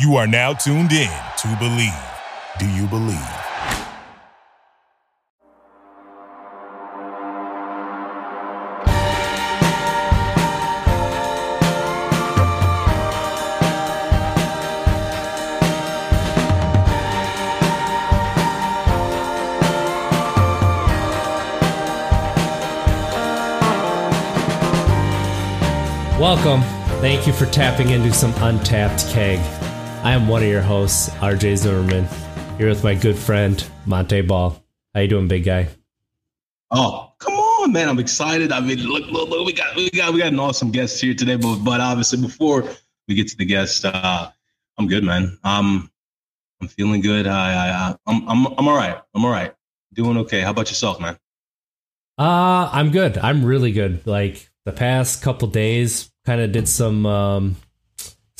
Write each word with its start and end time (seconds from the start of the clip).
You 0.00 0.16
are 0.16 0.26
now 0.26 0.52
tuned 0.52 0.90
in 0.90 1.08
to 1.38 1.56
Believe. 1.60 1.92
Do 2.58 2.68
you 2.68 2.88
believe? 2.88 3.14
Welcome. 26.18 26.62
Thank 27.00 27.28
you 27.28 27.32
for 27.32 27.46
tapping 27.46 27.90
into 27.90 28.12
some 28.12 28.34
untapped 28.42 29.08
keg. 29.10 29.38
I 30.04 30.12
am 30.12 30.28
one 30.28 30.42
of 30.42 30.48
your 30.50 30.60
hosts, 30.60 31.08
RJ 31.08 31.56
Zimmerman, 31.56 32.06
here 32.58 32.68
with 32.68 32.84
my 32.84 32.94
good 32.94 33.16
friend 33.16 33.64
Montee 33.86 34.20
Ball. 34.20 34.62
How 34.92 35.00
you 35.00 35.08
doing, 35.08 35.28
big 35.28 35.44
guy? 35.44 35.68
Oh, 36.70 37.14
come 37.18 37.32
on, 37.32 37.72
man! 37.72 37.88
I'm 37.88 37.98
excited. 37.98 38.52
I 38.52 38.60
mean, 38.60 38.80
look, 38.80 39.06
look, 39.06 39.30
look 39.30 39.46
we 39.46 39.54
got, 39.54 39.74
we 39.74 39.88
got, 39.88 40.12
we 40.12 40.18
got 40.18 40.28
an 40.28 40.38
awesome 40.38 40.70
guest 40.70 41.00
here 41.00 41.14
today. 41.14 41.36
But, 41.36 41.60
but 41.60 41.80
obviously, 41.80 42.20
before 42.20 42.68
we 43.08 43.14
get 43.14 43.28
to 43.28 43.36
the 43.38 43.46
guest, 43.46 43.86
uh, 43.86 44.30
I'm 44.76 44.88
good, 44.88 45.04
man. 45.04 45.38
Um, 45.42 45.90
I'm 46.60 46.68
feeling 46.68 47.00
good. 47.00 47.26
I, 47.26 47.54
I, 47.54 47.96
I'm, 48.06 48.28
I'm, 48.28 48.46
I'm 48.58 48.68
all 48.68 48.76
right. 48.76 49.00
I'm 49.14 49.24
all 49.24 49.30
right. 49.30 49.54
Doing 49.94 50.18
okay. 50.18 50.42
How 50.42 50.50
about 50.50 50.68
yourself, 50.68 51.00
man? 51.00 51.16
Uh, 52.18 52.68
I'm 52.70 52.90
good. 52.90 53.16
I'm 53.16 53.42
really 53.42 53.72
good. 53.72 54.06
Like 54.06 54.50
the 54.66 54.72
past 54.72 55.22
couple 55.22 55.48
days, 55.48 56.10
kind 56.26 56.42
of 56.42 56.52
did 56.52 56.68
some 56.68 57.06
um, 57.06 57.56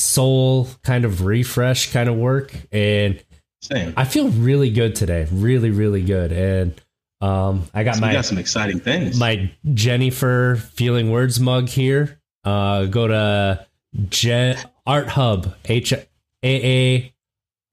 soul 0.04 0.68
kind 0.82 1.04
of 1.04 1.24
refresh 1.24 1.92
kind 1.92 2.08
of 2.08 2.16
work, 2.16 2.54
and 2.72 3.22
Same. 3.62 3.94
I 3.96 4.04
feel 4.04 4.28
really 4.28 4.70
good 4.70 4.94
today. 4.94 5.26
Really, 5.32 5.70
really 5.70 6.02
good. 6.02 6.32
And 6.32 6.74
um, 7.20 7.64
I 7.72 7.84
got 7.84 7.94
So 7.96 8.00
my 8.02 8.12
got 8.12 8.24
some 8.24 8.38
exciting 8.38 8.80
things. 8.80 9.18
my 9.18 9.50
Jennifer 9.72 10.56
Feeling 10.74 11.10
Words 11.10 11.40
mug 11.40 11.68
here. 11.68 12.20
Uh, 12.44 12.84
go 12.86 13.08
to 13.08 13.66
Gen 14.10 14.58
Art 14.86 15.08
Hub 15.08 15.54
H 15.64 15.92
A 15.94 16.04
A 16.44 17.14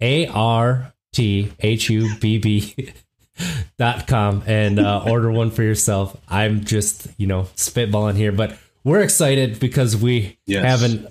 A 0.02 0.28
R 0.28 0.94
T 1.14 1.52
H 1.60 1.90
U 1.90 2.10
B 2.22 2.38
B 2.38 2.94
dot 3.78 4.08
com 4.08 4.44
and 4.46 4.80
uh, 4.80 5.04
order 5.08 5.30
one 5.32 5.52
for 5.52 5.64
yourself. 5.64 6.16
I'm 6.30 6.64
just 6.64 7.08
you 7.18 7.28
know 7.28 7.44
spitballing 7.58 8.16
here, 8.16 8.32
but 8.32 8.58
we're 8.84 9.02
excited 9.02 9.60
because 9.60 9.98
we 9.98 10.38
Yes. 10.46 10.64
have 10.66 10.84
an 10.90 11.08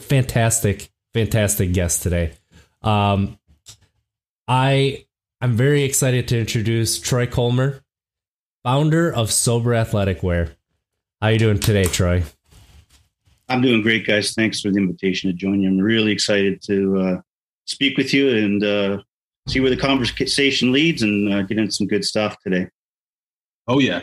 fantastic, 0.00 0.90
fantastic 1.14 1.72
guest 1.72 2.02
today. 2.02 2.32
Um, 2.82 3.38
I 4.48 5.04
I'm 5.40 5.56
very 5.56 5.84
excited 5.84 6.28
to 6.28 6.38
introduce 6.38 7.00
Troy 7.00 7.26
Colmer, 7.26 7.82
founder 8.62 9.12
of 9.12 9.30
Sober 9.30 9.74
Athletic 9.74 10.22
Wear. 10.22 10.52
How 11.20 11.28
you 11.28 11.38
doing 11.38 11.58
today, 11.58 11.84
Troy? 11.84 12.24
I'm 13.48 13.62
doing 13.62 13.82
great, 13.82 14.06
guys. 14.06 14.32
Thanks 14.32 14.60
for 14.60 14.70
the 14.70 14.78
invitation 14.78 15.30
to 15.30 15.36
join 15.36 15.60
you. 15.60 15.68
I'm 15.68 15.78
really 15.78 16.12
excited 16.12 16.62
to 16.62 16.98
uh, 16.98 17.20
speak 17.66 17.96
with 17.96 18.14
you 18.14 18.36
and 18.36 18.64
uh, 18.64 19.02
see 19.48 19.60
where 19.60 19.70
the 19.70 19.76
conversation 19.76 20.72
leads 20.72 21.02
and 21.02 21.32
uh, 21.32 21.42
get 21.42 21.58
into 21.58 21.72
some 21.72 21.86
good 21.86 22.04
stuff 22.04 22.36
today. 22.42 22.68
Oh 23.66 23.78
yeah, 23.78 24.02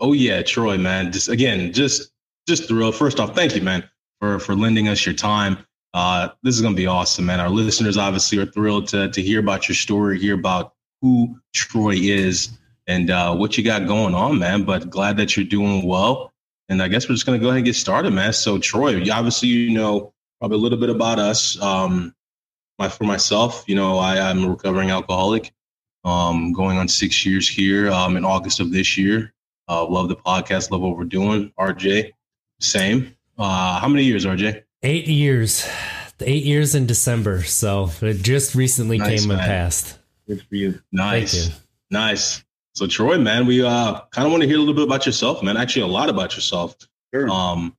oh 0.00 0.12
yeah, 0.12 0.42
Troy, 0.42 0.78
man. 0.78 1.12
Just 1.12 1.28
again, 1.28 1.72
just 1.72 2.10
just 2.46 2.68
thrilled. 2.68 2.94
First 2.94 3.20
off, 3.20 3.34
thank 3.34 3.54
you, 3.54 3.62
man, 3.62 3.88
for 4.22 4.38
for 4.38 4.54
lending 4.54 4.86
us 4.86 5.04
your 5.04 5.14
time. 5.14 5.58
Uh, 5.94 6.28
this 6.44 6.54
is 6.54 6.62
gonna 6.62 6.76
be 6.76 6.86
awesome, 6.86 7.26
man. 7.26 7.40
Our 7.40 7.50
listeners 7.50 7.96
obviously 7.96 8.38
are 8.38 8.46
thrilled 8.46 8.86
to 8.88 9.10
to 9.10 9.20
hear 9.20 9.40
about 9.40 9.68
your 9.68 9.74
story, 9.74 10.18
hear 10.18 10.34
about 10.34 10.74
who 11.00 11.36
Troy 11.52 11.94
is, 11.96 12.56
and 12.86 13.10
uh, 13.10 13.34
what 13.34 13.58
you 13.58 13.64
got 13.64 13.88
going 13.88 14.14
on, 14.14 14.38
man. 14.38 14.62
But 14.62 14.88
glad 14.88 15.16
that 15.16 15.36
you're 15.36 15.44
doing 15.44 15.84
well. 15.84 16.32
And 16.68 16.80
I 16.80 16.86
guess 16.86 17.08
we're 17.08 17.16
just 17.16 17.26
gonna 17.26 17.40
go 17.40 17.48
ahead 17.48 17.56
and 17.56 17.66
get 17.66 17.74
started, 17.74 18.12
man. 18.12 18.32
So, 18.32 18.58
Troy, 18.58 19.02
obviously, 19.10 19.48
you 19.48 19.70
know 19.70 20.14
probably 20.38 20.56
a 20.56 20.60
little 20.60 20.78
bit 20.78 20.90
about 20.90 21.18
us. 21.18 21.60
Um, 21.60 22.14
my 22.78 22.88
for 22.88 23.04
myself, 23.04 23.64
you 23.66 23.74
know, 23.74 23.98
I, 23.98 24.18
I'm 24.18 24.44
a 24.44 24.50
recovering 24.50 24.90
alcoholic 24.90 25.52
um, 26.04 26.52
going 26.52 26.78
on 26.78 26.86
six 26.86 27.26
years 27.26 27.48
here 27.48 27.90
um, 27.90 28.16
in 28.16 28.24
August 28.24 28.60
of 28.60 28.70
this 28.72 28.96
year. 28.96 29.32
Uh, 29.68 29.84
love 29.84 30.08
the 30.08 30.16
podcast, 30.16 30.70
love 30.70 30.80
what 30.80 30.96
we're 30.96 31.04
doing. 31.04 31.52
RJ, 31.58 32.12
same. 32.60 33.16
Uh, 33.38 33.80
how 33.80 33.88
many 33.88 34.04
years, 34.04 34.24
RJ? 34.24 34.62
Eight 34.82 35.06
years, 35.06 35.68
eight 36.20 36.44
years 36.44 36.74
in 36.74 36.86
December. 36.86 37.42
So 37.42 37.90
it 38.00 38.22
just 38.22 38.54
recently 38.54 38.98
Nice, 38.98 39.22
came 39.22 39.30
and 39.30 39.40
passed. 39.40 39.98
Good 40.28 40.42
for 40.48 40.54
you. 40.54 40.80
Nice, 40.92 41.32
Thank 41.32 41.54
you. 41.54 41.60
nice. 41.90 42.44
So, 42.74 42.86
Troy, 42.86 43.18
man, 43.18 43.46
we 43.46 43.62
uh, 43.62 44.00
kind 44.12 44.24
of 44.26 44.32
want 44.32 44.42
to 44.42 44.48
hear 44.48 44.56
a 44.56 44.60
little 44.60 44.74
bit 44.74 44.84
about 44.84 45.04
yourself, 45.04 45.42
man. 45.42 45.56
Actually, 45.58 45.82
a 45.82 45.86
lot 45.88 46.08
about 46.08 46.34
yourself. 46.34 46.74
Sure. 47.12 47.28
Um, 47.28 47.76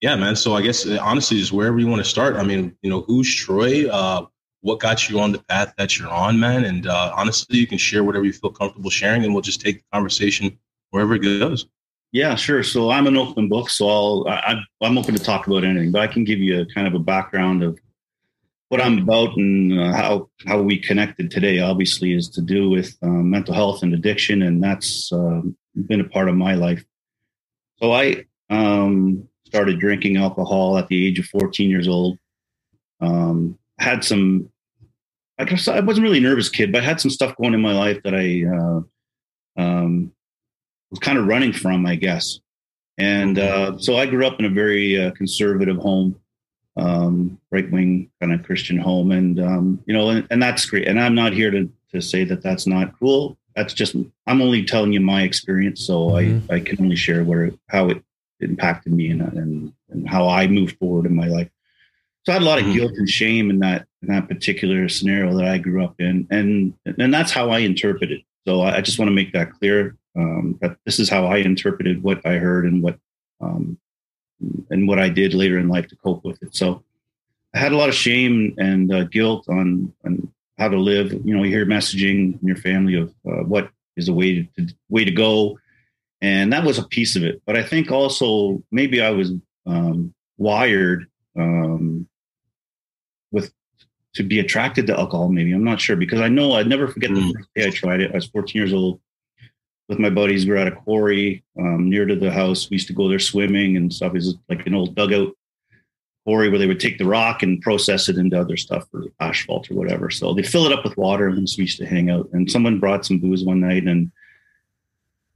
yeah, 0.00 0.16
man. 0.16 0.34
So, 0.34 0.54
I 0.54 0.62
guess 0.62 0.86
uh, 0.86 0.98
honestly, 1.00 1.38
just 1.38 1.52
wherever 1.52 1.78
you 1.78 1.86
want 1.86 2.02
to 2.02 2.08
start. 2.08 2.34
I 2.34 2.42
mean, 2.42 2.76
you 2.82 2.90
know, 2.90 3.02
who's 3.02 3.32
Troy? 3.32 3.88
Uh, 3.88 4.26
what 4.62 4.80
got 4.80 5.08
you 5.08 5.20
on 5.20 5.30
the 5.30 5.38
path 5.38 5.74
that 5.78 5.98
you're 5.98 6.08
on, 6.08 6.40
man? 6.40 6.64
And 6.64 6.86
uh, 6.86 7.12
honestly, 7.14 7.58
you 7.58 7.66
can 7.66 7.78
share 7.78 8.02
whatever 8.02 8.24
you 8.24 8.32
feel 8.32 8.50
comfortable 8.50 8.90
sharing, 8.90 9.22
and 9.24 9.32
we'll 9.32 9.42
just 9.42 9.60
take 9.60 9.78
the 9.78 9.84
conversation 9.92 10.58
wherever 10.90 11.14
it 11.14 11.20
goes. 11.20 11.66
Yeah, 12.14 12.36
sure. 12.36 12.62
So 12.62 12.92
I'm 12.92 13.08
an 13.08 13.16
open 13.16 13.48
book, 13.48 13.68
so 13.68 13.88
I'll 13.88 14.24
I, 14.28 14.60
I'm 14.80 14.96
open 14.96 15.16
to 15.16 15.20
talk 15.20 15.48
about 15.48 15.64
anything, 15.64 15.90
but 15.90 16.00
I 16.00 16.06
can 16.06 16.22
give 16.22 16.38
you 16.38 16.60
a 16.60 16.66
kind 16.66 16.86
of 16.86 16.94
a 16.94 17.00
background 17.00 17.64
of 17.64 17.76
what 18.68 18.80
I'm 18.80 18.98
about 18.98 19.36
and 19.36 19.80
uh, 19.80 19.92
how 19.92 20.30
how 20.46 20.62
we 20.62 20.78
connected 20.78 21.28
today. 21.28 21.58
Obviously, 21.58 22.12
is 22.12 22.28
to 22.28 22.40
do 22.40 22.70
with 22.70 22.96
um, 23.02 23.30
mental 23.30 23.52
health 23.52 23.82
and 23.82 23.92
addiction, 23.92 24.42
and 24.42 24.62
that's 24.62 25.12
um, 25.12 25.56
been 25.88 26.00
a 26.00 26.08
part 26.08 26.28
of 26.28 26.36
my 26.36 26.54
life. 26.54 26.84
So 27.82 27.92
I 27.92 28.26
um, 28.48 29.28
started 29.44 29.80
drinking 29.80 30.16
alcohol 30.16 30.78
at 30.78 30.86
the 30.86 31.08
age 31.08 31.18
of 31.18 31.24
14 31.26 31.68
years 31.68 31.88
old. 31.88 32.16
Um, 33.00 33.58
had 33.80 34.04
some, 34.04 34.50
I 35.36 35.46
guess 35.46 35.66
I 35.66 35.80
wasn't 35.80 36.04
really 36.04 36.18
a 36.18 36.20
nervous 36.20 36.48
kid, 36.48 36.70
but 36.70 36.82
I 36.82 36.84
had 36.84 37.00
some 37.00 37.10
stuff 37.10 37.34
going 37.36 37.54
in 37.54 37.60
my 37.60 37.74
life 37.74 38.00
that 38.04 38.14
I 38.14 38.44
uh, 38.56 39.60
um, 39.60 40.13
was 40.94 41.00
kind 41.00 41.18
of 41.18 41.26
running 41.26 41.52
from, 41.52 41.84
I 41.86 41.96
guess. 41.96 42.40
And 42.96 43.38
uh, 43.38 43.76
so 43.78 43.96
I 43.96 44.06
grew 44.06 44.24
up 44.26 44.38
in 44.38 44.44
a 44.44 44.48
very 44.50 45.00
uh, 45.04 45.10
conservative 45.12 45.76
home, 45.78 46.14
um, 46.76 47.40
right 47.50 47.68
wing 47.70 48.10
kind 48.20 48.32
of 48.32 48.44
Christian 48.44 48.78
home, 48.78 49.10
and 49.10 49.40
um, 49.40 49.82
you 49.86 49.94
know, 49.94 50.10
and, 50.10 50.26
and 50.30 50.40
that's 50.40 50.64
great. 50.66 50.86
And 50.86 51.00
I'm 51.00 51.14
not 51.14 51.32
here 51.32 51.50
to 51.50 51.68
to 51.92 52.00
say 52.00 52.24
that 52.24 52.42
that's 52.42 52.66
not 52.68 52.96
cool. 53.00 53.36
That's 53.56 53.74
just 53.74 53.96
I'm 54.28 54.40
only 54.40 54.64
telling 54.64 54.92
you 54.92 55.00
my 55.00 55.22
experience, 55.22 55.80
so 55.84 56.10
Mhm. 56.10 56.50
I 56.50 56.54
I 56.54 56.60
can 56.60 56.80
only 56.80 56.94
share 56.96 57.24
where 57.24 57.50
how 57.68 57.88
it 57.88 58.00
impacted 58.38 58.92
me 58.92 59.10
and 59.10 59.22
and 59.22 59.72
and 59.90 60.08
how 60.08 60.28
I 60.28 60.46
moved 60.46 60.78
forward 60.78 61.06
in 61.06 61.16
my 61.16 61.26
life. 61.26 61.50
So 62.26 62.32
I 62.32 62.34
had 62.34 62.42
a 62.42 62.46
lot 62.46 62.58
of 62.60 62.66
Mhm. 62.66 62.74
guilt 62.74 62.92
and 62.96 63.08
shame 63.10 63.50
in 63.50 63.58
that 63.58 63.86
in 64.02 64.08
that 64.08 64.28
particular 64.28 64.88
scenario 64.88 65.36
that 65.36 65.46
I 65.48 65.58
grew 65.58 65.82
up 65.82 66.00
in, 66.00 66.28
and 66.30 66.74
and 66.86 67.12
that's 67.12 67.32
how 67.32 67.50
I 67.50 67.58
interpret 67.60 68.12
it. 68.12 68.22
So 68.46 68.60
I, 68.60 68.76
I 68.76 68.80
just 68.82 69.00
want 69.00 69.08
to 69.08 69.14
make 69.14 69.32
that 69.32 69.50
clear. 69.50 69.96
Um, 70.16 70.58
that 70.60 70.76
this 70.84 71.00
is 71.00 71.08
how 71.08 71.26
I 71.26 71.38
interpreted 71.38 72.02
what 72.02 72.24
I 72.24 72.34
heard 72.34 72.64
and 72.66 72.82
what 72.82 72.98
um, 73.40 73.78
and 74.70 74.86
what 74.86 74.98
I 74.98 75.08
did 75.08 75.34
later 75.34 75.58
in 75.58 75.68
life 75.68 75.88
to 75.88 75.96
cope 75.96 76.24
with 76.24 76.42
it. 76.42 76.54
So 76.54 76.82
I 77.54 77.58
had 77.58 77.72
a 77.72 77.76
lot 77.76 77.88
of 77.88 77.94
shame 77.94 78.54
and 78.58 78.92
uh, 78.92 79.04
guilt 79.04 79.48
on 79.48 79.92
on 80.04 80.32
how 80.58 80.68
to 80.68 80.78
live. 80.78 81.12
You 81.12 81.36
know, 81.36 81.42
you 81.42 81.50
hear 81.50 81.66
messaging 81.66 82.40
in 82.40 82.46
your 82.46 82.56
family 82.56 82.94
of 82.94 83.12
uh, 83.26 83.42
what 83.42 83.70
is 83.96 84.06
the 84.06 84.12
way 84.12 84.48
to 84.56 84.66
way 84.88 85.04
to 85.04 85.10
go, 85.10 85.58
and 86.20 86.52
that 86.52 86.64
was 86.64 86.78
a 86.78 86.86
piece 86.86 87.16
of 87.16 87.24
it. 87.24 87.42
But 87.44 87.56
I 87.56 87.62
think 87.64 87.90
also 87.90 88.62
maybe 88.70 89.00
I 89.00 89.10
was 89.10 89.32
um, 89.66 90.14
wired 90.38 91.06
um, 91.36 92.06
with 93.32 93.52
to 94.14 94.22
be 94.22 94.38
attracted 94.38 94.86
to 94.86 94.96
alcohol. 94.98 95.28
Maybe 95.28 95.52
I'm 95.52 95.64
not 95.64 95.80
sure 95.80 95.96
because 95.96 96.20
I 96.20 96.28
know 96.28 96.52
I'd 96.52 96.68
never 96.68 96.86
forget 96.86 97.10
the 97.10 97.16
Mm. 97.20 97.32
first 97.34 97.48
day 97.56 97.66
I 97.66 97.70
tried 97.70 98.00
it. 98.00 98.12
I 98.12 98.14
was 98.14 98.26
14 98.26 98.60
years 98.60 98.72
old 98.72 99.00
with 99.88 99.98
my 99.98 100.10
buddies. 100.10 100.44
We 100.44 100.52
were 100.52 100.58
at 100.58 100.68
a 100.68 100.72
quarry 100.72 101.44
um, 101.58 101.90
near 101.90 102.06
to 102.06 102.16
the 102.16 102.32
house. 102.32 102.70
We 102.70 102.76
used 102.76 102.88
to 102.88 102.94
go 102.94 103.08
there 103.08 103.18
swimming 103.18 103.76
and 103.76 103.92
stuff. 103.92 104.12
It 104.12 104.16
was 104.16 104.36
like 104.48 104.66
an 104.66 104.74
old 104.74 104.94
dugout 104.94 105.34
quarry 106.24 106.48
where 106.48 106.58
they 106.58 106.66
would 106.66 106.80
take 106.80 106.98
the 106.98 107.04
rock 107.04 107.42
and 107.42 107.60
process 107.60 108.08
it 108.08 108.16
into 108.16 108.40
other 108.40 108.56
stuff 108.56 108.86
or 108.94 109.04
asphalt 109.20 109.70
or 109.70 109.74
whatever. 109.74 110.10
So 110.10 110.32
they 110.32 110.42
fill 110.42 110.64
it 110.64 110.72
up 110.72 110.84
with 110.84 110.96
water 110.96 111.28
and 111.28 111.36
we 111.36 111.64
used 111.64 111.78
to 111.78 111.86
hang 111.86 112.10
out. 112.10 112.28
And 112.32 112.50
someone 112.50 112.80
brought 112.80 113.04
some 113.04 113.18
booze 113.18 113.44
one 113.44 113.60
night 113.60 113.84
and 113.84 114.10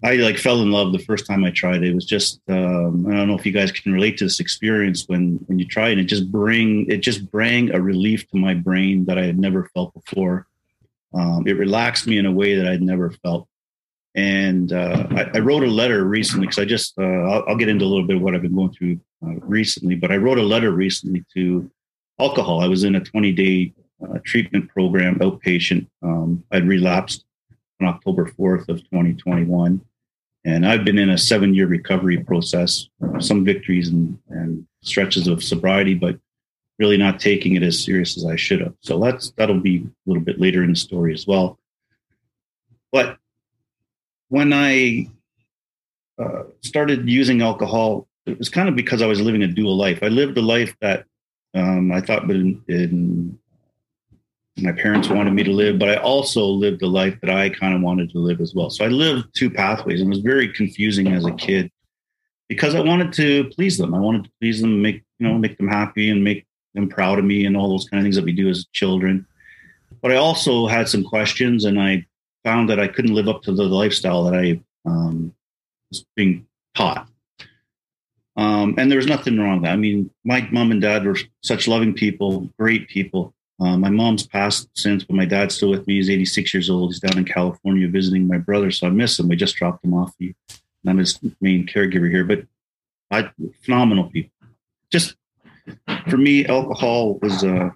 I 0.02 0.14
like 0.14 0.38
fell 0.38 0.62
in 0.62 0.70
love 0.70 0.92
the 0.92 0.98
first 1.00 1.26
time 1.26 1.44
I 1.44 1.50
tried 1.50 1.82
it. 1.82 1.90
It 1.90 1.94
was 1.94 2.06
just 2.06 2.40
um, 2.48 3.06
I 3.08 3.16
don't 3.16 3.26
know 3.26 3.36
if 3.36 3.44
you 3.44 3.52
guys 3.52 3.72
can 3.72 3.92
relate 3.92 4.16
to 4.18 4.24
this 4.24 4.38
experience 4.38 5.04
when 5.08 5.40
when 5.46 5.58
you 5.58 5.66
try 5.66 5.88
it. 5.88 5.98
It 5.98 6.04
just 6.04 6.30
bring 6.30 6.88
it 6.88 6.98
just 6.98 7.30
bring 7.32 7.74
a 7.74 7.80
relief 7.80 8.28
to 8.30 8.36
my 8.36 8.54
brain 8.54 9.06
that 9.06 9.18
I 9.18 9.24
had 9.24 9.38
never 9.38 9.68
felt 9.74 9.92
before. 9.94 10.46
Um, 11.12 11.44
it 11.48 11.58
relaxed 11.58 12.06
me 12.06 12.18
in 12.18 12.26
a 12.26 12.32
way 12.32 12.54
that 12.54 12.68
I'd 12.68 12.82
never 12.82 13.10
felt. 13.10 13.48
And 14.18 14.72
uh, 14.72 15.06
I, 15.12 15.30
I 15.34 15.38
wrote 15.38 15.62
a 15.62 15.68
letter 15.68 16.02
recently 16.02 16.48
because 16.48 16.58
I 16.58 16.64
just 16.64 16.98
uh, 16.98 17.04
I'll, 17.04 17.44
I'll 17.50 17.56
get 17.56 17.68
into 17.68 17.84
a 17.84 17.86
little 17.86 18.04
bit 18.04 18.16
of 18.16 18.22
what 18.22 18.34
I've 18.34 18.42
been 18.42 18.56
going 18.56 18.72
through 18.72 18.98
uh, 19.24 19.36
recently. 19.46 19.94
But 19.94 20.10
I 20.10 20.16
wrote 20.16 20.38
a 20.38 20.42
letter 20.42 20.72
recently 20.72 21.24
to 21.34 21.70
alcohol. 22.18 22.60
I 22.60 22.66
was 22.66 22.82
in 22.82 22.96
a 22.96 23.00
20 23.00 23.30
day 23.30 23.72
uh, 24.02 24.18
treatment 24.24 24.70
program, 24.70 25.20
outpatient. 25.20 25.86
Um, 26.02 26.42
I'd 26.50 26.66
relapsed 26.66 27.26
on 27.80 27.86
October 27.86 28.26
4th 28.26 28.68
of 28.68 28.78
2021. 28.90 29.80
And 30.44 30.66
I've 30.66 30.84
been 30.84 30.98
in 30.98 31.10
a 31.10 31.18
seven 31.18 31.54
year 31.54 31.68
recovery 31.68 32.18
process, 32.18 32.88
some 33.20 33.44
victories 33.44 33.90
and, 33.90 34.18
and 34.30 34.66
stretches 34.82 35.28
of 35.28 35.44
sobriety, 35.44 35.94
but 35.94 36.18
really 36.80 36.96
not 36.96 37.20
taking 37.20 37.54
it 37.54 37.62
as 37.62 37.84
serious 37.84 38.16
as 38.16 38.26
I 38.26 38.34
should 38.34 38.62
have. 38.62 38.74
So 38.80 38.98
that's 38.98 39.30
that'll 39.36 39.60
be 39.60 39.86
a 39.86 40.10
little 40.10 40.24
bit 40.24 40.40
later 40.40 40.64
in 40.64 40.70
the 40.70 40.76
story 40.76 41.14
as 41.14 41.24
well. 41.24 41.60
But 42.90 43.18
when 44.28 44.52
I 44.52 45.08
uh, 46.18 46.44
started 46.62 47.08
using 47.08 47.42
alcohol, 47.42 48.06
it 48.26 48.38
was 48.38 48.48
kind 48.48 48.68
of 48.68 48.76
because 48.76 49.02
I 49.02 49.06
was 49.06 49.20
living 49.20 49.42
a 49.42 49.46
dual 49.46 49.76
life. 49.76 50.00
I 50.02 50.08
lived 50.08 50.36
a 50.38 50.42
life 50.42 50.74
that 50.80 51.04
um, 51.54 51.90
I 51.92 52.00
thought 52.00 52.30
in, 52.30 53.38
my 54.60 54.72
parents 54.72 55.08
wanted 55.08 55.32
me 55.32 55.44
to 55.44 55.52
live, 55.52 55.78
but 55.78 55.88
I 55.88 55.96
also 55.96 56.44
lived 56.44 56.82
a 56.82 56.86
life 56.86 57.16
that 57.20 57.30
I 57.30 57.48
kind 57.48 57.74
of 57.74 57.80
wanted 57.80 58.10
to 58.10 58.18
live 58.18 58.40
as 58.40 58.54
well. 58.54 58.70
So 58.70 58.84
I 58.84 58.88
lived 58.88 59.28
two 59.34 59.50
pathways 59.50 60.00
and 60.00 60.08
it 60.08 60.16
was 60.16 60.22
very 60.22 60.52
confusing 60.52 61.08
as 61.08 61.24
a 61.24 61.32
kid 61.32 61.70
because 62.48 62.74
I 62.74 62.80
wanted 62.80 63.12
to 63.14 63.44
please 63.54 63.78
them. 63.78 63.94
I 63.94 64.00
wanted 64.00 64.24
to 64.24 64.30
please 64.40 64.60
them, 64.60 64.82
make 64.82 65.04
you 65.18 65.28
know, 65.28 65.38
make 65.38 65.58
them 65.58 65.68
happy 65.68 66.10
and 66.10 66.24
make 66.24 66.44
them 66.74 66.88
proud 66.88 67.18
of 67.18 67.24
me 67.24 67.44
and 67.44 67.56
all 67.56 67.68
those 67.68 67.88
kind 67.88 68.00
of 68.00 68.04
things 68.04 68.16
that 68.16 68.24
we 68.24 68.32
do 68.32 68.48
as 68.48 68.66
children. 68.72 69.26
But 70.02 70.12
I 70.12 70.16
also 70.16 70.66
had 70.66 70.88
some 70.88 71.04
questions 71.04 71.64
and 71.64 71.80
I 71.80 72.06
found 72.48 72.70
that 72.70 72.80
I 72.80 72.88
couldn't 72.88 73.14
live 73.14 73.28
up 73.28 73.42
to 73.42 73.52
the 73.52 73.64
lifestyle 73.64 74.24
that 74.24 74.34
I 74.34 74.58
um, 74.88 75.34
was 75.90 76.06
being 76.16 76.46
taught. 76.74 77.06
Um, 78.38 78.74
and 78.78 78.90
there 78.90 78.96
was 78.96 79.06
nothing 79.06 79.38
wrong 79.38 79.56
with 79.56 79.64
that. 79.64 79.74
I 79.74 79.76
mean, 79.76 80.10
my 80.24 80.48
mom 80.50 80.70
and 80.70 80.80
dad 80.80 81.04
were 81.04 81.18
such 81.42 81.68
loving 81.68 81.92
people, 81.92 82.48
great 82.58 82.88
people. 82.88 83.34
Uh, 83.60 83.76
my 83.76 83.90
mom's 83.90 84.26
passed 84.26 84.70
since, 84.74 85.04
but 85.04 85.14
my 85.14 85.26
dad's 85.26 85.56
still 85.56 85.68
with 85.68 85.86
me. 85.86 85.96
He's 85.96 86.08
86 86.08 86.54
years 86.54 86.70
old. 86.70 86.90
He's 86.90 87.00
down 87.00 87.18
in 87.18 87.26
California 87.26 87.86
visiting 87.86 88.26
my 88.26 88.38
brother, 88.38 88.70
so 88.70 88.86
I 88.86 88.90
miss 88.90 89.18
him. 89.18 89.28
We 89.28 89.36
just 89.36 89.56
dropped 89.56 89.84
him 89.84 89.92
off. 89.92 90.14
He, 90.18 90.34
I'm 90.86 90.96
his 90.96 91.18
main 91.42 91.66
caregiver 91.66 92.10
here, 92.10 92.24
but 92.24 92.44
I, 93.10 93.30
phenomenal 93.62 94.04
people. 94.04 94.30
Just 94.90 95.16
for 96.08 96.16
me, 96.16 96.46
alcohol 96.46 97.18
was 97.18 97.42
a, 97.42 97.74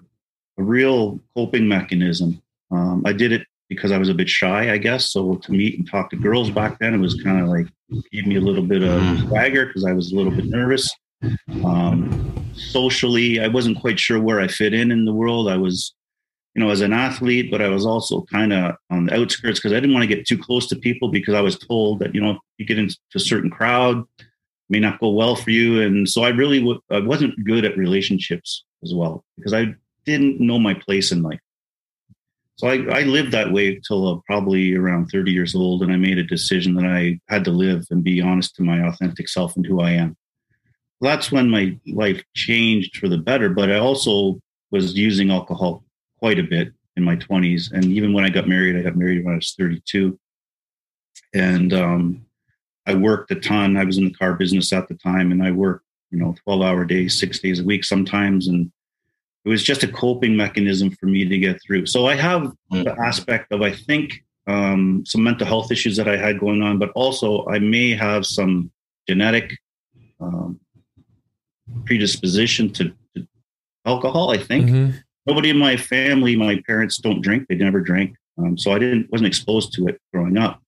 a 0.57 0.63
real 0.63 1.19
coping 1.35 1.67
mechanism. 1.67 2.41
Um, 2.71 3.03
I 3.05 3.13
did 3.13 3.33
it 3.33 3.45
because 3.73 3.91
I 3.91 3.97
was 3.97 4.09
a 4.09 4.13
bit 4.13 4.29
shy, 4.29 4.71
I 4.71 4.77
guess. 4.77 5.11
So 5.11 5.35
to 5.35 5.51
meet 5.51 5.77
and 5.77 5.89
talk 5.89 6.09
to 6.09 6.15
girls 6.15 6.49
back 6.49 6.79
then, 6.79 6.93
it 6.93 6.99
was 6.99 7.21
kind 7.21 7.41
of 7.41 7.47
like 7.47 7.67
gave 8.11 8.27
me 8.27 8.37
a 8.37 8.41
little 8.41 8.63
bit 8.63 8.83
of 8.83 9.01
mm. 9.01 9.27
swagger 9.27 9.65
because 9.65 9.85
I 9.85 9.93
was 9.93 10.11
a 10.11 10.15
little 10.15 10.31
bit 10.31 10.45
nervous. 10.45 10.89
Um, 11.63 12.51
socially, 12.55 13.39
I 13.39 13.47
wasn't 13.47 13.79
quite 13.79 13.99
sure 13.99 14.19
where 14.19 14.41
I 14.41 14.47
fit 14.47 14.73
in 14.73 14.91
in 14.91 15.05
the 15.05 15.13
world. 15.13 15.47
I 15.49 15.57
was, 15.57 15.93
you 16.55 16.63
know, 16.63 16.69
as 16.69 16.81
an 16.81 16.93
athlete, 16.93 17.49
but 17.49 17.61
I 17.61 17.69
was 17.69 17.85
also 17.85 18.21
kind 18.23 18.53
of 18.53 18.75
on 18.89 19.05
the 19.05 19.19
outskirts 19.19 19.59
because 19.59 19.71
I 19.71 19.79
didn't 19.79 19.93
want 19.93 20.03
to 20.03 20.15
get 20.15 20.27
too 20.27 20.37
close 20.37 20.67
to 20.67 20.75
people 20.75 21.09
because 21.09 21.33
I 21.33 21.41
was 21.41 21.57
told 21.57 21.99
that 21.99 22.13
you 22.13 22.21
know 22.21 22.31
if 22.31 22.39
you 22.57 22.65
get 22.65 22.79
into 22.79 22.97
a 23.15 23.19
certain 23.19 23.49
crowd, 23.49 24.03
may 24.69 24.79
not 24.79 24.99
go 24.99 25.09
well 25.09 25.35
for 25.35 25.51
you. 25.51 25.81
And 25.81 26.09
so 26.09 26.23
I 26.23 26.29
really 26.29 26.59
w- 26.59 26.81
I 26.91 26.99
wasn't 26.99 27.43
good 27.43 27.65
at 27.65 27.77
relationships 27.77 28.65
as 28.83 28.93
well 28.93 29.23
because 29.37 29.53
I 29.53 29.75
didn't 30.05 30.39
know 30.39 30.59
my 30.59 30.73
place 30.73 31.11
in 31.11 31.21
life. 31.21 31.39
So 32.63 32.69
I, 32.69 32.99
I 32.99 33.01
lived 33.01 33.33
that 33.33 33.51
way 33.51 33.81
till 33.85 34.07
uh, 34.07 34.19
probably 34.25 34.73
around 34.73 35.07
30 35.07 35.31
years 35.33 35.53
old, 35.53 35.83
and 35.83 35.91
I 35.91 35.97
made 35.97 36.17
a 36.17 36.23
decision 36.23 36.75
that 36.75 36.85
I 36.85 37.19
had 37.27 37.43
to 37.43 37.51
live 37.51 37.85
and 37.91 38.03
be 38.03 38.21
honest 38.21 38.55
to 38.55 38.63
my 38.63 38.87
authentic 38.87 39.27
self 39.27 39.57
and 39.57 39.65
who 39.65 39.81
I 39.81 39.91
am 39.91 40.15
that's 41.03 41.31
when 41.31 41.49
my 41.49 41.77
life 41.87 42.23
changed 42.33 42.97
for 42.97 43.09
the 43.09 43.17
better. 43.17 43.49
But 43.49 43.69
I 43.69 43.77
also 43.77 44.39
was 44.71 44.95
using 44.95 45.31
alcohol 45.31 45.83
quite 46.17 46.39
a 46.39 46.43
bit 46.43 46.71
in 46.95 47.03
my 47.03 47.15
20s. 47.17 47.71
And 47.71 47.85
even 47.85 48.13
when 48.13 48.23
I 48.23 48.29
got 48.29 48.47
married, 48.47 48.77
I 48.77 48.81
got 48.81 48.95
married 48.95 49.23
when 49.23 49.33
I 49.33 49.37
was 49.37 49.53
32. 49.57 50.17
And 51.33 51.73
um, 51.73 52.25
I 52.87 52.95
worked 52.95 53.31
a 53.31 53.35
ton. 53.35 53.77
I 53.77 53.83
was 53.83 53.97
in 53.97 54.05
the 54.05 54.13
car 54.13 54.33
business 54.33 54.71
at 54.71 54.87
the 54.87 54.95
time, 54.95 55.31
and 55.31 55.43
I 55.43 55.51
worked, 55.51 55.85
you 56.11 56.19
know, 56.19 56.35
12 56.43 56.61
hour 56.61 56.85
days, 56.85 57.19
six 57.19 57.39
days 57.39 57.59
a 57.59 57.63
week 57.63 57.83
sometimes. 57.83 58.47
And 58.47 58.71
it 59.45 59.49
was 59.49 59.63
just 59.63 59.83
a 59.83 59.87
coping 59.87 60.35
mechanism 60.37 60.91
for 60.91 61.07
me 61.07 61.25
to 61.25 61.37
get 61.37 61.61
through. 61.61 61.85
So 61.85 62.05
I 62.07 62.15
have 62.15 62.53
mm. 62.71 62.83
the 62.83 62.95
aspect 62.99 63.51
of, 63.51 63.61
I 63.61 63.71
think, 63.71 64.23
um, 64.47 65.03
some 65.05 65.23
mental 65.23 65.47
health 65.47 65.71
issues 65.71 65.97
that 65.97 66.07
I 66.07 66.17
had 66.17 66.39
going 66.39 66.61
on, 66.61 66.79
but 66.79 66.91
also 66.91 67.45
I 67.47 67.59
may 67.59 67.91
have 67.91 68.25
some 68.25 68.71
genetic 69.07 69.57
um, 70.19 70.59
predisposition 71.85 72.71
to, 72.73 72.93
to 73.15 73.27
alcohol. 73.85 74.31
I 74.31 74.37
think 74.37 74.69
mm-hmm. 74.69 74.97
nobody 75.25 75.49
in 75.49 75.57
my 75.57 75.77
family, 75.77 76.35
my 76.35 76.61
parents 76.65 76.97
don't 76.97 77.21
drink; 77.21 77.47
they 77.47 77.55
never 77.55 77.81
drank, 77.81 78.15
um, 78.37 78.57
so 78.57 78.71
I 78.71 78.79
didn't 78.79 79.11
wasn't 79.11 79.27
exposed 79.27 79.73
to 79.73 79.87
it 79.87 80.01
growing 80.13 80.37
up. 80.37 80.61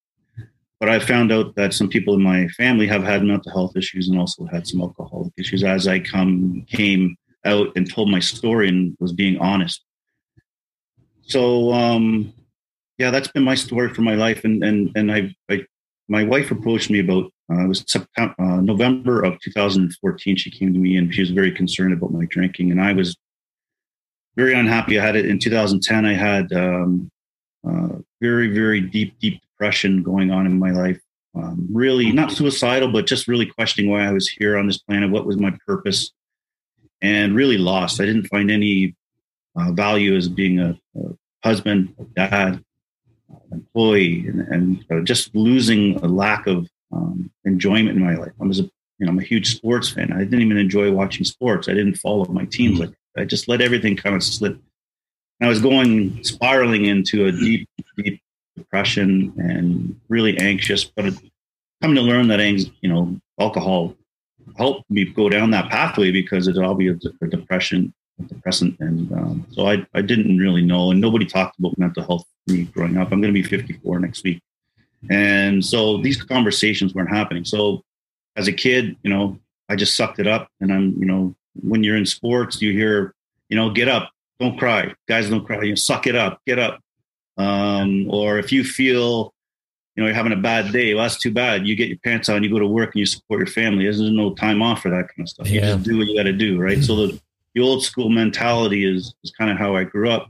But 0.79 0.89
I 0.89 0.99
found 0.99 1.31
out 1.31 1.55
that 1.55 1.73
some 1.73 1.89
people 1.89 2.15
in 2.15 2.21
my 2.21 2.47
family 2.49 2.87
have 2.87 3.03
had 3.03 3.23
mental 3.23 3.51
health 3.51 3.77
issues 3.77 4.09
and 4.09 4.19
also 4.19 4.45
had 4.45 4.67
some 4.67 4.81
alcoholic 4.81 5.33
issues 5.37 5.63
as 5.63 5.87
I 5.87 5.99
come 5.99 6.65
came 6.69 7.15
out 7.45 7.69
and 7.75 7.89
told 7.89 8.09
my 8.09 8.19
story 8.19 8.67
and 8.69 8.95
was 8.99 9.13
being 9.13 9.37
honest. 9.39 9.83
So 11.21 11.73
um, 11.73 12.33
yeah, 12.97 13.11
that's 13.11 13.27
been 13.27 13.43
my 13.43 13.55
story 13.55 13.93
for 13.93 14.01
my 14.01 14.15
life, 14.15 14.43
and 14.43 14.63
and 14.63 14.91
and 14.95 15.11
I, 15.11 15.35
I 15.49 15.65
my 16.07 16.23
wife 16.23 16.51
approached 16.51 16.89
me 16.89 16.99
about 16.99 17.31
uh, 17.51 17.63
it 17.63 17.67
was 17.67 17.83
September, 17.87 18.35
uh, 18.39 18.61
November 18.61 19.23
of 19.23 19.39
2014. 19.39 20.35
She 20.35 20.51
came 20.51 20.73
to 20.73 20.79
me 20.79 20.97
and 20.97 21.13
she 21.13 21.21
was 21.21 21.31
very 21.31 21.51
concerned 21.51 21.93
about 21.93 22.11
my 22.11 22.25
drinking, 22.25 22.71
and 22.71 22.81
I 22.81 22.93
was 22.93 23.15
very 24.35 24.53
unhappy. 24.53 24.99
I 24.99 25.05
had 25.05 25.15
it 25.15 25.25
in 25.25 25.39
2010. 25.39 26.05
I 26.05 26.13
had 26.13 26.51
um, 26.53 27.09
uh, 27.67 27.99
very, 28.21 28.49
very 28.49 28.81
deep, 28.81 29.17
deep 29.19 29.41
depression 29.41 30.03
going 30.03 30.31
on 30.31 30.45
in 30.45 30.59
my 30.59 30.71
life. 30.71 30.99
Um, 31.35 31.67
really, 31.71 32.11
not 32.11 32.31
suicidal, 32.31 32.91
but 32.91 33.07
just 33.07 33.27
really 33.27 33.45
questioning 33.45 33.91
why 33.91 34.05
I 34.05 34.11
was 34.11 34.27
here 34.27 34.57
on 34.57 34.67
this 34.67 34.77
planet. 34.77 35.11
What 35.11 35.25
was 35.25 35.37
my 35.37 35.55
purpose? 35.65 36.11
And 37.01 37.35
really 37.35 37.57
lost. 37.57 38.01
I 38.01 38.05
didn't 38.05 38.27
find 38.27 38.49
any 38.49 38.95
uh, 39.55 39.71
value 39.71 40.15
as 40.15 40.27
being 40.27 40.59
a, 40.59 40.77
a 40.97 41.15
husband, 41.43 41.93
a 41.99 42.03
dad, 42.15 42.63
employee, 43.51 44.27
and, 44.27 44.83
and 44.89 45.07
just 45.07 45.35
losing 45.35 45.97
a 45.97 46.07
lack 46.07 46.47
of 46.47 46.67
um, 46.91 47.29
enjoyment 47.45 47.97
in 47.97 48.03
my 48.03 48.15
life. 48.15 48.31
I 48.41 48.45
was 48.45 48.59
a 48.59 48.63
you 48.97 49.05
know 49.05 49.09
I'm 49.09 49.19
a 49.19 49.23
huge 49.23 49.55
sports 49.55 49.89
fan. 49.89 50.13
I 50.13 50.19
didn't 50.19 50.41
even 50.41 50.57
enjoy 50.57 50.91
watching 50.91 51.25
sports. 51.25 51.67
I 51.67 51.73
didn't 51.73 51.95
follow 51.95 52.25
my 52.25 52.45
teams. 52.45 52.79
Like 52.79 52.91
I 53.17 53.25
just 53.25 53.47
let 53.47 53.61
everything 53.61 53.95
kind 53.95 54.15
of 54.15 54.23
slip. 54.23 54.53
And 55.39 55.47
I 55.47 55.49
was 55.49 55.61
going 55.61 56.23
spiraling 56.23 56.85
into 56.85 57.25
a 57.25 57.31
deep, 57.31 57.67
deep 57.97 58.21
depression 58.55 59.33
and 59.37 59.99
really 60.07 60.37
anxious. 60.37 60.85
But 60.85 61.13
coming 61.81 61.95
to 61.95 62.01
learn 62.01 62.29
that 62.29 62.39
you 62.39 62.89
know 62.89 63.19
alcohol 63.39 63.95
helped 64.57 64.89
me 64.89 65.05
go 65.05 65.29
down 65.29 65.51
that 65.51 65.69
pathway 65.69 66.11
because 66.11 66.47
it's 66.47 66.57
obviously 66.59 67.11
a 67.21 67.27
depression, 67.27 67.93
a 68.19 68.23
depressant, 68.23 68.79
and 68.79 69.11
um, 69.13 69.45
so 69.51 69.67
I 69.67 69.85
I 69.93 70.01
didn't 70.01 70.37
really 70.37 70.61
know, 70.61 70.91
and 70.91 71.01
nobody 71.01 71.25
talked 71.25 71.59
about 71.59 71.77
mental 71.77 72.03
health 72.03 72.25
for 72.47 72.53
me 72.53 72.63
growing 72.65 72.97
up. 72.97 73.11
I'm 73.11 73.21
going 73.21 73.33
to 73.33 73.41
be 73.41 73.47
54 73.47 73.99
next 73.99 74.23
week. 74.23 74.41
And 75.09 75.63
so 75.63 75.97
these 75.97 76.21
conversations 76.21 76.93
weren't 76.93 77.09
happening. 77.09 77.45
So 77.45 77.83
as 78.35 78.47
a 78.47 78.53
kid, 78.53 78.95
you 79.03 79.09
know, 79.09 79.39
I 79.69 79.75
just 79.75 79.95
sucked 79.95 80.19
it 80.19 80.27
up. 80.27 80.49
And 80.59 80.71
I'm, 80.71 80.95
you 80.97 81.05
know, 81.05 81.35
when 81.61 81.83
you're 81.83 81.97
in 81.97 82.05
sports, 82.05 82.61
you 82.61 82.71
hear, 82.71 83.13
you 83.49 83.55
know, 83.55 83.69
get 83.69 83.87
up, 83.87 84.11
don't 84.39 84.57
cry. 84.57 84.93
Guys 85.07 85.29
don't 85.29 85.45
cry. 85.45 85.61
You 85.61 85.69
know, 85.69 85.75
suck 85.75 86.07
it 86.07 86.15
up, 86.15 86.41
get 86.45 86.59
up. 86.59 86.79
Um, 87.37 88.07
or 88.09 88.39
if 88.39 88.51
you 88.51 88.63
feel, 88.63 89.33
you 89.95 90.03
know, 90.03 90.07
you're 90.07 90.15
having 90.15 90.33
a 90.33 90.37
bad 90.37 90.73
day, 90.73 90.93
well, 90.93 91.03
that's 91.03 91.17
too 91.17 91.31
bad. 91.31 91.65
You 91.65 91.75
get 91.75 91.87
your 91.87 91.97
pants 91.99 92.27
on, 92.27 92.43
you 92.43 92.49
go 92.49 92.59
to 92.59 92.67
work 92.67 92.93
and 92.93 92.99
you 92.99 93.05
support 93.05 93.39
your 93.39 93.47
family. 93.47 93.85
There's 93.85 94.01
no 94.01 94.33
time 94.33 94.61
off 94.61 94.81
for 94.81 94.89
that 94.89 95.07
kind 95.07 95.21
of 95.21 95.29
stuff. 95.29 95.49
You 95.49 95.61
just 95.61 95.83
do 95.83 95.97
what 95.97 96.07
you 96.07 96.17
got 96.17 96.23
to 96.23 96.33
do, 96.33 96.59
right? 96.59 96.83
so 96.83 96.95
the, 96.95 97.21
the 97.53 97.61
old 97.61 97.83
school 97.83 98.09
mentality 98.09 98.85
is, 98.85 99.13
is 99.23 99.31
kind 99.31 99.49
of 99.49 99.57
how 99.57 99.75
I 99.75 99.85
grew 99.85 100.09
up. 100.09 100.29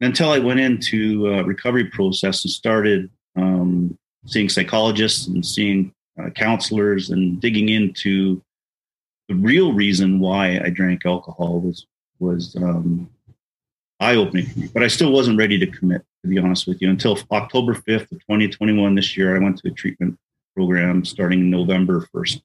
Until 0.00 0.30
I 0.30 0.38
went 0.38 0.60
into 0.60 1.28
a 1.28 1.44
recovery 1.44 1.86
process 1.86 2.44
and 2.44 2.50
started 2.50 3.08
um, 3.36 3.96
seeing 4.26 4.48
psychologists 4.48 5.26
and 5.28 5.44
seeing 5.44 5.94
uh, 6.20 6.30
counselors 6.30 7.10
and 7.10 7.40
digging 7.40 7.70
into 7.70 8.42
the 9.28 9.34
real 9.34 9.72
reason 9.72 10.20
why 10.20 10.60
I 10.62 10.70
drank 10.70 11.06
alcohol 11.06 11.60
was 11.60 11.86
was 12.18 12.54
um, 12.56 13.08
eye 14.00 14.16
opening. 14.16 14.70
But 14.72 14.82
I 14.82 14.88
still 14.88 15.12
wasn't 15.12 15.38
ready 15.38 15.58
to 15.58 15.66
commit, 15.66 16.04
to 16.24 16.28
be 16.28 16.38
honest 16.38 16.66
with 16.66 16.80
you, 16.80 16.88
until 16.88 17.18
October 17.30 17.74
fifth 17.74 18.10
of 18.10 18.18
2021. 18.20 18.94
This 18.94 19.14
year, 19.14 19.36
I 19.36 19.38
went 19.38 19.58
to 19.58 19.68
a 19.68 19.70
treatment 19.70 20.18
program 20.56 21.04
starting 21.04 21.50
November 21.50 22.08
1st, 22.14 22.40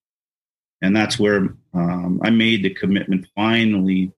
and 0.81 0.93
that's 0.93 1.17
where 1.17 1.55
um, 1.73 2.19
I 2.21 2.29
made 2.29 2.61
the 2.61 2.71
commitment. 2.71 3.27
Finally, 3.35 4.11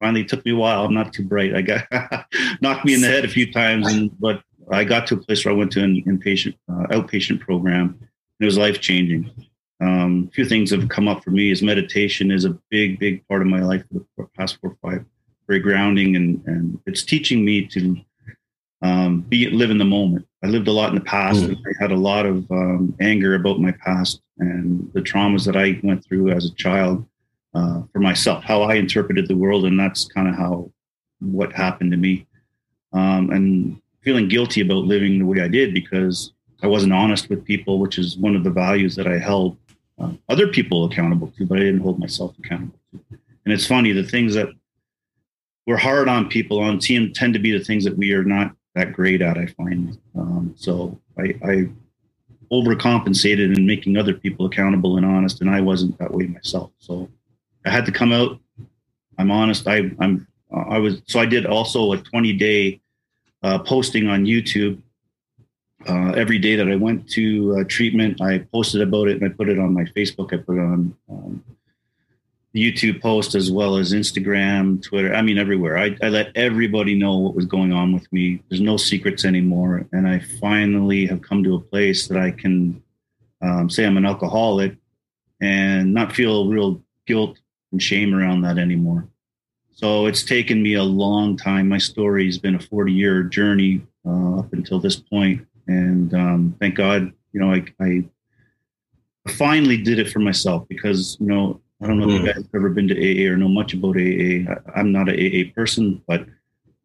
finally, 0.00 0.24
took 0.24 0.44
me 0.44 0.52
a 0.52 0.56
while. 0.56 0.84
I'm 0.84 0.94
not 0.94 1.12
too 1.12 1.24
bright. 1.24 1.56
I 1.56 1.62
got 1.62 1.84
knocked 2.60 2.84
me 2.84 2.94
in 2.94 3.00
the 3.00 3.08
head 3.08 3.24
a 3.24 3.28
few 3.28 3.52
times, 3.52 3.92
and 3.92 4.16
but 4.20 4.40
I 4.70 4.84
got 4.84 5.08
to 5.08 5.14
a 5.14 5.18
place 5.18 5.44
where 5.44 5.52
I 5.52 5.56
went 5.56 5.72
to 5.72 5.82
an 5.82 6.04
inpatient, 6.04 6.56
uh, 6.70 6.86
outpatient 6.96 7.40
program, 7.40 7.98
and 8.00 8.08
it 8.40 8.44
was 8.44 8.56
life 8.56 8.80
changing. 8.80 9.32
Um, 9.80 10.28
a 10.30 10.32
few 10.32 10.44
things 10.44 10.70
have 10.70 10.88
come 10.88 11.08
up 11.08 11.24
for 11.24 11.32
me. 11.32 11.50
Is 11.50 11.60
meditation 11.60 12.30
is 12.30 12.44
a 12.44 12.56
big, 12.70 13.00
big 13.00 13.26
part 13.26 13.42
of 13.42 13.48
my 13.48 13.62
life 13.62 13.82
for 13.92 14.04
the 14.16 14.28
past 14.36 14.60
four 14.60 14.70
or 14.70 14.90
five 14.90 15.04
very 15.48 15.58
grounding, 15.58 16.14
and 16.14 16.40
and 16.46 16.78
it's 16.86 17.02
teaching 17.02 17.44
me 17.44 17.66
to 17.66 17.96
um, 18.82 19.22
be 19.22 19.48
live 19.50 19.70
in 19.70 19.78
the 19.78 19.84
moment. 19.84 20.26
I 20.42 20.46
lived 20.46 20.68
a 20.68 20.72
lot 20.72 20.90
in 20.90 20.94
the 20.94 21.00
past, 21.00 21.40
mm. 21.40 21.48
and 21.48 21.56
I 21.58 21.82
had 21.82 21.90
a 21.90 21.96
lot 21.96 22.26
of 22.26 22.50
um, 22.50 22.94
anger 23.00 23.34
about 23.34 23.60
my 23.60 23.72
past 23.72 24.20
and 24.38 24.90
the 24.94 25.00
traumas 25.00 25.44
that 25.46 25.56
I 25.56 25.80
went 25.82 26.04
through 26.04 26.30
as 26.30 26.46
a 26.46 26.54
child 26.54 27.04
uh, 27.54 27.82
for 27.92 27.98
myself, 27.98 28.44
how 28.44 28.62
I 28.62 28.74
interpreted 28.74 29.26
the 29.26 29.36
world, 29.36 29.64
and 29.64 29.78
that's 29.78 30.04
kind 30.06 30.28
of 30.28 30.34
how 30.34 30.70
what 31.20 31.52
happened 31.52 31.90
to 31.90 31.96
me, 31.96 32.26
um, 32.92 33.30
and 33.30 33.80
feeling 34.02 34.28
guilty 34.28 34.60
about 34.60 34.84
living 34.84 35.18
the 35.18 35.26
way 35.26 35.40
I 35.40 35.48
did 35.48 35.74
because 35.74 36.32
I 36.62 36.66
wasn't 36.66 36.92
honest 36.92 37.28
with 37.28 37.44
people, 37.44 37.78
which 37.78 37.98
is 37.98 38.16
one 38.16 38.36
of 38.36 38.44
the 38.44 38.50
values 38.50 38.94
that 38.96 39.06
I 39.06 39.18
held 39.18 39.56
uh, 39.98 40.12
other 40.28 40.48
people 40.48 40.84
accountable 40.84 41.32
to, 41.36 41.46
but 41.46 41.58
I 41.58 41.62
didn't 41.62 41.80
hold 41.80 41.98
myself 41.98 42.36
accountable 42.38 42.78
to. 42.92 43.18
And 43.44 43.52
it's 43.52 43.66
funny, 43.66 43.92
the 43.92 44.04
things 44.04 44.34
that 44.34 44.48
we're 45.66 45.76
hard 45.76 46.08
on 46.08 46.28
people 46.28 46.60
on 46.60 46.78
team 46.78 47.12
tend 47.12 47.34
to 47.34 47.40
be 47.40 47.56
the 47.56 47.64
things 47.64 47.84
that 47.84 47.96
we 47.96 48.12
are 48.12 48.24
not 48.24 48.54
that 48.78 48.92
great 48.92 49.22
at, 49.22 49.38
I 49.38 49.46
find. 49.46 49.98
Um, 50.16 50.54
so 50.56 50.98
I, 51.18 51.34
I 51.44 51.68
overcompensated 52.52 53.56
in 53.56 53.66
making 53.66 53.96
other 53.96 54.14
people 54.14 54.46
accountable 54.46 54.96
and 54.96 55.04
honest, 55.04 55.40
and 55.40 55.50
I 55.50 55.60
wasn't 55.60 55.98
that 55.98 56.12
way 56.12 56.26
myself. 56.26 56.70
So 56.78 57.08
I 57.64 57.70
had 57.70 57.84
to 57.86 57.92
come 57.92 58.12
out. 58.12 58.38
I'm 59.18 59.30
honest. 59.30 59.66
I, 59.66 59.90
I'm. 59.98 60.26
I 60.52 60.78
was. 60.78 61.02
So 61.06 61.20
I 61.20 61.26
did 61.26 61.44
also 61.44 61.92
a 61.92 61.98
20 61.98 62.32
day 62.34 62.80
uh, 63.42 63.58
posting 63.58 64.08
on 64.08 64.24
YouTube 64.24 64.80
uh, 65.86 66.12
every 66.16 66.38
day 66.38 66.56
that 66.56 66.68
I 66.68 66.76
went 66.76 67.08
to 67.10 67.58
uh, 67.58 67.64
treatment, 67.68 68.20
I 68.20 68.38
posted 68.52 68.82
about 68.82 69.08
it 69.08 69.20
and 69.20 69.30
I 69.30 69.34
put 69.34 69.48
it 69.48 69.58
on 69.58 69.72
my 69.72 69.84
Facebook. 69.84 70.32
I 70.32 70.38
put 70.38 70.56
it 70.56 70.60
on 70.60 70.94
um, 71.08 71.44
YouTube 72.54 73.00
post 73.00 73.34
as 73.34 73.50
well 73.50 73.76
as 73.76 73.92
Instagram, 73.92 74.82
Twitter. 74.82 75.14
I 75.14 75.22
mean, 75.22 75.38
everywhere. 75.38 75.78
I, 75.78 75.96
I, 76.02 76.08
let 76.08 76.34
everybody 76.34 76.98
know 76.98 77.18
what 77.18 77.34
was 77.34 77.46
going 77.46 77.72
on 77.72 77.92
with 77.92 78.10
me. 78.12 78.42
There's 78.48 78.60
no 78.60 78.76
secrets 78.76 79.24
anymore. 79.24 79.86
And 79.92 80.08
I 80.08 80.20
finally 80.40 81.06
have 81.06 81.20
come 81.20 81.44
to 81.44 81.56
a 81.56 81.60
place 81.60 82.08
that 82.08 82.18
I 82.18 82.30
can 82.30 82.82
um, 83.42 83.68
say 83.68 83.84
I'm 83.84 83.96
an 83.96 84.06
alcoholic 84.06 84.76
and 85.40 85.92
not 85.92 86.14
feel 86.14 86.48
real 86.48 86.82
guilt 87.06 87.38
and 87.70 87.82
shame 87.82 88.14
around 88.14 88.42
that 88.42 88.58
anymore. 88.58 89.06
So 89.70 90.06
it's 90.06 90.24
taken 90.24 90.62
me 90.62 90.74
a 90.74 90.82
long 90.82 91.36
time. 91.36 91.68
My 91.68 91.78
story 91.78 92.24
has 92.26 92.38
been 92.38 92.56
a 92.56 92.60
40 92.60 92.92
year 92.92 93.22
journey 93.22 93.82
uh, 94.06 94.38
up 94.38 94.52
until 94.52 94.80
this 94.80 94.96
point 94.96 95.46
and 95.68 96.12
um, 96.14 96.56
thank 96.58 96.74
God, 96.74 97.12
you 97.32 97.40
know, 97.40 97.52
I, 97.52 97.64
I, 97.80 98.04
finally 99.32 99.76
did 99.76 99.98
it 99.98 100.10
for 100.10 100.20
myself 100.20 100.66
because 100.68 101.18
you 101.20 101.26
know 101.26 101.60
I 101.82 101.86
don't 101.86 101.98
know 101.98 102.06
mm. 102.06 102.08
if 102.08 102.12
you 102.14 102.18
mm-hmm. 102.18 102.26
guys 102.26 102.36
have 102.36 102.54
ever 102.54 102.70
been 102.70 102.88
to 102.88 102.94
AA 102.94 103.32
or 103.32 103.36
know 103.36 103.48
much 103.48 103.74
about 103.74 103.96
AA. 103.96 104.50
I, 104.74 104.80
am 104.80 104.92
not 104.92 105.08
an 105.08 105.14
AA 105.14 105.52
person, 105.54 106.02
but 106.06 106.26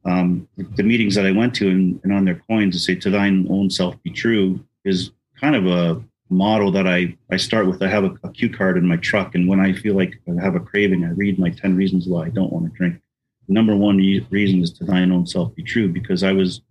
um, 0.05 0.47
the 0.57 0.83
meetings 0.83 1.15
that 1.15 1.25
I 1.25 1.31
went 1.31 1.55
to 1.55 1.69
and, 1.69 1.99
and, 2.03 2.13
on 2.13 2.25
their 2.25 2.41
coins 2.47 2.75
to 2.75 2.79
say 2.79 2.95
"To 2.95 3.09
thine 3.09 3.47
own 3.49 3.69
self 3.69 4.01
be 4.03 4.11
true" 4.11 4.59
is 4.83 5.11
kind 5.39 5.55
of 5.55 5.65
a 5.65 6.03
model 6.29 6.71
that 6.71 6.87
I 6.87 7.17
I 7.31 7.37
start 7.37 7.67
with. 7.67 7.81
I 7.81 7.87
have 7.87 8.03
a, 8.03 8.15
a 8.23 8.29
cue 8.29 8.49
card 8.49 8.77
in 8.77 8.87
my 8.87 8.97
truck, 8.97 9.33
and 9.33 9.47
when 9.47 9.59
I 9.59 9.73
feel 9.73 9.95
like 9.95 10.19
I 10.27 10.41
have 10.41 10.55
a 10.55 10.59
craving, 10.59 11.05
I 11.05 11.09
read 11.09 11.39
my 11.39 11.49
ten 11.49 11.75
reasons 11.75 12.07
why 12.07 12.25
I 12.25 12.29
don't 12.29 12.51
want 12.51 12.65
to 12.65 12.77
drink. 12.77 13.01
number 13.47 13.75
one 13.75 13.97
reason 14.29 14.61
is 14.61 14.71
to 14.73 14.83
thine 14.83 15.11
own 15.11 15.25
self 15.25 15.55
be 15.55 15.63
true 15.63 15.87
because 15.87 16.23
I 16.23 16.33
was 16.33 16.61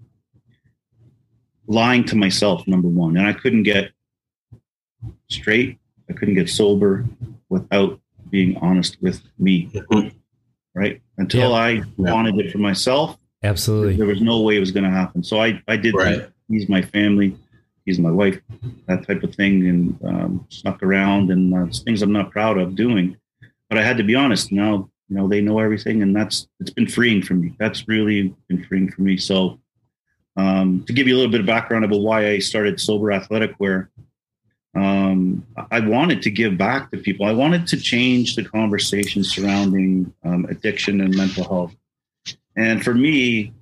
lying 1.66 2.04
to 2.04 2.16
myself, 2.16 2.66
number 2.66 2.88
one. 2.88 3.16
And 3.16 3.26
I 3.26 3.32
couldn't 3.32 3.62
get 3.62 3.92
straight, 5.28 5.78
I 6.08 6.12
couldn't 6.12 6.34
get 6.34 6.48
sober 6.48 7.06
without 7.48 7.98
being 8.32 8.56
honest 8.56 8.96
with 9.00 9.22
me. 9.38 9.68
Mm-hmm. 9.72 10.08
Right. 10.74 11.00
Until 11.18 11.50
yeah. 11.50 11.56
I 11.56 11.70
yeah. 11.70 11.84
wanted 11.96 12.36
it 12.40 12.50
for 12.50 12.58
myself. 12.58 13.16
Absolutely. 13.44 13.96
There 13.96 14.06
was 14.06 14.20
no 14.20 14.40
way 14.40 14.56
it 14.56 14.60
was 14.60 14.72
going 14.72 14.84
to 14.84 14.90
happen. 14.90 15.22
So 15.22 15.40
I, 15.40 15.62
I 15.68 15.76
did 15.76 15.94
right. 15.94 16.28
He's 16.48 16.68
my 16.68 16.82
family. 16.82 17.36
He's 17.84 17.98
my 17.98 18.10
wife, 18.10 18.40
that 18.86 19.06
type 19.06 19.22
of 19.24 19.34
thing, 19.34 19.66
and 19.66 19.98
um, 20.04 20.46
snuck 20.50 20.82
around 20.84 21.32
and 21.32 21.52
uh, 21.52 21.66
things 21.84 22.00
I'm 22.00 22.12
not 22.12 22.30
proud 22.30 22.56
of 22.56 22.76
doing. 22.76 23.16
But 23.68 23.78
I 23.78 23.82
had 23.82 23.96
to 23.96 24.04
be 24.04 24.14
honest. 24.14 24.52
Now, 24.52 24.88
you 25.08 25.16
know, 25.16 25.28
they 25.28 25.40
know 25.40 25.58
everything, 25.58 26.02
and 26.02 26.14
that's 26.14 26.46
it's 26.60 26.70
been 26.70 26.86
freeing 26.86 27.22
for 27.22 27.34
me. 27.34 27.54
That's 27.58 27.88
really 27.88 28.34
been 28.48 28.64
freeing 28.64 28.90
for 28.90 29.02
me. 29.02 29.16
So 29.16 29.58
um, 30.36 30.84
to 30.86 30.92
give 30.92 31.08
you 31.08 31.14
a 31.14 31.18
little 31.18 31.30
bit 31.30 31.40
of 31.40 31.46
background 31.46 31.84
about 31.84 32.00
why 32.00 32.28
I 32.28 32.38
started 32.38 32.80
Sober 32.80 33.10
Athletic 33.10 33.58
Wear, 33.58 33.90
um, 34.74 35.46
I 35.70 35.80
wanted 35.80 36.22
to 36.22 36.30
give 36.30 36.56
back 36.56 36.90
to 36.90 36.96
people. 36.96 37.26
I 37.26 37.32
wanted 37.32 37.66
to 37.68 37.76
change 37.76 38.36
the 38.36 38.44
conversation 38.44 39.22
surrounding 39.22 40.12
um, 40.24 40.46
addiction 40.46 41.00
and 41.00 41.14
mental 41.14 41.44
health. 41.44 41.74
And 42.56 42.82
for 42.82 42.94
me, 42.94 43.52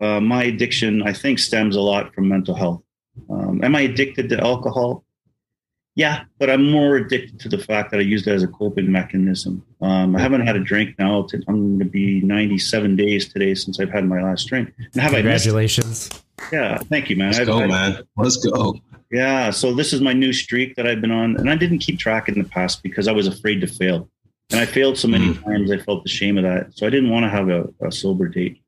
uh, 0.00 0.20
my 0.20 0.44
addiction, 0.44 1.02
I 1.02 1.12
think, 1.12 1.38
stems 1.38 1.76
a 1.76 1.80
lot 1.80 2.14
from 2.14 2.28
mental 2.28 2.54
health. 2.54 2.82
Um, 3.30 3.62
am 3.62 3.76
I 3.76 3.82
addicted 3.82 4.28
to 4.30 4.40
alcohol? 4.40 5.04
Yeah, 5.98 6.26
but 6.38 6.48
I'm 6.48 6.70
more 6.70 6.94
addicted 6.94 7.40
to 7.40 7.48
the 7.48 7.58
fact 7.58 7.90
that 7.90 7.98
I 7.98 8.04
use 8.04 8.24
it 8.24 8.30
as 8.30 8.44
a 8.44 8.46
coping 8.46 8.92
mechanism. 8.92 9.66
Um, 9.80 10.14
I 10.14 10.20
haven't 10.20 10.46
had 10.46 10.54
a 10.54 10.60
drink 10.60 10.96
now. 10.96 11.22
To, 11.22 11.42
I'm 11.48 11.76
going 11.76 11.78
to 11.80 11.84
be 11.86 12.20
97 12.20 12.94
days 12.94 13.32
today 13.32 13.52
since 13.56 13.80
I've 13.80 13.90
had 13.90 14.04
my 14.04 14.22
last 14.22 14.46
drink. 14.46 14.72
And 14.78 15.02
have 15.02 15.10
Congratulations. 15.10 16.08
yeah, 16.52 16.78
thank 16.78 17.10
you, 17.10 17.16
man. 17.16 17.32
Let's 17.32 17.40
I've, 17.40 17.46
go, 17.48 17.58
I've, 17.58 17.68
man. 17.68 18.02
Let's 18.16 18.36
go. 18.36 18.76
Yeah, 19.10 19.50
so 19.50 19.74
this 19.74 19.92
is 19.92 20.00
my 20.00 20.12
new 20.12 20.32
streak 20.32 20.76
that 20.76 20.86
I've 20.86 21.00
been 21.00 21.10
on, 21.10 21.36
and 21.36 21.50
I 21.50 21.56
didn't 21.56 21.80
keep 21.80 21.98
track 21.98 22.28
in 22.28 22.38
the 22.38 22.48
past 22.48 22.80
because 22.84 23.08
I 23.08 23.12
was 23.12 23.26
afraid 23.26 23.60
to 23.62 23.66
fail, 23.66 24.08
and 24.52 24.60
I 24.60 24.66
failed 24.66 24.98
so 24.98 25.08
many 25.08 25.34
mm. 25.34 25.44
times. 25.44 25.72
I 25.72 25.78
felt 25.78 26.04
the 26.04 26.10
shame 26.10 26.38
of 26.38 26.44
that, 26.44 26.78
so 26.78 26.86
I 26.86 26.90
didn't 26.90 27.10
want 27.10 27.24
to 27.24 27.30
have 27.30 27.48
a, 27.48 27.68
a 27.80 27.90
sober 27.90 28.28
date, 28.28 28.62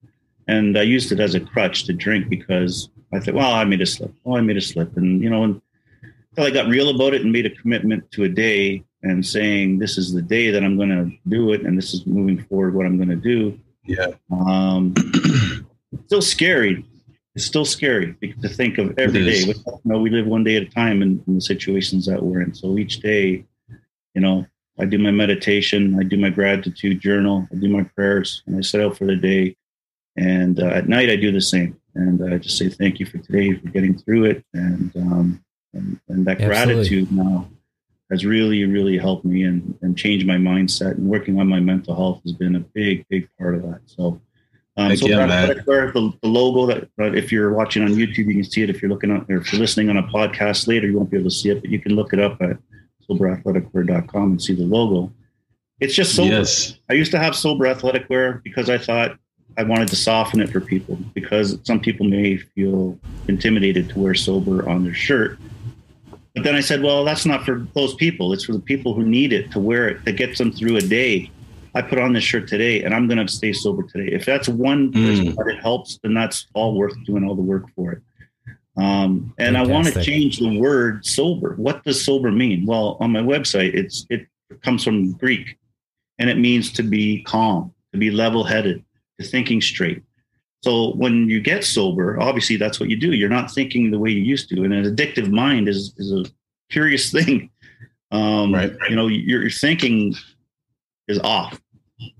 and 0.48 0.76
I 0.76 0.82
used 0.82 1.12
it 1.12 1.20
as 1.20 1.36
a 1.36 1.40
crutch 1.40 1.84
to 1.84 1.92
drink 1.92 2.28
because 2.28 2.88
I 3.12 3.20
thought, 3.20 3.34
well, 3.34 3.52
I 3.52 3.62
made 3.62 3.82
a 3.82 3.86
slip. 3.86 4.12
Oh, 4.26 4.36
I 4.36 4.40
made 4.40 4.56
a 4.56 4.60
slip, 4.60 4.96
and 4.96 5.22
you 5.22 5.30
know, 5.30 5.44
and 5.44 5.62
until 6.30 6.44
I 6.44 6.50
got 6.50 6.68
real 6.68 6.90
about 6.90 7.14
it 7.14 7.22
and 7.22 7.32
made 7.32 7.46
a 7.46 7.50
commitment 7.50 8.10
to 8.12 8.24
a 8.24 8.28
day 8.28 8.84
and 9.02 9.24
saying 9.24 9.78
this 9.78 9.98
is 9.98 10.12
the 10.12 10.22
day 10.22 10.50
that 10.50 10.62
I'm 10.62 10.76
going 10.76 10.90
to 10.90 11.10
do 11.28 11.52
it 11.52 11.62
and 11.62 11.76
this 11.76 11.94
is 11.94 12.06
moving 12.06 12.42
forward 12.44 12.74
what 12.74 12.86
I'm 12.86 12.96
going 12.96 13.08
to 13.08 13.16
do. 13.16 13.58
Yeah. 13.84 14.08
Um, 14.30 14.94
still 16.06 16.22
scary. 16.22 16.84
It's 17.34 17.44
still 17.44 17.64
scary 17.64 18.14
to 18.42 18.48
think 18.48 18.78
of 18.78 18.98
every 18.98 19.24
day. 19.24 19.38
You 19.38 19.54
know, 19.84 19.98
we 19.98 20.10
live 20.10 20.26
one 20.26 20.44
day 20.44 20.56
at 20.56 20.64
a 20.64 20.66
time 20.70 21.00
in, 21.02 21.22
in 21.26 21.36
the 21.36 21.40
situations 21.40 22.06
that 22.06 22.22
we're 22.22 22.42
in. 22.42 22.54
So 22.54 22.76
each 22.76 23.00
day, 23.00 23.44
you 24.14 24.20
know, 24.20 24.46
I 24.78 24.84
do 24.84 24.98
my 24.98 25.10
meditation, 25.10 25.96
I 25.98 26.04
do 26.04 26.16
my 26.16 26.30
gratitude 26.30 27.00
journal, 27.00 27.46
I 27.52 27.56
do 27.56 27.68
my 27.68 27.84
prayers, 27.84 28.42
and 28.46 28.56
I 28.56 28.62
set 28.62 28.80
out 28.80 28.96
for 28.96 29.06
the 29.06 29.16
day. 29.16 29.56
And 30.16 30.58
uh, 30.58 30.66
at 30.66 30.88
night, 30.88 31.10
I 31.10 31.16
do 31.16 31.30
the 31.30 31.40
same. 31.40 31.78
And 31.94 32.32
I 32.32 32.38
just 32.38 32.58
say 32.58 32.68
thank 32.68 32.98
you 32.98 33.06
for 33.06 33.18
today, 33.18 33.54
for 33.54 33.68
getting 33.68 33.96
through 33.96 34.24
it. 34.24 34.44
And 34.54 34.94
um, 34.96 35.44
and, 35.72 36.00
and 36.08 36.26
that 36.26 36.40
Absolutely. 36.40 36.74
gratitude 36.74 37.12
now 37.12 37.48
has 38.10 38.24
really 38.24 38.64
really 38.64 38.98
helped 38.98 39.24
me 39.24 39.44
and, 39.44 39.78
and 39.82 39.96
changed 39.96 40.26
my 40.26 40.36
mindset 40.36 40.92
and 40.92 41.06
working 41.08 41.38
on 41.40 41.46
my 41.46 41.60
mental 41.60 41.94
health 41.94 42.20
has 42.24 42.32
been 42.32 42.56
a 42.56 42.60
big 42.60 43.06
big 43.08 43.28
part 43.38 43.54
of 43.54 43.62
that 43.62 43.80
so 43.86 44.20
um, 44.76 44.96
so 44.96 45.06
yeah, 45.06 45.26
the, 45.26 46.12
the, 46.22 46.28
logo 46.28 46.66
that 46.66 46.84
uh, 46.98 47.12
if 47.12 47.32
you're 47.32 47.52
watching 47.52 47.82
on 47.82 47.90
YouTube, 47.90 48.26
you 48.26 48.34
can 48.34 48.44
see 48.44 48.62
it. 48.62 48.70
If 48.70 48.80
you're 48.80 48.90
looking 48.90 49.10
at, 49.10 49.28
or 49.28 49.38
if 49.38 49.52
you're 49.52 49.60
listening 49.60 49.90
on 49.90 49.98
a 49.98 50.04
podcast 50.04 50.68
later, 50.68 50.86
you 50.86 50.96
won't 50.96 51.10
be 51.10 51.18
able 51.18 51.28
to 51.28 51.34
see 51.34 51.50
it, 51.50 51.60
but 51.60 51.70
you 51.70 51.80
can 51.80 51.94
look 51.94 52.12
it 52.12 52.20
up 52.20 52.40
at 52.40 52.56
soberathleticwear.com 53.08 54.30
and 54.30 54.42
see 54.42 54.54
the 54.54 54.62
logo. 54.62 55.12
It's 55.80 55.94
just 55.94 56.14
sober. 56.14 56.30
Yes. 56.30 56.78
I 56.88 56.94
used 56.94 57.10
to 57.12 57.18
have 57.18 57.34
sober 57.34 57.66
athletic 57.66 58.08
wear 58.08 58.40
because 58.44 58.70
I 58.70 58.78
thought 58.78 59.18
I 59.56 59.64
wanted 59.64 59.88
to 59.88 59.96
soften 59.96 60.40
it 60.40 60.50
for 60.50 60.60
people 60.60 60.98
because 61.14 61.58
some 61.64 61.80
people 61.80 62.06
may 62.06 62.36
feel 62.36 62.98
intimidated 63.28 63.88
to 63.90 63.98
wear 63.98 64.14
sober 64.14 64.68
on 64.68 64.84
their 64.84 64.94
shirt 64.94 65.38
but 66.40 66.44
then 66.44 66.54
I 66.54 66.60
said, 66.60 66.82
well, 66.82 67.04
that's 67.04 67.26
not 67.26 67.44
for 67.44 67.66
those 67.74 67.94
people. 67.96 68.32
It's 68.32 68.44
for 68.44 68.52
the 68.52 68.60
people 68.60 68.94
who 68.94 69.04
need 69.04 69.34
it 69.34 69.50
to 69.52 69.60
wear 69.60 69.90
it 69.90 70.02
that 70.06 70.12
gets 70.12 70.38
them 70.38 70.50
through 70.50 70.78
a 70.78 70.80
day. 70.80 71.30
I 71.74 71.82
put 71.82 71.98
on 71.98 72.14
this 72.14 72.24
shirt 72.24 72.48
today 72.48 72.82
and 72.82 72.94
I'm 72.94 73.06
going 73.08 73.18
to 73.18 73.30
stay 73.30 73.52
sober 73.52 73.82
today. 73.82 74.10
If 74.10 74.24
that's 74.24 74.48
one 74.48 74.90
person 74.90 75.26
mm. 75.26 75.36
that 75.36 75.48
it 75.48 75.60
helps, 75.60 75.98
then 76.02 76.14
that's 76.14 76.46
all 76.54 76.78
worth 76.78 76.94
doing 77.04 77.24
all 77.28 77.34
the 77.34 77.42
work 77.42 77.64
for 77.76 77.92
it. 77.92 78.02
Um, 78.78 79.34
and 79.36 79.54
Fantastic. 79.54 79.70
I 79.70 79.70
want 79.70 79.86
to 79.88 80.02
change 80.02 80.38
the 80.38 80.58
word 80.58 81.04
sober. 81.04 81.56
What 81.56 81.84
does 81.84 82.02
sober 82.02 82.32
mean? 82.32 82.64
Well, 82.64 82.96
on 83.00 83.12
my 83.12 83.20
website, 83.20 83.74
it's 83.74 84.06
it 84.08 84.26
comes 84.62 84.82
from 84.82 85.12
Greek, 85.12 85.58
and 86.18 86.30
it 86.30 86.38
means 86.38 86.72
to 86.72 86.82
be 86.82 87.22
calm, 87.24 87.74
to 87.92 87.98
be 87.98 88.10
level-headed, 88.10 88.82
to 89.20 89.26
thinking 89.26 89.60
straight. 89.60 90.02
So 90.62 90.92
when 90.92 91.28
you 91.28 91.40
get 91.40 91.64
sober, 91.64 92.20
obviously 92.20 92.56
that's 92.56 92.78
what 92.78 92.90
you 92.90 92.96
do. 92.96 93.12
You're 93.12 93.30
not 93.30 93.50
thinking 93.50 93.90
the 93.90 93.98
way 93.98 94.10
you 94.10 94.22
used 94.22 94.48
to, 94.50 94.62
and 94.62 94.74
an 94.74 94.84
addictive 94.84 95.30
mind 95.30 95.68
is 95.68 95.94
is 95.96 96.12
a 96.12 96.24
curious 96.70 97.10
thing. 97.16 97.50
Um, 98.10 98.54
right. 98.54 98.72
You 98.88 98.96
know, 98.96 99.06
your, 99.06 99.42
your 99.42 99.50
thinking 99.50 100.14
is 101.08 101.18
off, 101.20 101.60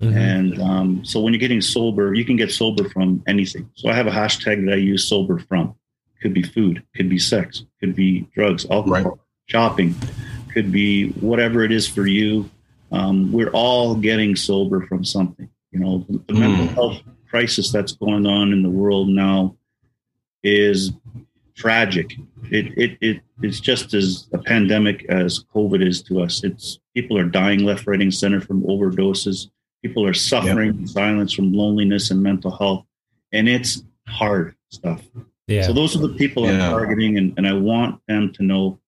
mm-hmm. 0.01 0.17
and 0.17 0.61
um, 0.61 1.05
so 1.05 1.19
when 1.19 1.33
you're 1.33 1.39
getting 1.39 1.61
sober, 1.61 2.13
you 2.13 2.25
can 2.25 2.35
get 2.35 2.51
sober 2.51 2.89
from 2.89 3.23
anything. 3.27 3.69
So 3.75 3.89
I 3.89 3.93
have 3.93 4.07
a 4.07 4.11
hashtag 4.11 4.65
that 4.65 4.73
I 4.73 4.77
use 4.77 5.07
sober 5.07 5.39
from. 5.39 5.75
Could 6.21 6.33
be 6.33 6.43
food, 6.43 6.83
could 6.95 7.09
be 7.09 7.17
sex, 7.17 7.65
could 7.79 7.95
be 7.95 8.27
drugs, 8.35 8.65
alcohol, 8.69 9.03
right. 9.03 9.19
shopping, 9.47 9.95
could 10.53 10.71
be 10.71 11.09
whatever 11.13 11.63
it 11.63 11.71
is 11.71 11.87
for 11.87 12.05
you. 12.05 12.49
Um, 12.91 13.31
we're 13.31 13.49
all 13.51 13.95
getting 13.95 14.35
sober 14.35 14.85
from 14.85 15.03
something. 15.03 15.49
You 15.71 15.79
know, 15.79 16.05
the, 16.07 16.17
the 16.27 16.33
mm. 16.33 16.39
mental 16.39 16.67
health 16.67 17.01
crisis 17.31 17.71
that's 17.71 17.93
going 17.93 18.25
on 18.27 18.51
in 18.51 18.61
the 18.61 18.69
world 18.69 19.07
now 19.07 19.55
is 20.43 20.91
tragic. 21.55 22.13
It, 22.51 22.77
it, 22.77 22.97
it, 22.99 23.21
it's 23.41 23.61
just 23.61 23.93
as 23.93 24.27
a 24.33 24.37
pandemic 24.37 25.05
as 25.09 25.45
COVID 25.55 25.85
is 25.85 26.03
to 26.03 26.21
us. 26.21 26.43
It's 26.43 26.79
people 26.93 27.17
are 27.17 27.25
dying 27.25 27.63
left, 27.63 27.87
right, 27.87 28.01
and 28.01 28.13
center 28.13 28.41
from 28.41 28.63
overdoses. 28.63 29.49
People 29.81 30.05
are 30.05 30.13
suffering 30.13 30.73
yep. 30.73 30.79
in 30.81 30.87
silence 30.87 31.33
from 31.33 31.53
loneliness 31.53 32.11
and 32.11 32.21
mental 32.21 32.51
health. 32.51 32.85
And 33.31 33.47
it's 33.47 33.83
hard 34.07 34.55
stuff. 34.69 35.01
Yeah. 35.47 35.63
So 35.63 35.73
those 35.73 35.95
are 35.95 35.99
the 35.99 36.15
people 36.15 36.45
yeah. 36.45 36.65
I'm 36.65 36.71
targeting, 36.71 37.17
and, 37.17 37.33
and 37.37 37.47
I 37.47 37.53
want 37.53 38.01
them 38.07 38.33
to 38.33 38.43
know 38.43 38.79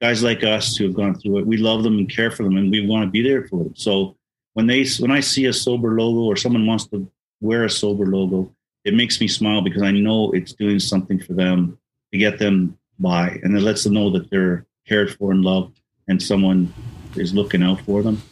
guys 0.00 0.22
like 0.22 0.44
us 0.44 0.76
who 0.76 0.84
have 0.84 0.94
gone 0.94 1.14
through 1.14 1.38
it. 1.38 1.46
We 1.46 1.56
love 1.56 1.82
them 1.82 1.98
and 1.98 2.08
care 2.08 2.30
for 2.30 2.44
them, 2.44 2.56
and 2.56 2.70
we 2.70 2.86
want 2.86 3.04
to 3.04 3.10
be 3.10 3.22
there 3.22 3.46
for 3.48 3.64
them. 3.64 3.74
So 3.76 4.16
when 4.54 4.66
they 4.66 4.86
when 4.98 5.10
I 5.10 5.20
see 5.20 5.46
a 5.46 5.52
sober 5.52 5.98
logo 6.00 6.20
or 6.20 6.36
someone 6.36 6.66
wants 6.66 6.86
to 6.88 7.10
wear 7.40 7.64
a 7.64 7.70
sober 7.70 8.06
logo, 8.06 8.54
it 8.84 8.94
makes 8.94 9.20
me 9.20 9.28
smile 9.28 9.60
because 9.60 9.82
I 9.82 9.90
know 9.90 10.30
it's 10.32 10.52
doing 10.52 10.78
something 10.78 11.18
for 11.18 11.34
them 11.34 11.78
to 12.12 12.18
get 12.18 12.38
them 12.38 12.78
by, 12.98 13.38
and 13.42 13.56
it 13.56 13.60
lets 13.60 13.84
them 13.84 13.94
know 13.94 14.10
that 14.10 14.30
they're 14.30 14.66
cared 14.86 15.14
for 15.14 15.32
and 15.32 15.44
loved, 15.44 15.80
and 16.08 16.22
someone 16.22 16.72
is 17.16 17.34
looking 17.34 17.62
out 17.62 17.80
for 17.82 18.02
them. 18.02 18.22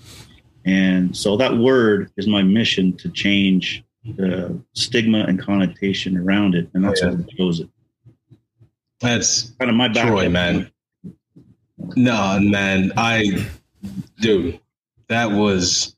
And 0.65 1.17
so 1.17 1.37
that 1.37 1.57
word 1.57 2.11
is 2.17 2.27
my 2.27 2.43
mission 2.43 2.97
to 2.99 3.09
change 3.11 3.85
the 4.05 4.61
stigma 4.75 5.21
and 5.21 5.41
connotation 5.41 6.17
around 6.17 6.55
it, 6.55 6.69
and 6.75 6.85
that's 6.85 7.03
oh, 7.03 7.07
yeah. 7.07 7.15
what 7.15 7.29
I 7.33 7.37
chose 7.37 7.61
it. 7.61 7.69
That's 9.01 9.51
kind 9.59 9.71
of 9.71 9.77
my 9.77 9.89
background. 9.89 10.19
Troy, 10.19 10.29
man. 10.29 10.71
No, 11.95 12.41
man, 12.41 12.93
I, 12.97 13.49
dude, 14.21 14.61
that 15.09 15.31
was 15.31 15.97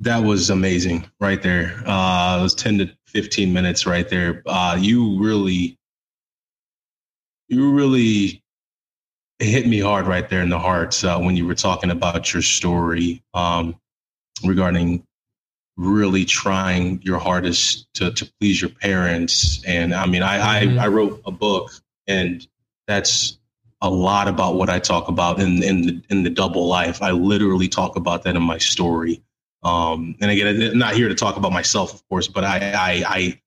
that 0.00 0.18
was 0.18 0.50
amazing 0.50 1.08
right 1.20 1.42
there. 1.42 1.82
Uh, 1.86 2.38
it 2.40 2.42
was 2.42 2.54
ten 2.54 2.78
to 2.78 2.90
fifteen 3.06 3.52
minutes 3.52 3.86
right 3.86 4.08
there. 4.08 4.42
Uh, 4.46 4.76
you 4.78 5.18
really, 5.22 5.78
you 7.48 7.72
really 7.72 8.42
hit 9.38 9.66
me 9.66 9.80
hard 9.80 10.06
right 10.06 10.28
there 10.28 10.42
in 10.42 10.48
the 10.48 10.58
heart 10.58 11.02
uh, 11.04 11.18
when 11.18 11.36
you 11.36 11.46
were 11.46 11.54
talking 11.54 11.90
about 11.90 12.32
your 12.32 12.42
story 12.42 13.22
um, 13.34 13.74
regarding 14.44 15.04
really 15.76 16.24
trying 16.24 17.00
your 17.02 17.18
hardest 17.18 17.92
to, 17.94 18.12
to 18.12 18.30
please 18.38 18.60
your 18.60 18.70
parents. 18.70 19.62
And 19.64 19.92
I 19.92 20.06
mean, 20.06 20.22
I, 20.22 20.64
mm-hmm. 20.64 20.78
I, 20.78 20.84
I, 20.84 20.88
wrote 20.88 21.20
a 21.26 21.32
book 21.32 21.72
and 22.06 22.46
that's 22.86 23.38
a 23.80 23.90
lot 23.90 24.28
about 24.28 24.54
what 24.54 24.70
I 24.70 24.78
talk 24.78 25.08
about 25.08 25.40
in, 25.40 25.62
in 25.62 25.82
the, 25.82 26.02
in 26.10 26.22
the 26.22 26.30
double 26.30 26.68
life. 26.68 27.02
I 27.02 27.10
literally 27.10 27.68
talk 27.68 27.96
about 27.96 28.22
that 28.22 28.36
in 28.36 28.42
my 28.42 28.58
story. 28.58 29.20
Um, 29.64 30.14
and 30.20 30.30
again, 30.30 30.62
I'm 30.62 30.78
not 30.78 30.94
here 30.94 31.08
to 31.08 31.14
talk 31.14 31.36
about 31.36 31.52
myself, 31.52 31.94
of 31.94 32.06
course, 32.08 32.28
but 32.28 32.44
I, 32.44 32.72
I, 32.72 33.04
I, 33.08 33.40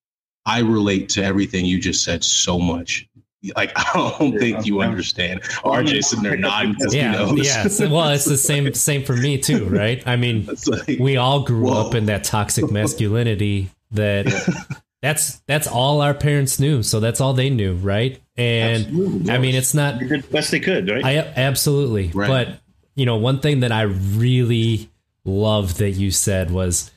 I 0.45 0.59
relate 0.62 1.09
to 1.09 1.24
everything 1.24 1.65
you 1.65 1.79
just 1.79 2.03
said 2.03 2.24
so 2.24 2.57
much. 2.57 3.07
Like 3.55 3.71
I 3.75 4.15
don't 4.17 4.38
think 4.39 4.65
you 4.65 4.81
understand. 4.81 5.43
RJ 5.43 6.03
sitting 6.03 6.24
there 6.24 6.36
nodding. 6.38 6.75
Yeah, 6.89 7.31
yeah. 7.36 7.67
Well, 7.88 8.09
it's 8.09 8.25
the 8.25 8.38
same 8.38 8.74
same 8.74 9.03
for 9.03 9.15
me 9.15 9.38
too, 9.38 9.65
right? 9.65 10.05
I 10.07 10.15
mean, 10.15 10.50
like, 10.67 11.00
we 11.00 11.17
all 11.17 11.41
grew 11.41 11.67
whoa. 11.67 11.88
up 11.88 11.95
in 11.95 12.07
that 12.07 12.24
toxic 12.24 12.71
masculinity 12.71 13.69
that 13.91 14.25
that's 15.03 15.39
that's 15.47 15.67
all 15.67 16.01
our 16.01 16.15
parents 16.15 16.59
knew, 16.59 16.81
so 16.81 17.00
that's 17.00 17.21
all 17.21 17.33
they 17.33 17.51
knew, 17.51 17.75
right? 17.75 18.19
And 18.36 18.86
absolutely, 18.86 19.31
I 19.31 19.38
mean, 19.38 19.55
it's 19.55 19.75
not 19.75 20.00
the 20.00 20.24
best 20.31 20.50
they 20.50 20.59
could, 20.59 20.89
right? 20.89 21.05
I 21.05 21.17
absolutely, 21.17 22.09
right. 22.13 22.27
but 22.27 22.59
you 22.95 23.05
know, 23.05 23.17
one 23.17 23.39
thing 23.39 23.59
that 23.59 23.71
I 23.71 23.83
really 23.83 24.89
loved 25.27 25.77
that 25.77 25.91
you 25.91 26.10
said 26.10 26.50
was 26.50 26.89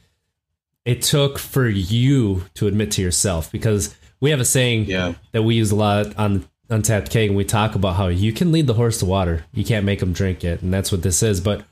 it 0.84 1.02
took 1.02 1.38
for 1.38 1.68
you 1.68 2.44
to 2.54 2.66
admit 2.66 2.92
to 2.92 3.02
yourself 3.02 3.52
because 3.52 3.94
we 4.20 4.30
have 4.30 4.40
a 4.40 4.44
saying 4.44 4.84
yeah. 4.84 5.14
that 5.32 5.42
we 5.42 5.54
use 5.54 5.70
a 5.70 5.76
lot 5.76 6.16
on 6.16 6.48
Untapped 6.70 7.10
Keg, 7.10 7.30
and 7.30 7.36
we 7.36 7.44
talk 7.44 7.74
about 7.74 7.96
how 7.96 8.06
you 8.06 8.32
can 8.32 8.52
lead 8.52 8.68
the 8.68 8.74
horse 8.74 8.98
to 9.00 9.04
water. 9.04 9.44
You 9.52 9.64
can't 9.64 9.84
make 9.84 9.98
them 9.98 10.12
drink 10.12 10.44
it, 10.44 10.62
and 10.62 10.72
that's 10.72 10.92
what 10.92 11.02
this 11.02 11.22
is. 11.22 11.40
But 11.40 11.64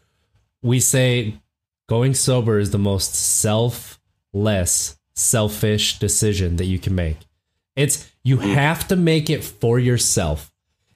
we 0.60 0.80
say 0.80 1.34
going 1.88 2.14
sober 2.14 2.58
is 2.58 2.72
the 2.72 2.78
most 2.78 3.14
selfless, 3.14 4.98
selfish 5.14 5.98
decision 6.00 6.56
that 6.56 6.64
you 6.64 6.80
can 6.80 6.96
make. 6.96 7.18
It's 7.76 8.10
you 8.24 8.38
mm-hmm. 8.38 8.50
have 8.50 8.88
to 8.88 8.96
make 8.96 9.30
it 9.30 9.44
for 9.44 9.78
yourself, 9.78 10.52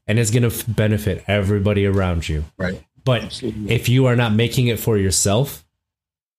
and 0.09 0.19
it's 0.19 0.33
going 0.33 0.51
to 0.51 0.71
benefit 0.71 1.25
everybody 1.29 1.87
around 1.87 2.29
you. 2.29 2.45
Right. 2.59 2.83
But 3.05 3.25
Absolutely. 3.25 3.75
if 3.75 3.89
you 3.89 4.07
are 4.07 4.17
not 4.17 4.33
making 4.33 4.69
it 4.69 4.79
for 4.79 4.97
yourself, 4.97 5.65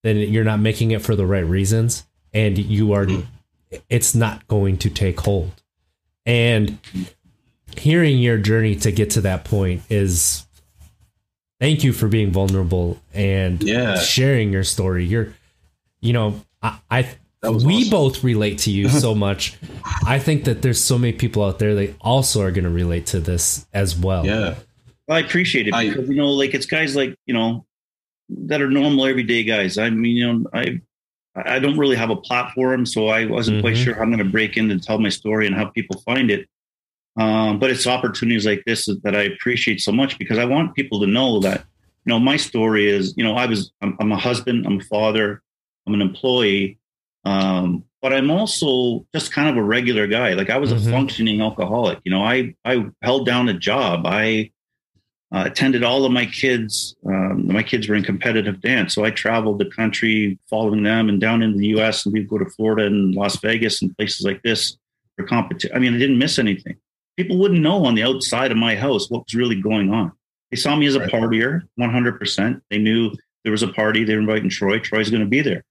then 0.04 0.18
you're 0.18 0.44
not 0.44 0.60
making 0.60 0.92
it 0.92 1.02
for 1.02 1.16
the 1.16 1.26
right 1.26 1.46
reasons, 1.46 2.06
and 2.34 2.58
you 2.58 2.94
are 2.94 3.06
mm-hmm 3.06 3.22
it's 3.90 4.14
not 4.14 4.48
going 4.48 4.78
to 4.80 4.90
take 4.90 5.20
hold. 5.20 5.52
And 6.26 6.78
hearing 7.78 8.20
your 8.20 8.38
journey 8.38 8.76
to 8.78 8.92
get 8.92 9.12
to 9.12 9.22
that 9.22 9.46
point 9.46 9.84
is 9.90 10.46
thank 11.60 11.84
you 11.84 11.94
for 11.94 12.08
being 12.08 12.32
vulnerable 12.32 13.00
and 13.14 13.62
yeah. 13.64 13.98
sharing 13.98 14.52
your 14.52 14.64
story. 14.64 15.06
You're, 15.06 15.34
you 16.02 16.14
know, 16.14 16.42
I, 16.62 16.80
I 16.90 17.16
we 17.42 17.80
awesome. 17.80 17.90
both 17.90 18.24
relate 18.24 18.60
to 18.60 18.72
you 18.72 18.90
so 18.90 19.14
much. 19.14 19.58
I 20.06 20.20
think 20.20 20.46
that 20.46 20.62
there's 20.62 20.82
so 20.82 20.98
many 20.98 21.14
people 21.14 21.44
out 21.44 21.60
there 21.60 21.76
that 21.76 21.96
also 22.00 22.42
are 22.42 22.52
going 22.52 22.64
to 22.64 22.70
relate 22.70 23.08
to 23.08 23.20
this 23.20 23.66
as 23.74 23.98
well. 23.98 24.26
Yeah. 24.26 24.56
Well, 25.08 25.18
I 25.18 25.22
appreciate 25.22 25.68
it 25.68 25.74
because, 25.78 26.10
I, 26.10 26.12
you 26.12 26.16
know, 26.16 26.32
like 26.32 26.54
it's 26.54 26.66
guys 26.66 26.96
like, 26.96 27.18
you 27.26 27.34
know, 27.34 27.66
that 28.30 28.62
are 28.62 28.70
normal 28.70 29.06
everyday 29.06 29.44
guys. 29.44 29.78
I 29.78 29.90
mean, 29.90 30.16
you 30.16 30.34
know, 30.34 30.50
I 30.54 30.82
I 31.36 31.60
don't 31.60 31.78
really 31.78 31.96
have 31.96 32.12
a 32.12 32.16
platform, 32.16 32.86
so 32.86 33.08
I 33.08 33.26
wasn't 33.26 33.58
mm-hmm. 33.58 33.64
quite 33.64 33.78
sure 33.78 33.96
how 33.96 34.02
I'm 34.02 34.12
going 34.12 34.24
to 34.24 34.32
break 34.32 34.56
in 34.56 34.70
and 34.70 34.82
tell 34.82 35.00
my 35.00 35.10
story 35.10 35.48
and 35.48 35.56
how 35.56 35.66
people 35.66 36.00
find 36.02 36.30
it. 36.30 36.48
Um, 37.18 37.60
but 37.60 37.70
it's 37.70 37.88
opportunities 37.88 38.46
like 38.46 38.64
this 38.66 38.88
that 39.04 39.16
I 39.16 39.24
appreciate 39.24 39.82
so 39.82 39.92
much 39.92 40.18
because 40.18 40.38
I 40.38 40.46
want 40.46 40.76
people 40.76 41.00
to 41.02 41.08
know 41.08 41.40
that 41.42 41.60
you 42.06 42.10
know 42.10 42.20
my 42.20 42.38
story 42.38 42.90
is 42.90 43.14
you 43.18 43.24
know 43.24 43.36
I 43.36 43.46
was 43.46 43.72
I'm, 43.82 43.96
I'm 44.00 44.12
a 44.12 44.18
husband, 44.18 44.66
I'm 44.66 44.80
a 44.80 44.84
father, 44.84 45.42
I'm 45.86 45.94
an 45.94 46.02
employee, 46.02 46.80
um, 47.26 47.84
but 48.02 48.14
I'm 48.14 48.32
also 48.32 49.06
just 49.14 49.32
kind 49.32 49.50
of 49.50 49.58
a 49.58 49.64
regular 49.64 50.08
guy. 50.08 50.34
Like 50.34 50.50
I 50.50 50.58
was 50.58 50.72
mm-hmm. 50.72 50.88
a 50.88 50.92
functioning 50.92 51.42
alcoholic. 51.42 52.00
You 52.04 52.12
know, 52.12 52.24
I 52.24 52.56
I 52.66 52.86
held 53.02 53.26
down 53.26 53.50
a 53.50 53.54
job. 53.54 54.06
I 54.06 54.52
uh, 55.34 55.44
attended 55.46 55.84
all 55.84 56.06
of 56.06 56.12
my 56.12 56.26
kids. 56.28 56.96
Um, 57.08 57.48
my 57.48 57.64
kids 57.64 57.90
were 57.90 57.96
in 57.96 58.04
competitive 58.04 58.62
dance, 58.62 58.94
so 58.94 59.04
I 59.04 59.10
traveled 59.10 59.58
the 59.58 59.66
country 59.66 60.38
following 60.48 60.84
them 60.84 61.10
and 61.10 61.20
down 61.20 61.42
into 61.42 61.58
the 61.58 61.68
U.S. 61.68 62.06
and 62.06 62.14
we'd 62.14 62.30
go 62.30 62.38
to 62.38 62.46
Florida 62.46 62.86
and 62.86 63.16
Las 63.16 63.40
Vegas 63.42 63.82
and 63.82 63.96
places 63.98 64.26
like 64.26 64.42
this 64.44 64.78
for 65.18 65.26
competition. 65.26 65.76
I 65.76 65.80
mean, 65.80 65.96
I 65.96 65.98
didn't 65.98 66.20
miss 66.20 66.38
anything. 66.38 66.78
People 67.18 67.38
wouldn't 67.38 67.62
know 67.62 67.86
on 67.86 67.96
the 67.96 68.04
outside 68.04 68.52
of 68.52 68.58
my 68.58 68.76
house 68.76 69.10
what 69.10 69.24
was 69.26 69.34
really 69.34 69.60
going 69.60 69.92
on. 69.92 70.12
They 70.52 70.58
saw 70.58 70.76
me 70.76 70.86
as 70.86 70.96
a 70.96 71.00
right. 71.00 71.12
partier, 71.12 71.64
100%. 71.80 72.62
They 72.70 72.78
knew 72.78 73.12
there 73.44 73.52
was 73.52 73.64
a 73.64 73.68
party. 73.68 74.04
They 74.04 74.14
were 74.14 74.22
inviting 74.22 74.50
Troy. 74.50 74.80
Troy's 74.80 75.10
going 75.10 75.24
to 75.24 75.30
be 75.30 75.42
there, 75.42 75.64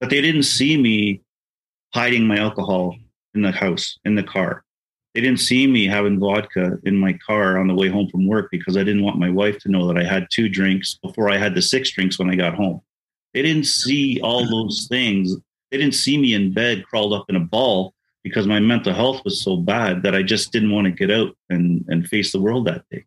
but 0.00 0.08
they 0.08 0.20
didn't 0.20 0.44
see 0.44 0.76
me 0.76 1.20
hiding 1.92 2.26
my 2.26 2.38
alcohol 2.38 2.96
in 3.34 3.42
the 3.42 3.50
house 3.50 3.98
in 4.04 4.14
the 4.14 4.22
car 4.22 4.63
they 5.14 5.20
didn't 5.20 5.40
see 5.40 5.66
me 5.66 5.86
having 5.86 6.18
vodka 6.18 6.78
in 6.84 6.96
my 6.96 7.12
car 7.12 7.58
on 7.58 7.68
the 7.68 7.74
way 7.74 7.88
home 7.88 8.08
from 8.08 8.26
work 8.26 8.50
because 8.50 8.76
I 8.76 8.82
didn't 8.82 9.04
want 9.04 9.18
my 9.18 9.30
wife 9.30 9.58
to 9.60 9.70
know 9.70 9.86
that 9.86 9.96
I 9.96 10.02
had 10.02 10.26
two 10.30 10.48
drinks 10.48 10.98
before 11.02 11.30
I 11.30 11.36
had 11.36 11.54
the 11.54 11.62
six 11.62 11.90
drinks 11.92 12.18
when 12.18 12.30
I 12.30 12.34
got 12.34 12.54
home. 12.54 12.80
They 13.32 13.42
didn't 13.42 13.66
see 13.66 14.20
all 14.22 14.48
those 14.48 14.86
things. 14.88 15.36
They 15.70 15.78
didn't 15.78 15.94
see 15.94 16.18
me 16.18 16.34
in 16.34 16.52
bed 16.52 16.84
crawled 16.84 17.12
up 17.12 17.26
in 17.28 17.36
a 17.36 17.40
ball 17.40 17.94
because 18.24 18.46
my 18.46 18.58
mental 18.58 18.92
health 18.92 19.22
was 19.24 19.40
so 19.40 19.56
bad 19.56 20.02
that 20.02 20.14
I 20.16 20.22
just 20.22 20.50
didn't 20.50 20.72
want 20.72 20.86
to 20.86 20.90
get 20.90 21.10
out 21.10 21.36
and, 21.48 21.84
and 21.88 22.08
face 22.08 22.32
the 22.32 22.40
world 22.40 22.66
that 22.66 22.84
day. 22.90 23.04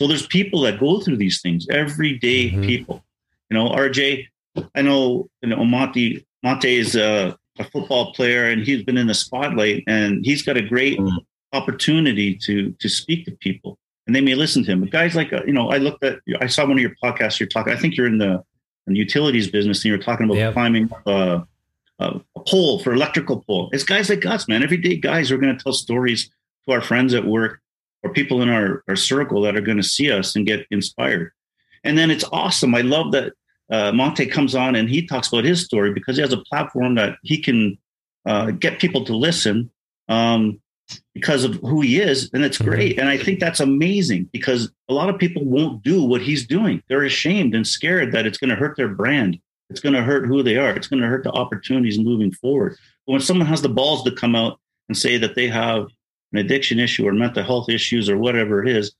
So 0.00 0.08
there's 0.08 0.26
people 0.26 0.62
that 0.62 0.80
go 0.80 1.00
through 1.00 1.18
these 1.18 1.42
things, 1.42 1.66
everyday 1.70 2.50
mm-hmm. 2.50 2.62
people. 2.62 3.04
You 3.50 3.58
know, 3.58 3.68
RJ, 3.68 4.26
I 4.74 4.82
know, 4.82 5.28
you 5.42 5.50
know, 5.50 5.64
Montee, 5.64 6.24
Montee 6.42 6.78
is 6.78 6.96
a, 6.96 7.36
a 7.60 7.64
football 7.64 8.12
player 8.12 8.46
and 8.46 8.62
he's 8.62 8.82
been 8.82 8.96
in 8.96 9.06
the 9.06 9.14
spotlight 9.14 9.84
and 9.86 10.24
he's 10.24 10.42
got 10.42 10.56
a 10.56 10.62
great 10.62 10.98
mm. 10.98 11.18
opportunity 11.52 12.34
to 12.34 12.72
to 12.80 12.88
speak 12.88 13.24
to 13.26 13.32
people 13.32 13.78
and 14.06 14.16
they 14.16 14.20
may 14.20 14.34
listen 14.34 14.64
to 14.64 14.72
him. 14.72 14.80
But 14.80 14.90
guys 14.90 15.14
like 15.14 15.32
uh, 15.32 15.42
you 15.46 15.52
know, 15.52 15.70
I 15.70 15.76
looked 15.76 16.02
at 16.02 16.18
I 16.40 16.46
saw 16.46 16.64
one 16.64 16.72
of 16.72 16.80
your 16.80 16.96
podcasts. 17.02 17.38
You're 17.38 17.48
talking. 17.48 17.72
I 17.72 17.76
think 17.76 17.96
you're 17.96 18.08
in 18.08 18.18
the, 18.18 18.42
in 18.86 18.94
the 18.94 18.98
utilities 18.98 19.48
business, 19.48 19.84
and 19.84 19.90
you're 19.90 19.98
talking 19.98 20.24
about 20.24 20.36
yep. 20.36 20.52
climbing 20.52 20.90
uh, 21.06 21.42
a 22.00 22.20
pole 22.48 22.80
for 22.80 22.92
electrical 22.92 23.42
pole. 23.42 23.70
It's 23.72 23.84
guys 23.84 24.10
like 24.10 24.26
us, 24.26 24.48
man. 24.48 24.64
Everyday 24.64 24.96
guys 24.96 25.28
who 25.28 25.36
are 25.36 25.38
going 25.38 25.56
to 25.56 25.62
tell 25.62 25.72
stories 25.72 26.28
to 26.66 26.72
our 26.72 26.80
friends 26.80 27.14
at 27.14 27.24
work 27.24 27.60
or 28.02 28.12
people 28.12 28.42
in 28.42 28.48
our, 28.48 28.82
our 28.88 28.96
circle 28.96 29.42
that 29.42 29.56
are 29.56 29.60
going 29.60 29.76
to 29.76 29.82
see 29.82 30.10
us 30.10 30.34
and 30.34 30.46
get 30.46 30.66
inspired. 30.70 31.30
And 31.84 31.96
then 31.96 32.10
it's 32.10 32.24
awesome. 32.32 32.74
I 32.74 32.80
love 32.80 33.12
that 33.12 33.34
uh, 33.70 33.92
Montee 33.92 34.26
comes 34.26 34.54
on 34.54 34.74
and 34.74 34.88
he 34.88 35.06
talks 35.06 35.28
about 35.28 35.44
his 35.44 35.64
story 35.64 35.92
because 35.92 36.16
he 36.16 36.22
has 36.22 36.32
a 36.32 36.38
platform 36.38 36.96
that 36.96 37.16
he 37.22 37.38
can 37.38 37.78
uh, 38.26 38.50
get 38.50 38.80
people 38.80 39.04
to 39.04 39.16
listen 39.16 39.70
um, 40.08 40.60
because 41.14 41.44
of 41.44 41.54
who 41.56 41.80
he 41.80 42.00
is, 42.00 42.30
and 42.32 42.44
it's 42.44 42.58
mm-hmm. 42.58 42.70
great. 42.70 42.98
And 42.98 43.08
I 43.08 43.16
think 43.16 43.38
that's 43.38 43.60
amazing 43.60 44.28
because 44.32 44.70
a 44.88 44.94
lot 44.94 45.08
of 45.08 45.18
people 45.18 45.44
won't 45.44 45.82
do 45.82 46.02
what 46.02 46.20
he's 46.20 46.46
doing. 46.46 46.82
They're 46.88 47.04
ashamed 47.04 47.54
and 47.54 47.66
scared 47.66 48.12
that 48.12 48.26
it's 48.26 48.38
going 48.38 48.50
to 48.50 48.56
hurt 48.56 48.76
their 48.76 48.88
brand. 48.88 49.38
It's 49.68 49.80
going 49.80 49.94
to 49.94 50.02
hurt 50.02 50.26
who 50.26 50.42
they 50.42 50.56
are. 50.56 50.74
It's 50.74 50.88
going 50.88 51.00
to 51.00 51.08
hurt 51.08 51.22
the 51.22 51.30
opportunities 51.30 51.98
moving 51.98 52.32
forward. 52.32 52.76
But 53.06 53.12
when 53.12 53.20
someone 53.20 53.46
has 53.46 53.62
the 53.62 53.68
balls 53.68 54.02
to 54.02 54.10
come 54.10 54.34
out 54.34 54.58
and 54.88 54.98
say 54.98 55.16
that 55.18 55.36
they 55.36 55.46
have 55.46 55.86
an 56.32 56.38
addiction 56.38 56.80
issue 56.80 57.06
or 57.06 57.12
mental 57.12 57.44
health 57.44 57.68
issues 57.68 58.10
or 58.10 58.18
whatever 58.18 58.62
it 58.64 58.68
is, 58.68 58.92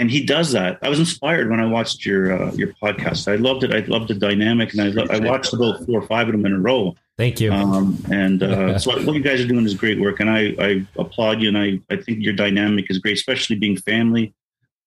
and 0.00 0.10
he 0.10 0.24
does 0.24 0.52
that. 0.52 0.78
I 0.82 0.88
was 0.88 0.98
inspired 0.98 1.50
when 1.50 1.60
I 1.60 1.66
watched 1.66 2.06
your 2.06 2.32
uh, 2.32 2.52
your 2.52 2.68
podcast. 2.82 3.30
I 3.30 3.36
loved 3.36 3.64
it. 3.64 3.74
I 3.74 3.80
loved 3.80 4.08
the 4.08 4.14
dynamic, 4.14 4.72
and 4.72 4.80
I 4.80 4.88
lo- 4.88 5.06
I 5.10 5.18
watched 5.18 5.52
about 5.52 5.84
four 5.84 6.00
or 6.00 6.06
five 6.06 6.26
of 6.26 6.32
them 6.32 6.46
in 6.46 6.54
a 6.54 6.58
row. 6.58 6.96
Thank 7.18 7.38
you. 7.38 7.52
Um, 7.52 8.02
and 8.10 8.42
uh, 8.42 8.78
so 8.82 8.92
what 9.04 9.14
you 9.14 9.20
guys 9.20 9.42
are 9.42 9.46
doing 9.46 9.66
is 9.66 9.74
great 9.74 10.00
work, 10.00 10.18
and 10.20 10.30
I, 10.30 10.54
I 10.58 10.86
applaud 10.96 11.42
you. 11.42 11.48
And 11.48 11.58
I, 11.58 11.78
I 11.90 11.96
think 11.96 12.24
your 12.24 12.32
dynamic 12.32 12.90
is 12.90 12.98
great, 12.98 13.18
especially 13.18 13.56
being 13.56 13.76
family, 13.76 14.32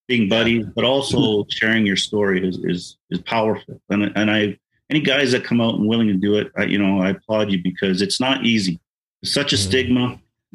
being 0.08 0.28
buddies, 0.28 0.65
but 0.76 0.84
also 0.84 1.45
sharing 1.49 1.86
your 1.86 1.97
story 1.97 2.45
is 2.45 2.58
is 2.63 2.97
is 3.12 3.21
powerful. 3.21 3.80
And 3.89 4.12
and 4.15 4.32
I 4.32 4.58
any 4.89 5.02
guys 5.02 5.32
that 5.34 5.43
come 5.43 5.62
out 5.62 5.76
and 5.76 5.88
willing 5.88 6.08
to 6.08 6.15
do 6.15 6.38
it, 6.38 6.52
I, 6.58 6.63
you 6.63 6.80
know, 6.80 7.02
I 7.02 7.12
applaud 7.12 7.52
you 7.52 7.62
because 7.62 8.02
it's 8.02 8.19
not 8.19 8.45
easy. 8.45 8.80
It's 9.21 9.32
such 9.32 9.54
a 9.54 9.58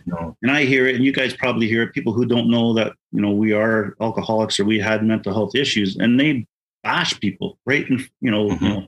Stigma. 0.00 0.34
And 0.42 0.50
I 0.50 0.64
hear 0.64 0.86
it, 0.86 0.96
and 0.96 1.04
you 1.04 1.12
guys 1.12 1.34
probably 1.34 1.68
hear 1.68 1.82
it. 1.82 1.92
People 1.92 2.12
who 2.12 2.26
don't 2.26 2.50
know 2.50 2.72
that 2.74 2.92
you 3.12 3.20
know 3.20 3.30
we 3.32 3.52
are 3.52 3.94
alcoholics 4.00 4.58
or 4.60 4.64
we 4.64 4.78
had 4.78 5.02
mental 5.04 5.32
health 5.32 5.54
issues, 5.54 5.96
and 5.96 6.18
they 6.18 6.46
bash 6.82 7.18
people 7.20 7.58
right. 7.66 7.88
And 7.90 8.08
you 8.20 8.30
know, 8.30 8.48
Mhm. 8.50 8.60
you 8.62 8.68
know 8.68 8.86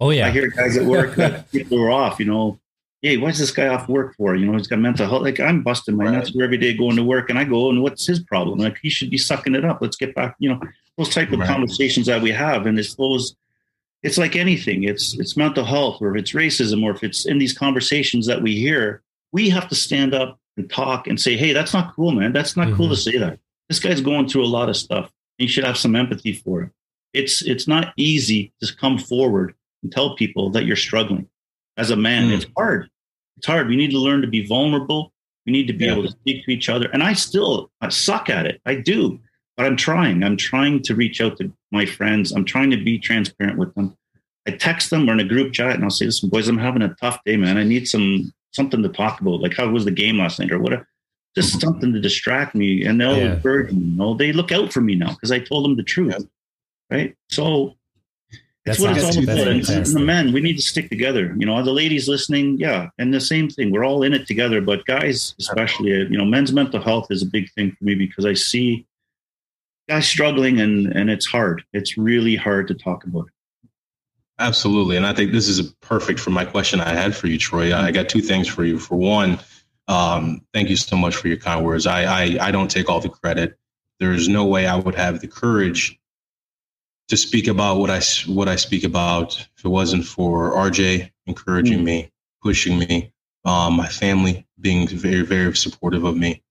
oh 0.00 0.10
yeah. 0.10 0.26
I 0.26 0.30
hear 0.30 0.48
guys 0.48 0.76
at 0.76 0.84
work 0.84 1.14
that 1.16 1.50
people 1.52 1.78
are 1.80 1.90
off. 1.90 2.18
You 2.18 2.26
know, 2.26 2.60
hey, 3.02 3.16
what's 3.16 3.38
this 3.38 3.50
guy 3.50 3.68
off 3.68 3.88
work 3.88 4.14
for? 4.16 4.34
You 4.36 4.46
know, 4.46 4.56
he's 4.56 4.66
got 4.66 4.78
mental 4.78 5.08
health. 5.08 5.22
Like 5.22 5.40
I'm 5.40 5.62
busting 5.62 5.96
my 5.96 6.04
Right. 6.04 6.14
nuts 6.14 6.32
every 6.40 6.58
day 6.58 6.74
going 6.76 6.96
to 6.96 7.04
work, 7.04 7.30
and 7.30 7.38
I 7.38 7.44
go, 7.44 7.70
and 7.70 7.82
what's 7.82 8.06
his 8.06 8.20
problem? 8.20 8.58
Like 8.58 8.78
he 8.82 8.90
should 8.90 9.10
be 9.10 9.18
sucking 9.18 9.54
it 9.54 9.64
up. 9.64 9.78
Let's 9.80 9.96
get 9.96 10.14
back. 10.14 10.36
You 10.38 10.50
know, 10.50 10.60
those 10.98 11.08
type 11.10 11.32
of 11.32 11.38
Right. 11.40 11.48
conversations 11.48 12.06
that 12.06 12.20
we 12.22 12.30
have, 12.30 12.66
and 12.66 12.78
it's 12.78 12.94
those. 12.94 13.36
It's 14.02 14.16
like 14.16 14.34
anything. 14.34 14.84
It's 14.84 15.18
it's 15.18 15.36
mental 15.36 15.64
health, 15.64 16.00
or 16.00 16.16
if 16.16 16.20
it's 16.22 16.32
racism, 16.32 16.82
or 16.82 16.90
if 16.92 17.04
it's 17.04 17.26
in 17.26 17.38
these 17.38 17.52
conversations 17.56 18.26
that 18.26 18.40
we 18.40 18.56
hear, 18.56 19.02
we 19.30 19.50
have 19.50 19.68
to 19.68 19.74
stand 19.74 20.14
up 20.14 20.39
and 20.56 20.70
talk 20.70 21.06
and 21.06 21.18
say, 21.20 21.36
hey, 21.36 21.52
that's 21.52 21.72
not 21.72 21.94
cool, 21.94 22.12
man. 22.12 22.32
That's 22.32 22.56
not 22.56 22.74
cool 22.74 22.88
to 22.88 22.96
say 22.96 23.16
that. 23.18 23.38
This 23.68 23.78
guy's 23.80 24.00
going 24.00 24.28
through 24.28 24.44
a 24.44 24.46
lot 24.48 24.68
of 24.68 24.76
stuff. 24.76 25.10
You 25.38 25.48
should 25.48 25.64
have 25.64 25.76
some 25.78 25.96
empathy 25.96 26.32
for 26.32 26.62
it. 26.62 26.70
It's 27.12 27.42
it's 27.42 27.66
not 27.66 27.92
easy 27.96 28.52
to 28.62 28.74
come 28.76 28.98
forward 28.98 29.54
and 29.82 29.90
tell 29.90 30.14
people 30.16 30.50
that 30.50 30.64
you're 30.64 30.76
struggling. 30.76 31.28
As 31.76 31.90
a 31.90 31.96
man, 31.96 32.28
Mm. 32.28 32.32
it's 32.36 32.46
hard. 32.56 32.88
It's 33.38 33.46
hard. 33.46 33.68
We 33.68 33.76
need 33.76 33.90
to 33.92 33.98
learn 33.98 34.20
to 34.20 34.26
be 34.28 34.46
vulnerable. 34.46 35.12
We 35.46 35.52
need 35.52 35.66
to 35.68 35.72
be 35.72 35.86
Yeah. 35.86 35.92
able 35.92 36.02
to 36.02 36.10
speak 36.10 36.44
to 36.44 36.50
each 36.52 36.68
other. 36.68 36.88
And 36.92 37.02
I 37.02 37.14
still 37.14 37.70
I 37.80 37.88
suck 37.88 38.28
at 38.28 38.46
it. 38.46 38.60
I 38.66 38.74
do. 38.74 39.18
But 39.56 39.66
I'm 39.66 39.76
trying. 39.76 40.22
I'm 40.22 40.36
trying 40.36 40.82
to 40.82 40.94
reach 40.94 41.20
out 41.20 41.38
to 41.38 41.52
my 41.72 41.86
friends. 41.86 42.32
I'm 42.32 42.44
trying 42.44 42.70
to 42.70 42.76
be 42.76 42.98
transparent 42.98 43.58
with 43.58 43.74
them. 43.74 43.96
I 44.46 44.52
text 44.52 44.90
them 44.90 45.08
or 45.08 45.12
in 45.12 45.20
a 45.20 45.24
group 45.24 45.52
chat 45.52 45.74
and 45.74 45.84
I'll 45.84 45.90
say, 45.90 46.06
listen, 46.06 46.28
boys, 46.28 46.48
I'm 46.48 46.58
having 46.58 46.82
a 46.82 46.94
tough 47.00 47.18
day, 47.24 47.36
man. 47.36 47.56
I 47.58 47.64
need 47.64 47.86
some 47.88 48.32
something 48.52 48.82
to 48.82 48.88
talk 48.88 49.20
about. 49.20 49.40
Like 49.40 49.54
how 49.56 49.68
was 49.68 49.84
the 49.84 49.90
game 49.90 50.18
last 50.18 50.38
night 50.40 50.52
or 50.52 50.58
whatever. 50.58 50.86
Just 51.36 51.60
something 51.60 51.92
to 51.92 52.00
distract 52.00 52.54
me. 52.54 52.84
And 52.84 53.00
they'll 53.00 53.16
Yeah. 53.16 53.34
encourage 53.34 53.72
me. 53.72 53.84
You 53.84 53.96
know, 53.96 54.14
they 54.14 54.32
look 54.32 54.50
out 54.52 54.72
for 54.72 54.80
me 54.80 54.94
now 54.96 55.10
because 55.10 55.30
I 55.30 55.38
told 55.38 55.64
them 55.64 55.76
the 55.76 55.82
truth. 55.82 56.14
Yeah. 56.18 56.26
Right. 56.96 57.14
So 57.28 57.76
That's 58.66 58.78
that's 58.78 58.80
what 58.80 58.96
it's 58.96 59.16
all 59.16 59.22
about. 59.22 59.48
And, 59.48 59.86
the 59.86 60.00
men, 60.00 60.32
we 60.32 60.40
need 60.40 60.56
to 60.56 60.62
stick 60.62 60.90
together. 60.90 61.34
You 61.38 61.46
know, 61.46 61.62
the 61.62 61.72
ladies 61.72 62.08
listening, 62.08 62.58
yeah, 62.58 62.88
and 62.98 63.14
the 63.14 63.20
same 63.20 63.48
thing. 63.48 63.70
We're 63.70 63.84
all 63.86 64.02
in 64.02 64.12
it 64.12 64.26
together. 64.26 64.60
But 64.60 64.84
guys, 64.86 65.34
especially, 65.38 65.90
you 65.92 66.18
know, 66.18 66.24
men's 66.24 66.52
mental 66.52 66.80
health 66.80 67.06
is 67.10 67.22
a 67.22 67.26
big 67.26 67.50
thing 67.52 67.70
for 67.78 67.84
me 67.84 67.94
because 67.94 68.26
I 68.26 68.34
see 68.34 68.84
guys 69.88 70.06
struggling, 70.08 70.60
and 70.60 70.88
and 70.88 71.08
it's 71.08 71.26
hard. 71.26 71.62
It's 71.72 71.96
really 71.96 72.36
hard 72.36 72.68
to 72.68 72.74
talk 72.74 73.04
about. 73.04 73.30
Absolutely. 74.40 74.96
And 74.96 75.06
I 75.06 75.12
think 75.12 75.32
this 75.32 75.48
is 75.48 75.60
perfect 75.82 76.18
for 76.18 76.30
my 76.30 76.46
question 76.46 76.80
I 76.80 76.94
had 76.94 77.14
for 77.14 77.26
you, 77.26 77.38
Troy. 77.38 77.74
I 77.76 77.90
got 77.92 78.08
two 78.08 78.22
things 78.22 78.48
for 78.48 78.64
you. 78.64 78.78
For 78.78 78.96
one, 78.96 79.38
um, 79.86 80.40
thank 80.54 80.70
you 80.70 80.76
so 80.76 80.96
much 80.96 81.14
for 81.14 81.28
your 81.28 81.36
kind 81.36 81.64
words. 81.64 81.86
I, 81.86 82.04
I, 82.04 82.48
I 82.48 82.50
don't 82.50 82.70
take 82.70 82.88
all 82.88 83.00
the 83.00 83.10
credit. 83.10 83.58
There's 84.00 84.28
no 84.28 84.46
way 84.46 84.66
I 84.66 84.76
would 84.76 84.94
have 84.94 85.20
the 85.20 85.28
courage 85.28 86.00
to 87.08 87.18
speak 87.18 87.48
about 87.48 87.78
what 87.78 87.90
I, 87.90 88.00
what 88.28 88.48
I 88.48 88.56
speak 88.56 88.82
about 88.84 89.38
if 89.58 89.64
it 89.64 89.68
wasn't 89.68 90.06
for 90.06 90.52
RJ 90.52 91.10
encouraging 91.26 91.80
Mm. 91.80 91.84
me, 91.84 92.12
pushing 92.42 92.78
me, 92.78 93.12
um, 93.44 93.74
my 93.74 93.88
family 93.88 94.46
being 94.60 94.88
very, 94.88 95.22
very 95.22 95.54
supportive 95.54 96.04
of 96.04 96.16
me, 96.16 96.42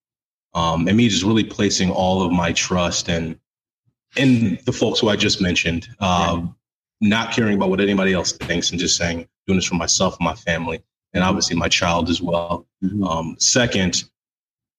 um, 0.54 0.86
and 0.86 0.96
me 0.96 1.08
just 1.08 1.24
really 1.24 1.44
placing 1.44 1.90
all 1.90 2.22
of 2.22 2.30
my 2.30 2.52
trust 2.52 3.08
and 3.08 3.38
in 4.16 4.58
the 4.66 4.72
folks 4.72 5.00
who 5.00 5.08
I 5.08 5.16
just 5.16 5.40
mentioned. 5.40 5.88
Uh, 5.98 6.42
not 7.00 7.32
caring 7.32 7.56
about 7.56 7.70
what 7.70 7.80
anybody 7.80 8.12
else 8.12 8.32
thinks 8.32 8.70
and 8.70 8.78
just 8.80 8.96
saying 8.96 9.26
doing 9.46 9.58
this 9.58 9.66
for 9.66 9.74
myself 9.76 10.16
and 10.18 10.24
my 10.24 10.34
family 10.34 10.82
and 11.14 11.24
obviously 11.24 11.56
my 11.56 11.68
child 11.68 12.08
as 12.10 12.20
well 12.22 12.66
um, 13.06 13.36
second 13.38 14.04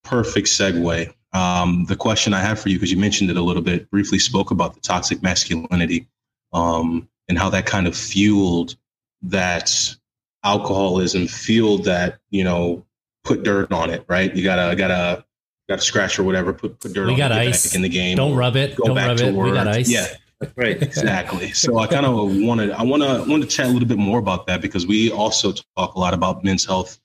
perfect 0.04 0.48
segue 0.48 1.14
um, 1.34 1.86
the 1.86 1.96
question 1.96 2.34
i 2.34 2.40
have 2.40 2.60
for 2.60 2.70
you 2.70 2.76
because 2.78 2.92
you 2.92 2.98
mentioned 2.98 3.30
it 3.30 3.38
a 3.38 3.42
little 3.42 3.62
bit 3.64 3.90
briefly 3.90 4.20
spoke 4.20 4.52
about 4.52 4.74
the 4.74 4.80
toxic 4.82 5.22
masculinity 5.24 6.08
um, 6.54 7.08
and 7.28 7.38
how 7.38 7.50
that 7.50 7.66
kind 7.66 7.88
of 7.88 7.96
fueled 7.96 8.76
that 9.24 9.96
alcoholism 10.44 11.28
fueled 11.28 11.86
that 11.86 12.20
you 12.30 12.44
know 12.44 12.86
put 13.24 13.44
dirt 13.44 13.72
on 13.72 13.90
it 13.90 14.04
right 14.08 14.36
you 14.36 14.44
gotta 14.44 14.76
gotta 14.76 15.24
gotta 15.70 15.82
scratch 15.82 16.18
or 16.18 16.24
whatever 16.24 16.52
put 16.54 16.80
put 16.80 16.94
dirt 16.94 17.06
We 17.06 17.14
on 17.14 17.18
got 17.18 17.32
it, 17.32 17.38
ice. 17.38 17.76
in 17.76 17.82
the 17.84 17.90
game 17.90 18.18
Don't 18.18 18.36
rub 18.36 18.56
it. 18.56 18.76
go 18.76 18.86
Don't 18.86 18.96
back 18.96 19.08
rub 19.10 19.18
to 19.18 19.28
it. 19.28 19.34
We 19.36 19.52
got 19.52 19.68
ice. 19.68 19.90
yeah 19.90 20.08
Right. 20.56 20.82
exactly. 20.82 21.52
So 21.52 21.80
I 21.80 21.88
kind 21.88 22.06
of 22.06 22.16
wanted, 22.38 22.72
I 22.72 22.84
want 22.84 23.04
to, 23.04 23.30
want 23.30 23.44
to 23.44 23.50
chat 23.50 23.68
a 23.68 23.70
little 23.70 23.88
bit 23.88 23.98
more 23.98 24.20
about 24.20 24.48
that 24.48 24.62
because 24.62 24.88
we 24.88 25.12
also 25.12 25.54
talk 25.78 25.96
a 25.96 26.00
lot 26.00 26.14
about 26.14 26.44
men's 26.44 26.66
health 26.66 27.00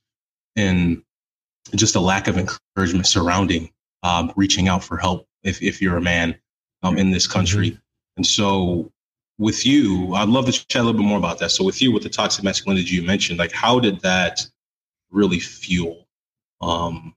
and 0.57 1.03
just 1.75 1.96
a 1.96 2.01
lack 2.01 2.29
of 2.29 2.38
encouragement 2.38 3.07
surrounding 3.07 3.70
um, 4.03 4.33
reaching 4.37 4.68
out 4.68 4.85
for 4.85 4.96
help 4.96 5.27
if, 5.42 5.62
if 5.62 5.83
you're 5.83 5.96
a 5.96 6.03
man 6.03 6.37
um, 6.83 6.96
in 6.96 7.11
this 7.11 7.27
country. 7.27 7.79
And 8.16 8.27
so 8.27 8.92
with 9.38 9.66
you, 9.66 10.14
I'd 10.14 10.29
love 10.29 10.46
to 10.46 10.53
chat 10.53 10.83
a 10.83 10.85
little 10.85 11.01
bit 11.01 11.07
more 11.07 11.18
about 11.18 11.38
that. 11.40 11.51
So 11.51 11.64
with 11.64 11.83
you, 11.83 11.92
with 11.92 12.05
the 12.05 12.09
toxic 12.09 12.44
masculinity 12.44 12.94
you 12.94 13.03
mentioned, 13.03 13.38
like 13.38 13.53
how 13.53 13.81
did 13.81 14.01
that 14.01 14.46
really 15.11 15.40
fuel 15.40 16.07
um, 16.61 17.14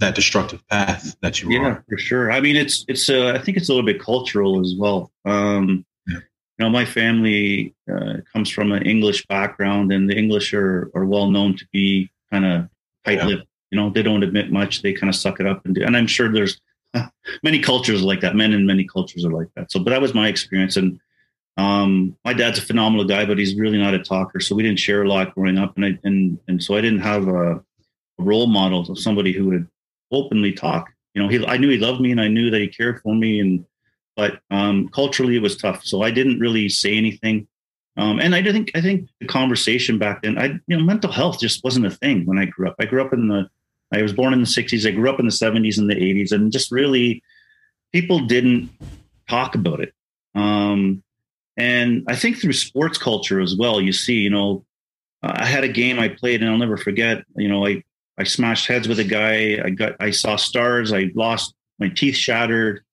that 0.00 0.14
destructive 0.14 0.66
path 0.68 1.16
that 1.22 1.40
you 1.40 1.50
Yeah, 1.50 1.66
on? 1.76 1.84
for 1.88 1.96
sure. 1.98 2.32
I 2.32 2.40
mean, 2.40 2.56
it's 2.56 2.84
it's. 2.88 3.08
Uh, 3.08 3.32
I 3.34 3.38
think 3.38 3.56
it's 3.56 3.68
a 3.68 3.72
little 3.72 3.86
bit 3.86 4.00
cultural 4.00 4.60
as 4.60 4.74
well. 4.76 5.10
Um, 5.24 5.84
Yeah. 6.06 6.18
You 6.58 6.66
know, 6.66 6.70
my 6.70 6.84
family 6.84 7.74
uh, 7.92 8.18
comes 8.32 8.48
from 8.50 8.72
an 8.72 8.82
English 8.84 9.26
background, 9.26 9.92
and 9.92 10.08
the 10.08 10.16
English 10.16 10.52
are 10.54 10.90
are 10.94 11.04
well 11.04 11.30
known 11.30 11.56
to 11.56 11.64
be 11.72 12.10
kind 12.32 12.44
of 12.44 12.68
tight-lipped. 13.04 13.46
You 13.70 13.76
know, 13.80 13.90
they 13.90 14.02
don't 14.02 14.22
admit 14.22 14.52
much. 14.52 14.82
They 14.82 14.92
kind 14.92 15.08
of 15.10 15.16
suck 15.16 15.40
it 15.40 15.46
up 15.46 15.64
and 15.64 15.74
do. 15.74 15.82
And 15.82 15.96
I'm 15.96 16.06
sure 16.06 16.30
there's 16.32 16.60
many 17.42 17.58
cultures 17.60 18.02
like 18.02 18.20
that. 18.20 18.36
Men 18.36 18.52
in 18.52 18.66
many 18.66 18.84
cultures 18.84 19.24
are 19.24 19.32
like 19.32 19.48
that. 19.56 19.72
So, 19.72 19.80
but 19.80 19.90
that 19.90 20.00
was 20.00 20.14
my 20.14 20.28
experience. 20.28 20.76
And 20.76 21.00
um, 21.56 22.16
my 22.24 22.32
dad's 22.32 22.58
a 22.58 22.62
phenomenal 22.62 23.04
guy, 23.04 23.24
but 23.24 23.38
he's 23.38 23.54
really 23.56 23.78
not 23.78 23.94
a 23.94 23.98
talker. 24.02 24.40
So 24.40 24.54
we 24.54 24.62
didn't 24.62 24.78
share 24.78 25.02
a 25.02 25.08
lot 25.08 25.34
growing 25.34 25.58
up, 25.58 25.76
and 25.76 25.84
I 25.84 25.98
and 26.04 26.38
and 26.48 26.62
so 26.62 26.76
I 26.76 26.80
didn't 26.80 27.00
have 27.00 27.26
a, 27.28 27.52
a 27.56 27.62
role 28.18 28.46
model 28.46 28.88
of 28.90 28.98
somebody 28.98 29.32
who 29.32 29.46
would 29.46 29.66
openly 30.14 30.52
talk. 30.52 30.90
You 31.14 31.22
know, 31.22 31.28
he 31.28 31.44
I 31.46 31.56
knew 31.56 31.68
he 31.68 31.78
loved 31.78 32.00
me 32.00 32.10
and 32.10 32.20
I 32.20 32.28
knew 32.28 32.50
that 32.50 32.60
he 32.60 32.68
cared 32.68 33.00
for 33.00 33.14
me 33.14 33.40
and 33.40 33.64
but 34.16 34.40
um 34.50 34.88
culturally 34.88 35.36
it 35.36 35.42
was 35.42 35.56
tough. 35.56 35.84
So 35.84 36.02
I 36.02 36.10
didn't 36.10 36.40
really 36.40 36.68
say 36.68 36.96
anything. 36.96 37.46
Um 37.96 38.18
and 38.20 38.34
I 38.34 38.42
think 38.42 38.70
I 38.74 38.80
think 38.80 39.08
the 39.20 39.26
conversation 39.26 39.98
back 39.98 40.22
then, 40.22 40.38
I 40.38 40.58
you 40.66 40.76
know, 40.76 40.82
mental 40.82 41.12
health 41.12 41.38
just 41.40 41.62
wasn't 41.64 41.86
a 41.86 41.90
thing 41.90 42.26
when 42.26 42.38
I 42.38 42.46
grew 42.46 42.68
up. 42.68 42.76
I 42.78 42.86
grew 42.86 43.02
up 43.02 43.12
in 43.12 43.28
the 43.28 43.48
I 43.92 44.02
was 44.02 44.12
born 44.12 44.32
in 44.32 44.40
the 44.40 44.46
60s. 44.46 44.88
I 44.88 44.90
grew 44.90 45.08
up 45.08 45.20
in 45.20 45.26
the 45.26 45.32
70s 45.32 45.78
and 45.78 45.88
the 45.88 45.94
80s 45.94 46.32
and 46.32 46.50
just 46.50 46.72
really 46.72 47.22
people 47.92 48.26
didn't 48.26 48.70
talk 49.28 49.54
about 49.54 49.80
it. 49.80 49.92
Um 50.34 51.02
and 51.56 52.04
I 52.08 52.16
think 52.16 52.38
through 52.38 52.54
sports 52.54 52.98
culture 52.98 53.40
as 53.40 53.56
well, 53.56 53.80
you 53.80 53.92
see, 53.92 54.14
you 54.14 54.30
know, 54.30 54.64
I 55.22 55.46
had 55.46 55.64
a 55.64 55.68
game 55.68 55.98
I 55.98 56.08
played 56.08 56.42
and 56.42 56.50
I'll 56.50 56.58
never 56.58 56.76
forget, 56.76 57.24
you 57.36 57.48
know, 57.48 57.66
I 57.66 57.82
I 58.18 58.24
smashed 58.24 58.68
heads 58.68 58.88
with 58.88 58.98
a 58.98 59.04
guy. 59.04 59.60
I 59.64 59.70
got, 59.70 59.96
I 60.00 60.10
saw 60.10 60.36
stars. 60.36 60.92
I 60.92 61.10
lost 61.14 61.54
my 61.78 61.88
teeth 61.88 62.16
shattered, 62.16 62.84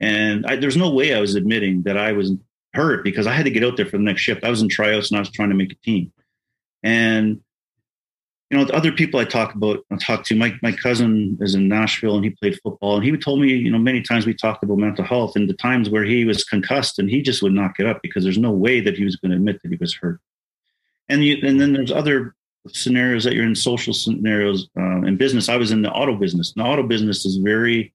and 0.00 0.46
I, 0.46 0.56
there's 0.56 0.76
no 0.76 0.90
way 0.90 1.14
I 1.14 1.20
was 1.20 1.34
admitting 1.34 1.82
that 1.82 1.98
I 1.98 2.12
was 2.12 2.32
hurt 2.72 3.04
because 3.04 3.26
I 3.26 3.32
had 3.32 3.44
to 3.44 3.50
get 3.50 3.64
out 3.64 3.76
there 3.76 3.86
for 3.86 3.98
the 3.98 4.04
next 4.04 4.22
shift. 4.22 4.44
I 4.44 4.50
was 4.50 4.62
in 4.62 4.68
tryouts 4.68 5.10
and 5.10 5.18
I 5.18 5.20
was 5.20 5.30
trying 5.30 5.50
to 5.50 5.54
make 5.54 5.72
a 5.72 5.76
team. 5.76 6.12
And 6.82 7.40
you 8.50 8.58
know, 8.58 8.64
the 8.64 8.74
other 8.74 8.90
people 8.90 9.20
I 9.20 9.24
talk 9.24 9.54
about, 9.54 9.84
I 9.92 9.96
talk 9.96 10.24
to. 10.24 10.34
My 10.34 10.52
my 10.60 10.72
cousin 10.72 11.38
is 11.40 11.54
in 11.54 11.68
Nashville 11.68 12.16
and 12.16 12.24
he 12.24 12.30
played 12.30 12.58
football, 12.62 12.96
and 12.96 13.04
he 13.04 13.16
told 13.16 13.40
me, 13.40 13.48
you 13.48 13.70
know, 13.70 13.78
many 13.78 14.02
times 14.02 14.26
we 14.26 14.34
talked 14.34 14.64
about 14.64 14.78
mental 14.78 15.04
health 15.04 15.36
and 15.36 15.48
the 15.48 15.54
times 15.54 15.88
where 15.88 16.04
he 16.04 16.24
was 16.24 16.42
concussed 16.42 16.98
and 16.98 17.08
he 17.08 17.22
just 17.22 17.42
would 17.42 17.52
not 17.52 17.76
get 17.76 17.86
up 17.86 18.02
because 18.02 18.24
there's 18.24 18.38
no 18.38 18.50
way 18.50 18.80
that 18.80 18.96
he 18.96 19.04
was 19.04 19.14
going 19.14 19.30
to 19.30 19.36
admit 19.36 19.62
that 19.62 19.70
he 19.70 19.76
was 19.76 19.94
hurt. 19.94 20.20
And 21.08 21.24
you, 21.24 21.38
and 21.46 21.60
then 21.60 21.72
there's 21.72 21.92
other 21.92 22.34
scenarios 22.68 23.24
that 23.24 23.34
you're 23.34 23.46
in 23.46 23.54
social 23.54 23.94
scenarios 23.94 24.68
uh, 24.78 25.02
in 25.02 25.16
business. 25.16 25.48
I 25.48 25.56
was 25.56 25.70
in 25.70 25.82
the 25.82 25.90
auto 25.90 26.14
business. 26.14 26.52
The 26.52 26.62
auto 26.62 26.82
business 26.82 27.24
is 27.24 27.36
very 27.36 27.92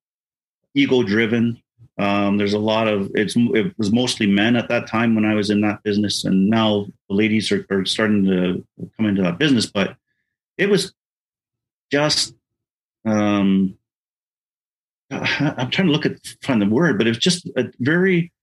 ego 0.74 1.04
driven. 1.04 1.62
Um, 1.98 2.38
there's 2.38 2.54
a 2.54 2.60
lot 2.60 2.88
of 2.88 3.10
it's 3.16 3.36
it 3.38 3.78
was 3.78 3.92
mostly 3.92 4.28
men 4.28 4.56
at 4.56 4.68
that 4.68 4.88
time 4.88 5.16
when 5.16 5.24
I 5.24 5.34
was 5.34 5.50
in 5.50 5.62
that 5.62 5.82
business, 5.84 6.26
and 6.26 6.50
now 6.50 6.86
the 7.10 7.16
ladies 7.16 7.52
are, 7.52 7.66
are 7.70 7.86
starting 7.86 8.26
to 8.26 8.66
come 8.98 9.06
into 9.06 9.22
that 9.22 9.38
business. 9.38 9.66
But 9.66 9.96
it 10.58 10.70
was 10.70 10.94
just 11.92 12.34
um, 13.06 13.78
I'm 15.12 15.70
trying 15.70 15.88
to 15.88 15.94
look 15.94 16.06
at 16.06 16.18
find 16.42 16.62
the 16.62 16.66
word, 16.66 16.98
but 16.98 17.08
it 17.08 17.12
was 17.12 17.18
just 17.18 17.48
a 17.56 17.72
very 17.80 18.34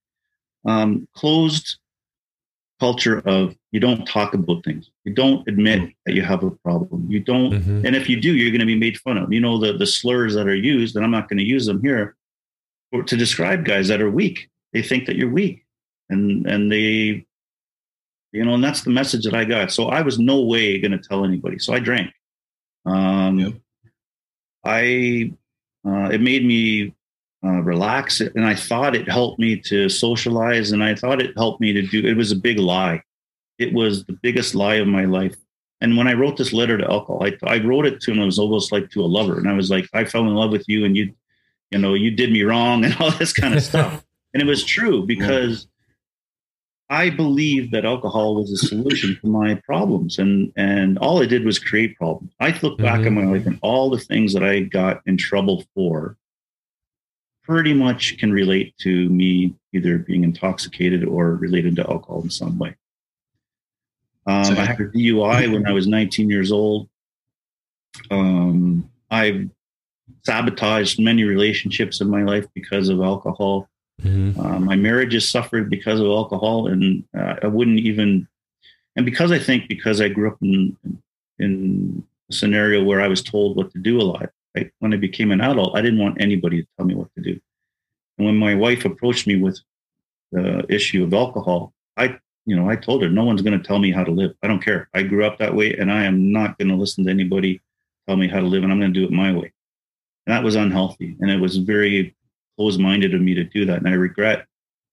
um, 0.64 1.08
closed 1.14 1.76
culture 2.80 3.18
of 3.26 3.54
you 3.72 3.80
don't 3.80 4.06
talk 4.06 4.34
about 4.34 4.62
things. 4.64 4.90
You 5.04 5.14
don't 5.14 5.46
admit 5.48 5.80
mm-hmm. 5.80 5.90
that 6.04 6.14
you 6.14 6.22
have 6.22 6.44
a 6.44 6.50
problem. 6.50 7.06
You 7.08 7.20
don't, 7.20 7.52
mm-hmm. 7.52 7.86
and 7.86 7.96
if 7.96 8.08
you 8.08 8.20
do, 8.20 8.34
you're 8.34 8.50
going 8.50 8.60
to 8.60 8.66
be 8.66 8.78
made 8.78 8.98
fun 8.98 9.16
of. 9.16 9.32
You 9.32 9.40
know 9.40 9.58
the 9.58 9.72
the 9.72 9.86
slurs 9.86 10.34
that 10.34 10.46
are 10.46 10.54
used, 10.54 10.94
and 10.94 11.04
I'm 11.04 11.10
not 11.10 11.28
going 11.28 11.38
to 11.38 11.44
use 11.44 11.66
them 11.66 11.82
here, 11.82 12.14
to 12.94 13.16
describe 13.16 13.64
guys 13.64 13.88
that 13.88 14.02
are 14.02 14.10
weak. 14.10 14.50
They 14.74 14.82
think 14.82 15.06
that 15.06 15.16
you're 15.16 15.30
weak, 15.30 15.64
and 16.10 16.46
and 16.46 16.70
they, 16.70 17.24
you 18.32 18.44
know, 18.44 18.54
and 18.54 18.62
that's 18.62 18.82
the 18.82 18.90
message 18.90 19.24
that 19.24 19.34
I 19.34 19.44
got. 19.44 19.72
So 19.72 19.86
I 19.86 20.02
was 20.02 20.18
no 20.18 20.42
way 20.42 20.78
going 20.78 20.92
to 20.92 20.98
tell 20.98 21.24
anybody. 21.24 21.58
So 21.58 21.72
I 21.72 21.78
drank. 21.78 22.12
Um, 22.84 23.38
yep. 23.38 23.54
I 24.64 25.32
uh, 25.86 26.10
it 26.12 26.20
made 26.20 26.44
me 26.44 26.94
uh, 27.42 27.62
relax, 27.62 28.20
and 28.20 28.44
I 28.44 28.54
thought 28.54 28.94
it 28.94 29.08
helped 29.08 29.38
me 29.40 29.56
to 29.60 29.88
socialize, 29.88 30.72
and 30.72 30.84
I 30.84 30.94
thought 30.94 31.22
it 31.22 31.36
helped 31.38 31.62
me 31.62 31.72
to 31.72 31.82
do. 31.82 32.06
It 32.06 32.18
was 32.18 32.32
a 32.32 32.36
big 32.36 32.58
lie. 32.58 33.02
It 33.62 33.72
was 33.72 34.04
the 34.04 34.18
biggest 34.22 34.54
lie 34.54 34.76
of 34.76 34.88
my 34.88 35.04
life. 35.04 35.36
And 35.80 35.96
when 35.96 36.08
I 36.08 36.14
wrote 36.14 36.36
this 36.36 36.52
letter 36.52 36.78
to 36.78 36.90
alcohol, 36.90 37.26
I, 37.26 37.36
I 37.44 37.58
wrote 37.58 37.86
it 37.86 38.00
to 38.02 38.12
him. 38.12 38.20
It 38.20 38.26
was 38.26 38.38
almost 38.38 38.72
like 38.72 38.90
to 38.90 39.02
a 39.02 39.06
lover, 39.06 39.38
and 39.38 39.48
I 39.48 39.52
was 39.52 39.70
like, 39.70 39.88
I 39.92 40.04
fell 40.04 40.22
in 40.22 40.34
love 40.34 40.50
with 40.50 40.64
you, 40.68 40.84
and 40.84 40.96
you, 40.96 41.12
you 41.70 41.78
know, 41.78 41.94
you 41.94 42.10
did 42.10 42.30
me 42.30 42.42
wrong, 42.42 42.84
and 42.84 42.96
all 43.00 43.10
this 43.12 43.32
kind 43.32 43.54
of 43.54 43.62
stuff. 43.62 44.04
and 44.34 44.42
it 44.42 44.46
was 44.46 44.64
true 44.64 45.06
because 45.14 45.66
I 46.88 47.10
believed 47.10 47.72
that 47.72 47.84
alcohol 47.84 48.34
was 48.36 48.52
a 48.52 48.58
solution 48.58 49.18
to 49.20 49.26
my 49.26 49.54
problems, 49.64 50.18
and 50.18 50.52
and 50.56 50.98
all 50.98 51.20
it 51.20 51.28
did 51.28 51.44
was 51.44 51.58
create 51.58 51.96
problems. 51.96 52.32
I 52.38 52.56
look 52.62 52.78
back 52.78 53.00
mm-hmm. 53.00 53.18
at 53.18 53.24
my 53.24 53.32
life 53.32 53.46
and 53.46 53.58
all 53.62 53.90
the 53.90 53.98
things 53.98 54.34
that 54.34 54.44
I 54.44 54.60
got 54.60 55.00
in 55.06 55.16
trouble 55.16 55.64
for, 55.74 56.16
pretty 57.42 57.74
much 57.74 58.18
can 58.18 58.32
relate 58.32 58.76
to 58.78 59.08
me 59.08 59.54
either 59.72 59.98
being 59.98 60.22
intoxicated 60.22 61.04
or 61.04 61.34
related 61.34 61.76
to 61.76 61.90
alcohol 61.90 62.22
in 62.22 62.30
some 62.30 62.58
way. 62.58 62.76
Um, 64.26 64.56
I 64.56 64.64
had 64.64 64.80
a 64.80 64.88
DUI 64.88 65.52
when 65.52 65.66
I 65.66 65.72
was 65.72 65.86
19 65.86 66.30
years 66.30 66.52
old. 66.52 66.88
Um, 68.10 68.90
I 69.10 69.48
sabotaged 70.24 71.00
many 71.00 71.24
relationships 71.24 72.00
in 72.00 72.08
my 72.08 72.22
life 72.22 72.46
because 72.54 72.88
of 72.88 73.00
alcohol. 73.00 73.68
Mm-hmm. 74.02 74.40
Uh, 74.40 74.58
my 74.58 74.76
marriage 74.76 75.12
has 75.14 75.28
suffered 75.28 75.68
because 75.70 76.00
of 76.00 76.06
alcohol, 76.06 76.68
and 76.68 77.04
uh, 77.16 77.36
I 77.42 77.46
wouldn't 77.46 77.80
even. 77.80 78.28
And 78.96 79.06
because 79.06 79.32
I 79.32 79.38
think 79.38 79.68
because 79.68 80.00
I 80.00 80.08
grew 80.08 80.30
up 80.30 80.38
in 80.42 80.76
in 81.38 82.04
a 82.30 82.32
scenario 82.32 82.82
where 82.82 83.00
I 83.00 83.08
was 83.08 83.22
told 83.22 83.56
what 83.56 83.72
to 83.72 83.78
do 83.78 84.00
a 84.00 84.02
lot, 84.02 84.30
when 84.78 84.92
I 84.92 84.96
became 84.96 85.30
an 85.30 85.40
adult, 85.40 85.76
I 85.76 85.82
didn't 85.82 86.00
want 86.00 86.20
anybody 86.20 86.62
to 86.62 86.68
tell 86.76 86.86
me 86.86 86.94
what 86.94 87.08
to 87.16 87.22
do. 87.22 87.40
And 88.18 88.26
when 88.26 88.36
my 88.36 88.54
wife 88.54 88.84
approached 88.84 89.26
me 89.26 89.36
with 89.36 89.58
the 90.30 90.64
issue 90.68 91.04
of 91.04 91.14
alcohol, 91.14 91.72
I 91.96 92.18
you 92.46 92.56
know 92.56 92.68
I 92.68 92.76
told 92.76 93.02
her 93.02 93.08
no 93.08 93.24
one's 93.24 93.42
going 93.42 93.58
to 93.58 93.66
tell 93.66 93.78
me 93.78 93.92
how 93.92 94.04
to 94.04 94.10
live. 94.10 94.32
I 94.42 94.46
don't 94.48 94.64
care. 94.64 94.88
I 94.94 95.02
grew 95.02 95.24
up 95.24 95.38
that 95.38 95.54
way, 95.54 95.74
and 95.74 95.90
I 95.90 96.04
am 96.04 96.32
not 96.32 96.58
going 96.58 96.68
to 96.68 96.76
listen 96.76 97.04
to 97.04 97.10
anybody 97.10 97.60
tell 98.08 98.16
me 98.16 98.28
how 98.28 98.40
to 98.40 98.46
live, 98.46 98.62
and 98.62 98.72
I'm 98.72 98.80
going 98.80 98.92
to 98.92 99.00
do 99.00 99.06
it 99.06 99.12
my 99.12 99.32
way. 99.32 99.52
And 100.26 100.34
that 100.34 100.44
was 100.44 100.56
unhealthy, 100.56 101.16
and 101.20 101.30
it 101.30 101.40
was 101.40 101.58
very 101.58 102.14
closed 102.56 102.80
minded 102.80 103.14
of 103.14 103.20
me 103.20 103.34
to 103.34 103.44
do 103.44 103.66
that. 103.66 103.78
And 103.78 103.88
I 103.88 103.92
regret 103.92 104.46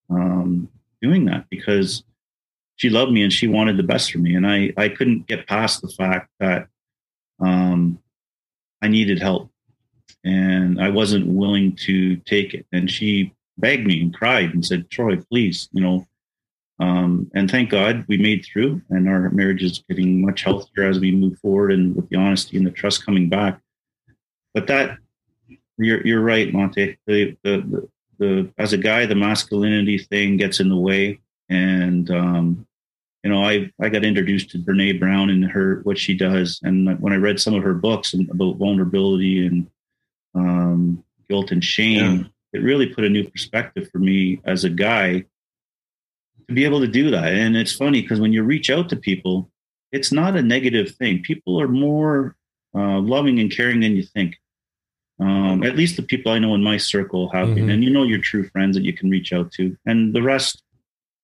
um, 0.09 0.69
doing 1.01 1.25
that 1.25 1.45
because 1.49 2.03
she 2.75 2.89
loved 2.89 3.11
me 3.11 3.23
and 3.23 3.33
she 3.33 3.47
wanted 3.47 3.77
the 3.77 3.83
best 3.83 4.11
for 4.11 4.19
me. 4.19 4.35
And 4.35 4.47
I, 4.47 4.73
I 4.77 4.89
couldn't 4.89 5.27
get 5.27 5.47
past 5.47 5.81
the 5.81 5.89
fact 5.89 6.29
that 6.39 6.67
um, 7.39 7.99
I 8.81 8.87
needed 8.87 9.21
help 9.21 9.51
and 10.23 10.81
I 10.81 10.89
wasn't 10.89 11.27
willing 11.27 11.75
to 11.87 12.15
take 12.17 12.53
it. 12.53 12.65
And 12.71 12.89
she 12.89 13.33
begged 13.57 13.85
me 13.85 14.01
and 14.01 14.13
cried 14.13 14.53
and 14.53 14.65
said, 14.65 14.89
Troy, 14.89 15.17
please, 15.29 15.69
you 15.73 15.81
know. 15.81 16.05
Um, 16.79 17.29
and 17.33 17.51
thank 17.51 17.69
God 17.69 18.05
we 18.07 18.17
made 18.17 18.45
through, 18.45 18.81
and 18.89 19.09
our 19.09 19.29
marriage 19.31 19.63
is 19.63 19.83
getting 19.89 20.25
much 20.25 20.43
healthier 20.43 20.85
as 20.85 20.99
we 20.99 21.11
move 21.11 21.37
forward, 21.39 21.73
and 21.73 21.95
with 21.95 22.07
the 22.09 22.15
honesty 22.15 22.57
and 22.57 22.65
the 22.65 22.71
trust 22.71 23.05
coming 23.05 23.27
back. 23.27 23.59
But 24.53 24.67
that 24.67 24.97
you're 25.77 26.05
you're 26.05 26.21
right, 26.21 26.53
Montee. 26.53 26.97
The, 27.05 27.37
the 27.43 27.57
the, 27.57 27.89
the 28.17 28.53
as 28.57 28.71
a 28.71 28.77
guy, 28.77 29.05
the 29.05 29.15
masculinity 29.15 29.97
thing 29.97 30.37
gets 30.37 30.61
in 30.61 30.69
the 30.69 30.77
way, 30.77 31.19
and 31.49 32.09
um, 32.11 32.67
you 33.23 33.29
know, 33.29 33.43
I 33.43 33.71
I 33.81 33.89
got 33.89 34.05
introduced 34.05 34.51
to 34.51 34.59
Brene 34.59 34.99
Brown 34.99 35.29
and 35.29 35.43
her 35.45 35.81
what 35.83 35.97
she 35.97 36.13
does, 36.13 36.61
and 36.63 36.97
when 37.01 37.11
I 37.11 37.17
read 37.17 37.41
some 37.41 37.55
of 37.55 37.63
her 37.63 37.73
books 37.73 38.13
about 38.13 38.55
vulnerability 38.55 39.45
and 39.45 39.67
um, 40.33 41.03
guilt 41.29 41.51
and 41.51 41.63
shame, 41.63 42.19
yeah. 42.53 42.59
it 42.59 42.63
really 42.63 42.87
put 42.87 43.03
a 43.03 43.09
new 43.09 43.27
perspective 43.27 43.89
for 43.91 43.99
me 43.99 44.39
as 44.45 44.63
a 44.63 44.69
guy 44.69 45.25
to 46.49 46.55
be 46.55 46.65
able 46.65 46.81
to 46.81 46.87
do 46.87 47.11
that. 47.11 47.33
And 47.33 47.55
it's 47.55 47.73
funny 47.73 48.01
because 48.01 48.19
when 48.19 48.33
you 48.33 48.43
reach 48.43 48.69
out 48.69 48.89
to 48.89 48.95
people, 48.95 49.49
it's 49.91 50.11
not 50.11 50.35
a 50.35 50.41
negative 50.41 50.95
thing. 50.95 51.21
People 51.23 51.59
are 51.61 51.67
more 51.67 52.35
uh, 52.75 52.99
loving 52.99 53.39
and 53.39 53.55
caring 53.55 53.79
than 53.79 53.95
you 53.95 54.03
think. 54.03 54.35
Um, 55.19 55.63
at 55.63 55.75
least 55.75 55.97
the 55.97 56.03
people 56.03 56.31
I 56.31 56.39
know 56.39 56.55
in 56.55 56.63
my 56.63 56.77
circle 56.77 57.29
have 57.31 57.49
mm-hmm. 57.49 57.69
and 57.69 57.83
you 57.83 57.89
know 57.89 58.03
your 58.03 58.19
true 58.19 58.47
friends 58.49 58.77
that 58.77 58.85
you 58.85 58.93
can 58.93 59.09
reach 59.09 59.33
out 59.33 59.51
to, 59.53 59.75
and 59.85 60.13
the 60.13 60.21
rest, 60.21 60.63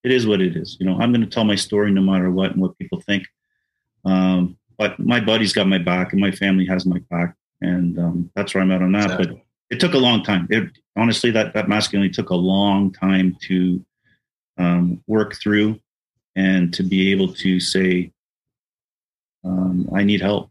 it 0.04 0.12
is 0.12 0.26
what 0.26 0.42
it 0.42 0.54
is. 0.54 0.76
You 0.78 0.84
know, 0.84 0.98
I'm 1.00 1.12
going 1.12 1.22
to 1.22 1.26
tell 1.26 1.44
my 1.44 1.54
story 1.54 1.90
no 1.90 2.02
matter 2.02 2.30
what 2.30 2.50
and 2.50 2.60
what 2.60 2.76
people 2.78 3.00
think. 3.00 3.24
Um, 4.04 4.58
but 4.76 4.98
my 4.98 5.18
buddy's 5.20 5.54
got 5.54 5.66
my 5.66 5.78
back, 5.78 6.12
and 6.12 6.20
my 6.20 6.30
family 6.30 6.66
has 6.66 6.84
my 6.84 6.98
back, 7.10 7.34
and 7.62 7.98
um, 7.98 8.30
that's 8.36 8.54
where 8.54 8.62
I'm 8.62 8.70
at 8.70 8.82
on 8.82 8.92
that. 8.92 9.04
Exactly. 9.04 9.26
But 9.28 9.76
it 9.76 9.80
took 9.80 9.94
a 9.94 9.98
long 9.98 10.22
time. 10.22 10.46
It 10.50 10.70
honestly, 10.94 11.30
that 11.30 11.54
that 11.54 11.68
masculinity 11.68 12.12
took 12.12 12.28
a 12.28 12.34
long 12.36 12.92
time 12.92 13.34
to 13.44 13.82
um, 14.58 15.02
work 15.06 15.34
through, 15.36 15.80
and 16.34 16.72
to 16.74 16.82
be 16.82 17.12
able 17.12 17.32
to 17.34 17.60
say, 17.60 18.12
um, 19.44 19.88
"I 19.94 20.04
need 20.04 20.20
help." 20.20 20.50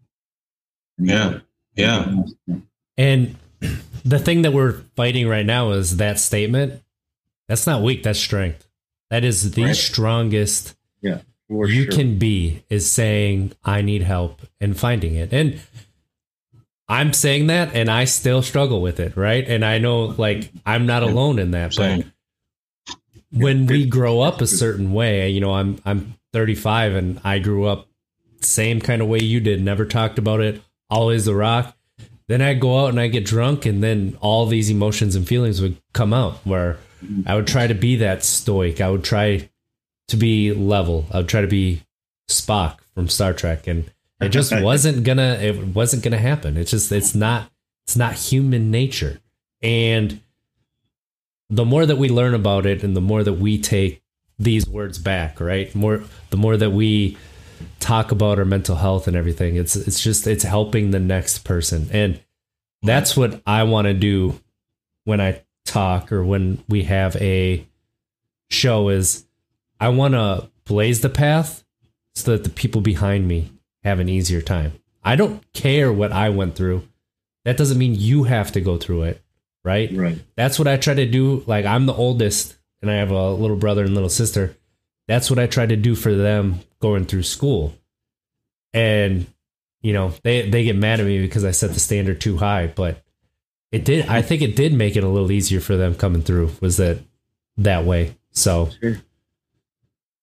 I 0.99 1.01
need 1.01 1.11
yeah. 1.11 1.29
Help. 1.29 1.43
yeah. 1.75 2.25
yeah. 2.47 2.55
And 2.97 3.35
the 4.05 4.19
thing 4.19 4.43
that 4.43 4.53
we're 4.53 4.81
fighting 4.95 5.27
right 5.27 5.45
now 5.45 5.71
is 5.71 5.97
that 5.97 6.19
statement. 6.19 6.81
That's 7.47 7.67
not 7.67 7.83
weak, 7.83 8.03
that's 8.03 8.19
strength. 8.19 8.67
That 9.09 9.23
is 9.23 9.51
the 9.51 9.65
right. 9.65 9.75
strongest 9.75 10.75
yeah, 11.01 11.19
you 11.47 11.83
sure. 11.83 11.91
can 11.91 12.17
be 12.17 12.63
is 12.69 12.89
saying 12.89 13.53
I 13.63 13.81
need 13.81 14.01
help 14.01 14.41
and 14.59 14.77
finding 14.77 15.15
it. 15.15 15.31
And 15.31 15.59
I'm 16.87 17.13
saying 17.13 17.47
that 17.47 17.75
and 17.75 17.89
I 17.89 18.05
still 18.05 18.41
struggle 18.41 18.81
with 18.81 18.99
it, 18.99 19.15
right? 19.15 19.47
And 19.47 19.63
I 19.63 19.77
know 19.77 20.05
like 20.05 20.51
I'm 20.65 20.85
not 20.85 21.03
alone 21.03 21.39
in 21.39 21.51
that, 21.51 21.75
but 21.75 22.05
when 23.35 23.65
we 23.65 23.85
grow 23.85 24.21
up 24.21 24.41
a 24.41 24.47
certain 24.47 24.93
way, 24.93 25.29
you 25.29 25.41
know, 25.41 25.53
I'm 25.53 25.79
I'm 25.85 26.15
35 26.33 26.95
and 26.95 27.21
I 27.23 27.39
grew 27.39 27.65
up 27.65 27.87
same 28.41 28.79
kind 28.79 29.01
of 29.01 29.07
way 29.07 29.19
you 29.19 29.39
did, 29.39 29.61
never 29.61 29.85
talked 29.85 30.19
about 30.19 30.41
it, 30.41 30.61
always 30.89 31.25
the 31.25 31.35
rock 31.35 31.75
then 32.27 32.41
I 32.41 32.53
go 32.55 32.83
out 32.83 32.89
and 32.89 32.99
I 32.99 33.07
get 33.07 33.25
drunk, 33.25 33.65
and 33.65 33.83
then 33.83 34.17
all 34.19 34.45
these 34.45 34.69
emotions 34.69 35.15
and 35.15 35.27
feelings 35.27 35.61
would 35.61 35.77
come 35.93 36.13
out. 36.13 36.37
Where 36.43 36.77
I 37.25 37.35
would 37.35 37.47
try 37.47 37.67
to 37.67 37.75
be 37.75 37.97
that 37.97 38.23
stoic. 38.23 38.81
I 38.81 38.89
would 38.89 39.03
try 39.03 39.49
to 40.07 40.17
be 40.17 40.53
level. 40.53 41.05
I 41.11 41.17
would 41.17 41.29
try 41.29 41.41
to 41.41 41.47
be 41.47 41.83
Spock 42.29 42.79
from 42.95 43.09
Star 43.09 43.33
Trek, 43.33 43.67
and 43.67 43.91
it 44.19 44.29
just 44.29 44.51
wasn't 44.61 45.03
gonna. 45.03 45.37
It 45.41 45.75
wasn't 45.75 46.03
gonna 46.03 46.17
happen. 46.17 46.57
It's 46.57 46.71
just. 46.71 46.91
It's 46.91 47.13
not. 47.13 47.51
It's 47.85 47.95
not 47.95 48.13
human 48.13 48.71
nature. 48.71 49.19
And 49.61 50.19
the 51.49 51.65
more 51.65 51.85
that 51.85 51.97
we 51.97 52.09
learn 52.09 52.33
about 52.33 52.65
it, 52.65 52.83
and 52.83 52.95
the 52.95 53.01
more 53.01 53.23
that 53.23 53.33
we 53.33 53.59
take 53.59 54.01
these 54.37 54.67
words 54.67 54.97
back, 54.97 55.39
right? 55.39 55.73
More. 55.75 56.03
The 56.29 56.37
more 56.37 56.57
that 56.57 56.71
we 56.71 57.17
talk 57.79 58.11
about 58.11 58.39
our 58.39 58.45
mental 58.45 58.75
health 58.75 59.07
and 59.07 59.15
everything. 59.15 59.55
It's 59.55 59.75
it's 59.75 60.01
just 60.01 60.27
it's 60.27 60.43
helping 60.43 60.91
the 60.91 60.99
next 60.99 61.39
person. 61.39 61.87
And 61.91 62.19
that's 62.81 63.15
what 63.15 63.41
I 63.45 63.63
want 63.63 63.85
to 63.85 63.93
do 63.93 64.39
when 65.03 65.21
I 65.21 65.43
talk 65.65 66.11
or 66.11 66.23
when 66.23 66.63
we 66.67 66.83
have 66.83 67.15
a 67.17 67.65
show 68.49 68.89
is 68.89 69.25
I 69.79 69.89
want 69.89 70.13
to 70.13 70.49
blaze 70.65 71.01
the 71.01 71.09
path 71.09 71.63
so 72.13 72.31
that 72.31 72.43
the 72.43 72.49
people 72.49 72.81
behind 72.81 73.27
me 73.27 73.51
have 73.83 73.99
an 73.99 74.09
easier 74.09 74.41
time. 74.41 74.73
I 75.03 75.15
don't 75.15 75.43
care 75.53 75.91
what 75.91 76.11
I 76.11 76.29
went 76.29 76.55
through. 76.55 76.87
That 77.43 77.57
doesn't 77.57 77.77
mean 77.77 77.93
you 77.95 78.23
have 78.23 78.51
to 78.53 78.61
go 78.61 78.77
through 78.77 79.03
it, 79.03 79.21
right? 79.65 79.89
Right. 79.91 80.19
That's 80.35 80.57
what 80.57 80.67
I 80.67 80.77
try 80.77 80.93
to 80.93 81.05
do. 81.05 81.43
Like 81.47 81.65
I'm 81.65 81.85
the 81.85 81.93
oldest 81.93 82.55
and 82.81 82.89
I 82.89 82.95
have 82.95 83.11
a 83.11 83.31
little 83.31 83.57
brother 83.57 83.83
and 83.83 83.93
little 83.93 84.09
sister. 84.09 84.55
That's 85.07 85.29
what 85.29 85.39
I 85.39 85.47
try 85.47 85.65
to 85.65 85.75
do 85.75 85.95
for 85.95 86.13
them 86.13 86.59
going 86.79 87.05
through 87.05 87.23
school. 87.23 87.73
And 88.73 89.25
you 89.81 89.93
know, 89.93 90.13
they 90.23 90.49
they 90.49 90.63
get 90.63 90.75
mad 90.75 90.99
at 90.99 91.05
me 91.05 91.19
because 91.21 91.43
I 91.43 91.51
set 91.51 91.73
the 91.73 91.79
standard 91.79 92.21
too 92.21 92.37
high, 92.37 92.67
but 92.67 93.03
it 93.71 93.85
did. 93.85 94.07
I 94.07 94.21
think 94.21 94.41
it 94.41 94.55
did 94.55 94.73
make 94.73 94.95
it 94.95 95.03
a 95.03 95.09
little 95.09 95.31
easier 95.31 95.59
for 95.59 95.75
them 95.75 95.95
coming 95.95 96.21
through. 96.21 96.51
Was 96.61 96.77
that 96.77 96.99
that 97.57 97.85
way? 97.85 98.15
So 98.31 98.69
Sure. 98.81 98.97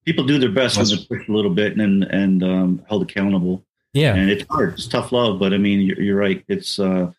People 0.05 0.25
do 0.25 0.39
their 0.39 0.51
best 0.51 0.77
when 0.77 0.87
they're 0.87 0.99
pushed 1.09 1.29
a 1.29 1.33
little 1.33 1.55
bit 1.55 1.77
and 1.77 2.03
and 2.05 2.43
um, 2.43 2.85
held 2.89 3.03
accountable. 3.03 3.65
yeah, 3.93 4.15
and 4.15 4.31
it's 4.31 4.45
hard. 4.51 4.75
It's 4.75 4.89
tough 4.89 5.13
love, 5.13 5.39
but 5.39 5.53
I 5.55 5.59
mean, 5.59 5.81
you're, 5.81 6.01
you're 6.01 6.17
right. 6.17 6.45
It's 6.49 6.81
uh, 6.81 7.13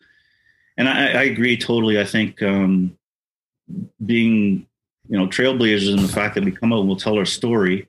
and 0.76 0.88
I, 0.88 1.08
I 1.08 1.22
agree 1.24 1.56
totally. 1.56 2.00
I 2.00 2.04
think 2.04 2.42
um, 2.42 2.96
being 4.04 4.66
you 5.08 5.18
know 5.18 5.26
trailblazers 5.26 5.90
and 5.92 6.00
the 6.00 6.08
fact 6.08 6.34
that 6.34 6.44
we 6.44 6.50
come 6.52 6.72
out 6.72 6.80
and 6.80 6.88
we'll 6.88 6.96
tell 6.96 7.16
our 7.18 7.24
story. 7.24 7.88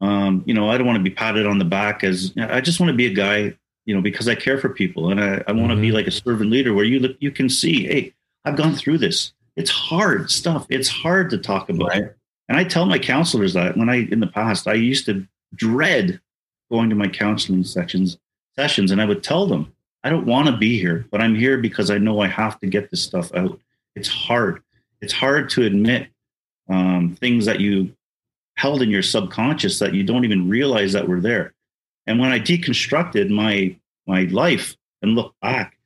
Um, 0.00 0.42
you 0.46 0.54
know, 0.54 0.70
I 0.70 0.78
don't 0.78 0.86
want 0.86 0.98
to 0.98 1.02
be 1.04 1.10
patted 1.10 1.46
on 1.46 1.58
the 1.58 1.64
back 1.64 2.04
as 2.04 2.32
I 2.38 2.60
just 2.60 2.80
want 2.80 2.90
to 2.90 2.96
be 2.96 3.06
a 3.06 3.12
guy. 3.14 3.54
You 3.86 3.96
know, 3.96 4.02
because 4.02 4.28
I 4.28 4.34
care 4.36 4.58
for 4.58 4.68
people 4.68 5.10
and 5.10 5.20
I, 5.20 5.42
I 5.48 5.52
want 5.52 5.70
to 5.70 5.76
be 5.76 5.88
Mhm. 5.88 5.94
like 5.94 6.06
a 6.06 6.10
servant 6.12 6.50
leader 6.50 6.74
where 6.74 6.84
you 6.84 7.00
look, 7.00 7.16
you 7.18 7.30
can 7.32 7.48
see, 7.48 7.86
hey, 7.86 8.12
I've 8.44 8.54
gone 8.54 8.74
through 8.74 8.98
this. 8.98 9.32
It's 9.56 9.70
hard 9.70 10.30
stuff. 10.30 10.66
It's 10.68 10.88
hard 10.88 11.30
to 11.30 11.38
talk 11.38 11.68
about. 11.70 11.88
Right. 11.88 12.04
And 12.48 12.58
I 12.58 12.62
tell 12.62 12.86
my 12.86 12.98
counselors 12.98 13.54
that 13.54 13.76
when 13.76 13.88
I 13.88 14.06
in 14.12 14.20
the 14.20 14.26
past 14.28 14.68
I 14.68 14.74
used 14.74 15.06
to 15.06 15.26
dread 15.56 16.20
going 16.70 16.90
to 16.90 16.94
my 16.94 17.08
counseling 17.08 17.64
sections 17.64 18.16
sessions 18.54 18.92
and 18.92 19.00
I 19.00 19.06
would 19.06 19.24
tell 19.24 19.46
them, 19.46 19.72
I 20.02 20.10
don't 20.10 20.26
want 20.26 20.48
to 20.48 20.56
be 20.56 20.78
here, 20.78 21.06
but 21.10 21.20
I'm 21.20 21.34
here 21.34 21.58
because 21.58 21.90
I 21.90 21.98
know 21.98 22.20
I 22.20 22.28
have 22.28 22.58
to 22.60 22.66
get 22.66 22.90
this 22.90 23.02
stuff 23.02 23.34
out. 23.34 23.58
It's 23.94 24.08
hard. 24.08 24.62
It's 25.00 25.12
hard 25.12 25.50
to 25.50 25.64
admit 25.64 26.08
um, 26.68 27.16
things 27.20 27.46
that 27.46 27.60
you 27.60 27.94
held 28.56 28.82
in 28.82 28.90
your 28.90 29.02
subconscious 29.02 29.78
that 29.78 29.94
you 29.94 30.02
don't 30.02 30.24
even 30.24 30.48
realize 30.48 30.92
that 30.92 31.08
were 31.08 31.20
there. 31.20 31.54
And 32.06 32.18
when 32.18 32.32
I 32.32 32.38
deconstructed 32.38 33.30
my 33.30 33.76
my 34.06 34.22
life 34.24 34.76
and 35.02 35.14
looked 35.14 35.38
back, 35.40 35.78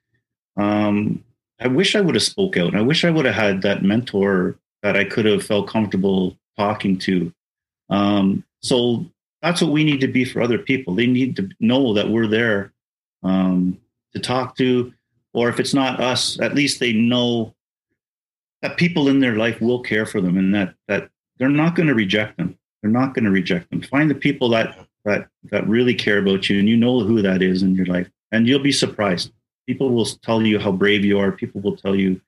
um, 0.56 1.22
I 1.60 1.68
wish 1.68 1.94
I 1.94 2.00
would 2.00 2.14
have 2.14 2.22
spoke 2.22 2.56
out. 2.56 2.74
I 2.74 2.80
wish 2.80 3.04
I 3.04 3.10
would 3.10 3.24
have 3.24 3.34
had 3.34 3.62
that 3.62 3.82
mentor 3.82 4.56
that 4.82 4.96
I 4.96 5.04
could 5.04 5.24
have 5.24 5.44
felt 5.44 5.68
comfortable 5.68 6.36
talking 6.56 6.98
to. 6.98 7.32
Um, 7.90 8.44
so 8.62 9.06
that's 9.42 9.60
what 9.60 9.72
we 9.72 9.84
need 9.84 10.00
to 10.00 10.08
be 10.08 10.24
for 10.24 10.40
other 10.40 10.58
people. 10.58 10.94
They 10.94 11.06
need 11.06 11.36
to 11.36 11.48
know 11.60 11.94
that 11.94 12.08
we're 12.08 12.26
there 12.26 12.72
um, 13.22 13.78
to 14.14 14.20
talk 14.20 14.56
to, 14.56 14.92
or 15.32 15.48
if 15.48 15.60
it's 15.60 15.74
not 15.74 16.00
us, 16.00 16.38
at 16.40 16.54
least 16.54 16.80
they 16.80 16.92
know 16.92 17.54
that 18.62 18.78
people 18.78 19.08
in 19.08 19.20
their 19.20 19.36
life 19.36 19.60
will 19.60 19.80
care 19.80 20.06
for 20.06 20.20
them 20.20 20.38
and 20.38 20.54
that 20.54 20.74
that 20.88 21.10
they're 21.38 21.48
not 21.48 21.74
going 21.74 21.88
to 21.88 21.94
reject 21.94 22.38
them. 22.38 22.58
They're 22.80 22.90
not 22.90 23.14
going 23.14 23.24
to 23.24 23.30
reject 23.30 23.70
them. 23.70 23.82
Find 23.82 24.10
the 24.10 24.14
people 24.14 24.48
that 24.50 24.78
that 25.04 25.28
that 25.50 25.68
really 25.68 25.94
care 25.94 26.18
about 26.18 26.48
you, 26.48 26.58
and 26.58 26.68
you 26.68 26.76
know 26.76 27.00
who 27.00 27.20
that 27.22 27.42
is 27.42 27.62
in 27.62 27.74
your 27.74 27.86
life, 27.86 28.08
and 28.32 28.48
you'll 28.48 28.60
be 28.60 28.72
surprised. 28.72 29.32
People 29.66 29.90
will 29.90 30.06
tell 30.06 30.42
you 30.42 30.58
how 30.58 30.72
brave 30.72 31.04
you 31.04 31.18
are. 31.18 31.32
People 31.32 31.60
will 31.60 31.76
tell 31.76 31.94
you 31.94 32.20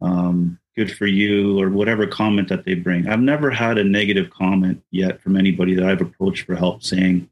um, 0.00 0.58
good 0.76 0.94
for 0.94 1.06
you 1.06 1.60
or 1.60 1.68
whatever 1.68 2.06
comment 2.06 2.48
that 2.48 2.64
they 2.64 2.74
bring. 2.74 3.08
I've 3.08 3.20
never 3.20 3.50
had 3.50 3.78
a 3.78 3.84
negative 3.84 4.30
comment 4.30 4.82
yet 4.90 5.20
from 5.20 5.36
anybody 5.36 5.74
that 5.74 5.84
I've 5.84 6.00
approached 6.00 6.46
for 6.46 6.54
help 6.54 6.82
saying, 6.82 7.28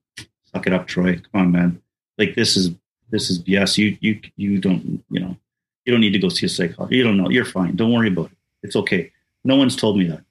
"Suck 0.52 0.66
it 0.66 0.72
up, 0.72 0.86
Troy. 0.86 1.14
Come 1.14 1.40
on, 1.40 1.52
man. 1.52 1.82
Like 2.16 2.34
this 2.34 2.56
is 2.56 2.70
this 3.10 3.30
is 3.30 3.42
yes. 3.46 3.78
You 3.78 3.96
you 4.00 4.20
you 4.36 4.58
don't 4.58 5.02
you 5.10 5.20
know 5.20 5.36
you 5.84 5.92
don't 5.92 6.00
need 6.00 6.12
to 6.12 6.18
go 6.18 6.28
see 6.28 6.46
a 6.46 6.48
psychologist. 6.48 6.96
You 6.96 7.04
don't 7.04 7.16
know. 7.16 7.30
You're 7.30 7.44
fine. 7.44 7.76
Don't 7.76 7.92
worry 7.92 8.08
about 8.08 8.26
it. 8.26 8.38
It's 8.62 8.76
okay. 8.76 9.12
No 9.44 9.56
one's 9.56 9.76
told 9.76 9.98
me 9.98 10.06
that. 10.08 10.22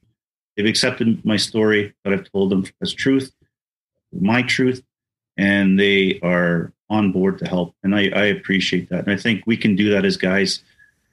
They've 0.56 0.66
accepted 0.66 1.24
my 1.26 1.38
story 1.38 1.94
that 2.04 2.14
I've 2.14 2.32
told 2.32 2.50
them 2.50 2.66
as 2.82 2.94
truth, 2.94 3.32
my 4.12 4.42
truth, 4.42 4.84
and 5.38 5.80
they 5.80 6.20
are 6.22 6.74
on 6.90 7.12
board 7.12 7.40
to 7.40 7.48
help. 7.48 7.76
And 7.84 7.96
I, 7.96 8.10
I 8.10 8.26
appreciate 8.26 8.90
that. 8.90 9.06
And 9.06 9.12
I 9.12 9.18
think 9.18 9.44
we 9.46 9.58
can 9.58 9.76
do 9.76 9.92
that 9.92 10.06
as 10.06 10.18
guys. 10.18 10.64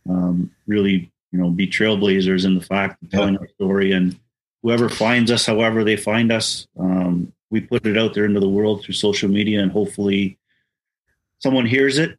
Um, 0.08 0.50
really, 0.66 1.10
you 1.32 1.38
know, 1.38 1.50
be 1.50 1.66
trailblazers 1.66 2.44
in 2.44 2.54
the 2.54 2.64
fact 2.64 3.02
of 3.02 3.10
telling 3.10 3.36
our 3.38 3.48
story. 3.48 3.92
And 3.92 4.18
whoever 4.62 4.88
finds 4.88 5.30
us, 5.30 5.46
however 5.46 5.84
they 5.84 5.96
find 5.96 6.30
us, 6.32 6.66
um, 6.78 7.32
we 7.50 7.60
put 7.60 7.86
it 7.86 7.98
out 7.98 8.14
there 8.14 8.24
into 8.24 8.40
the 8.40 8.48
world 8.48 8.82
through 8.82 8.94
social 8.94 9.28
media, 9.28 9.62
and 9.62 9.70
hopefully, 9.70 10.38
someone 11.40 11.66
hears 11.66 11.98
it. 11.98 12.18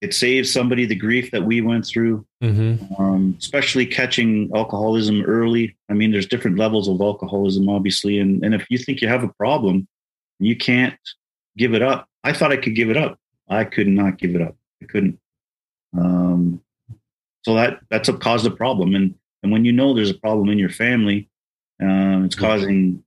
It 0.00 0.14
saves 0.14 0.52
somebody 0.52 0.86
the 0.86 0.94
grief 0.94 1.30
that 1.30 1.44
we 1.44 1.60
went 1.60 1.86
through 1.86 2.26
mm-hmm. 2.42 3.02
um, 3.02 3.36
especially 3.38 3.86
catching 3.86 4.50
alcoholism 4.54 5.22
early. 5.22 5.76
I 5.88 5.94
mean, 5.94 6.10
there's 6.10 6.26
different 6.26 6.58
levels 6.58 6.88
of 6.88 7.00
alcoholism, 7.00 7.68
obviously, 7.68 8.18
and 8.18 8.44
and 8.44 8.54
if 8.54 8.66
you 8.70 8.78
think 8.78 9.00
you 9.00 9.08
have 9.08 9.24
a 9.24 9.28
problem, 9.28 9.86
you 10.38 10.56
can't 10.56 10.98
give 11.56 11.74
it 11.74 11.82
up. 11.82 12.08
I 12.24 12.32
thought 12.32 12.52
I 12.52 12.56
could 12.56 12.74
give 12.74 12.90
it 12.90 12.96
up. 12.96 13.18
I 13.48 13.64
could 13.64 13.88
not 13.88 14.18
give 14.18 14.34
it 14.34 14.42
up. 14.42 14.56
I 14.82 14.86
couldn't. 14.86 15.18
Um, 15.96 16.62
so 17.42 17.54
that 17.54 17.80
that's 17.90 18.08
a 18.08 18.14
caused 18.14 18.46
a 18.46 18.50
problem, 18.50 18.94
and 18.94 19.14
and 19.42 19.52
when 19.52 19.64
you 19.64 19.72
know 19.72 19.94
there's 19.94 20.10
a 20.10 20.14
problem 20.14 20.48
in 20.48 20.58
your 20.58 20.70
family, 20.70 21.28
uh, 21.82 22.24
it's 22.24 22.34
causing 22.34 23.02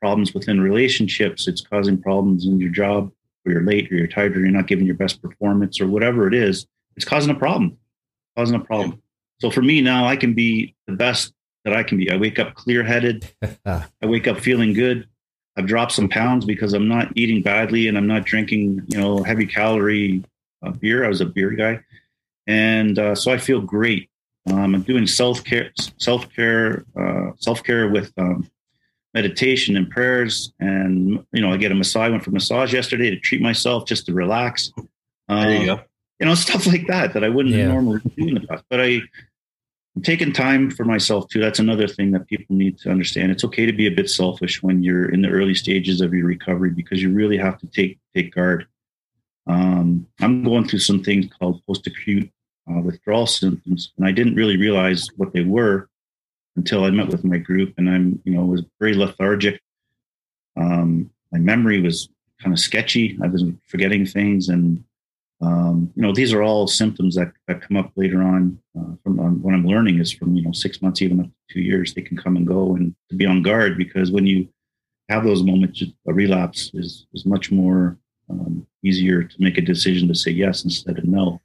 problems 0.00 0.34
within 0.34 0.60
relationships. 0.60 1.46
It's 1.46 1.60
causing 1.60 2.00
problems 2.00 2.46
in 2.46 2.58
your 2.58 2.70
job, 2.70 3.12
or 3.46 3.52
you're 3.52 3.64
late, 3.64 3.90
or 3.90 3.94
you're 3.94 4.06
tired, 4.06 4.36
or 4.36 4.40
you're 4.40 4.50
not 4.50 4.66
giving 4.66 4.86
your 4.86 4.96
best 4.96 5.22
performance, 5.22 5.80
or 5.80 5.86
whatever 5.86 6.26
it 6.26 6.34
is. 6.34 6.66
It's 6.96 7.04
causing 7.04 7.30
a 7.30 7.38
problem 7.38 7.78
causing 8.36 8.56
a 8.56 8.60
problem. 8.60 9.02
So 9.40 9.50
for 9.50 9.62
me 9.62 9.80
now, 9.80 10.06
I 10.06 10.16
can 10.16 10.34
be 10.34 10.74
the 10.86 10.94
best 10.94 11.32
that 11.64 11.74
I 11.74 11.82
can 11.82 11.98
be. 11.98 12.10
I 12.10 12.16
wake 12.16 12.38
up 12.38 12.54
clear 12.54 12.84
headed. 12.84 13.28
I 13.66 13.84
wake 14.02 14.28
up 14.28 14.38
feeling 14.38 14.72
good. 14.72 15.08
I've 15.56 15.66
dropped 15.66 15.92
some 15.92 16.08
pounds 16.08 16.44
because 16.44 16.74
I'm 16.74 16.86
not 16.86 17.08
eating 17.16 17.42
badly 17.42 17.88
and 17.88 17.96
I'm 17.96 18.06
not 18.06 18.24
drinking, 18.24 18.84
you 18.88 19.00
know, 19.00 19.22
heavy 19.22 19.46
calorie 19.46 20.22
uh, 20.62 20.70
beer. 20.70 21.04
I 21.04 21.08
was 21.08 21.22
a 21.22 21.26
beer 21.26 21.50
guy, 21.50 21.80
and 22.46 22.98
uh, 22.98 23.14
so 23.14 23.32
I 23.32 23.38
feel 23.38 23.62
great. 23.62 24.10
Um, 24.50 24.74
I'm 24.74 24.82
doing 24.82 25.06
self 25.06 25.42
care, 25.44 25.70
self 25.98 26.30
care, 26.30 26.84
uh, 26.98 27.30
self 27.38 27.62
care 27.64 27.88
with 27.88 28.12
um, 28.18 28.48
meditation 29.20 29.78
and 29.78 29.88
prayers, 29.88 30.52
and 30.60 31.24
you 31.32 31.40
know, 31.40 31.50
I 31.50 31.56
get 31.56 31.72
a 31.72 31.74
massage. 31.74 32.08
I 32.08 32.10
went 32.10 32.22
for 32.22 32.32
massage 32.32 32.74
yesterday 32.74 33.08
to 33.08 33.18
treat 33.18 33.40
myself, 33.40 33.86
just 33.86 34.04
to 34.06 34.12
relax. 34.12 34.70
There 35.28 35.52
you 35.64 35.70
Um, 35.72 35.78
go. 35.78 35.82
you 36.20 36.26
know, 36.26 36.34
stuff 36.46 36.66
like 36.66 36.86
that 36.88 37.14
that 37.14 37.24
I 37.24 37.30
wouldn't 37.30 37.54
Yeah. 37.54 37.68
normally 37.68 38.00
do 38.16 38.28
in 38.28 38.34
the 38.34 38.40
past. 38.46 38.64
But 38.68 38.80
I, 38.82 39.00
I'm 39.96 40.02
taking 40.02 40.32
time 40.34 40.70
for 40.70 40.84
myself 40.84 41.28
too. 41.30 41.40
That's 41.40 41.58
another 41.58 41.88
thing 41.88 42.10
that 42.12 42.26
people 42.28 42.54
need 42.54 42.76
to 42.80 42.90
understand. 42.90 43.32
It's 43.32 43.44
okay 43.44 43.64
to 43.64 43.72
be 43.72 43.86
a 43.86 43.90
bit 44.00 44.10
selfish 44.10 44.62
when 44.62 44.82
you're 44.82 45.08
in 45.08 45.22
the 45.22 45.30
early 45.30 45.54
stages 45.54 46.02
of 46.02 46.12
your 46.12 46.26
recovery 46.26 46.70
because 46.70 47.00
you 47.02 47.10
really 47.10 47.38
have 47.38 47.56
to 47.60 47.66
take 47.68 47.98
take 48.14 48.34
guard. 48.34 48.66
Um, 49.46 50.06
I'm 50.20 50.44
going 50.44 50.68
through 50.68 50.80
some 50.80 51.02
things 51.02 51.24
called 51.38 51.62
post-acute 51.66 52.28
uh, 52.68 52.80
withdrawal 52.80 53.26
symptoms, 53.26 53.92
and 53.96 54.06
I 54.06 54.12
didn't 54.12 54.34
really 54.34 54.56
realize 54.58 55.08
what 55.16 55.32
they 55.32 55.44
were 55.44 55.88
until 56.56 56.84
I 56.84 56.90
met 56.90 57.08
with 57.08 57.24
my 57.24 57.38
group, 57.38 57.74
and 57.76 57.88
I'm, 57.88 58.20
you 58.24 58.34
know, 58.34 58.44
was 58.44 58.62
very 58.80 58.94
lethargic. 58.94 59.60
Um, 60.56 61.10
my 61.32 61.38
memory 61.38 61.80
was 61.80 62.08
kind 62.42 62.52
of 62.52 62.58
sketchy. 62.58 63.18
I 63.22 63.28
was 63.28 63.44
forgetting 63.66 64.06
things, 64.06 64.48
and 64.48 64.82
um, 65.42 65.92
you 65.94 66.02
know, 66.02 66.12
these 66.12 66.32
are 66.32 66.42
all 66.42 66.66
symptoms 66.66 67.14
that, 67.16 67.32
that 67.46 67.60
come 67.60 67.76
up 67.76 67.92
later 67.94 68.22
on. 68.22 68.58
Uh, 68.78 68.94
from 69.02 69.20
um, 69.20 69.42
what 69.42 69.54
I'm 69.54 69.66
learning 69.66 70.00
is 70.00 70.10
from 70.10 70.34
you 70.34 70.42
know 70.42 70.52
six 70.52 70.80
months, 70.80 71.02
even 71.02 71.20
up 71.20 71.26
to 71.26 71.54
two 71.54 71.60
years, 71.60 71.92
they 71.92 72.02
can 72.02 72.16
come 72.16 72.36
and 72.36 72.46
go, 72.46 72.74
and 72.74 72.94
to 73.10 73.16
be 73.16 73.26
on 73.26 73.42
guard 73.42 73.76
because 73.76 74.10
when 74.10 74.26
you 74.26 74.48
have 75.08 75.24
those 75.24 75.42
moments, 75.42 75.82
a 76.08 76.12
relapse 76.12 76.70
is 76.74 77.06
is 77.12 77.26
much 77.26 77.52
more 77.52 77.98
um, 78.30 78.66
easier 78.82 79.22
to 79.22 79.36
make 79.38 79.58
a 79.58 79.62
decision 79.62 80.08
to 80.08 80.14
say 80.14 80.30
yes 80.30 80.64
instead 80.64 80.98
of 80.98 81.04
no. 81.04 81.40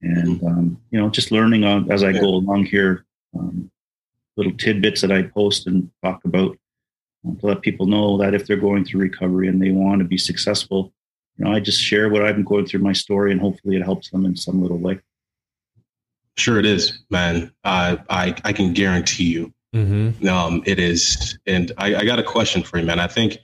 And 0.00 0.42
um, 0.44 0.80
you 0.90 1.00
know, 1.00 1.10
just 1.10 1.32
learning 1.32 1.64
on 1.64 1.90
as 1.90 2.04
I 2.04 2.12
go 2.12 2.26
along 2.26 2.66
here, 2.66 3.04
um, 3.36 3.70
little 4.38 4.52
tidbits 4.52 5.02
that 5.02 5.12
I 5.12 5.22
post 5.22 5.66
and 5.66 5.90
talk 6.02 6.24
about 6.24 6.56
uh, 7.28 7.34
to 7.40 7.46
let 7.46 7.60
people 7.60 7.86
know 7.86 8.16
that 8.18 8.32
if 8.32 8.46
they're 8.46 8.56
going 8.56 8.84
through 8.84 9.02
recovery 9.02 9.48
and 9.48 9.60
they 9.60 9.70
want 9.70 9.98
to 9.98 10.04
be 10.06 10.16
successful, 10.16 10.92
you 11.36 11.44
know, 11.44 11.52
I 11.52 11.60
just 11.60 11.82
share 11.82 12.08
what 12.08 12.24
I've 12.24 12.36
been 12.36 12.44
going 12.44 12.66
through 12.66 12.80
my 12.80 12.94
story, 12.94 13.32
and 13.32 13.40
hopefully 13.40 13.76
it 13.76 13.82
helps 13.82 14.08
them 14.10 14.24
in 14.24 14.36
some 14.36 14.62
little 14.62 14.78
way. 14.78 15.00
Sure, 16.36 16.58
it 16.58 16.66
is, 16.66 17.00
man. 17.10 17.52
I 17.64 17.98
I 18.08 18.34
I 18.44 18.52
can 18.52 18.72
guarantee 18.72 19.24
you, 19.24 19.52
Mm-hmm. 19.74 20.26
um, 20.26 20.62
it 20.64 20.78
is. 20.78 21.38
And 21.46 21.72
I, 21.76 21.96
I 21.96 22.04
got 22.04 22.18
a 22.18 22.22
question 22.22 22.62
for 22.62 22.78
you, 22.78 22.86
man. 22.86 22.98
I 22.98 23.06
think, 23.06 23.36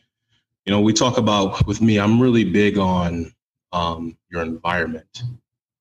you 0.64 0.72
know, 0.72 0.80
we 0.80 0.92
talk 0.94 1.18
about 1.18 1.66
with 1.66 1.82
me. 1.82 1.98
I'm 1.98 2.18
really 2.20 2.44
big 2.44 2.78
on 2.78 3.34
um, 3.72 4.16
your 4.30 4.40
environment, 4.42 5.22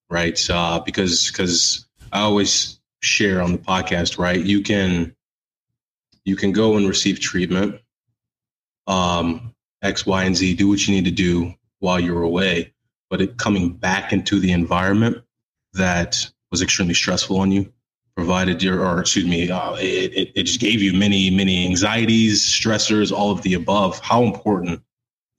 right? 0.10 0.40
Uh, 0.50 0.82
because 0.86 1.32
because 1.32 1.86
I 2.12 2.22
always 2.22 2.80
share 3.04 3.42
on 3.42 3.52
the 3.52 3.58
podcast, 3.58 4.18
right? 4.18 4.44
You 4.44 4.62
can 4.62 5.16
you 6.26 6.36
can 6.36 6.52
go 6.52 6.78
and 6.78 6.88
receive 6.88 7.20
treatment, 7.20 7.82
um, 8.88 9.54
X, 9.82 10.06
Y, 10.06 10.24
and 10.24 10.36
Z. 10.36 10.56
Do 10.56 10.70
what 10.70 10.88
you 10.88 10.94
need 10.94 11.06
to 11.06 11.12
do 11.12 11.54
while 11.80 12.00
you're 12.00 12.24
away, 12.24 12.74
but 13.10 13.22
it 13.22 13.38
coming 13.38 13.74
back 13.74 14.14
into 14.14 14.40
the 14.40 14.52
environment 14.52 15.24
that 15.74 16.30
was 16.52 16.62
extremely 16.62 16.94
stressful 16.94 17.40
on 17.40 17.52
you 17.52 17.72
provided 18.16 18.62
your 18.62 18.86
or 18.86 19.00
excuse 19.00 19.26
me 19.26 19.50
uh, 19.50 19.74
it, 19.76 20.14
it, 20.14 20.32
it 20.36 20.44
just 20.44 20.60
gave 20.60 20.82
you 20.82 20.94
many 20.94 21.32
many 21.32 21.66
anxieties 21.66 22.44
stressors 22.44 23.12
all 23.12 23.32
of 23.32 23.42
the 23.42 23.56
above 23.56 24.00
how 24.00 24.24
important 24.24 24.80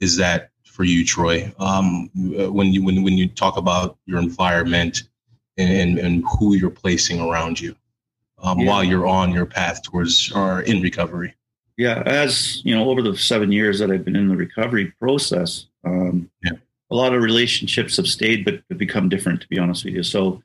is 0.01 0.17
that 0.17 0.51
for 0.65 0.83
you 0.83 1.05
troy 1.05 1.53
um, 1.61 2.11
when 2.53 2.73
you 2.73 2.85
when, 2.85 3.05
when 3.05 3.17
you 3.17 3.29
talk 3.29 3.57
about 3.57 3.97
your 4.07 4.19
environment 4.19 5.05
and, 5.57 5.99
and 5.99 6.25
who 6.39 6.55
you're 6.55 6.71
placing 6.71 7.21
around 7.21 7.61
you 7.61 7.75
um, 8.43 8.59
yeah. 8.59 8.67
while 8.67 8.85
you're 8.85 9.07
on 9.07 9.33
your 9.33 9.47
path 9.47 9.83
towards 9.83 10.31
or 10.33 10.63
in 10.63 10.83
recovery. 10.83 11.35
Yeah, 11.77 12.03
as 12.07 12.65
you 12.65 12.75
know, 12.75 12.89
over 12.89 13.03
the 13.03 13.17
seven 13.17 13.51
years 13.51 13.79
that 13.81 13.91
I've 13.91 14.05
been 14.05 14.17
in 14.17 14.29
the 14.29 14.37
recovery 14.37 14.93
process, 15.01 15.67
um, 15.85 16.31
yeah. 16.45 16.53
a 16.91 16.95
lot 16.95 17.15
of 17.15 17.23
relationships 17.23 17.97
have 17.97 18.07
stayed 18.07 18.45
but 18.45 18.63
have 18.69 18.79
become 18.79 19.09
different. 19.09 19.41
To 19.41 19.49
be 19.49 19.59
honest 19.59 19.85
with 19.85 19.95
you, 19.95 20.05
so 20.05 20.41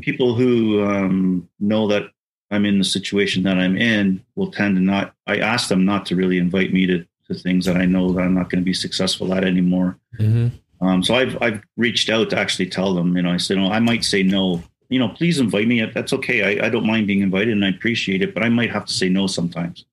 people 0.00 0.34
who 0.34 0.84
um, 0.84 1.48
know 1.58 1.88
that 1.88 2.10
I'm 2.52 2.64
in 2.64 2.78
the 2.78 2.84
situation 2.84 3.42
that 3.42 3.58
I'm 3.58 3.76
in 3.76 4.24
will 4.36 4.52
tend 4.52 4.76
to 4.76 4.82
not. 4.82 5.14
I 5.26 5.38
ask 5.38 5.68
them 5.68 5.84
not 5.84 6.06
to 6.06 6.16
really 6.16 6.38
invite 6.38 6.72
me 6.72 6.86
to 6.86 7.04
to 7.26 7.34
things 7.34 7.64
that 7.66 7.76
I 7.76 7.86
know 7.86 8.12
that 8.12 8.22
I'm 8.22 8.34
not 8.34 8.50
going 8.50 8.60
to 8.60 8.64
be 8.64 8.72
successful 8.72 9.34
at 9.34 9.42
anymore. 9.42 9.98
Mm-hmm. 10.18 10.56
Um, 10.80 11.02
so 11.02 11.14
I've 11.14 11.40
I've 11.40 11.62
reached 11.76 12.10
out 12.10 12.30
to 12.30 12.38
actually 12.38 12.68
tell 12.68 12.94
them. 12.94 13.16
You 13.16 13.22
know, 13.22 13.30
I 13.30 13.36
said, 13.38 13.56
"No, 13.56 13.70
I 13.70 13.80
might 13.80 14.04
say 14.04 14.22
no. 14.22 14.62
You 14.88 14.98
know, 14.98 15.08
please 15.08 15.40
invite 15.40 15.66
me. 15.66 15.84
That's 15.84 16.12
okay. 16.12 16.60
I, 16.60 16.66
I 16.66 16.68
don't 16.68 16.86
mind 16.86 17.06
being 17.06 17.20
invited, 17.20 17.52
and 17.52 17.64
I 17.64 17.70
appreciate 17.70 18.22
it. 18.22 18.34
But 18.34 18.42
I 18.42 18.48
might 18.48 18.70
have 18.70 18.86
to 18.86 18.92
say 18.92 19.08
no 19.08 19.26
sometimes. 19.26 19.84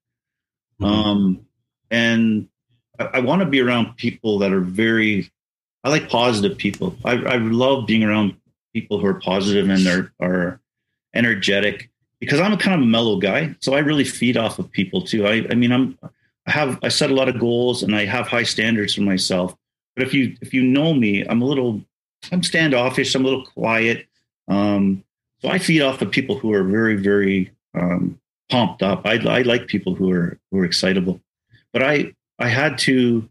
Mm-hmm. 0.81 0.85
Um, 0.85 1.45
and 1.89 2.47
I, 2.99 3.05
I 3.13 3.19
want 3.21 3.41
to 3.41 3.45
be 3.45 3.61
around 3.61 3.97
people 3.97 4.39
that 4.39 4.51
are 4.51 4.61
very. 4.61 5.31
I 5.85 5.89
like 5.89 6.09
positive 6.09 6.57
people. 6.57 6.95
I, 7.03 7.13
I 7.13 7.35
love 7.37 7.87
being 7.87 8.03
around 8.03 8.37
people 8.73 8.99
who 8.99 9.05
are 9.05 9.19
positive 9.19 9.69
and 9.69 9.87
are 9.87 10.13
are 10.19 10.59
energetic 11.13 11.89
because 12.19 12.39
I'm 12.39 12.53
a 12.53 12.57
kind 12.57 12.75
of 12.75 12.81
a 12.81 12.89
mellow 12.89 13.17
guy. 13.17 13.55
So 13.59 13.73
I 13.73 13.79
really 13.79 14.05
feed 14.05 14.37
off 14.37 14.59
of 14.59 14.71
people 14.71 15.01
too. 15.01 15.27
I, 15.27 15.45
I 15.49 15.55
mean, 15.55 15.71
I'm 15.71 15.97
I 16.45 16.51
have 16.51 16.79
I 16.83 16.89
set 16.89 17.11
a 17.11 17.13
lot 17.13 17.29
of 17.29 17.39
goals 17.39 17.83
and 17.83 17.95
I 17.95 18.05
have 18.05 18.27
high 18.27 18.43
standards 18.43 18.95
for 18.95 19.01
myself. 19.01 19.55
But 19.95 20.07
if 20.07 20.13
you 20.13 20.35
if 20.41 20.53
you 20.53 20.63
know 20.63 20.93
me, 20.93 21.21
I'm 21.21 21.41
a 21.41 21.45
little 21.45 21.81
I'm 22.31 22.43
standoffish. 22.43 23.13
I'm 23.15 23.25
a 23.25 23.29
little 23.29 23.45
quiet. 23.45 24.07
Um, 24.47 25.03
so 25.41 25.49
I 25.49 25.59
feed 25.59 25.81
off 25.81 26.01
of 26.01 26.11
people 26.11 26.37
who 26.37 26.53
are 26.53 26.63
very 26.63 26.95
very 26.95 27.51
um, 27.73 28.19
pumped 28.49 28.83
up. 28.83 29.05
I, 29.05 29.15
I 29.15 29.41
like 29.41 29.67
people 29.67 29.95
who 29.95 30.11
are 30.11 30.37
who 30.51 30.59
are 30.59 30.65
excitable. 30.65 31.19
But 31.71 31.83
I 31.83 32.13
I 32.39 32.49
had 32.49 32.77
to 32.79 33.27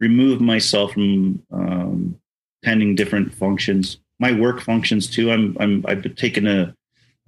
remove 0.00 0.40
myself 0.40 0.92
from 0.92 1.42
um, 1.52 2.20
attending 2.62 2.94
different 2.94 3.34
functions. 3.34 3.98
My 4.20 4.32
work 4.32 4.60
functions 4.60 5.08
too. 5.08 5.30
I'm 5.30 5.56
I'm 5.60 5.84
I've 5.86 6.14
taken 6.16 6.46
a, 6.46 6.74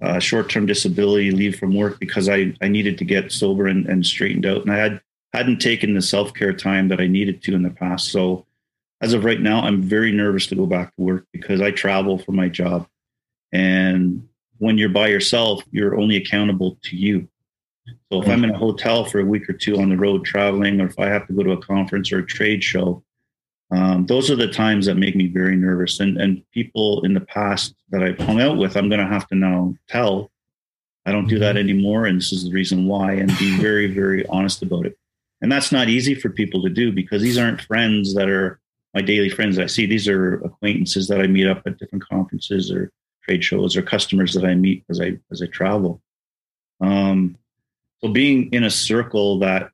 a 0.01 0.19
short-term 0.19 0.65
disability 0.65 1.31
leave 1.31 1.57
from 1.57 1.75
work 1.75 1.99
because 1.99 2.29
I 2.29 2.53
I 2.61 2.67
needed 2.67 2.97
to 2.99 3.05
get 3.05 3.31
sober 3.31 3.67
and, 3.67 3.85
and 3.87 4.05
straightened 4.05 4.45
out, 4.45 4.61
and 4.61 4.71
I 4.71 4.77
had 4.77 5.01
hadn't 5.33 5.59
taken 5.59 5.93
the 5.93 6.01
self-care 6.01 6.53
time 6.53 6.89
that 6.89 6.99
I 6.99 7.07
needed 7.07 7.41
to 7.43 7.55
in 7.55 7.63
the 7.63 7.69
past. 7.69 8.09
So 8.11 8.45
as 9.01 9.13
of 9.13 9.25
right 9.25 9.41
now, 9.41 9.61
I'm 9.61 9.81
very 9.81 10.11
nervous 10.11 10.47
to 10.47 10.55
go 10.55 10.67
back 10.67 10.95
to 10.95 11.01
work 11.01 11.25
because 11.33 11.59
I 11.59 11.71
travel 11.71 12.19
for 12.19 12.31
my 12.31 12.47
job. 12.47 12.87
And 13.51 14.27
when 14.59 14.77
you're 14.77 14.89
by 14.89 15.07
yourself, 15.07 15.63
you're 15.71 15.99
only 15.99 16.15
accountable 16.17 16.77
to 16.83 16.95
you. 16.95 17.27
So 18.11 18.21
if 18.21 18.29
I'm 18.29 18.43
in 18.43 18.51
a 18.51 18.57
hotel 18.57 19.05
for 19.05 19.19
a 19.19 19.25
week 19.25 19.49
or 19.49 19.53
two 19.53 19.79
on 19.79 19.89
the 19.89 19.97
road 19.97 20.23
traveling, 20.23 20.79
or 20.79 20.85
if 20.85 20.99
I 20.99 21.07
have 21.07 21.25
to 21.27 21.33
go 21.33 21.41
to 21.41 21.53
a 21.53 21.61
conference 21.61 22.11
or 22.11 22.19
a 22.19 22.25
trade 22.25 22.63
show, 22.63 23.03
um, 23.71 24.05
those 24.05 24.29
are 24.29 24.35
the 24.35 24.47
times 24.47 24.85
that 24.85 24.95
make 24.95 25.15
me 25.15 25.27
very 25.27 25.55
nervous. 25.55 25.99
And, 25.99 26.21
and 26.21 26.43
people 26.51 27.03
in 27.03 27.13
the 27.15 27.21
past 27.21 27.73
that 27.89 28.03
I've 28.03 28.19
hung 28.19 28.39
out 28.39 28.57
with, 28.57 28.77
I'm 28.77 28.89
going 28.89 29.01
to 29.01 29.07
have 29.07 29.27
to 29.29 29.35
now 29.35 29.73
tell 29.89 30.29
I 31.05 31.11
don't 31.11 31.27
do 31.27 31.39
that 31.39 31.55
mm-hmm. 31.55 31.69
anymore. 31.69 32.05
And 32.05 32.19
this 32.19 32.31
is 32.31 32.43
the 32.43 32.51
reason 32.51 32.85
why, 32.85 33.13
and 33.13 33.35
be 33.39 33.57
very, 33.57 33.87
very 33.87 34.25
honest 34.27 34.61
about 34.61 34.85
it. 34.85 34.97
And 35.41 35.51
that's 35.51 35.71
not 35.71 35.89
easy 35.89 36.13
for 36.13 36.29
people 36.29 36.61
to 36.61 36.69
do 36.69 36.91
because 36.91 37.23
these 37.23 37.39
aren't 37.39 37.61
friends 37.61 38.13
that 38.13 38.29
are 38.29 38.60
my 38.93 39.01
daily 39.01 39.29
friends 39.29 39.55
that 39.55 39.63
I 39.63 39.67
see. 39.67 39.85
These 39.85 40.07
are 40.07 40.35
acquaintances 40.43 41.07
that 41.07 41.21
I 41.21 41.27
meet 41.27 41.47
up 41.47 41.61
at 41.65 41.77
different 41.77 42.07
conferences 42.07 42.71
or 42.71 42.91
trade 43.23 43.43
shows 43.43 43.77
or 43.77 43.81
customers 43.81 44.33
that 44.33 44.45
I 44.45 44.55
meet 44.55 44.83
as 44.89 44.99
I 44.99 45.17
as 45.31 45.41
I 45.41 45.47
travel. 45.47 46.01
Um, 46.81 47.37
so 48.01 48.09
being 48.09 48.51
in 48.51 48.63
a 48.63 48.69
circle 48.69 49.39
that, 49.39 49.69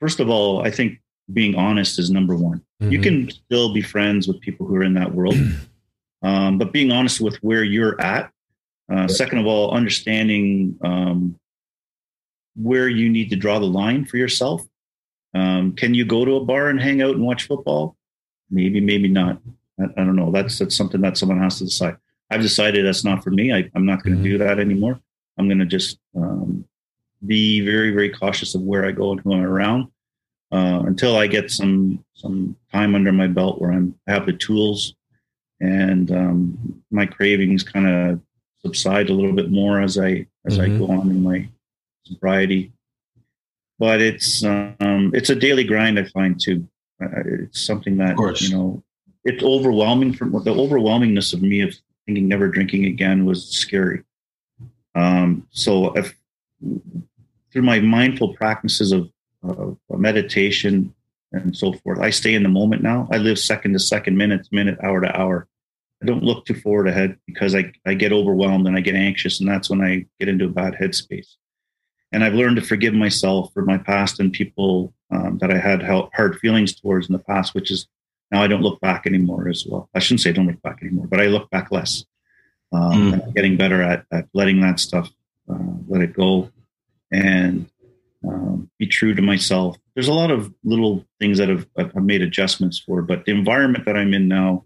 first 0.00 0.20
of 0.20 0.30
all, 0.30 0.66
I 0.66 0.70
think 0.70 1.00
being 1.32 1.54
honest 1.54 1.98
is 1.98 2.10
number 2.10 2.34
one. 2.34 2.62
Mm-hmm. 2.80 2.92
You 2.92 3.00
can 3.00 3.30
still 3.30 3.74
be 3.74 3.82
friends 3.82 4.26
with 4.26 4.40
people 4.40 4.66
who 4.66 4.76
are 4.76 4.84
in 4.84 4.94
that 4.94 5.14
world, 5.14 5.36
um, 6.22 6.58
but 6.58 6.72
being 6.72 6.92
honest 6.92 7.20
with 7.20 7.36
where 7.36 7.64
you're 7.64 8.00
at. 8.00 8.30
Uh, 8.90 9.08
second 9.08 9.38
of 9.38 9.46
all, 9.46 9.72
understanding 9.72 10.78
um, 10.84 11.36
where 12.54 12.88
you 12.88 13.08
need 13.08 13.30
to 13.30 13.36
draw 13.36 13.58
the 13.58 13.66
line 13.66 14.04
for 14.04 14.16
yourself 14.16 14.64
um, 15.36 15.72
can 15.72 15.92
you 15.92 16.04
go 16.04 16.24
to 16.24 16.36
a 16.36 16.44
bar 16.44 16.70
and 16.70 16.80
hang 16.80 17.02
out 17.02 17.14
and 17.14 17.22
watch 17.22 17.46
football? 17.46 17.95
Maybe, 18.50 18.80
maybe 18.80 19.08
not. 19.08 19.40
I, 19.80 19.84
I, 19.84 20.04
don't 20.04 20.16
know. 20.16 20.30
That's 20.30 20.58
that's 20.58 20.76
something 20.76 21.00
that 21.02 21.16
someone 21.16 21.38
has 21.38 21.58
to 21.58 21.64
decide. 21.64 21.96
I've 22.30 22.42
decided 22.42 22.84
that's 22.84 23.04
not 23.04 23.22
for 23.22 23.30
me. 23.30 23.52
I, 23.52 23.70
am 23.74 23.86
not 23.86 24.02
going 24.02 24.16
to 24.16 24.22
mm-hmm. 24.22 24.38
do 24.38 24.38
that 24.38 24.58
anymore. 24.58 25.00
I'm 25.38 25.48
going 25.48 25.58
to 25.58 25.66
just 25.66 25.98
um, 26.16 26.64
be 27.26 27.60
very, 27.60 27.90
very 27.90 28.10
cautious 28.10 28.54
of 28.54 28.62
where 28.62 28.84
I 28.84 28.92
go 28.92 29.12
and 29.12 29.20
who 29.20 29.34
I'm 29.34 29.42
around 29.42 29.88
uh, 30.52 30.82
until 30.86 31.16
I 31.16 31.26
get 31.26 31.50
some 31.50 32.04
some 32.14 32.56
time 32.72 32.94
under 32.94 33.12
my 33.12 33.26
belt 33.26 33.60
where 33.60 33.72
I'm 33.72 33.94
I 34.06 34.12
have 34.12 34.26
the 34.26 34.32
tools 34.32 34.94
and 35.60 36.10
um, 36.10 36.82
my 36.90 37.06
cravings 37.06 37.62
kind 37.62 37.86
of 37.86 38.20
subside 38.64 39.10
a 39.10 39.14
little 39.14 39.32
bit 39.32 39.50
more 39.50 39.80
as 39.80 39.98
I 39.98 40.26
as 40.46 40.58
mm-hmm. 40.58 40.74
I 40.74 40.78
go 40.78 40.90
on 40.90 41.10
in 41.10 41.22
my 41.22 41.48
sobriety 42.04 42.72
but 43.78 44.00
it's 44.00 44.44
um, 44.44 45.10
it's 45.14 45.30
a 45.30 45.34
daily 45.34 45.64
grind. 45.64 45.98
I 45.98 46.04
find 46.04 46.40
too. 46.40 46.66
Uh, 47.02 47.08
it's 47.24 47.60
something 47.60 47.96
that 47.98 48.16
you 48.40 48.50
know 48.50 48.82
it's 49.24 49.42
overwhelming. 49.42 50.12
From 50.12 50.32
the 50.32 50.54
overwhelmingness 50.54 51.34
of 51.34 51.42
me 51.42 51.60
of 51.60 51.74
thinking 52.06 52.28
never 52.28 52.48
drinking 52.48 52.86
again 52.86 53.24
was 53.24 53.46
scary. 53.48 54.02
Um, 54.94 55.46
so 55.50 55.92
if 55.94 56.14
through 57.52 57.62
my 57.62 57.80
mindful 57.80 58.34
practices 58.34 58.92
of 58.92 59.10
uh, 59.46 59.72
meditation 59.96 60.94
and 61.32 61.56
so 61.56 61.72
forth, 61.72 61.98
I 61.98 62.10
stay 62.10 62.34
in 62.34 62.42
the 62.42 62.48
moment 62.48 62.82
now. 62.82 63.08
I 63.12 63.18
live 63.18 63.38
second 63.38 63.74
to 63.74 63.78
second, 63.78 64.16
minute 64.16 64.44
to 64.44 64.54
minute, 64.54 64.78
hour 64.82 65.00
to 65.00 65.18
hour. 65.18 65.48
I 66.02 66.06
don't 66.06 66.22
look 66.22 66.44
too 66.44 66.54
forward 66.54 66.88
ahead 66.88 67.18
because 67.26 67.54
I, 67.54 67.72
I 67.86 67.94
get 67.94 68.12
overwhelmed 68.12 68.66
and 68.66 68.76
I 68.76 68.80
get 68.80 68.94
anxious, 68.94 69.40
and 69.40 69.48
that's 69.48 69.68
when 69.68 69.82
I 69.82 70.06
get 70.18 70.28
into 70.28 70.46
a 70.46 70.48
bad 70.48 70.74
headspace 70.74 71.36
and 72.12 72.24
I've 72.24 72.34
learned 72.34 72.56
to 72.56 72.62
forgive 72.62 72.94
myself 72.94 73.52
for 73.52 73.62
my 73.62 73.78
past 73.78 74.20
and 74.20 74.32
people 74.32 74.94
um, 75.10 75.38
that 75.38 75.50
I 75.50 75.58
had 75.58 75.82
hard 75.82 76.38
feelings 76.38 76.74
towards 76.74 77.08
in 77.08 77.12
the 77.12 77.18
past, 77.18 77.54
which 77.54 77.70
is 77.70 77.86
now 78.30 78.42
I 78.42 78.48
don't 78.48 78.62
look 78.62 78.80
back 78.80 79.06
anymore 79.06 79.48
as 79.48 79.64
well. 79.66 79.88
I 79.94 80.00
shouldn't 80.00 80.20
say 80.20 80.30
I 80.30 80.32
don't 80.32 80.46
look 80.46 80.62
back 80.62 80.82
anymore, 80.82 81.06
but 81.06 81.20
I 81.20 81.26
look 81.26 81.50
back 81.50 81.70
less. 81.70 82.04
Um, 82.72 83.12
mm. 83.12 83.34
getting 83.34 83.56
better 83.56 83.80
at, 83.80 84.04
at 84.10 84.26
letting 84.34 84.60
that 84.60 84.80
stuff 84.80 85.08
uh, 85.48 85.74
let 85.86 86.02
it 86.02 86.12
go 86.12 86.50
and 87.12 87.70
um, 88.26 88.70
be 88.78 88.86
true 88.86 89.14
to 89.14 89.22
myself. 89.22 89.76
There's 89.94 90.08
a 90.08 90.12
lot 90.14 90.30
of 90.30 90.52
little 90.64 91.06
things 91.20 91.38
that 91.38 91.48
have 91.48 91.66
I've 91.78 91.94
made 91.94 92.22
adjustments 92.22 92.78
for, 92.78 93.02
but 93.02 93.24
the 93.24 93.32
environment 93.32 93.84
that 93.84 93.96
I'm 93.96 94.12
in 94.14 94.26
now, 94.26 94.64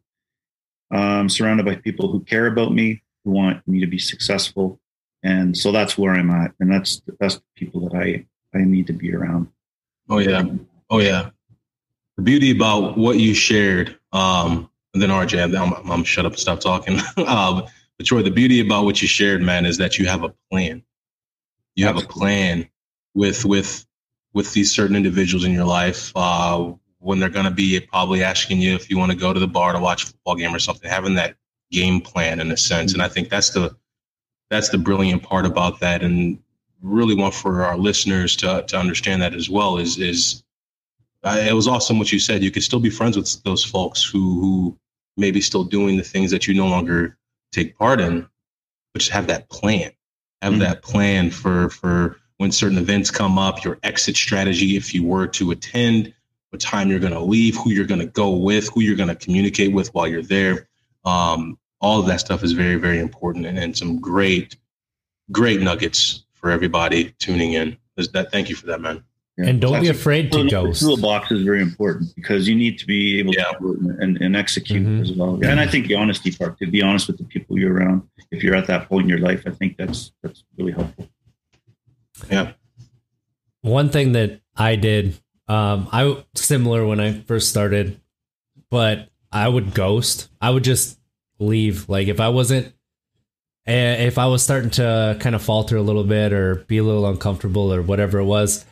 I'm 0.90 1.28
surrounded 1.28 1.66
by 1.66 1.76
people 1.76 2.10
who 2.10 2.20
care 2.20 2.46
about 2.46 2.72
me, 2.72 3.02
who 3.24 3.32
want 3.32 3.66
me 3.68 3.80
to 3.80 3.86
be 3.86 3.98
successful, 3.98 4.80
and 5.22 5.56
so 5.56 5.70
that's 5.70 5.98
where 5.98 6.14
I'm 6.14 6.30
at, 6.30 6.52
and 6.58 6.72
that's 6.72 7.02
that's 7.20 7.36
the 7.36 7.42
people 7.54 7.88
that 7.88 7.96
I 7.96 8.26
I 8.54 8.62
need 8.62 8.86
to 8.88 8.92
be 8.92 9.14
around. 9.14 9.48
Oh 10.10 10.18
yeah, 10.18 10.42
oh 10.90 10.98
yeah. 10.98 11.30
The 12.16 12.22
beauty 12.22 12.50
about 12.50 12.98
what 12.98 13.18
you 13.18 13.32
shared, 13.32 13.96
um, 14.12 14.68
and 14.92 15.00
then 15.00 15.08
RJ, 15.08 15.56
I'm, 15.56 15.90
I'm 15.90 16.02
shut 16.02 16.26
up 16.26 16.32
and 16.32 16.40
stop 16.40 16.58
talking. 16.58 16.98
um, 17.26 17.64
but 17.96 18.06
Troy, 18.06 18.22
the 18.22 18.30
beauty 18.30 18.60
about 18.60 18.84
what 18.84 19.00
you 19.00 19.06
shared, 19.06 19.40
man, 19.40 19.64
is 19.64 19.78
that 19.78 19.98
you 19.98 20.06
have 20.06 20.24
a 20.24 20.34
plan. 20.50 20.82
You 21.76 21.86
have 21.86 21.96
a 21.96 22.06
plan 22.06 22.68
with 23.14 23.44
with 23.44 23.86
with 24.34 24.52
these 24.52 24.74
certain 24.74 24.96
individuals 24.96 25.44
in 25.44 25.52
your 25.52 25.64
life 25.64 26.12
uh, 26.16 26.72
when 26.98 27.20
they're 27.20 27.28
going 27.28 27.44
to 27.44 27.50
be 27.52 27.78
probably 27.78 28.24
asking 28.24 28.60
you 28.60 28.74
if 28.74 28.90
you 28.90 28.98
want 28.98 29.12
to 29.12 29.16
go 29.16 29.32
to 29.32 29.40
the 29.40 29.46
bar 29.46 29.72
to 29.72 29.78
watch 29.78 30.02
a 30.02 30.06
football 30.06 30.34
game 30.34 30.54
or 30.54 30.58
something. 30.58 30.90
Having 30.90 31.14
that 31.14 31.36
game 31.70 32.00
plan 32.00 32.40
in 32.40 32.50
a 32.50 32.56
sense, 32.56 32.94
and 32.94 33.00
I 33.02 33.06
think 33.06 33.28
that's 33.28 33.50
the 33.50 33.76
that's 34.50 34.70
the 34.70 34.78
brilliant 34.78 35.22
part 35.22 35.46
about 35.46 35.78
that, 35.80 36.02
and 36.02 36.40
really 36.82 37.14
want 37.14 37.34
for 37.34 37.62
our 37.62 37.76
listeners 37.76 38.36
to 38.36 38.64
to 38.68 38.78
understand 38.78 39.22
that 39.22 39.34
as 39.34 39.48
well. 39.48 39.78
Is 39.78 39.98
is 39.98 40.42
uh, 41.22 41.44
it 41.46 41.54
was 41.54 41.68
awesome 41.68 41.98
what 41.98 42.12
you 42.12 42.18
said. 42.18 42.42
You 42.42 42.50
could 42.50 42.62
still 42.62 42.80
be 42.80 42.90
friends 42.90 43.16
with 43.16 43.42
those 43.44 43.64
folks 43.64 44.02
who 44.02 44.40
who 44.40 44.78
maybe 45.16 45.40
still 45.40 45.64
doing 45.64 45.96
the 45.96 46.02
things 46.02 46.30
that 46.30 46.46
you 46.46 46.54
no 46.54 46.66
longer 46.66 47.16
take 47.52 47.76
part 47.76 48.00
in, 48.00 48.26
but 48.92 49.00
just 49.00 49.12
have 49.12 49.26
that 49.26 49.48
plan. 49.50 49.90
Have 50.42 50.52
mm-hmm. 50.52 50.62
that 50.62 50.82
plan 50.82 51.30
for 51.30 51.68
for 51.70 52.16
when 52.38 52.50
certain 52.50 52.78
events 52.78 53.10
come 53.10 53.38
up, 53.38 53.64
your 53.64 53.78
exit 53.82 54.16
strategy 54.16 54.76
if 54.76 54.94
you 54.94 55.04
were 55.04 55.26
to 55.26 55.50
attend, 55.50 56.14
what 56.48 56.60
time 56.60 56.88
you're 56.88 56.98
going 56.98 57.12
to 57.12 57.20
leave, 57.20 57.54
who 57.56 57.70
you're 57.70 57.84
going 57.84 58.00
to 58.00 58.06
go 58.06 58.30
with, 58.30 58.68
who 58.72 58.80
you're 58.80 58.96
going 58.96 59.10
to 59.10 59.14
communicate 59.14 59.74
with 59.74 59.92
while 59.92 60.06
you're 60.06 60.22
there. 60.22 60.66
Um, 61.04 61.58
all 61.82 62.00
of 62.00 62.06
that 62.06 62.20
stuff 62.20 62.42
is 62.42 62.52
very, 62.52 62.76
very 62.76 62.98
important 62.98 63.44
and, 63.44 63.58
and 63.58 63.76
some 63.76 64.00
great, 64.00 64.56
great 65.30 65.60
nuggets 65.60 66.24
for 66.40 66.50
everybody 66.50 67.14
tuning 67.18 67.52
in. 67.54 67.76
That, 68.12 68.32
thank 68.32 68.48
you 68.48 68.56
for 68.56 68.66
that, 68.66 68.80
man. 68.80 69.04
Yeah. 69.36 69.46
And 69.46 69.60
don't 69.60 69.72
be 69.80 69.86
That's- 69.86 70.00
afraid 70.00 70.32
to 70.32 70.42
the 70.44 70.50
ghost. 70.50 70.80
Toolbox 70.80 71.30
is 71.30 71.42
very 71.42 71.60
important 71.60 72.14
because 72.16 72.48
you 72.48 72.54
need 72.54 72.78
to 72.78 72.86
be 72.86 73.18
able 73.18 73.34
Yeah. 73.34 73.52
to 73.58 73.96
and, 74.00 74.16
and 74.22 74.34
execute 74.34 74.86
Mhm. 74.86 75.02
as 75.02 75.12
well. 75.12 75.38
And 75.44 75.60
I 75.60 75.66
think 75.66 75.86
the 75.86 75.96
honesty 75.96 76.30
part, 76.32 76.58
to 76.60 76.66
be 76.66 76.80
honest 76.82 77.08
with 77.08 77.18
the 77.18 77.24
people 77.24 77.58
you're 77.58 77.74
around, 77.74 78.02
if 78.30 78.42
you're 78.42 78.54
at 78.54 78.66
that 78.68 78.88
point 78.88 79.04
in 79.04 79.08
your 79.10 79.18
life, 79.18 79.42
I 79.46 79.50
think 79.50 79.76
that's 79.76 80.12
that's 80.22 80.44
really 80.58 80.72
helpful. 80.72 81.08
Yeah. 82.30 82.52
one 83.62 83.90
thing 83.90 84.12
that 84.12 84.40
I 84.56 84.76
did, 84.76 85.18
um, 85.46 85.88
I 85.92 86.24
similar 86.34 86.86
when 86.86 86.98
I 87.00 87.12
first 87.20 87.50
started, 87.50 88.00
but 88.70 89.10
I 89.30 89.46
would 89.48 89.74
ghost. 89.74 90.28
I 90.40 90.48
would 90.50 90.64
just 90.64 90.98
leave. 91.38 91.86
Like 91.88 92.08
if 92.08 92.20
I 92.20 92.28
wasn't, 92.30 92.72
if 93.72 94.18
I 94.18 94.26
was 94.26 94.42
starting 94.42 94.70
to 94.70 95.16
kind 95.20 95.34
of 95.34 95.42
falter 95.42 95.76
a 95.76 95.82
little 95.82 96.04
bit 96.04 96.32
or 96.32 96.56
be 96.66 96.78
a 96.78 96.82
little 96.84 97.06
uncomfortable 97.06 97.72
or 97.72 97.82
whatever 97.82 98.18
it 98.18 98.24
was, 98.24 98.64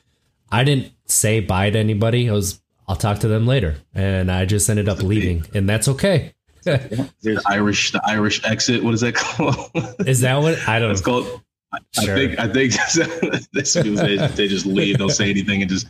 I 0.51 0.65
didn't 0.65 0.93
say 1.07 1.41
bye 1.41 1.71
to 1.71 1.79
anybody. 1.79 2.29
I 2.29 2.33
was, 2.33 2.61
I'll 2.87 2.97
talk 2.97 3.19
to 3.21 3.29
them 3.29 3.47
later, 3.47 3.77
and 3.95 4.31
I 4.31 4.45
just 4.47 4.69
ended 4.71 4.89
up 4.89 5.03
leaving, 5.03 5.45
and 5.55 5.69
that's 5.69 5.89
okay. 5.89 6.35
There's- 6.65 7.11
The 7.23 7.43
Irish, 7.47 7.93
the 7.93 8.01
Irish 8.05 8.43
exit. 8.45 8.83
What 8.83 8.95
is 8.95 9.01
that 9.03 9.15
called? 9.15 9.71
Is 10.07 10.21
that 10.23 10.37
what 10.41 10.59
I 10.69 10.79
don't 10.79 10.91
It's 10.91 11.07
know? 11.07 11.23
called. 11.23 11.43
I, 11.73 11.79
I 11.99 12.05
think. 12.07 12.39
I 12.41 12.49
think 12.49 12.73
this 13.53 13.75
people 13.77 13.97
they, 13.97 14.17
they 14.29 14.49
just 14.49 14.65
leave. 14.65 14.97
Don't 14.99 15.11
say 15.11 15.29
anything 15.31 15.61
and 15.61 15.71
just 15.71 15.87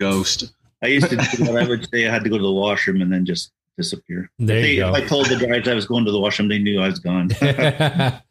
ghost. 0.00 0.52
I 0.82 0.86
used 0.86 1.10
to 1.10 1.16
do 1.16 1.44
that. 1.44 1.56
I 1.56 1.68
would 1.68 1.86
say 1.90 2.08
I 2.08 2.10
had 2.10 2.24
to 2.24 2.30
go 2.30 2.38
to 2.38 2.42
the 2.42 2.50
washroom 2.50 3.02
and 3.02 3.12
then 3.12 3.24
just 3.26 3.52
disappear. 3.76 4.30
There 4.38 4.60
They- 4.62 4.72
you 4.72 4.80
go. 4.80 4.88
If 4.94 5.04
I 5.04 5.06
told 5.06 5.26
the 5.26 5.36
guys 5.36 5.68
I 5.68 5.74
was 5.74 5.86
going 5.86 6.04
to 6.06 6.10
the 6.10 6.18
washroom, 6.18 6.48
they 6.48 6.58
knew 6.58 6.80
I 6.80 6.88
was 6.88 6.98
gone. 6.98 7.28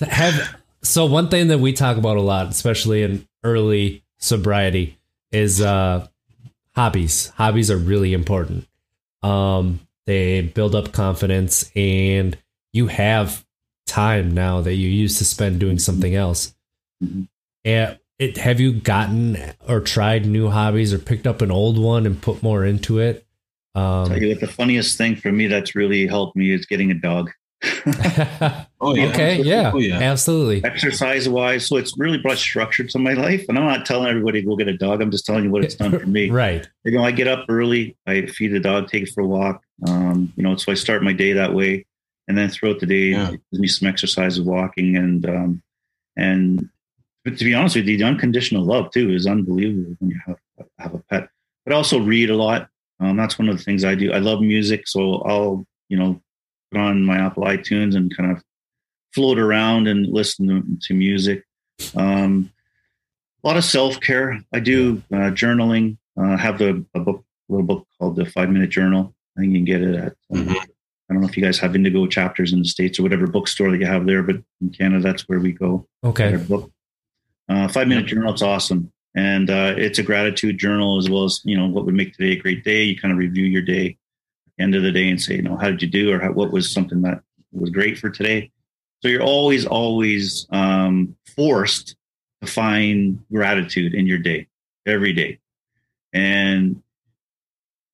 have 0.00 0.56
so 0.82 1.06
one 1.06 1.28
thing 1.28 1.48
that 1.48 1.58
we 1.58 1.72
talk 1.72 1.96
about 1.96 2.16
a 2.16 2.22
lot 2.22 2.48
especially 2.48 3.02
in 3.02 3.26
early 3.44 4.02
sobriety 4.18 4.98
is 5.32 5.60
uh 5.60 6.06
hobbies. 6.74 7.28
Hobbies 7.36 7.70
are 7.70 7.76
really 7.76 8.12
important. 8.14 8.66
Um 9.22 9.80
they 10.06 10.40
build 10.42 10.74
up 10.74 10.92
confidence 10.92 11.70
and 11.76 12.38
you 12.72 12.86
have 12.86 13.44
time 13.86 14.32
now 14.32 14.60
that 14.60 14.74
you 14.74 14.88
used 14.88 15.18
to 15.18 15.24
spend 15.24 15.58
doing 15.60 15.78
something 15.78 16.14
else. 16.14 16.54
Mhm. 17.02 17.28
and 17.64 17.98
it 18.18 18.36
have 18.38 18.58
you 18.58 18.72
gotten 18.72 19.38
or 19.68 19.80
tried 19.80 20.26
new 20.26 20.48
hobbies 20.48 20.92
or 20.92 20.98
picked 20.98 21.26
up 21.26 21.40
an 21.42 21.50
old 21.52 21.78
one 21.78 22.06
and 22.06 22.20
put 22.20 22.42
more 22.42 22.64
into 22.64 22.98
it? 22.98 23.24
Um 23.74 24.08
Tell 24.08 24.20
you 24.20 24.30
what, 24.30 24.40
the 24.40 24.46
funniest 24.48 24.98
thing 24.98 25.14
for 25.16 25.30
me 25.30 25.46
that's 25.46 25.74
really 25.74 26.06
helped 26.06 26.36
me 26.36 26.50
is 26.52 26.66
getting 26.66 26.90
a 26.90 26.94
dog. 26.94 27.30
Oh 28.80 28.94
yeah. 28.94 29.06
okay 29.08 29.42
yeah, 29.42 29.72
Oh, 29.74 29.78
yeah. 29.78 29.98
absolutely 30.00 30.64
Exercise 30.64 31.28
wise, 31.28 31.66
so 31.66 31.76
it's 31.76 31.96
really 31.98 32.18
brought 32.18 32.38
structure 32.38 32.84
to 32.84 32.98
my 32.98 33.12
life. 33.14 33.44
And 33.48 33.58
I'm 33.58 33.64
not 33.64 33.84
telling 33.86 34.08
everybody 34.08 34.40
to 34.42 34.46
go 34.46 34.56
get 34.56 34.68
a 34.68 34.76
dog. 34.76 35.00
I'm 35.02 35.10
just 35.10 35.26
telling 35.26 35.44
you 35.44 35.50
what 35.50 35.64
it's 35.64 35.74
done 35.74 35.98
for 35.98 36.06
me. 36.06 36.30
right 36.44 36.66
You 36.84 36.92
know, 36.92 37.04
I 37.04 37.10
get 37.10 37.26
up 37.28 37.46
early, 37.48 37.96
I 38.06 38.26
feed 38.26 38.48
the 38.48 38.60
dog, 38.60 38.88
take 38.88 39.04
it 39.04 39.10
for 39.14 39.22
a 39.22 39.26
walk. 39.26 39.62
Um, 39.86 40.32
you 40.36 40.42
know, 40.42 40.56
so 40.56 40.70
I 40.72 40.74
start 40.74 41.02
my 41.02 41.12
day 41.12 41.32
that 41.32 41.54
way, 41.54 41.86
and 42.28 42.36
then 42.38 42.48
throughout 42.48 42.80
the 42.80 42.86
day, 42.86 43.08
Yeah. 43.10 43.28
it 43.32 43.40
gives 43.50 43.60
me 43.60 43.68
some 43.68 43.88
exercise 43.88 44.38
of 44.38 44.46
walking 44.46 44.96
and 44.96 45.26
um, 45.28 45.62
and 46.16 46.68
but 47.24 47.36
to 47.38 47.44
be 47.44 47.54
honest 47.54 47.76
with 47.76 47.86
you, 47.86 47.98
the 47.98 48.04
unconditional 48.04 48.64
love 48.64 48.90
too 48.92 49.10
is 49.10 49.26
unbelievable 49.26 49.96
when 49.98 50.10
you 50.10 50.20
have 50.26 50.36
have 50.78 50.94
a 50.94 50.98
pet. 51.10 51.28
But 51.64 51.74
I 51.74 51.76
also 51.76 51.98
read 52.00 52.30
a 52.30 52.36
lot. 52.36 52.68
Um, 53.00 53.16
that's 53.16 53.38
one 53.38 53.48
of 53.48 53.56
the 53.58 53.62
things 53.62 53.84
I 53.84 53.94
do. 53.94 54.12
I 54.12 54.18
love 54.18 54.40
music, 54.40 54.86
so 54.88 55.16
I'll 55.22 55.66
you 55.88 55.96
know 55.98 56.14
put 56.14 56.22
on 56.74 57.04
my 57.04 57.18
Apple 57.18 57.44
iTunes 57.44 57.96
and 57.96 58.14
kind 58.16 58.32
of 58.32 58.42
float 59.14 59.38
around 59.38 59.88
and 59.88 60.06
listen 60.06 60.78
to, 60.82 60.94
music. 60.94 61.44
Um, 61.96 62.50
a 63.42 63.46
lot 63.46 63.56
of 63.56 63.64
self 63.64 64.00
care. 64.00 64.40
I 64.52 64.60
do 64.60 65.02
uh, 65.12 65.30
journaling. 65.30 65.96
Uh, 66.20 66.36
have 66.36 66.58
the 66.58 66.84
a 66.94 67.00
book, 67.00 67.24
little 67.48 67.64
book 67.64 67.86
called 67.98 68.16
the 68.16 68.26
Five 68.26 68.50
Minute 68.50 68.70
Journal. 68.70 69.14
I 69.36 69.40
think 69.40 69.52
you 69.52 69.58
can 69.58 69.64
get 69.64 69.82
it 69.82 69.94
at. 69.94 70.16
Mhm. 70.32 70.56
I 71.10 71.14
don't 71.14 71.22
know 71.22 71.28
if 71.28 71.36
you 71.36 71.42
guys 71.42 71.58
have 71.60 71.74
Indigo 71.74 72.06
chapters 72.06 72.52
in 72.52 72.58
the 72.58 72.64
states 72.66 72.98
or 72.98 73.02
whatever 73.02 73.26
bookstore 73.26 73.70
that 73.70 73.78
you 73.78 73.86
have 73.86 74.04
there, 74.04 74.22
but 74.22 74.36
in 74.60 74.70
Canada, 74.70 75.02
that's 75.02 75.22
where 75.28 75.38
we 75.38 75.52
go. 75.52 75.86
okay 76.04 76.36
book. 76.36 76.70
Uh, 77.48 77.66
five 77.68 77.88
minute 77.88 78.06
journal. 78.06 78.32
It's 78.32 78.42
awesome, 78.42 78.92
and 79.14 79.48
uh, 79.48 79.74
it's 79.78 79.98
a 79.98 80.02
gratitude 80.02 80.58
journal 80.58 80.98
as 80.98 81.08
well 81.08 81.24
as 81.24 81.40
you 81.44 81.56
know 81.56 81.66
what 81.68 81.86
would 81.86 81.94
make 81.94 82.14
today 82.14 82.32
a 82.32 82.40
great 82.40 82.62
day. 82.62 82.82
You 82.82 82.98
kind 82.98 83.12
of 83.12 83.18
review 83.18 83.46
your 83.46 83.62
day, 83.62 83.96
end 84.58 84.74
of 84.74 84.82
the 84.82 84.92
day, 84.92 85.08
and 85.08 85.20
say, 85.20 85.36
you 85.36 85.42
know, 85.42 85.56
how 85.56 85.70
did 85.70 85.82
you 85.82 85.88
do, 85.88 86.12
or 86.12 86.20
how, 86.20 86.32
what 86.32 86.52
was 86.52 86.70
something 86.70 87.02
that 87.02 87.22
was 87.52 87.70
great 87.70 87.98
for 87.98 88.10
today. 88.10 88.50
So 89.02 89.08
you're 89.08 89.22
always, 89.22 89.64
always 89.66 90.46
um, 90.50 91.16
forced 91.36 91.96
to 92.42 92.48
find 92.48 93.24
gratitude 93.32 93.94
in 93.94 94.06
your 94.06 94.18
day, 94.18 94.48
every 94.86 95.12
day, 95.12 95.38
and 96.12 96.82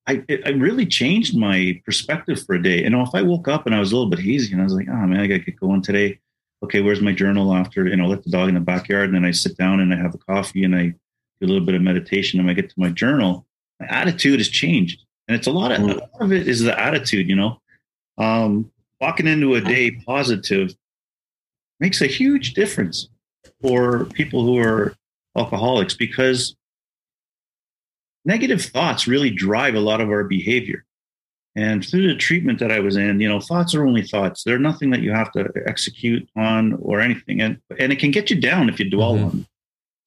I, 0.07 0.23
I 0.45 0.49
really 0.49 0.85
changed 0.85 1.35
my 1.35 1.81
perspective 1.83 2.43
for 2.45 2.53
a 2.53 2.61
day. 2.61 2.83
You 2.83 2.91
know, 2.91 3.01
if 3.01 3.15
I 3.15 3.23
woke 3.23 3.47
up 3.47 3.65
and 3.65 3.73
I 3.73 3.79
was 3.79 3.91
a 3.91 3.95
little 3.95 4.09
bit 4.09 4.19
hazy 4.19 4.53
and 4.53 4.61
I 4.61 4.63
was 4.63 4.73
like, 4.73 4.87
oh 4.87 5.07
man, 5.07 5.19
I 5.19 5.25
got 5.25 5.35
to 5.35 5.39
get 5.39 5.59
going 5.59 5.81
today 5.81 6.19
okay, 6.65 6.81
where's 6.81 7.01
my 7.01 7.13
journal 7.13 7.53
after, 7.53 7.87
you 7.87 7.95
know, 7.95 8.07
let 8.07 8.23
the 8.23 8.29
dog 8.29 8.49
in 8.49 8.55
the 8.55 8.61
backyard. 8.61 9.05
And 9.05 9.15
then 9.15 9.25
I 9.25 9.31
sit 9.31 9.57
down 9.57 9.79
and 9.79 9.93
I 9.93 9.97
have 9.97 10.15
a 10.15 10.17
coffee 10.17 10.63
and 10.63 10.75
I 10.75 10.93
do 11.39 11.45
a 11.45 11.47
little 11.47 11.65
bit 11.65 11.75
of 11.75 11.81
meditation 11.81 12.39
and 12.39 12.49
I 12.49 12.53
get 12.53 12.69
to 12.69 12.75
my 12.79 12.89
journal. 12.89 13.45
My 13.79 13.87
attitude 13.87 14.39
has 14.39 14.49
changed. 14.49 15.04
And 15.27 15.35
it's 15.35 15.47
a 15.47 15.51
lot 15.51 15.71
of, 15.71 15.81
a 15.81 15.85
lot 15.85 16.09
of 16.21 16.31
it 16.31 16.47
is 16.47 16.61
the 16.61 16.79
attitude, 16.79 17.27
you 17.27 17.35
know, 17.35 17.59
um, 18.17 18.71
walking 19.01 19.27
into 19.27 19.55
a 19.55 19.61
day 19.61 19.91
positive 19.91 20.75
makes 21.79 22.01
a 22.01 22.07
huge 22.07 22.53
difference 22.53 23.09
for 23.61 24.05
people 24.05 24.43
who 24.45 24.57
are 24.59 24.95
alcoholics 25.35 25.95
because 25.95 26.55
negative 28.23 28.61
thoughts 28.63 29.07
really 29.07 29.29
drive 29.31 29.75
a 29.75 29.79
lot 29.79 30.01
of 30.01 30.09
our 30.09 30.23
behavior. 30.23 30.85
And 31.57 31.85
through 31.85 32.07
the 32.07 32.15
treatment 32.15 32.59
that 32.59 32.71
I 32.71 32.79
was 32.81 32.97
in, 32.97 33.19
you 33.21 33.29
know, 33.29 33.39
thoughts 33.39 33.73
are 33.73 33.85
only 33.85 34.01
thoughts. 34.03 34.43
They're 34.43 34.59
nothing 34.59 34.89
that 34.89 35.01
you 35.01 35.11
have 35.11 35.31
to 35.33 35.49
execute 35.65 36.27
on 36.35 36.73
or 36.81 36.99
anything. 36.99 37.41
And, 37.41 37.59
and 37.79 37.93
it 37.93 37.99
can 37.99 38.11
get 38.11 38.29
you 38.29 38.39
down 38.39 38.67
if 38.67 38.79
you 38.79 38.89
dwell 38.89 39.13
Mhm. 39.15 39.23
on 39.23 39.29
them. 39.29 39.47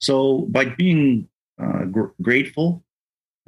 So 0.00 0.46
by 0.50 0.66
being 0.66 1.28
uh, 1.60 1.84
gr- 1.86 2.12
grateful 2.22 2.84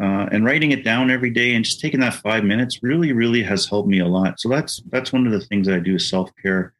uh, 0.01 0.27
and 0.33 0.45
writing 0.45 0.73
it 0.73 0.85
down 0.85 1.11
every 1.11 1.31
day 1.31 1.55
and 1.55 1.65
just 1.65 1.81
taking 1.81 2.01
that 2.01 2.15
five 2.15 2.43
minutes 2.43 2.83
really, 2.83 3.13
really 3.13 3.43
has 3.43 3.67
helped 3.67 3.89
me 3.89 3.99
a 3.99 4.07
lot. 4.07 4.41
So 4.41 4.49
that's 4.49 4.81
that's 4.91 5.13
one 5.13 5.27
of 5.27 5.33
the 5.33 5.41
things 5.41 5.69
I 5.69 5.79
do 5.79 5.97
is 5.97 6.09
self 6.09 6.31
care. 6.43 6.73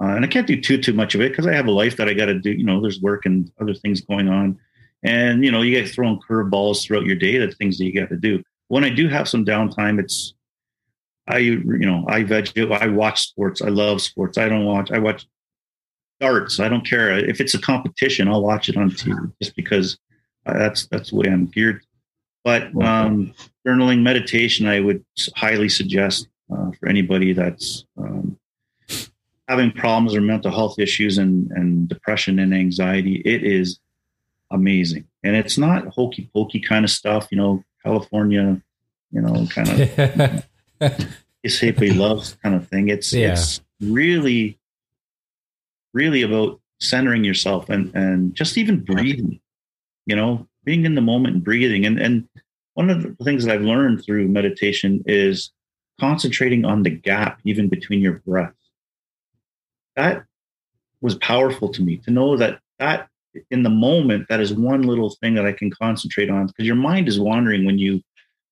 Uh, 0.00 0.14
and 0.14 0.24
I 0.24 0.28
can't 0.28 0.46
do 0.46 0.60
too 0.60 0.78
too 0.78 0.92
much 0.92 1.14
of 1.14 1.20
it 1.20 1.32
because 1.32 1.46
I 1.46 1.54
have 1.54 1.66
a 1.66 1.72
life 1.72 1.96
that 1.96 2.08
I 2.08 2.14
got 2.14 2.26
to 2.26 2.38
do. 2.38 2.52
You 2.52 2.64
know, 2.64 2.80
there's 2.80 3.00
work 3.00 3.26
and 3.26 3.50
other 3.60 3.74
things 3.74 4.00
going 4.02 4.28
on, 4.28 4.58
and 5.02 5.44
you 5.44 5.50
know, 5.50 5.62
you 5.62 5.72
get 5.72 5.90
thrown 5.90 6.20
curveballs 6.20 6.84
throughout 6.84 7.04
your 7.04 7.16
day. 7.16 7.38
That 7.38 7.56
things 7.56 7.78
that 7.78 7.84
you 7.84 8.00
got 8.00 8.10
to 8.10 8.16
do. 8.16 8.42
When 8.68 8.84
I 8.84 8.90
do 8.90 9.08
have 9.08 9.28
some 9.28 9.44
downtime, 9.44 9.98
it's 9.98 10.34
I 11.26 11.38
you 11.38 11.64
know 11.64 12.04
I 12.06 12.22
veg 12.22 12.56
I 12.56 12.86
watch 12.86 13.22
sports. 13.22 13.60
I 13.60 13.68
love 13.68 14.00
sports. 14.00 14.38
I 14.38 14.48
don't 14.48 14.64
watch. 14.64 14.92
I 14.92 15.00
watch 15.00 15.26
darts. 16.20 16.60
I 16.60 16.68
don't 16.68 16.86
care 16.86 17.10
if 17.18 17.40
it's 17.40 17.54
a 17.54 17.60
competition. 17.60 18.28
I'll 18.28 18.42
watch 18.42 18.68
it 18.68 18.76
on 18.76 18.90
TV 18.90 19.32
just 19.42 19.56
because 19.56 19.98
uh, 20.46 20.56
that's 20.56 20.86
that's 20.86 21.10
the 21.10 21.16
way 21.16 21.26
I'm 21.28 21.46
geared. 21.46 21.82
But 22.44 22.64
um, 22.82 23.34
journaling, 23.66 24.02
meditation, 24.02 24.66
I 24.66 24.80
would 24.80 25.04
highly 25.36 25.68
suggest 25.68 26.28
uh, 26.50 26.70
for 26.78 26.88
anybody 26.88 27.32
that's 27.32 27.84
um, 27.98 28.38
having 29.48 29.72
problems 29.72 30.14
or 30.14 30.20
mental 30.20 30.50
health 30.50 30.78
issues 30.78 31.18
and 31.18 31.50
and 31.50 31.88
depression 31.88 32.38
and 32.38 32.54
anxiety. 32.54 33.22
It 33.24 33.44
is 33.44 33.80
amazing, 34.50 35.06
and 35.22 35.36
it's 35.36 35.58
not 35.58 35.88
hokey 35.88 36.30
pokey 36.32 36.60
kind 36.60 36.84
of 36.84 36.90
stuff. 36.90 37.28
You 37.30 37.38
know, 37.38 37.64
California, 37.84 38.62
you 39.10 39.20
know, 39.20 39.46
kind 39.46 39.68
of 39.68 40.46
kiss 41.42 41.60
hippie 41.60 41.96
loves 41.96 42.36
kind 42.42 42.54
of 42.54 42.68
thing. 42.68 42.88
It's 42.88 43.12
Yeah. 43.12 43.32
it's 43.32 43.60
really, 43.80 44.58
really 45.92 46.22
about 46.22 46.60
centering 46.80 47.24
yourself 47.24 47.68
and 47.68 47.94
and 47.94 48.34
just 48.34 48.56
even 48.56 48.80
breathing. 48.80 49.40
You 50.06 50.16
know, 50.16 50.47
being 50.68 50.84
in 50.84 50.94
the 50.94 51.00
moment 51.00 51.34
and 51.34 51.42
breathing. 51.42 51.86
And 51.86 51.98
and 51.98 52.28
one 52.74 52.90
of 52.90 53.02
the 53.02 53.24
things 53.24 53.44
that 53.44 53.54
I've 53.54 53.62
learned 53.62 54.04
through 54.04 54.28
meditation 54.28 55.02
is 55.06 55.50
concentrating 55.98 56.66
on 56.66 56.82
the 56.82 56.90
gap 56.90 57.40
even 57.46 57.68
between 57.68 58.00
your 58.00 58.20
breaths. 58.26 58.54
That 59.96 60.26
was 61.00 61.14
powerful 61.14 61.70
to 61.70 61.82
me 61.82 61.96
to 62.04 62.10
know 62.10 62.36
that 62.36 62.60
that 62.78 63.08
in 63.50 63.62
the 63.62 63.70
moment 63.70 64.26
that 64.28 64.40
is 64.40 64.52
one 64.52 64.82
little 64.82 65.08
thing 65.08 65.34
that 65.36 65.46
I 65.46 65.52
can 65.52 65.70
concentrate 65.70 66.28
on 66.28 66.48
because 66.48 66.66
your 66.66 66.76
mind 66.76 67.08
is 67.08 67.18
wandering 67.18 67.64
when 67.64 67.78
you 67.78 68.02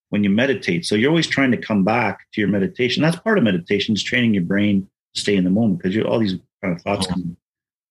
when 0.09 0.25
you 0.25 0.31
meditate. 0.31 0.87
So 0.87 0.95
you're 0.95 1.11
always 1.11 1.27
trying 1.27 1.51
to 1.51 1.59
come 1.59 1.85
back 1.85 2.21
to 2.33 2.41
your 2.41 2.49
meditation. 2.49 3.03
That's 3.03 3.17
part 3.17 3.37
of 3.37 3.45
meditation 3.45 3.95
is 3.95 4.03
training 4.03 4.33
your 4.33 4.45
brain 4.45 4.89
to 5.15 5.21
stay 5.21 5.37
in 5.37 5.45
the 5.45 5.51
moment 5.51 5.81
because 5.81 5.95
you 5.95 6.03
all 6.05 6.19
these 6.19 6.39
kind 6.63 6.75
of 6.75 6.81
thoughts 6.81 7.07
uh-huh. 7.09 7.17
come. 7.17 7.37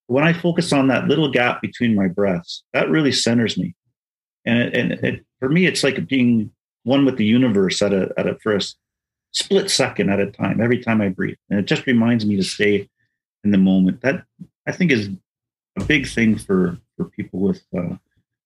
When 0.08 0.24
I 0.24 0.34
focus 0.34 0.74
on 0.74 0.88
that 0.88 1.08
little 1.08 1.30
gap 1.30 1.62
between 1.62 1.94
my 1.94 2.08
breaths, 2.08 2.64
that 2.74 2.90
really 2.90 3.12
centers 3.12 3.56
me. 3.56 3.76
And 4.46 4.60
it, 4.60 4.74
and 4.76 4.92
it, 5.04 5.26
for 5.40 5.50
me, 5.50 5.66
it's 5.66 5.84
like 5.84 6.08
being 6.08 6.52
one 6.84 7.06
with 7.06 7.18
the 7.18 7.26
universe 7.26 7.82
at 7.82 7.94
a 7.94 8.14
at 8.18 8.28
a 8.28 8.36
for 8.44 8.54
a 8.54 8.58
s- 8.58 8.76
split 9.32 9.70
second 9.72 10.10
at 10.10 10.20
a 10.20 10.30
time. 10.32 10.62
Every 10.62 10.80
time 10.84 11.02
I 11.02 11.10
breathe, 11.10 11.38
and 11.50 11.60
it 11.60 11.66
just 11.66 11.86
reminds 11.88 12.26
me 12.26 12.36
to 12.36 12.44
stay 12.44 12.88
in 13.44 13.52
the 13.52 13.58
moment. 13.58 14.02
That 14.02 14.24
I 14.68 14.72
think 14.72 14.92
is 14.92 15.10
a 15.78 15.84
big 15.84 16.08
thing 16.08 16.38
for 16.38 16.78
for 16.96 17.06
people 17.06 17.40
with 17.40 17.64
uh, 17.78 17.96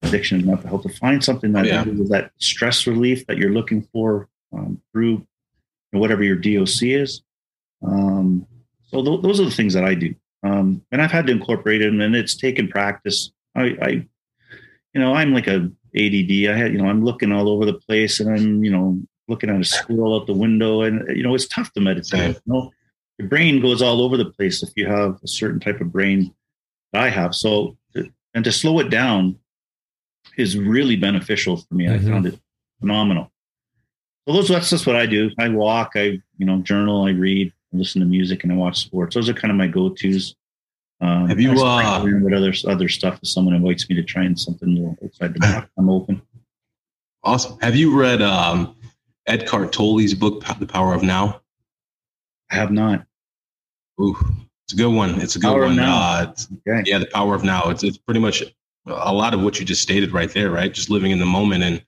addiction 0.03 0.37
and 0.37 0.47
mental 0.47 0.69
health 0.69 0.83
to 0.83 0.89
find 0.89 1.23
something 1.23 1.51
that 1.53 1.65
Oh, 1.65 1.67
yeah. 1.67 1.85
is 1.85 2.09
that 2.09 2.31
stress 2.37 2.87
relief 2.87 3.25
that 3.27 3.37
you're 3.37 3.51
looking 3.53 3.81
for 3.93 4.29
um, 4.53 4.81
through 4.93 5.25
whatever 5.91 6.23
your 6.23 6.35
DOC 6.37 6.83
is. 6.83 7.21
Um, 7.85 8.45
so 8.85 9.03
th- 9.03 9.21
those 9.21 9.39
are 9.39 9.45
the 9.45 9.51
things 9.51 9.73
that 9.73 9.83
I 9.83 9.93
do, 9.95 10.15
um, 10.43 10.81
and 10.91 11.01
I've 11.01 11.11
had 11.11 11.27
to 11.27 11.31
incorporate 11.33 11.81
it, 11.81 11.93
and 11.93 12.15
it's 12.15 12.35
taken 12.35 12.67
practice. 12.67 13.31
I, 13.55 13.75
I, 13.81 13.89
you 14.93 15.01
know, 15.01 15.13
I'm 15.13 15.33
like 15.33 15.47
a 15.47 15.69
ADD. 15.95 16.49
I 16.49 16.57
had, 16.57 16.71
you 16.71 16.77
know, 16.77 16.87
I'm 16.87 17.03
looking 17.03 17.31
all 17.31 17.49
over 17.49 17.65
the 17.65 17.73
place, 17.73 18.19
and 18.19 18.29
I'm, 18.29 18.63
you 18.63 18.71
know, 18.71 18.99
looking 19.27 19.49
at 19.49 19.59
a 19.59 19.63
squirrel 19.63 20.15
out 20.15 20.27
the 20.27 20.33
window, 20.33 20.81
and 20.81 21.15
you 21.15 21.23
know, 21.23 21.35
it's 21.35 21.47
tough 21.47 21.71
to 21.73 21.81
meditate. 21.81 22.35
You 22.45 22.53
know, 22.53 22.71
your 23.17 23.27
brain 23.27 23.61
goes 23.61 23.81
all 23.81 24.01
over 24.01 24.17
the 24.17 24.25
place 24.25 24.63
if 24.63 24.69
you 24.75 24.87
have 24.87 25.19
a 25.23 25.27
certain 25.27 25.59
type 25.59 25.81
of 25.81 25.91
brain 25.91 26.33
that 26.93 27.03
I 27.03 27.09
have. 27.09 27.35
So, 27.35 27.77
and 28.33 28.43
to 28.43 28.51
slow 28.51 28.79
it 28.79 28.89
down 28.89 29.37
is 30.37 30.57
really 30.57 30.95
beneficial 30.95 31.57
for 31.57 31.73
me. 31.73 31.85
Mhm. 31.85 31.93
I 31.93 31.99
found 31.99 32.25
it 32.27 32.39
phenomenal. 32.79 33.31
So 34.27 34.33
those 34.33 34.47
that's 34.47 34.69
just 34.69 34.87
what 34.87 34.95
I 34.95 35.05
do. 35.05 35.31
I 35.37 35.49
walk, 35.49 35.91
I 35.95 36.21
you 36.37 36.45
know 36.45 36.59
journal, 36.61 37.05
I 37.05 37.11
read, 37.11 37.51
I 37.73 37.77
listen 37.77 38.01
to 38.01 38.07
music, 38.07 38.43
and 38.43 38.53
I 38.53 38.55
watch 38.55 38.79
sports. 38.79 39.15
Those 39.15 39.29
are 39.29 39.33
kind 39.33 39.51
of 39.51 39.57
my 39.57 39.67
go 39.67 39.89
Um, 41.01 41.27
Have 41.29 41.39
you, 41.39 41.51
uh, 41.51 42.03
with 42.03 42.33
other 42.33 42.53
other 42.67 42.89
stuff 42.89 43.19
if 43.21 43.29
someone 43.29 43.55
invites 43.55 43.89
me 43.89 43.95
to 43.95 44.03
try 44.03 44.23
and 44.25 44.37
something 44.37 44.75
little 44.75 44.97
outside 45.03 45.33
the 45.33 45.39
box? 45.39 45.69
I'm 45.77 45.89
open. 45.89 46.21
Awesome. 47.23 47.57
Have 47.61 47.75
you 47.75 47.97
read 47.97 48.21
um, 48.21 48.75
Eckhart 49.25 49.71
Tolle's 49.71 50.13
book, 50.13 50.43
The 50.59 50.65
Power 50.65 50.93
of 50.93 51.03
Now? 51.03 51.41
I 52.51 52.55
have 52.55 52.71
not. 52.71 53.05
Ooh, 54.01 54.17
it's 54.65 54.73
a 54.73 54.75
good 54.75 54.93
one. 54.93 55.21
It's 55.21 55.35
a 55.35 55.39
good 55.39 55.47
Power 55.47 55.65
one. 55.65 55.79
Uh, 55.79 56.33
Okay. 56.67 56.89
yeah, 56.89 56.97
the 56.97 57.07
power 57.07 57.35
of 57.35 57.43
now. 57.43 57.69
It's 57.69 57.83
it's 57.83 57.97
pretty 57.97 58.19
much 58.19 58.43
a 58.85 59.13
lot 59.13 59.33
of 59.33 59.41
what 59.41 59.59
you 59.59 59.65
just 59.65 59.81
stated 59.81 60.11
right 60.11 60.31
there, 60.31 60.49
right? 60.51 60.73
Just 60.73 60.89
living 60.89 61.11
in 61.11 61.19
the 61.19 61.25
moment 61.25 61.63
and 61.63 61.83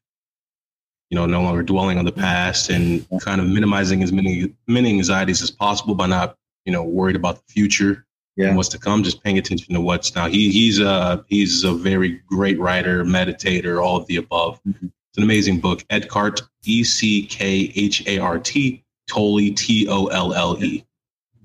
you 1.09 1.15
know, 1.17 1.25
no 1.25 1.41
longer 1.41 1.61
dwelling 1.61 1.97
on 1.97 2.05
the 2.05 2.11
past 2.11 2.69
and 2.69 3.05
kind 3.19 3.41
of 3.41 3.47
minimizing 3.47 4.01
as 4.01 4.13
many 4.13 4.53
many 4.67 4.89
anxieties 4.91 5.41
as 5.41 5.51
possible 5.51 5.93
by 5.95 6.07
not, 6.07 6.37
you 6.65 6.71
know, 6.71 6.83
worried 6.83 7.17
about 7.17 7.35
the 7.35 7.43
future 7.51 8.05
Yeah. 8.37 8.47
and 8.47 8.57
what's 8.57 8.69
to 8.69 8.79
come. 8.79 9.03
Just 9.03 9.23
paying 9.23 9.37
attention 9.37 9.73
to 9.73 9.81
what's 9.81 10.15
now. 10.15 10.27
He 10.27 10.51
he's 10.51 10.79
a 10.79 11.23
he's 11.27 11.63
a 11.63 11.73
very 11.73 12.21
great 12.27 12.59
writer, 12.59 13.03
meditator, 13.03 13.83
all 13.83 13.97
of 13.97 14.07
the 14.07 14.15
above. 14.17 14.59
Mhm. 14.63 14.85
It's 15.09 15.17
an 15.17 15.23
amazing 15.23 15.59
book. 15.59 15.83
Eckhart, 15.89 16.41
E 16.63 16.83
C 16.83 17.25
K 17.25 17.71
H 17.75 18.07
A 18.07 18.19
R 18.19 18.39
T, 18.39 18.83
Tolle, 19.09 19.53
T 19.53 19.87
O 19.89 20.07
L 20.07 20.33
L 20.33 20.63
E. 20.63 20.85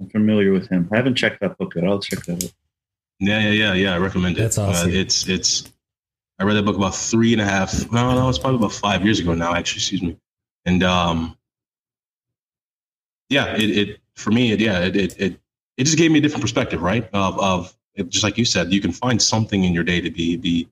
I'm 0.00 0.08
familiar 0.10 0.52
with 0.52 0.68
him. 0.68 0.88
I 0.92 0.96
haven't 0.96 1.16
checked 1.16 1.40
that 1.40 1.58
book 1.58 1.74
yet. 1.74 1.84
I'll 1.84 1.98
check 1.98 2.24
that 2.26 2.44
out. 2.44 2.52
Yeah, 3.18 3.40
yeah, 3.40 3.50
yeah, 3.50 3.72
yeah. 3.72 3.94
I 3.94 3.98
recommend 3.98 4.36
it. 4.38 4.42
That's 4.42 4.58
awesome. 4.58 4.90
Uh, 4.90 4.94
it's 4.94 5.26
it's. 5.28 5.72
I 6.38 6.44
read 6.44 6.54
that 6.54 6.64
book 6.64 6.76
about 6.76 6.94
three 6.94 7.32
and 7.32 7.40
a 7.40 7.46
half. 7.46 7.90
No, 7.90 8.14
no, 8.14 8.28
it's 8.28 8.38
probably 8.38 8.58
about 8.58 8.72
five 8.72 9.04
years 9.04 9.18
ago 9.20 9.34
now. 9.34 9.54
Actually, 9.54 9.78
excuse 9.78 10.02
me. 10.02 10.16
And 10.66 10.82
um, 10.82 11.36
yeah, 13.30 13.56
it, 13.56 13.70
it 13.70 13.98
for 14.14 14.30
me, 14.30 14.52
it 14.52 14.60
yeah, 14.60 14.80
it, 14.80 14.96
it 14.96 15.20
it 15.20 15.40
it 15.76 15.84
just 15.84 15.98
gave 15.98 16.10
me 16.10 16.18
a 16.18 16.22
different 16.22 16.42
perspective, 16.42 16.82
right? 16.82 17.08
Of 17.12 17.38
of 17.40 17.76
just 18.08 18.24
like 18.24 18.36
you 18.38 18.44
said, 18.44 18.72
you 18.72 18.80
can 18.80 18.92
find 18.92 19.20
something 19.20 19.64
in 19.64 19.72
your 19.72 19.84
day 19.84 20.00
to 20.00 20.10
be 20.10 20.36
be, 20.36 20.68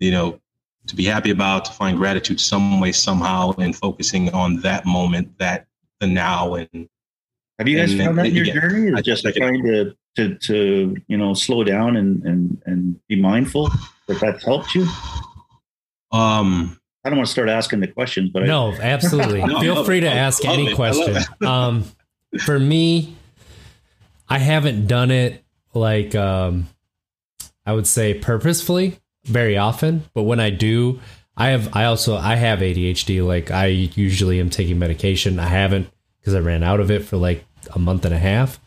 you 0.00 0.10
know, 0.10 0.40
to 0.86 0.96
be 0.96 1.04
happy 1.04 1.30
about, 1.30 1.64
to 1.66 1.72
find 1.72 1.96
gratitude 1.98 2.40
some 2.40 2.80
way 2.80 2.92
somehow, 2.92 3.52
and 3.58 3.74
focusing 3.74 4.30
on 4.34 4.60
that 4.60 4.84
moment, 4.84 5.38
that 5.38 5.66
the 6.00 6.06
now, 6.06 6.54
and 6.54 6.88
Have 7.58 7.68
you 7.68 7.78
guys 7.78 7.92
And 7.92 8.02
found 8.02 8.18
that 8.18 8.26
in 8.26 8.34
your 8.34 8.42
again, 8.44 8.60
journey? 8.60 8.90
Or 8.90 8.96
I- 8.96 9.02
just 9.02 9.24
I 9.26 9.32
can- 9.32 9.42
trying 9.42 9.62
to, 9.64 9.94
to 10.16 10.34
to 10.36 10.96
you 11.08 11.16
know 11.16 11.34
slow 11.34 11.64
down 11.64 11.96
and 11.96 12.22
and 12.24 12.62
and 12.66 13.00
be 13.08 13.16
mindful 13.20 13.70
that 14.08 14.20
that's 14.20 14.44
helped 14.44 14.74
you? 14.74 14.86
um, 16.12 16.78
I 17.04 17.10
don't 17.10 17.18
want 17.18 17.26
to 17.26 17.32
start 17.32 17.48
asking 17.48 17.80
the 17.80 17.88
questions, 17.88 18.30
but 18.30 18.42
I, 18.44 18.46
No, 18.46 18.72
absolutely. 18.72 19.40
No, 19.46 19.60
Feel 19.60 19.74
love 19.74 19.86
free 19.86 20.00
to 20.00 20.06
I 20.08 20.14
ask 20.14 20.44
any 20.44 20.68
it. 20.70 20.74
Question. 20.74 21.16
um, 21.46 21.84
for 22.44 22.58
me, 22.58 23.16
I 24.28 24.38
haven't 24.38 24.86
done 24.86 25.10
it 25.10 25.44
like 25.74 26.14
um, 26.14 26.68
I 27.66 27.72
would 27.72 27.86
say 27.86 28.14
purposefully 28.14 28.98
very 29.24 29.56
often, 29.56 30.04
but 30.14 30.22
when 30.22 30.40
I 30.40 30.50
do, 30.50 31.00
I 31.36 31.48
have 31.48 31.74
I 31.74 31.84
also 31.84 32.16
I 32.16 32.36
have 32.36 32.60
ADHD. 32.60 33.26
Like 33.26 33.50
I 33.50 33.66
usually 33.66 34.40
am 34.40 34.50
taking 34.50 34.78
medication. 34.78 35.38
I 35.38 35.46
haven't 35.46 35.88
because 36.20 36.34
I 36.34 36.40
ran 36.40 36.62
out 36.62 36.80
of 36.80 36.90
it 36.90 37.04
for 37.04 37.16
like 37.16 37.44
a 37.74 37.78
month 37.78 38.04
and 38.04 38.14
a 38.14 38.18
half. 38.18 38.60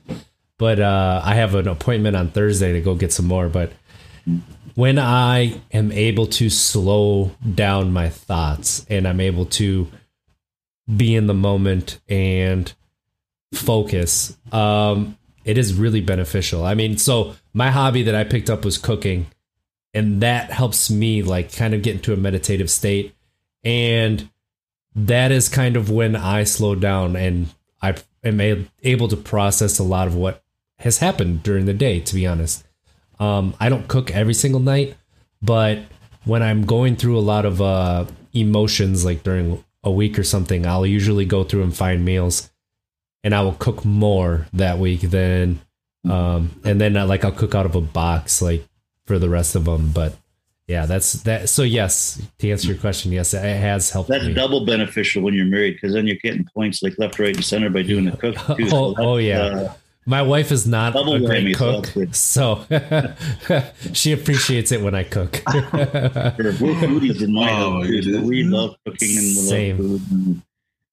But 0.57 0.79
uh, 0.79 1.21
I 1.23 1.35
have 1.35 1.55
an 1.55 1.67
appointment 1.67 2.15
on 2.15 2.31
Thursday 2.31 2.73
to 2.73 2.81
go 2.81 2.95
get 2.95 3.13
some 3.13 3.27
more. 3.27 3.47
But 3.47 3.71
when 4.75 4.99
I 4.99 5.61
am 5.71 5.91
able 5.91 6.27
to 6.27 6.49
slow 6.49 7.31
down 7.55 7.93
my 7.93 8.09
thoughts 8.09 8.85
and 8.89 9.07
I'm 9.07 9.19
able 9.19 9.45
to 9.45 9.87
be 10.95 11.15
in 11.15 11.27
the 11.27 11.33
moment 11.33 11.99
and 12.09 12.71
focus, 13.53 14.35
um, 14.51 15.17
it 15.47 15.57
is 15.57 15.73
really 15.73 16.01
beneficial. 16.01 16.65
I 16.65 16.75
mean, 16.75 16.97
so 16.97 17.35
my 17.53 17.71
hobby 17.71 18.03
that 18.03 18.13
I 18.13 18.25
picked 18.25 18.49
up 18.49 18.65
was 18.65 18.77
cooking, 18.77 19.27
and 19.93 20.21
that 20.21 20.51
helps 20.51 20.91
me 20.91 21.23
like 21.23 21.55
kind 21.55 21.73
of 21.73 21.81
get 21.81 21.95
into 21.95 22.13
a 22.13 22.17
meditative 22.17 22.69
state. 22.69 23.15
And 23.63 24.29
that 24.93 25.31
is 25.31 25.47
kind 25.47 25.77
of 25.77 25.89
when 25.89 26.17
I 26.17 26.43
slow 26.43 26.75
down 26.75 27.15
and 27.15 27.47
I 27.81 27.95
am 28.25 28.67
able 28.83 29.07
to 29.07 29.15
process 29.15 29.79
a 29.79 29.83
lot 29.83 30.07
of 30.07 30.15
what 30.15 30.43
has 30.79 30.97
happened 30.97 31.43
during 31.43 31.65
the 31.65 31.73
day, 31.73 32.01
to 32.01 32.13
be 32.13 32.27
honest. 32.27 32.65
Um, 33.17 33.55
I 33.59 33.69
don't 33.69 33.87
cook 33.87 34.11
every 34.11 34.33
single 34.33 34.59
night, 34.59 34.95
but 35.41 35.79
when 36.25 36.43
I'm 36.43 36.65
going 36.65 36.97
through 36.97 37.17
a 37.17 37.21
lot 37.21 37.45
of 37.45 37.61
uh, 37.61 38.05
emotions, 38.33 39.05
like 39.05 39.23
during 39.23 39.63
a 39.83 39.91
week 39.91 40.19
or 40.19 40.23
something, 40.23 40.67
I'll 40.67 40.85
usually 40.85 41.25
go 41.25 41.45
through 41.45 41.63
and 41.63 41.75
find 41.75 42.03
meals, 42.03 42.49
and 43.27 43.35
I 43.35 43.41
will 43.41 43.53
cook 43.59 43.83
more 43.83 44.47
that 44.53 44.79
week 44.79 45.01
than, 45.01 45.59
um, 46.09 46.61
and 46.63 46.79
then 46.79 46.95
uh, 46.95 47.05
like 47.05 47.25
I'll 47.25 47.33
cook 47.33 47.53
out 47.53 47.65
of 47.65 47.75
a 47.75 47.81
box 47.81 48.41
like 48.41 48.65
for 49.05 49.19
the 49.19 49.27
rest 49.27 49.53
of 49.55 49.65
them. 49.65 49.91
But 49.93 50.15
yeah, 50.65 50.85
that's 50.85 51.11
that. 51.23 51.49
So 51.49 51.63
yes, 51.63 52.21
to 52.39 52.49
answer 52.49 52.69
your 52.69 52.77
question, 52.77 53.11
yes, 53.11 53.33
it 53.33 53.41
has 53.43 53.89
helped 53.89 54.07
that's 54.07 54.25
me. 54.27 54.33
double 54.33 54.65
beneficial 54.65 55.23
when 55.23 55.33
you're 55.33 55.45
married 55.45 55.73
because 55.73 55.91
then 55.93 56.07
you're 56.07 56.15
getting 56.23 56.45
points 56.55 56.81
like 56.81 56.97
left, 56.97 57.19
right, 57.19 57.35
and 57.35 57.43
center 57.43 57.69
by 57.69 57.81
doing 57.81 58.05
the 58.05 58.15
cook. 58.15 58.35
Too. 58.57 58.69
Oh, 58.71 58.93
that's, 58.93 58.99
oh, 59.05 59.17
yeah. 59.17 59.39
uh, 59.41 59.73
My 60.05 60.21
wife 60.21 60.53
is 60.53 60.65
not 60.65 60.93
Double 60.93 61.15
a 61.15 61.19
great 61.19 61.53
cook, 61.57 61.87
so 62.13 62.63
she 63.93 64.13
appreciates 64.13 64.71
it 64.71 64.81
when 64.81 64.95
I 64.95 65.03
cook. 65.03 65.41
we're 65.45 66.53
foodies 66.79 67.21
in 67.21 67.33
my 67.33 67.49
Oh, 67.51 67.81
house. 67.81 67.87
too, 67.87 68.01
so 68.03 68.09
yeah. 68.11 68.21
we 68.23 68.43
love 68.43 68.75
cooking 68.85 69.17
and 69.17 69.25
we 69.51 69.73
love 69.73 69.77
food. 69.77 70.01
And 70.11 70.41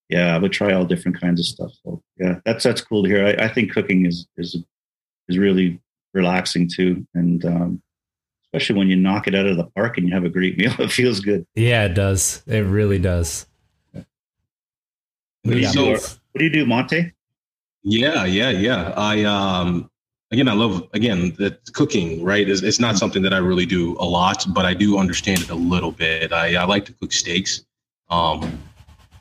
yeah, 0.08 0.34
I 0.34 0.38
would 0.38 0.52
try 0.52 0.72
all 0.72 0.84
different 0.84 1.20
kinds 1.20 1.40
of 1.40 1.46
stuff. 1.46 1.72
So 1.84 2.02
yeah, 2.18 2.40
that's 2.44 2.64
that's 2.64 2.80
cool 2.80 3.02
to 3.04 3.08
hear. 3.08 3.26
I, 3.26 3.44
I 3.44 3.48
think 3.48 3.72
cooking 3.72 4.06
is 4.06 4.26
is 4.36 4.56
is 5.28 5.38
really 5.38 5.80
relaxing 6.12 6.68
too, 6.68 7.06
and 7.14 7.44
um, 7.44 7.82
especially 8.46 8.78
when 8.78 8.88
you 8.88 8.96
knock 8.96 9.26
it 9.26 9.34
out 9.34 9.46
of 9.46 9.56
the 9.56 9.64
park 9.64 9.96
and 9.98 10.06
you 10.06 10.14
have 10.14 10.24
a 10.24 10.28
great 10.28 10.56
meal, 10.58 10.72
it 10.78 10.92
feels 10.92 11.20
good. 11.20 11.46
yeah, 11.54 11.84
it 11.84 11.94
does. 11.94 12.42
It 12.46 12.60
really 12.66 12.98
does. 12.98 13.46
What 13.92 14.04
do 15.54 15.58
you 15.58 15.66
So- 15.68 15.84
do? 15.84 15.92
What 16.32 16.38
do 16.38 16.44
you 16.44 16.50
do, 16.50 16.66
Montee? 16.66 17.12
Yeah, 17.84 18.24
yeah, 18.24 18.50
yeah. 18.50 18.92
I 18.96 19.22
um 19.24 19.90
again 20.32 20.48
I 20.48 20.52
love 20.54 20.88
again 20.94 21.34
the 21.38 21.56
cooking, 21.74 22.24
right? 22.24 22.48
Is 22.48 22.62
it's 22.62 22.80
not 22.80 22.96
something 22.96 23.22
that 23.22 23.32
I 23.34 23.38
really 23.38 23.66
do 23.66 23.96
a 24.00 24.04
lot, 24.04 24.44
but 24.54 24.64
I 24.64 24.72
do 24.74 24.98
understand 24.98 25.42
it 25.42 25.50
a 25.50 25.54
little 25.54 25.92
bit. 25.92 26.32
I, 26.32 26.56
I 26.56 26.64
like 26.64 26.86
to 26.86 26.92
cook 26.94 27.12
steaks. 27.12 27.64
Um 28.10 28.58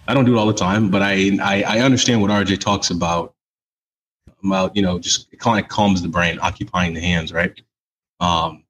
I 0.08 0.14
don't 0.14 0.26
do 0.26 0.36
it 0.36 0.40
all 0.40 0.48
the 0.48 0.54
time, 0.54 0.90
but 0.90 1.02
I, 1.02 1.38
I 1.42 1.64
I 1.64 1.80
understand 1.80 2.22
what 2.22 2.32
RJ 2.32 2.60
talks 2.60 2.90
about 2.90 3.34
about, 4.44 4.76
you 4.76 4.82
know, 4.82 5.00
just 5.00 5.32
it 5.32 5.40
kind 5.40 5.64
of 5.64 5.70
calms 5.70 6.02
the 6.02 6.10
brain, 6.10 6.40
occupying 6.40 6.94
the 6.94 7.02
hands, 7.02 7.32
right? 7.32 7.60
Um 8.20 8.64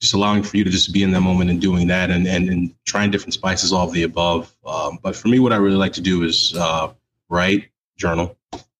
just 0.00 0.14
allowing 0.14 0.42
for 0.42 0.58
you 0.58 0.64
to 0.64 0.70
just 0.70 0.92
be 0.92 1.02
in 1.02 1.12
that 1.12 1.22
moment 1.22 1.50
and 1.50 1.60
doing 1.60 1.86
that 1.86 2.10
and 2.10 2.26
and, 2.26 2.48
and 2.48 2.74
trying 2.84 3.10
different 3.10 3.32
spices, 3.34 3.72
all 3.72 3.88
of 3.88 3.94
the 3.94 4.02
above. 4.02 4.54
Um, 4.64 4.98
but 5.02 5.16
for 5.16 5.28
me, 5.28 5.38
what 5.38 5.52
I 5.52 5.56
really 5.56 5.76
like 5.76 5.94
to 5.94 6.00
do 6.00 6.24
is 6.24 6.54
uh, 6.56 6.92
write, 7.30 7.68
journal. 7.96 8.36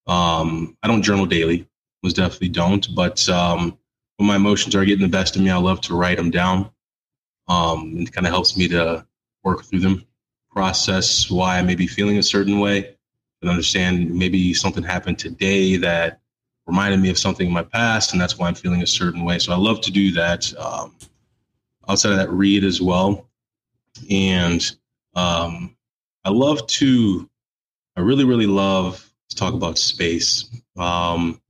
Um, 0.06 0.76
I 0.82 0.88
don't 0.88 1.02
journal 1.02 1.26
daily, 1.26 1.66
most 2.02 2.16
definitely 2.16 2.50
don't. 2.50 2.86
But 2.94 3.26
um, 3.28 3.78
when 4.16 4.26
my 4.26 4.36
emotions 4.36 4.74
are 4.74 4.84
getting 4.84 5.02
the 5.02 5.08
best 5.08 5.36
of 5.36 5.42
me, 5.42 5.50
I 5.50 5.56
love 5.56 5.80
to 5.82 5.94
write 5.94 6.18
them 6.18 6.30
down. 6.30 6.70
Um, 7.48 7.94
it 7.96 8.12
kind 8.12 8.26
of 8.26 8.32
helps 8.32 8.56
me 8.56 8.68
to 8.68 9.06
work 9.42 9.64
through 9.64 9.80
them, 9.80 10.04
process 10.54 11.28
why 11.30 11.58
I 11.58 11.62
may 11.62 11.74
be 11.74 11.86
feeling 11.86 12.16
a 12.16 12.22
certain 12.22 12.60
way, 12.60 12.94
and 13.42 13.50
understand 13.50 14.14
maybe 14.14 14.54
something 14.54 14.82
happened 14.82 15.18
today 15.18 15.76
that 15.76 16.20
reminded 16.66 17.00
me 17.00 17.10
of 17.10 17.18
something 17.18 17.48
in 17.48 17.52
my 17.52 17.64
past, 17.64 18.12
and 18.12 18.20
that's 18.20 18.38
why 18.38 18.48
I'm 18.48 18.54
feeling 18.54 18.82
a 18.82 18.86
certain 18.86 19.24
way. 19.24 19.38
So 19.38 19.52
I 19.52 19.56
love 19.56 19.80
to 19.82 19.90
do 19.90 20.12
that. 20.12 20.54
Um, 20.56 20.94
outside 21.88 22.12
of 22.12 22.18
that, 22.18 22.30
read 22.30 22.64
as 22.64 22.80
well, 22.80 23.28
and 24.08 24.64
um, 25.14 25.76
I 26.24 26.30
love 26.30 26.66
to. 26.68 27.28
I 27.96 28.00
really, 28.00 28.24
really 28.24 28.46
love 28.46 29.08
to 29.30 29.36
talk 29.36 29.54
about 29.54 29.78
space. 29.78 30.48
Um, 30.76 31.40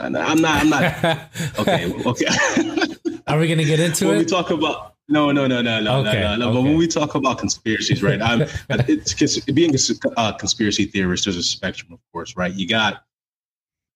I'm 0.00 0.12
not. 0.12 0.40
I'm 0.62 0.70
not. 0.70 1.30
Okay. 1.58 1.92
Okay. 2.06 2.26
Are 3.26 3.38
we 3.38 3.48
gonna 3.48 3.64
get 3.64 3.80
into 3.80 4.06
when 4.08 4.18
we 4.18 4.24
talk 4.24 4.50
about 4.50 4.94
No, 5.10 5.32
no, 5.32 5.46
no, 5.46 5.62
no, 5.62 5.80
no, 5.80 6.00
Okay, 6.00 6.20
no, 6.20 6.36
no. 6.36 6.52
But 6.52 6.58
okay. 6.58 6.68
when 6.68 6.76
we 6.76 6.86
talk 6.86 7.14
about 7.14 7.38
conspiracies, 7.38 8.02
right? 8.02 8.20
I'm, 8.30 8.42
it's 8.68 9.14
cons- 9.14 9.40
being 9.40 9.74
a 9.74 9.78
uh, 10.18 10.32
conspiracy 10.32 10.84
theorist. 10.84 11.24
There's 11.24 11.36
a 11.36 11.42
spectrum, 11.42 11.92
of 11.92 12.00
course, 12.12 12.36
right? 12.36 12.52
You 12.52 12.68
got 12.68 13.04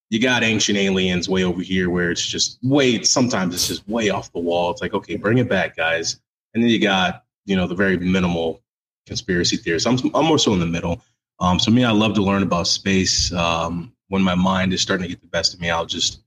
you 0.09 0.21
got 0.21 0.43
ancient 0.43 0.79
aliens 0.79 1.29
way 1.29 1.45
over 1.45 1.63
here, 1.63 1.91
where 1.91 2.11
it's 2.11 2.27
just 2.27 2.59
way. 2.63 3.03
Sometimes 3.03 3.55
it's 3.55 3.69
just 3.69 3.87
way 3.89 4.11
off 4.11 4.33
the 4.33 4.41
wall. 4.41 4.71
It's 4.71 4.81
like, 4.81 4.95
okay, 4.95 5.17
bring 5.17 5.39
it 5.39 5.49
back, 5.49 5.77
guys. 5.77 6.21
And 6.55 6.63
then 6.63 6.71
you 6.71 6.81
got 6.81 7.25
you 7.45 7.57
know 7.57 7.67
the 7.67 7.75
very 7.75 7.99
minimal 7.99 8.63
conspiracy 9.07 9.57
theorists. 9.57 9.87
I'm 9.87 9.99
I'm 10.15 10.25
more 10.25 10.39
so 10.39 10.55
in 10.55 10.61
the 10.61 10.67
middle. 10.67 11.03
Um, 11.41 11.59
so 11.59 11.71
me, 11.71 11.85
I 11.85 11.91
love 11.91 12.15
to 12.15 12.23
learn 12.23 12.43
about 12.43 12.69
space. 12.69 13.33
Um, 13.33 13.93
when 14.09 14.23
my 14.23 14.35
mind 14.35 14.73
is 14.73 14.81
starting 14.81 15.05
to 15.05 15.09
get 15.09 15.21
the 15.21 15.29
best 15.29 15.53
of 15.53 15.61
me, 15.61 15.71
I'll 15.71 15.87
just 15.87 16.23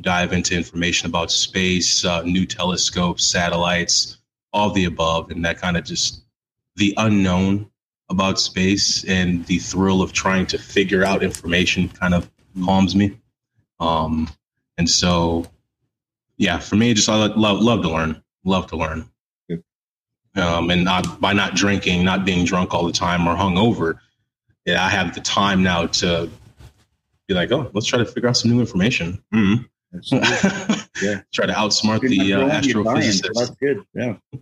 dive 0.00 0.32
into 0.32 0.54
information 0.54 1.08
about 1.08 1.30
space, 1.30 2.04
uh, 2.04 2.22
new 2.22 2.46
telescopes, 2.46 3.24
satellites, 3.26 4.19
all 4.52 4.70
the 4.70 4.84
above, 4.84 5.30
and 5.30 5.44
that 5.44 5.58
kind 5.58 5.76
of 5.76 5.84
just 5.84 6.22
the 6.76 6.94
unknown 6.96 7.70
about 8.08 8.40
space 8.40 9.04
and 9.04 9.46
the 9.46 9.58
thrill 9.58 10.02
of 10.02 10.12
trying 10.12 10.46
to 10.46 10.58
figure 10.58 11.04
out 11.04 11.22
information 11.22 11.88
kind 11.88 12.14
of 12.14 12.28
calms 12.64 12.96
me. 12.96 13.16
Um, 13.78 14.28
and 14.78 14.90
so, 14.90 15.46
yeah, 16.36 16.58
for 16.58 16.76
me, 16.76 16.92
just 16.94 17.08
I 17.08 17.14
love 17.14 17.60
love 17.60 17.82
to 17.82 17.90
learn, 17.90 18.22
love 18.44 18.66
to 18.68 18.76
learn. 18.76 19.08
Um, 20.36 20.70
and 20.70 20.84
not 20.84 21.20
by 21.20 21.32
not 21.32 21.56
drinking, 21.56 22.04
not 22.04 22.24
being 22.24 22.44
drunk 22.44 22.72
all 22.72 22.86
the 22.86 22.92
time 22.92 23.26
or 23.26 23.34
hungover, 23.34 23.98
yeah, 24.64 24.84
I 24.84 24.88
have 24.88 25.12
the 25.14 25.20
time 25.20 25.62
now 25.62 25.86
to 25.86 26.30
be 27.26 27.34
like, 27.34 27.50
oh, 27.50 27.68
let's 27.74 27.86
try 27.86 27.98
to 27.98 28.06
figure 28.06 28.28
out 28.28 28.36
some 28.36 28.50
new 28.52 28.60
information. 28.60 29.22
Mhm. 29.34 29.68
Yeah. 31.02 31.22
try 31.32 31.46
to 31.46 31.52
outsmart 31.52 32.02
You're 32.02 32.10
the 32.10 32.34
uh, 32.34 32.38
growing, 32.38 32.64
you're 32.64 32.84
dying, 32.84 33.12
so 33.12 33.28
astrophysicists. 33.28 33.34
That's 33.34 33.50
good. 33.50 33.84
Yeah. 33.94 34.16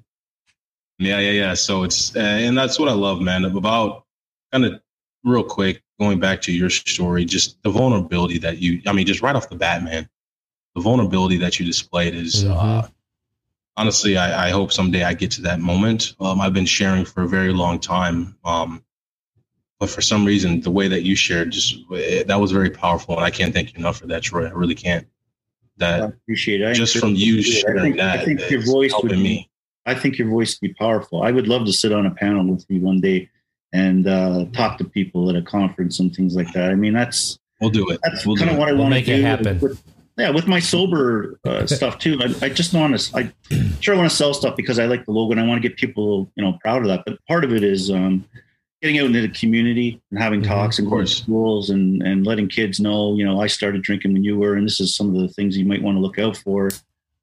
Yeah, 0.98 1.20
yeah, 1.20 1.30
yeah. 1.32 1.54
So 1.54 1.84
it's 1.84 2.16
uh, 2.16 2.20
and 2.20 2.58
that's 2.58 2.78
what 2.78 2.88
I 2.88 2.92
love, 2.92 3.20
man. 3.20 3.44
About 3.44 4.04
kind 4.52 4.64
of 4.64 4.80
real 5.24 5.44
quick 5.44 5.82
going 6.00 6.20
back 6.20 6.42
to 6.42 6.52
your 6.52 6.70
story, 6.70 7.24
just 7.24 7.62
the 7.62 7.70
vulnerability 7.70 8.38
that 8.38 8.58
you. 8.58 8.82
I 8.86 8.92
mean, 8.92 9.06
just 9.06 9.22
right 9.22 9.36
off 9.36 9.48
the 9.48 9.56
bat, 9.56 9.84
man, 9.84 10.08
the 10.74 10.82
vulnerability 10.82 11.38
that 11.38 11.60
you 11.60 11.66
displayed 11.66 12.14
is. 12.14 12.44
Uh, 12.44 12.82
Mhm. 12.82 12.92
honestly, 13.76 14.16
I, 14.18 14.48
I 14.48 14.50
hope 14.50 14.72
someday 14.72 15.04
I 15.04 15.14
get 15.14 15.32
to 15.32 15.42
that 15.42 15.60
moment. 15.60 16.14
Um, 16.20 16.40
I've 16.40 16.54
been 16.54 16.66
sharing 16.66 17.04
for 17.04 17.22
a 17.22 17.28
very 17.28 17.52
long 17.52 17.80
time, 17.80 18.36
um, 18.44 18.84
but 19.80 19.90
for 19.90 20.02
some 20.02 20.24
reason, 20.24 20.60
the 20.62 20.70
way 20.70 20.88
that 20.88 21.02
you 21.02 21.16
shared 21.16 21.52
just 21.52 21.78
eh, 21.94 22.24
that 22.24 22.40
was 22.40 22.52
very 22.52 22.70
powerful, 22.70 23.16
and 23.16 23.24
I 23.24 23.30
can't 23.30 23.54
thank 23.54 23.72
you 23.72 23.78
enough 23.80 23.98
for 23.98 24.08
that, 24.08 24.22
Troy. 24.22 24.46
I 24.46 24.50
really 24.50 24.74
can't. 24.76 25.06
I 25.82 25.98
appreciate 26.06 26.60
it. 26.60 26.68
I 26.68 26.72
just 26.72 26.96
from 26.98 27.14
you 27.14 27.38
I 27.38 27.42
sharing 27.42 27.82
think, 27.82 27.96
that, 27.96 28.20
I 28.20 28.24
think 28.24 28.50
your 28.50 28.60
is 28.60 28.70
voice 28.70 28.92
would 29.02 29.10
helping 29.10 29.18
be, 29.18 29.22
me. 29.22 29.50
I 29.86 29.94
think 29.94 30.18
your 30.18 30.28
voice 30.28 30.58
would 30.60 30.68
be 30.68 30.74
powerful. 30.74 31.22
I 31.22 31.30
would 31.30 31.48
love 31.48 31.64
to 31.66 31.72
sit 31.72 31.92
on 31.92 32.06
a 32.06 32.10
panel 32.10 32.44
with 32.46 32.64
you 32.68 32.80
one 32.80 33.00
day 33.00 33.28
and 33.72 34.06
uh, 34.06 34.46
talk 34.52 34.78
to 34.78 34.84
people 34.84 35.28
at 35.30 35.36
a 35.36 35.42
conference 35.42 36.00
and 36.00 36.14
things 36.14 36.34
like 36.36 36.52
that. 36.52 36.70
I 36.70 36.74
mean, 36.74 36.92
that's 36.94 37.38
We'll 37.60 37.70
do 37.70 37.88
it. 37.90 37.98
that's 38.02 38.24
We'll 38.24 38.36
kind 38.36 38.50
of 38.50 38.56
what 38.56 38.68
I 38.68 38.72
We'll 38.72 38.82
want 38.82 38.92
to 38.92 38.98
make 39.00 39.06
do. 39.06 39.14
it 39.14 39.22
happen. 39.22 39.58
With, 39.60 39.82
yeah, 40.16 40.30
with 40.30 40.46
my 40.46 40.60
sober 40.60 41.38
uh, 41.44 41.66
stuff 41.66 41.98
too. 41.98 42.18
I, 42.20 42.46
I 42.46 42.48
just 42.48 42.72
want 42.74 42.98
to. 42.98 43.16
I 43.16 43.32
sure 43.80 43.96
want 43.96 44.10
to 44.10 44.16
sell 44.16 44.34
stuff 44.34 44.56
because 44.56 44.78
I 44.78 44.86
like 44.86 45.04
the 45.04 45.12
logo 45.12 45.32
and 45.32 45.40
I 45.40 45.46
want 45.46 45.62
to 45.62 45.68
get 45.68 45.76
people, 45.78 46.30
you 46.36 46.44
know, 46.44 46.58
proud 46.62 46.82
of 46.82 46.88
that. 46.88 47.04
But 47.06 47.24
part 47.26 47.44
of 47.44 47.52
it 47.52 47.62
is 47.64 47.90
um, 47.90 48.24
getting 48.80 48.98
out 49.00 49.06
into 49.06 49.20
the 49.20 49.28
community 49.28 50.00
and 50.10 50.20
having 50.20 50.40
Mhm, 50.40 50.46
talks 50.46 50.78
and 50.78 50.86
of 50.86 50.90
going 50.90 51.04
to 51.06 51.10
course. 51.10 51.22
schools 51.22 51.70
and 51.70 52.02
and 52.02 52.26
letting 52.26 52.48
kids 52.48 52.78
know, 52.80 53.16
you 53.16 53.24
know, 53.24 53.40
I 53.40 53.46
started 53.46 53.82
drinking 53.82 54.12
when 54.12 54.22
you 54.24 54.38
were, 54.38 54.54
and 54.54 54.66
this 54.66 54.80
is 54.80 54.94
some 54.94 55.14
of 55.14 55.20
the 55.20 55.28
things 55.28 55.56
you 55.56 55.64
might 55.64 55.82
want 55.82 55.96
to 55.96 56.00
look 56.00 56.18
out 56.18 56.36
for. 56.36 56.70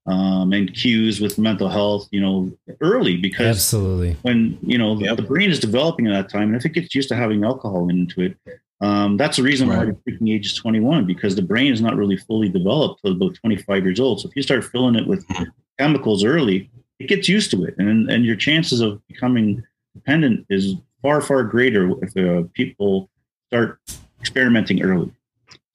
Um, 0.08 0.54
and 0.54 0.72
cues 0.72 1.20
with 1.20 1.40
mental 1.40 1.68
health, 1.68 2.08
you 2.12 2.22
know, 2.22 2.56
early 2.80 3.18
because 3.18 3.48
Absolutely. 3.48 4.16
when 4.22 4.56
you 4.62 4.78
know 4.78 4.96
Yep. 5.00 5.18
the 5.18 5.24
brain 5.24 5.50
is 5.50 5.60
developing 5.60 6.06
at 6.06 6.12
that 6.12 6.30
time, 6.32 6.50
and 6.50 6.56
if 6.56 6.64
it 6.66 6.74
gets 6.74 6.94
used 6.94 7.10
to 7.10 7.16
having 7.16 7.44
alcohol 7.44 7.90
into 7.90 8.22
it, 8.22 8.38
um, 8.82 9.18
that's 9.18 9.38
the 9.38 9.42
reason 9.44 9.68
why 9.68 9.78
Right. 9.78 9.88
the 9.88 9.98
drinking 10.06 10.28
age 10.28 10.46
is 10.46 10.54
21 10.54 11.06
because 11.08 11.36
the 11.36 11.42
brain 11.42 11.74
is 11.74 11.82
not 11.82 11.96
really 11.96 12.18
fully 12.18 12.50
developed 12.50 13.02
till 13.04 13.14
about 13.14 13.34
25 13.34 13.84
years 13.84 14.00
old. 14.00 14.22
So 14.22 14.30
if 14.30 14.36
you 14.36 14.44
start 14.44 14.64
filling 14.64 14.94
it 14.94 15.08
with 15.08 15.26
Mhm. 15.30 15.48
chemicals 15.80 16.24
early, 16.24 16.70
it 17.00 17.08
gets 17.08 17.28
used 17.28 17.50
to 17.52 17.64
it, 17.64 17.74
and 17.80 18.08
and 18.12 18.26
your 18.26 18.36
chances 18.36 18.82
of 18.82 19.02
becoming 19.08 19.64
dependent 19.96 20.46
is 20.52 20.76
far 21.06 21.22
far 21.22 21.44
greater 21.44 21.92
if 22.04 22.18
uh, 22.18 22.48
people 22.54 23.08
start 23.50 23.80
experimenting 24.20 24.82
early. 24.82 25.12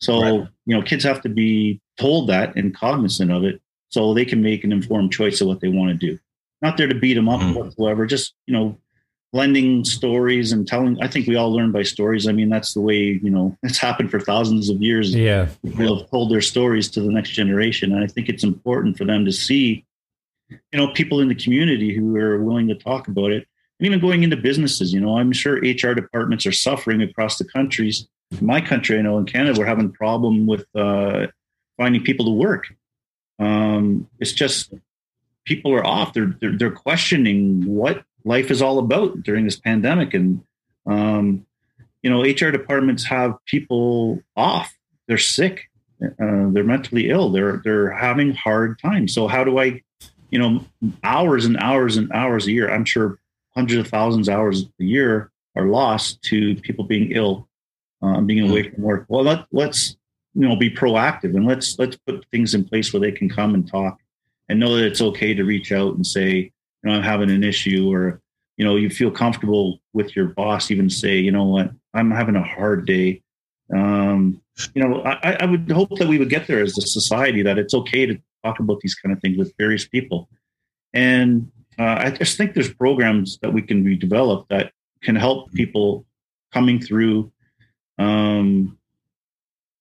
So 0.01 0.20
Right. 0.20 0.49
you 0.66 0.74
know, 0.76 0.83
kids 0.83 1.05
have 1.05 1.22
to 1.22 1.28
be 1.28 1.81
told 1.99 2.28
that 2.31 2.57
and 2.57 2.74
cognizant 2.74 3.31
of 3.31 3.45
it, 3.45 3.61
so 3.91 4.12
they 4.12 4.24
can 4.24 4.43
make 4.43 4.64
an 4.64 4.72
informed 4.72 5.12
choice 5.12 5.41
of 5.41 5.47
what 5.47 5.61
they 5.61 5.68
want 5.68 5.91
to 5.93 6.07
do. 6.07 6.18
Not 6.62 6.76
there 6.76 6.89
to 6.89 6.95
beat 6.97 7.14
them 7.14 7.28
up 7.28 7.41
Mhm. 7.41 7.55
whatsoever. 7.55 8.07
Just 8.07 8.35
you 8.49 8.55
know, 8.55 8.76
blending 9.33 9.85
stories 9.85 10.51
and 10.51 10.66
telling. 10.66 11.01
I 11.01 11.07
think 11.07 11.28
we 11.28 11.37
all 11.37 11.53
learn 11.53 11.70
by 11.70 11.85
stories. 11.85 12.26
I 12.26 12.33
mean, 12.33 12.49
that's 12.49 12.74
the 12.74 12.81
way 12.81 13.20
you 13.22 13.31
know 13.31 13.57
it's 13.62 13.78
happened 13.78 14.11
for 14.11 14.18
thousands 14.18 14.68
of 14.68 14.83
years. 14.83 15.14
Yeah. 15.14 15.47
People 15.64 15.99
have 15.99 16.11
told 16.11 16.33
their 16.33 16.41
stories 16.41 16.91
to 16.91 17.01
the 17.01 17.12
next 17.12 17.31
generation, 17.31 17.93
and 17.93 18.03
I 18.03 18.09
think 18.09 18.28
it's 18.28 18.43
important 18.43 18.99
for 18.99 19.05
them 19.05 19.24
to 19.26 19.33
see, 19.33 19.85
you 20.51 20.78
know, 20.81 20.89
people 20.89 21.20
in 21.20 21.28
the 21.28 21.37
community 21.45 21.95
who 21.95 22.16
are 22.16 22.43
willing 22.43 22.66
to 22.66 22.74
talk 22.74 23.07
about 23.07 23.31
it, 23.31 23.47
and 23.81 23.87
even 23.87 23.99
going 23.99 24.22
into 24.22 24.37
businesses. 24.37 24.93
You 24.93 25.01
know, 25.01 25.16
I'm 25.16 25.33
sure 25.33 25.57
HR 25.57 25.95
departments 25.95 26.45
are 26.47 26.53
suffering 26.53 27.01
across 27.01 27.39
the 27.39 27.45
countries. 27.45 28.07
In 28.39 28.47
my 28.47 28.61
country, 28.61 28.99
I 28.99 29.03
know 29.03 29.18
in 29.18 29.24
Canada, 29.24 29.59
we're 29.59 29.66
having 29.66 29.87
a 29.87 29.91
problem 29.91 30.47
with 30.47 30.66
uh, 30.74 31.28
finding 31.78 32.05
people 32.05 32.26
to 32.26 32.33
work. 32.33 32.66
Um, 33.39 34.07
it's 34.20 34.33
just 34.33 34.72
people 35.47 35.72
are 35.72 35.85
off. 35.85 36.12
They're, 36.12 36.37
they're 36.41 36.57
they're 36.57 36.70
questioning 36.70 37.64
what 37.64 38.05
life 38.24 38.51
is 38.51 38.61
all 38.61 38.78
about 38.78 39.22
during 39.22 39.47
this 39.47 39.59
pandemic, 39.59 40.12
and 40.12 40.45
um, 40.87 41.47
you 42.03 42.11
know, 42.11 42.22
HR 42.22 42.51
departments 42.51 43.05
have 43.07 43.35
people 43.47 44.20
off. 44.37 44.76
They're 45.09 45.18
sick. 45.18 45.70
Uh, 46.03 46.49
they're 46.51 46.64
mentally 46.64 47.09
ill. 47.09 47.31
They're 47.31 47.62
they're 47.64 47.91
having 47.91 48.35
hard 48.35 48.78
times. 48.78 49.14
So 49.14 49.26
how 49.26 49.43
do 49.43 49.59
I, 49.59 49.83
you 50.31 50.39
know, 50.39 50.64
hours 51.03 51.47
and 51.47 51.57
hours 51.57 51.97
and 51.97 52.12
hours 52.12 52.47
a 52.47 52.53
year? 52.53 52.70
I'm 52.70 52.85
sure 52.85 53.18
hundreds 53.55 53.81
of 53.81 53.89
thousands 53.89 54.29
of 54.29 54.35
hours 54.35 54.65
a 54.81 54.85
year 54.85 55.31
are 55.57 55.67
lost 55.67 56.23
to 56.23 56.55
people 56.57 56.85
being 56.85 57.13
ill, 57.13 57.49
um, 58.03 58.27
being 58.27 58.49
away 58.49 58.71
from 58.71 58.83
work. 58.83 59.07
Well, 59.09 59.25
let, 59.25 59.47
let's 59.53 59.97
you 60.35 60.49
know 60.49 60.57
be 60.57 60.71
proactive 60.71 61.35
and 61.35 61.47
let's 61.47 61.79
let's 61.79 61.97
put 62.07 62.25
things 62.31 62.55
in 62.55 62.65
place 62.65 62.93
where 62.93 63.01
they 63.01 63.13
can 63.13 63.29
come 63.29 63.55
and 63.55 63.69
talk 63.69 63.99
and 64.49 64.61
know 64.61 64.77
that 64.77 64.87
it's 64.87 65.01
okay 65.01 65.35
to 65.35 65.45
reach 65.45 65.73
out 65.73 65.95
and 65.95 66.07
say, 66.07 66.31
you 66.33 66.53
know, 66.85 66.93
I'm 66.93 67.03
having 67.03 67.31
an 67.31 67.45
issue 67.45 67.93
or 67.93 68.21
you 68.57 68.65
know 68.65 68.77
you 68.77 68.91
feel 68.91 69.11
comfortable 69.11 69.81
with 69.93 70.15
your 70.15 70.27
boss 70.27 70.71
even 70.71 70.89
say, 70.91 71.19
you 71.19 71.33
know 71.33 71.45
what, 71.45 71.71
I'm 71.95 72.11
having 72.11 72.37
a 72.37 72.43
hard 72.43 72.87
day. 72.87 73.23
Um, 73.75 74.41
you 74.75 74.83
know, 74.83 75.03
I, 75.03 75.37
I 75.41 75.47
would 75.47 75.71
hope 75.71 75.97
that 75.99 76.09
we 76.09 76.19
would 76.19 76.29
get 76.29 76.47
there 76.47 76.63
as 76.63 76.77
a 76.77 76.83
society 76.83 77.43
that 77.43 77.59
it's 77.59 77.73
okay 77.73 78.07
to 78.07 78.21
talk 78.45 78.59
about 78.59 78.81
these 78.81 78.95
kind 78.95 79.13
of 79.13 79.21
things 79.21 79.39
with 79.39 79.55
various 79.59 79.87
people. 79.87 80.29
And 80.93 81.51
uh, 81.81 81.97
I 82.05 82.11
just 82.11 82.37
think 82.37 82.53
there's 82.53 82.72
programs 82.74 83.39
that 83.39 83.55
we 83.55 83.62
can 83.62 83.83
be 83.83 83.97
developed 83.97 84.51
that 84.51 84.72
can 85.03 85.16
help 85.16 85.51
people 85.53 86.05
coming 86.53 86.78
through, 86.78 87.33
um, 87.99 88.76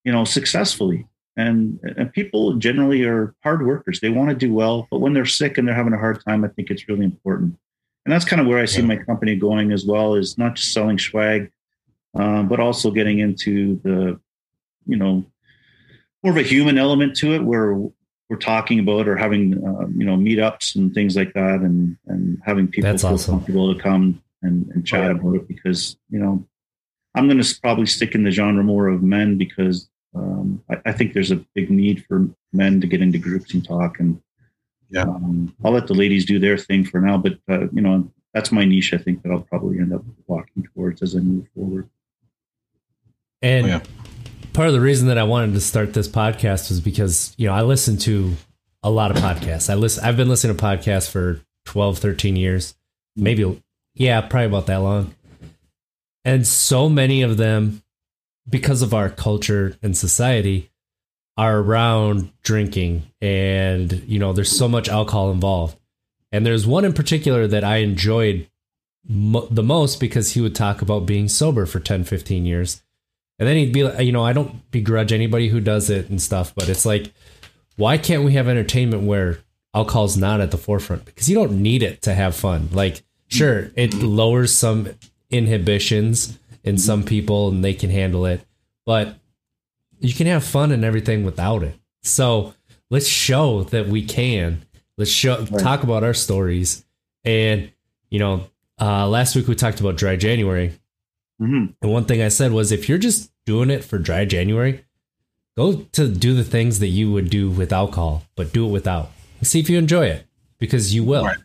you 0.05 0.11
know, 0.13 0.23
successfully. 0.23 1.05
And, 1.35 1.79
and 1.97 2.11
people 2.13 2.53
generally 2.55 3.03
are 3.03 3.35
hard 3.43 3.65
workers. 3.65 3.99
They 3.99 4.09
want 4.09 4.29
to 4.29 4.35
do 4.35 4.53
well, 4.53 4.87
but 4.89 4.99
when 4.99 5.13
they're 5.13 5.25
sick 5.25 5.57
and 5.57 5.67
they're 5.67 5.75
having 5.75 5.93
a 5.93 5.99
hard 5.99 6.23
time, 6.25 6.45
I 6.45 6.47
think 6.47 6.69
it's 6.69 6.87
really 6.87 7.03
important. 7.03 7.57
And 8.05 8.13
that's 8.13 8.25
kind 8.25 8.41
of 8.41 8.47
where 8.47 8.59
I 8.59 8.65
see 8.65 8.81
my 8.81 8.97
company 8.97 9.35
going 9.35 9.73
as 9.73 9.85
well, 9.85 10.15
is 10.15 10.37
not 10.37 10.55
just 10.55 10.73
selling 10.73 10.99
swag, 10.99 11.51
um, 12.15 12.47
but 12.47 12.61
also 12.61 12.91
getting 12.91 13.19
into 13.19 13.79
the, 13.83 14.19
you 14.85 14.97
know, 14.97 15.25
more 16.23 16.31
of 16.31 16.37
a 16.37 16.43
human 16.43 16.77
element 16.77 17.15
to 17.17 17.33
it, 17.33 17.43
where 17.43 17.77
we're 18.29 18.37
talking 18.37 18.79
about 18.79 19.07
or 19.07 19.15
having, 19.17 19.53
uh, 19.55 19.87
you 19.97 20.05
know, 20.05 20.15
meetups 20.15 20.75
and 20.75 20.93
things 20.93 21.15
like 21.15 21.33
that, 21.33 21.61
and 21.61 21.97
and 22.07 22.39
having 22.45 22.67
people 22.67 22.89
That's 22.91 23.01
feel 23.03 23.13
awesome. 23.13 23.35
comfortable 23.35 23.73
to 23.73 23.81
come 23.81 24.21
and, 24.43 24.69
and 24.73 24.85
chat 24.85 25.01
Oh, 25.01 25.05
yeah. 25.05 25.19
about 25.19 25.35
it 25.35 25.47
because 25.47 25.97
you 26.09 26.19
know, 26.19 26.45
I'm 27.15 27.27
going 27.27 27.41
to 27.41 27.59
probably 27.61 27.87
stick 27.87 28.15
in 28.15 28.23
the 28.23 28.31
genre 28.31 28.63
more 28.63 28.87
of 28.87 29.01
men 29.03 29.37
because 29.37 29.89
um, 30.15 30.63
I, 30.69 30.77
I 30.85 30.91
think 30.91 31.13
there's 31.13 31.31
a 31.31 31.43
big 31.55 31.69
need 31.71 32.05
for 32.05 32.27
men 32.53 32.79
to 32.81 32.87
get 32.87 33.01
into 33.01 33.17
groups 33.17 33.53
and 33.53 33.65
talk 33.67 33.99
and. 33.99 34.21
Yeah. 34.91 35.03
Um, 35.03 35.55
I'll 35.63 35.71
let 35.71 35.85
the 35.85 35.93
ladies 35.93 36.25
do 36.25 36.39
their 36.39 36.57
thing 36.57 36.83
for 36.83 36.99
now, 36.99 37.15
but 37.15 37.37
uh, 37.47 37.69
you 37.71 37.79
know 37.81 38.11
that's 38.33 38.51
my 38.51 38.65
niche. 38.65 38.91
I 38.91 38.97
think 38.97 39.21
that 39.21 39.31
I'll 39.31 39.41
probably 39.41 39.77
end 39.77 39.93
up 39.93 40.03
walking 40.25 40.63
towards 40.73 41.03
as 41.03 41.15
I 41.15 41.19
move 41.19 41.47
forward. 41.53 41.87
And 43.43 43.65
Oh, 43.65 43.69
yeah. 43.69 43.81
Part 44.53 44.67
of 44.67 44.73
the 44.73 44.81
reason 44.81 45.07
that 45.07 45.17
I 45.17 45.23
wanted 45.23 45.53
to 45.53 45.61
start 45.61 45.93
this 45.93 46.07
podcast 46.07 46.69
was 46.69 46.81
because, 46.81 47.33
you 47.37 47.47
know, 47.47 47.53
I 47.53 47.61
listen 47.61 47.97
to 47.99 48.33
a 48.83 48.89
lot 48.89 49.11
of 49.11 49.17
podcasts. 49.17 49.69
I 49.69 49.75
listen 49.75 50.03
I've 50.03 50.17
been 50.17 50.29
listening 50.29 50.55
to 50.55 50.63
podcasts 50.63 51.09
for 51.09 51.41
12, 51.65 51.97
13 51.99 52.35
years. 52.35 52.75
Maybe 53.15 53.61
yeah, 53.95 54.21
probably 54.21 54.45
about 54.45 54.67
that 54.67 54.77
long. 54.77 55.13
And 56.23 56.47
so 56.47 56.89
many 56.89 57.21
of 57.21 57.37
them 57.37 57.83
because 58.47 58.81
of 58.81 58.93
our 58.93 59.09
culture 59.09 59.77
and 59.81 59.95
society 59.95 60.69
are 61.37 61.59
around 61.59 62.31
drinking 62.43 63.03
and, 63.21 63.91
you 64.07 64.19
know, 64.19 64.33
there's 64.33 64.55
so 64.55 64.67
much 64.67 64.89
alcohol 64.89 65.31
involved. 65.31 65.77
And 66.31 66.45
there's 66.45 66.67
one 66.67 66.85
in 66.85 66.93
particular 66.93 67.47
that 67.47 67.63
I 67.63 67.77
enjoyed 67.77 68.49
mo- 69.07 69.47
the 69.49 69.63
most 69.63 69.99
because 69.99 70.33
he 70.33 70.41
would 70.41 70.55
talk 70.55 70.81
about 70.81 71.05
being 71.05 71.27
sober 71.27 71.65
for 71.65 71.79
10, 71.79 72.03
15 72.03 72.45
years. 72.45 72.81
And 73.39 73.47
then 73.47 73.55
he'd 73.55 73.71
be 73.73 73.85
like, 73.85 74.05
you 74.05 74.11
know, 74.11 74.23
I 74.23 74.33
don't 74.33 74.69
begrudge 74.69 75.13
anybody 75.13 75.47
who 75.47 75.61
does 75.61 75.89
it 75.89 76.09
and 76.09 76.21
stuff, 76.21 76.53
but 76.53 76.67
it's 76.69 76.85
like, 76.85 77.11
why 77.77 77.97
can't 77.97 78.23
we 78.25 78.33
have 78.33 78.49
entertainment 78.49 79.03
where 79.03 79.39
alcohol's 79.73 80.17
not 80.17 80.41
at 80.41 80.51
the 80.51 80.57
forefront? 80.57 81.05
Because 81.05 81.29
you 81.29 81.35
don't 81.35 81.61
need 81.61 81.81
it 81.81 82.01
to 82.01 82.13
have 82.13 82.35
fun. 82.35 82.67
Like, 82.73 83.01
sure, 83.27 83.71
it 83.75 83.93
lowers 83.93 84.53
some 84.53 84.89
inhibitions 85.29 86.37
in 86.63 86.77
some 86.77 87.03
people 87.03 87.47
and 87.49 87.63
they 87.63 87.73
can 87.73 87.89
handle 87.89 88.25
it, 88.25 88.41
but 88.85 89.15
you 89.99 90.13
can 90.13 90.27
have 90.27 90.43
fun 90.43 90.71
and 90.71 90.83
everything 90.83 91.23
without 91.23 91.63
it. 91.63 91.75
So 92.03 92.53
let's 92.89 93.07
show 93.07 93.63
that 93.65 93.87
we 93.87 94.03
can. 94.03 94.63
Let's 94.97 95.11
show 95.11 95.39
Right. 95.49 95.61
talk 95.63 95.83
about 95.83 96.03
our 96.03 96.13
stories. 96.13 96.85
And 97.23 97.71
you 98.09 98.19
know, 98.19 98.47
uh, 98.81 99.07
last 99.07 99.35
week 99.35 99.47
we 99.47 99.55
talked 99.55 99.79
about 99.79 99.95
dry 99.95 100.15
January. 100.15 100.73
Mhm. 101.41 101.73
And 101.81 101.91
one 101.91 102.05
thing 102.05 102.21
I 102.21 102.27
said 102.27 102.51
was 102.51 102.71
if 102.71 102.89
you're 102.89 102.97
just 102.97 103.31
doing 103.45 103.69
it 103.69 103.83
for 103.83 103.97
dry 103.97 104.25
January, 104.25 104.83
go 105.57 105.85
to 105.93 106.07
do 106.07 106.33
the 106.33 106.43
things 106.43 106.79
that 106.79 106.87
you 106.87 107.11
would 107.11 107.29
do 107.29 107.49
with 107.49 107.71
alcohol, 107.73 108.23
but 108.35 108.53
do 108.53 108.65
it 108.67 108.71
without. 108.71 109.11
And 109.39 109.47
see 109.47 109.59
if 109.59 109.69
you 109.69 109.77
enjoy 109.77 110.07
it 110.07 110.25
because 110.57 110.93
you 110.93 111.03
will. 111.03 111.25
Right. 111.25 111.37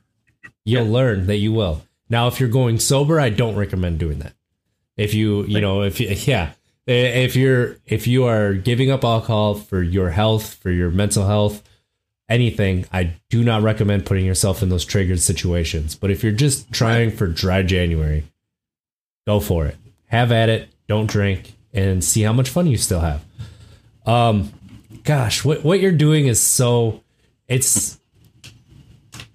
You'll 0.64 0.86
learn 0.86 1.26
that 1.26 1.36
you 1.36 1.52
will. 1.52 1.82
Now, 2.08 2.26
if 2.26 2.40
you're 2.40 2.48
going 2.48 2.78
sober, 2.78 3.20
I 3.20 3.28
don't 3.30 3.56
recommend 3.56 3.98
doing 3.98 4.18
that. 4.20 4.34
If 4.96 5.14
you, 5.14 5.44
you 5.44 5.60
know, 5.60 5.82
if 5.82 6.00
you, 6.00 6.08
yeah, 6.26 6.52
if 6.86 7.36
you're, 7.36 7.76
if 7.86 8.06
you 8.06 8.24
are 8.24 8.54
giving 8.54 8.90
up 8.90 9.04
alcohol 9.04 9.54
for 9.54 9.82
your 9.82 10.10
health, 10.10 10.54
for 10.54 10.70
your 10.70 10.90
mental 10.90 11.26
health, 11.26 11.62
anything, 12.28 12.86
I 12.92 13.14
do 13.30 13.44
not 13.44 13.62
recommend 13.62 14.06
putting 14.06 14.24
yourself 14.24 14.62
in 14.62 14.68
those 14.70 14.84
triggered 14.84 15.20
situations. 15.20 15.94
But 15.94 16.10
if 16.10 16.22
you're 16.22 16.32
just 16.32 16.72
trying 16.72 17.10
for 17.10 17.26
dry 17.26 17.62
January, 17.62 18.24
go 19.26 19.40
for 19.40 19.66
it. 19.66 19.76
Have 20.14 20.30
at 20.30 20.48
it. 20.48 20.68
Don't 20.86 21.10
drink 21.10 21.54
and 21.72 22.04
see 22.04 22.22
how 22.22 22.32
much 22.32 22.48
fun 22.48 22.68
you 22.68 22.76
still 22.76 23.00
have. 23.00 23.24
Um, 24.06 24.52
gosh, 25.02 25.44
what 25.44 25.64
what 25.64 25.80
you're 25.80 25.90
doing 25.90 26.28
is 26.28 26.40
so 26.40 27.02
it's 27.48 27.98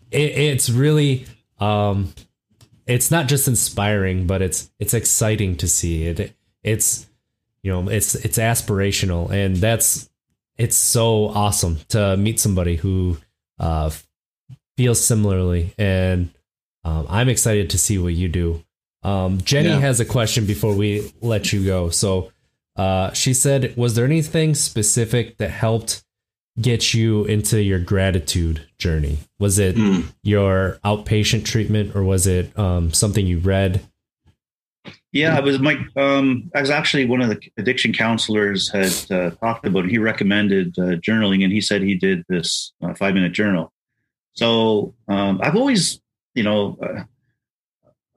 it, 0.09 0.31
it's 0.37 0.69
really 0.69 1.25
um 1.59 2.13
it's 2.87 3.11
not 3.11 3.27
just 3.27 3.49
inspiring, 3.49 4.25
but 4.25 4.41
it's 4.41 4.71
it's 4.79 4.93
exciting 4.93 5.57
to 5.57 5.67
see 5.67 6.05
it. 6.05 6.33
It's 6.63 7.09
you 7.61 7.73
know 7.73 7.89
it's 7.89 8.15
it's 8.15 8.37
aspirational, 8.37 9.29
and 9.31 9.57
that's 9.57 10.09
it's 10.57 10.77
so 10.77 11.27
awesome 11.27 11.79
to 11.89 12.15
meet 12.15 12.39
somebody 12.39 12.77
who 12.77 13.17
uh 13.59 13.89
feels 14.77 15.03
similarly, 15.03 15.73
and 15.77 16.29
um, 16.85 17.05
I'm 17.09 17.27
excited 17.27 17.69
to 17.71 17.77
see 17.77 17.97
what 17.97 18.13
you 18.13 18.29
do. 18.29 18.63
Um, 19.03 19.39
Jenny 19.41 19.69
Yeah. 19.69 19.79
has 19.79 19.99
a 19.99 20.05
question 20.05 20.45
before 20.45 20.75
we 20.75 21.11
let 21.21 21.53
you 21.53 21.63
go. 21.65 21.89
So 21.89 22.31
uh, 22.75 23.11
she 23.13 23.33
said, 23.33 23.75
"Was 23.77 23.95
there 23.95 24.05
anything 24.05 24.53
specific 24.55 25.37
that 25.37 25.51
helped 25.51 26.03
get 26.61 26.93
you 26.93 27.23
into 27.25 27.61
your 27.61 27.79
gratitude 27.79 28.61
journey? 28.77 29.19
Was 29.39 29.59
it 29.59 29.75
Mm. 29.75 30.11
your 30.23 30.79
outpatient 30.83 31.45
treatment, 31.45 31.95
or 31.95 32.03
was 32.03 32.27
it 32.27 32.57
um, 32.59 32.91
something 32.93 33.25
you 33.25 33.39
read?" 33.39 33.81
Yeah, 35.11 35.37
it 35.37 35.43
was 35.43 35.59
my. 35.59 35.77
Um, 35.95 36.51
I 36.53 36.61
was 36.61 36.69
actually 36.69 37.05
one 37.05 37.21
of 37.21 37.29
the 37.29 37.39
addiction 37.57 37.93
counselors 37.93 38.69
had 38.69 38.93
uh, 39.11 39.31
talked 39.37 39.65
about. 39.65 39.85
It. 39.85 39.91
He 39.91 39.97
recommended 39.97 40.77
uh, 40.77 40.97
journaling, 40.97 41.43
and 41.43 41.51
he 41.51 41.61
said 41.61 41.81
he 41.81 41.95
did 41.95 42.23
this 42.29 42.73
uh, 42.83 42.93
five 42.93 43.13
minute 43.15 43.31
journal. 43.31 43.71
So 44.33 44.93
um, 45.07 45.39
I've 45.41 45.55
always, 45.55 45.99
you 46.35 46.43
know, 46.43 46.77
uh, 46.81 47.03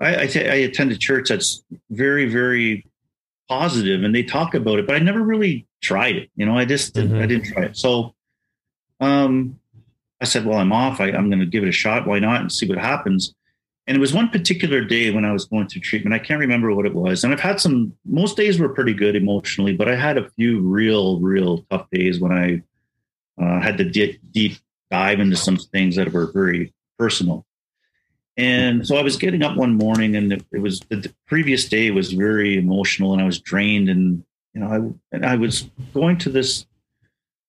I, 0.03 0.23
I, 0.23 0.27
t- 0.27 0.49
I 0.49 0.55
attend 0.57 0.93
a 0.93 0.97
church 0.97 1.29
that's 1.29 1.63
very, 1.91 2.29
very 2.29 2.87
positive, 3.49 4.03
and 4.03 4.15
they 4.15 4.23
talk 4.23 4.55
about 4.55 4.79
it, 4.79 4.87
but 4.87 4.97
I 4.97 4.99
never 4.99 5.21
really 5.23 5.67
tried 5.83 6.17
it. 6.17 6.31
You 6.37 6.47
know, 6.47 6.57
I 6.57 6.65
just 6.65 6.95
didn't, 6.95 7.13
Mhm. 7.17 7.23
I 7.23 7.27
didn't 7.27 7.45
try 7.53 7.63
it. 7.65 7.77
So 7.77 8.15
um, 9.01 9.59
I 10.21 10.25
said, 10.25 10.45
well, 10.47 10.59
I'm 10.59 10.73
off. 10.73 11.01
I, 11.01 11.07
I'm 11.11 11.29
going 11.29 11.41
to 11.41 11.47
give 11.47 11.63
it 11.65 11.69
a 11.69 11.73
shot. 11.73 12.07
Why 12.07 12.19
not? 12.19 12.41
And 12.41 12.53
see 12.53 12.69
what 12.69 12.79
happens. 12.79 13.35
And 13.87 13.97
it 13.97 14.01
was 14.01 14.15
one 14.15 14.29
particular 14.29 14.85
day 14.85 15.11
when 15.11 15.25
I 15.25 15.33
was 15.33 15.45
going 15.45 15.67
through 15.69 15.83
treatment. 15.83 16.15
I 16.15 16.21
can't 16.21 16.39
remember 16.39 16.73
what 16.73 16.87
it 16.87 16.95
was. 16.95 17.25
And 17.25 17.33
I've 17.33 17.41
had 17.41 17.61
some, 17.61 17.93
most 18.05 18.37
days 18.37 18.61
were 18.61 18.69
pretty 18.69 18.95
good 18.95 19.17
emotionally, 19.17 19.75
but 19.75 19.89
I 19.89 19.97
had 19.97 20.19
a 20.19 20.31
few 20.31 20.61
real, 20.61 21.19
real 21.21 21.67
tough 21.69 21.89
days 21.91 22.21
when 22.21 22.31
I 22.31 22.63
uh, 23.43 23.61
had 23.61 23.79
to 23.79 23.85
di- 23.85 24.21
deep 24.31 24.59
dive 24.91 25.19
into 25.19 25.35
some 25.37 25.57
things 25.57 25.97
that 25.97 26.13
were 26.13 26.31
very 26.33 26.73
personal. 26.97 27.45
And 28.37 28.87
so 28.87 28.97
I 28.97 29.03
was 29.03 29.17
getting 29.17 29.43
up 29.43 29.57
one 29.57 29.75
morning 29.75 30.17
and 30.17 30.33
it, 30.33 30.59
was 30.59 30.81
the, 30.89 31.13
previous 31.27 31.69
day 31.69 31.91
was 31.91 32.13
very 32.13 32.57
emotional 32.57 33.13
and 33.13 33.21
I 33.21 33.27
was 33.27 33.39
drained. 33.39 33.89
And, 33.89 34.25
you 34.55 34.61
know, 34.61 34.69
I, 34.69 35.15
and 35.15 35.27
I 35.27 35.37
was 35.37 35.69
going 35.93 36.19
to 36.19 36.31
this 36.31 36.67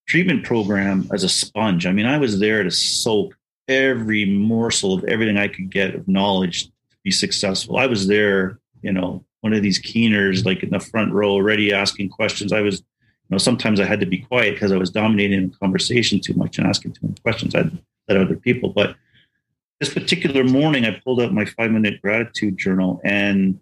treatment 0.08 0.44
program 0.44 1.10
as 1.14 1.24
a 1.24 1.30
sponge. 1.30 1.86
I 1.86 1.92
mean, 1.92 2.06
I 2.06 2.18
was 2.18 2.40
there 2.40 2.64
to 2.64 2.72
soak 2.72 3.38
every 3.68 4.26
morsel 4.26 4.94
of 4.94 5.06
everything 5.06 5.38
I 5.38 5.48
could 5.48 5.70
get 5.70 5.96
of 5.96 6.08
knowledge 6.08 6.66
to 6.66 6.98
be 7.04 7.12
successful. 7.12 7.78
I 7.78 7.86
was 7.86 8.08
there, 8.08 8.60
you 8.82 8.92
know, 8.92 9.24
one 9.40 9.54
of 9.54 9.62
these 9.62 9.80
keeners, 9.80 10.46
like 10.46 10.64
in 10.64 10.70
the 10.70 10.80
front 10.80 11.14
row, 11.14 11.32
already 11.32 11.74
asking 11.74 12.10
questions. 12.10 12.52
I 12.52 12.62
was, 12.62 12.80
you 12.80 13.32
know, 13.32 13.38
sometimes 13.38 13.80
I 13.80 13.86
had 13.86 14.02
to 14.02 14.06
be 14.06 14.20
quiet 14.20 14.56
because 14.56 14.72
I 14.72 14.78
was 14.78 14.92
dominating 14.92 15.50
the 15.50 15.58
conversation 15.58 16.20
too 16.20 16.34
much 16.34 16.58
and 16.58 16.68
asking 16.68 16.94
too 16.94 17.02
many 17.04 17.16
questions. 17.24 17.56
I 17.56 17.70
let 18.08 18.18
other 18.18 18.36
people. 18.36 18.70
But 18.70 18.96
this 19.84 19.94
particular 19.94 20.46
morning, 20.46 20.86
I 20.86 20.98
pulled 21.04 21.20
out 21.20 21.34
my 21.34 21.44
five 21.44 21.70
minute 21.70 22.02
gratitude 22.02 22.58
journal 22.58 23.02
and 23.04 23.60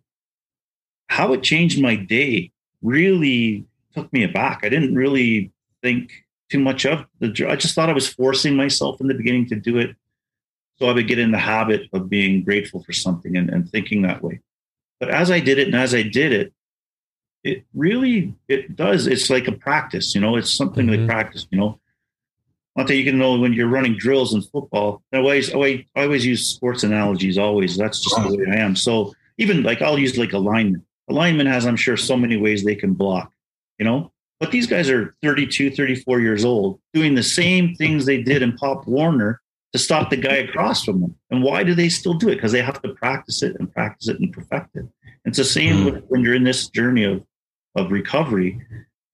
how 1.07 1.33
it 1.33 1.41
changed 1.41 1.81
my 1.81 1.95
day 1.95 2.51
really 2.83 3.65
took 3.95 4.13
me 4.13 4.23
aback. 4.23 4.59
I 4.61 4.69
didn't 4.69 4.93
really 4.93 5.51
think 5.81 6.11
too 6.51 6.59
much 6.59 6.85
of 6.85 7.05
the 7.19 7.47
I 7.49 7.55
just 7.55 7.73
thought 7.73 7.89
I 7.89 7.93
was 7.93 8.07
forcing 8.07 8.55
myself 8.55 9.01
in 9.01 9.07
the 9.07 9.15
beginning 9.15 9.47
to 9.47 9.55
do 9.55 9.79
it. 9.79 9.95
So 10.77 10.87
I 10.89 10.93
would 10.93 11.07
get 11.07 11.17
in 11.17 11.31
the 11.31 11.39
habit 11.39 11.89
of 11.91 12.07
being 12.07 12.43
grateful 12.43 12.83
for 12.83 12.93
something 12.93 13.35
and, 13.35 13.49
and 13.49 13.67
thinking 13.67 14.03
that 14.03 14.21
way. 14.23 14.41
But 14.99 15.09
as 15.09 15.31
I 15.31 15.39
did 15.39 15.57
it 15.57 15.67
and 15.67 15.75
as 15.75 15.95
I 15.95 16.03
did 16.03 16.33
it, 16.33 16.53
it 17.43 17.65
really 17.73 18.35
it 18.47 18.75
does. 18.75 19.07
It's 19.07 19.31
like 19.31 19.47
a 19.47 19.53
practice, 19.53 20.13
you 20.13 20.21
know, 20.21 20.35
it's 20.35 20.53
something 20.53 20.85
Mhm. 20.85 20.99
like 20.99 21.07
practice, 21.07 21.47
you 21.49 21.57
know. 21.57 21.79
One 22.73 22.87
thing 22.87 22.97
you 22.97 23.03
can 23.03 23.17
know 23.17 23.37
when 23.37 23.53
you're 23.53 23.67
running 23.67 23.97
drills 23.97 24.33
in 24.33 24.41
football, 24.41 25.03
I 25.13 25.17
always, 25.17 25.53
I 25.53 25.85
always 25.95 26.25
use 26.25 26.47
sports 26.47 26.83
analogies. 26.83 27.37
Always, 27.37 27.75
that's 27.75 28.01
just 28.01 28.15
the 28.15 28.37
way 28.37 28.45
I 28.49 28.55
am. 28.55 28.75
So 28.75 29.13
even 29.37 29.63
like 29.63 29.81
I'll 29.81 29.99
use 29.99 30.17
like 30.17 30.33
a 30.33 30.37
lineman. 30.37 30.85
A 31.09 31.13
lineman 31.13 31.47
has, 31.47 31.65
I'm 31.65 31.75
sure, 31.75 31.97
so 31.97 32.15
many 32.15 32.37
ways 32.37 32.63
they 32.63 32.75
can 32.75 32.93
block. 32.93 33.31
You 33.77 33.85
know, 33.85 34.11
but 34.39 34.51
these 34.51 34.67
guys 34.67 34.89
are 34.89 35.15
32, 35.21 35.71
34 35.71 36.19
years 36.19 36.43
old 36.43 36.79
doing 36.93 37.15
the 37.15 37.23
same 37.23 37.75
things 37.75 38.05
they 38.05 38.21
did 38.21 38.41
in 38.41 38.53
Pop 38.53 38.87
Warner 38.87 39.41
to 39.71 39.79
stop 39.79 40.09
the 40.09 40.17
guy 40.17 40.37
across 40.37 40.83
from 40.83 41.01
them. 41.01 41.15
And 41.29 41.43
why 41.43 41.63
do 41.63 41.75
they 41.75 41.89
still 41.89 42.15
do 42.15 42.29
it? 42.29 42.35
Because 42.35 42.51
they 42.51 42.61
have 42.61 42.81
to 42.81 42.89
practice 42.89 43.43
it 43.43 43.55
and 43.59 43.71
practice 43.71 44.07
it 44.07 44.19
and 44.19 44.33
perfect 44.33 44.75
it. 44.75 44.85
It's 45.25 45.37
the 45.37 45.45
same 45.45 45.77
hmm. 45.77 45.85
with 45.85 46.03
when 46.07 46.21
you're 46.21 46.35
in 46.35 46.43
this 46.43 46.67
journey 46.69 47.03
of, 47.03 47.23
of 47.75 47.91
recovery. 47.91 48.59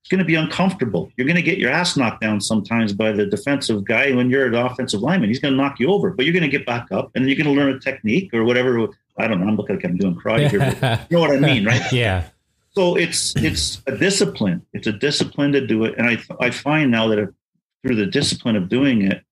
It's 0.07 0.11
going 0.13 0.19
to 0.19 0.25
be 0.25 0.35
uncomfortable. 0.35 1.11
You're 1.17 1.27
going 1.27 1.35
to 1.35 1.41
get 1.41 1.57
your 1.57 1.69
ass 1.69 1.97
knocked 1.97 2.21
down 2.21 2.39
sometimes 2.39 2.93
by 2.93 3.11
the 3.11 3.25
defensive 3.25 3.83
guy 3.83 4.13
when 4.13 4.29
you're 4.29 4.45
an 4.45 4.55
offensive 4.55 5.01
lineman. 5.01 5.27
He's 5.27 5.41
going 5.41 5.53
to 5.53 5.57
knock 5.61 5.81
you 5.81 5.91
over, 5.91 6.11
but 6.11 6.23
you're 6.23 6.31
going 6.31 6.49
to 6.49 6.57
get 6.57 6.65
back 6.65 6.93
up 6.93 7.11
and 7.13 7.27
you're 7.27 7.35
going 7.35 7.53
to 7.53 7.61
learn 7.61 7.75
a 7.75 7.77
technique 7.77 8.33
or 8.33 8.45
whatever. 8.45 8.87
I 9.17 9.27
don't 9.27 9.41
know. 9.41 9.47
I'm 9.49 9.57
looking 9.57 9.75
like 9.75 9.83
I'm 9.83 9.97
doing 9.97 10.15
karate 10.15 10.49
here. 10.49 10.77
But 10.79 11.01
you 11.09 11.17
know 11.17 11.19
what 11.19 11.31
I 11.31 11.41
mean, 11.41 11.65
right? 11.65 11.81
yeah. 11.91 12.29
so 12.73 12.95
it's 12.95 13.35
it's 13.35 13.81
a 13.87 13.97
discipline 13.97 14.65
it's 14.71 14.87
a 14.87 14.93
discipline 14.93 15.51
to 15.51 15.65
do 15.65 15.83
it 15.83 15.97
and 15.97 16.07
i 16.07 16.17
i 16.39 16.51
find 16.51 16.91
now 16.91 17.07
that 17.07 17.33
through 17.81 17.95
the 17.95 18.05
discipline 18.05 18.55
of 18.55 18.69
doing 18.69 19.01
it 19.01 19.23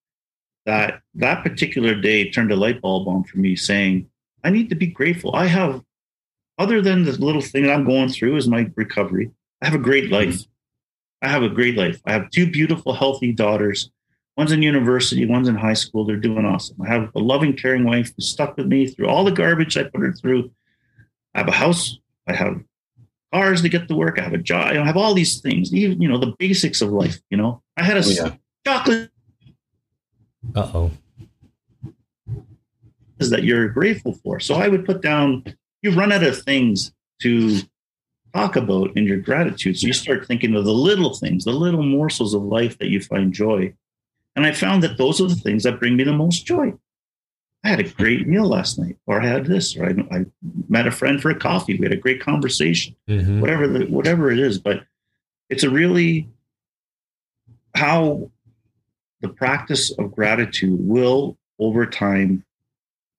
that 0.66 1.02
that 1.14 1.44
particular 1.44 1.94
day 1.94 2.30
turned 2.30 2.52
a 2.52 2.56
light 2.56 2.82
bulb 2.82 3.08
on 3.08 3.24
for 3.24 3.38
me 3.38 3.56
saying 3.56 4.10
i 4.44 4.50
need 4.50 4.68
to 4.68 4.76
be 4.76 4.88
grateful 4.88 5.36
i 5.36 5.46
have 5.46 5.82
other 6.58 6.82
than 6.82 7.04
the 7.04 7.12
little 7.12 7.42
thing 7.42 7.64
that 7.64 7.72
i'm 7.72 7.86
going 7.86 8.10
through 8.10 8.36
is 8.36 8.48
my 8.48 8.68
recovery 8.76 9.30
i 9.62 9.66
have 9.66 9.76
a 9.76 9.86
great 9.90 10.10
life 10.12 10.42
i 11.26 11.30
have 11.30 11.44
a 11.44 11.50
great 11.50 11.76
life 11.78 12.00
i 12.06 12.12
have 12.12 12.30
two 12.30 12.50
beautiful 12.50 12.94
healthy 12.94 13.32
daughters 13.32 13.92
one's 14.38 14.52
in 14.52 14.62
university 14.62 15.26
one's 15.26 15.48
in 15.48 15.56
high 15.56 15.74
school 15.74 16.06
they're 16.06 16.26
doing 16.28 16.46
awesome 16.46 16.80
i 16.82 16.88
have 16.88 17.10
a 17.16 17.20
loving 17.20 17.54
caring 17.56 17.84
wife 17.84 18.12
who's 18.16 18.30
stuck 18.30 18.56
with 18.58 18.68
me 18.68 18.88
through 18.88 19.08
all 19.08 19.24
the 19.24 19.32
garbage 19.32 19.78
i 19.78 19.84
put 19.84 20.02
her 20.02 20.14
through 20.14 20.52
i 21.34 21.40
have 21.40 21.48
a 21.48 21.52
house 21.64 21.98
i 22.28 22.34
have 22.34 22.62
cars 23.34 23.62
to 23.62 23.70
get 23.70 23.88
to 23.90 23.96
work. 23.96 24.18
I 24.18 24.24
have 24.24 24.34
a 24.34 24.38
job. 24.38 24.68
I 24.68 24.86
have 24.86 24.96
all 24.96 25.14
these 25.14 25.42
things, 25.42 25.74
even, 25.74 26.02
you 26.02 26.08
know, 26.08 26.18
the 26.18 26.34
basics 26.40 26.80
of 26.82 26.90
life, 26.92 27.20
you 27.30 27.36
know, 27.38 27.62
I 27.76 27.84
had 27.84 27.98
a 27.98 28.04
Oh, 28.06 28.10
yeah. 28.10 28.36
chocolate 28.66 29.10
Uh 30.56 30.72
oh. 30.74 30.92
Is 33.20 33.30
that 33.30 33.44
you're 33.44 33.68
grateful 33.70 34.14
for. 34.24 34.40
So 34.40 34.56
I 34.56 34.68
would 34.70 34.86
put 34.86 35.02
down, 35.02 35.44
you 35.82 35.92
run 35.92 36.12
out 36.14 36.24
of 36.24 36.42
things 36.44 36.94
to 37.24 37.60
talk 38.36 38.56
about 38.56 38.96
in 38.98 39.06
your 39.06 39.18
gratitude. 39.18 39.80
So 39.80 39.88
you 39.88 39.94
start 39.94 40.28
thinking 40.28 40.56
of 40.56 40.66
the 40.66 40.74
little 40.74 41.14
things, 41.14 41.46
the 41.46 41.52
little 41.52 41.84
morsels 41.84 42.34
of 42.34 42.44
life 42.44 42.78
that 42.80 42.90
you 42.90 43.00
find 43.00 43.34
joy. 43.34 43.74
And 44.36 44.46
I 44.46 44.52
found 44.52 44.84
that 44.84 44.98
those 44.98 45.22
are 45.22 45.28
the 45.28 45.36
things 45.36 45.64
that 45.64 45.80
bring 45.80 45.96
me 45.96 46.04
the 46.04 46.12
most 46.14 46.46
joy. 46.46 46.74
I 47.64 47.70
had 47.70 47.80
a 47.80 47.84
great 47.84 48.28
meal 48.28 48.46
last 48.48 48.78
night, 48.78 48.98
or 49.08 49.22
I 49.22 49.26
had 49.26 49.46
this, 49.46 49.76
or 49.76 49.86
I, 49.86 49.96
I 50.16 50.26
met 50.70 50.86
a 50.86 50.92
friend 50.92 51.22
for 51.22 51.32
a 51.32 51.40
coffee. 51.40 51.78
We 51.78 51.86
had 51.86 51.94
a 51.94 51.98
great 51.98 52.22
conversation. 52.22 52.96
Mhm. 53.10 53.40
Whatever 53.40 53.68
the 53.68 53.86
whatever 53.86 54.30
it 54.30 54.38
is, 54.38 54.60
but 54.60 54.84
it's 55.50 55.64
a 55.64 55.70
really 55.70 56.30
how 57.74 58.30
the 59.22 59.30
practice 59.30 59.92
of 59.98 60.14
gratitude 60.14 60.80
will 60.80 61.38
over 61.58 61.86
time 61.86 62.44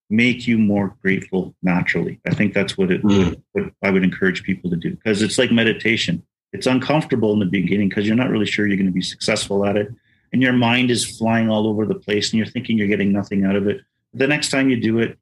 make 0.09 0.47
you 0.47 0.57
more 0.59 0.97
grateful 1.03 1.55
naturally. 1.63 2.21
I 2.27 2.35
think 2.35 2.55
that's 2.55 2.79
what 2.79 2.91
it 2.91 3.03
Mm. 3.03 3.41
what 3.53 3.73
I 3.83 3.91
would 3.91 4.05
encourage 4.05 4.43
people 4.45 4.71
to 4.71 4.77
do 4.77 4.91
because 4.93 5.23
it's 5.23 5.39
like 5.39 5.51
meditation. 5.51 6.23
It's 6.53 6.67
uncomfortable 6.67 7.33
in 7.33 7.41
the 7.41 7.47
beginning 7.47 7.89
because 7.89 8.07
you're 8.07 8.17
not 8.17 8.31
really 8.31 8.47
sure 8.47 8.67
you're 8.67 8.77
going 8.77 8.87
to 8.87 8.93
be 8.93 9.03
successful 9.03 9.67
at 9.67 9.77
it, 9.77 9.89
and 10.33 10.41
your 10.41 10.53
mind 10.53 10.91
is 10.91 11.19
flying 11.19 11.51
all 11.51 11.67
over 11.67 11.85
the 11.87 11.95
place, 11.97 12.31
and 12.31 12.39
you're 12.39 12.47
thinking 12.47 12.79
you're 12.79 12.87
getting 12.89 13.13
nothing 13.13 13.45
out 13.45 13.57
of 13.57 13.67
it. 13.67 13.81
But 14.13 14.21
The 14.21 14.27
next 14.29 14.51
time 14.51 14.69
you 14.71 14.81
do 14.81 14.99
it, 15.01 15.19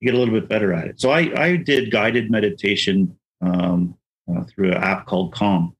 you 0.00 0.10
get 0.10 0.14
a 0.14 0.18
little 0.18 0.34
bit 0.34 0.48
better 0.48 0.72
at 0.72 0.88
it. 0.88 1.00
So 1.00 1.10
I, 1.10 1.20
I 1.40 1.56
did 1.56 1.90
guided 1.90 2.30
meditation 2.30 3.16
um, 3.40 3.96
uh, 4.30 4.44
through 4.44 4.72
an 4.72 4.82
app 4.82 5.06
called 5.06 5.32
Calm, 5.32 5.74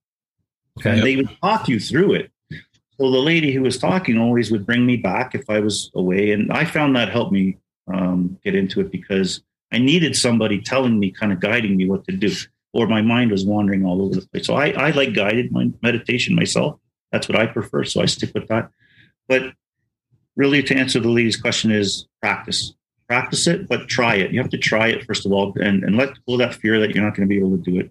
Okay. 0.79 0.91
and 0.91 1.03
they 1.03 1.17
would 1.17 1.29
talk 1.43 1.69
you 1.69 1.81
through 1.81 2.15
it. 2.15 2.31
So 3.01 3.11
the 3.11 3.19
lady 3.19 3.53
who 3.53 3.63
was 3.63 3.79
talking 3.79 4.17
always 4.19 4.51
would 4.51 4.65
bring 4.67 4.87
me 4.87 4.97
back 4.97 5.35
if 5.35 5.51
I 5.51 5.59
was 5.61 5.91
away, 5.95 6.31
and 6.31 6.53
I 6.53 6.65
found 6.65 6.95
that 6.97 7.11
helped 7.11 7.33
me 7.33 7.59
um, 7.93 8.39
get 8.45 8.55
into 8.55 8.81
it 8.81 8.91
because 8.91 9.43
I 9.73 9.79
needed 9.79 10.17
somebody 10.17 10.61
telling 10.61 10.99
me, 10.99 11.11
kind 11.11 11.33
of 11.33 11.41
guiding 11.41 11.77
me 11.77 11.89
what 11.89 12.05
to 12.07 12.13
do, 12.17 12.33
or 12.73 12.87
my 12.87 13.03
mind 13.03 13.31
was 13.31 13.45
wandering 13.45 13.85
all 13.85 14.03
over 14.03 14.15
the 14.15 14.27
place. 14.29 14.47
So 14.47 14.55
I, 14.55 14.71
I 14.71 14.91
like 14.91 15.15
guided 15.15 15.53
my 15.53 15.71
meditation 15.83 16.35
myself. 16.35 16.79
That's 17.13 17.29
what 17.29 17.39
I 17.39 17.47
prefer, 17.47 17.85
so 17.85 18.01
I 18.03 18.07
stick 18.07 18.33
with 18.35 18.49
that. 18.49 18.71
But 19.29 19.53
really, 20.37 20.63
to 20.63 20.75
answer 20.77 21.01
the 21.01 21.09
lady's 21.11 21.37
question, 21.37 21.71
is 21.71 22.07
practice. 22.23 22.75
Practice 23.09 23.47
it, 23.47 23.69
but 23.69 23.89
try 23.89 24.17
it. 24.17 24.33
You 24.33 24.41
have 24.41 24.51
to 24.51 24.59
try 24.59 24.89
it 24.89 25.05
first 25.05 25.25
of 25.27 25.33
all, 25.33 25.55
and, 25.61 25.83
and 25.83 25.97
let 25.97 26.11
go 26.27 26.35
of 26.35 26.39
that 26.41 26.55
fear 26.55 26.79
that 26.81 26.95
you're 26.95 27.05
not 27.05 27.17
going 27.17 27.29
to 27.29 27.33
be 27.35 27.39
able 27.39 27.57
to 27.57 27.63
do 27.63 27.81
it. 27.81 27.91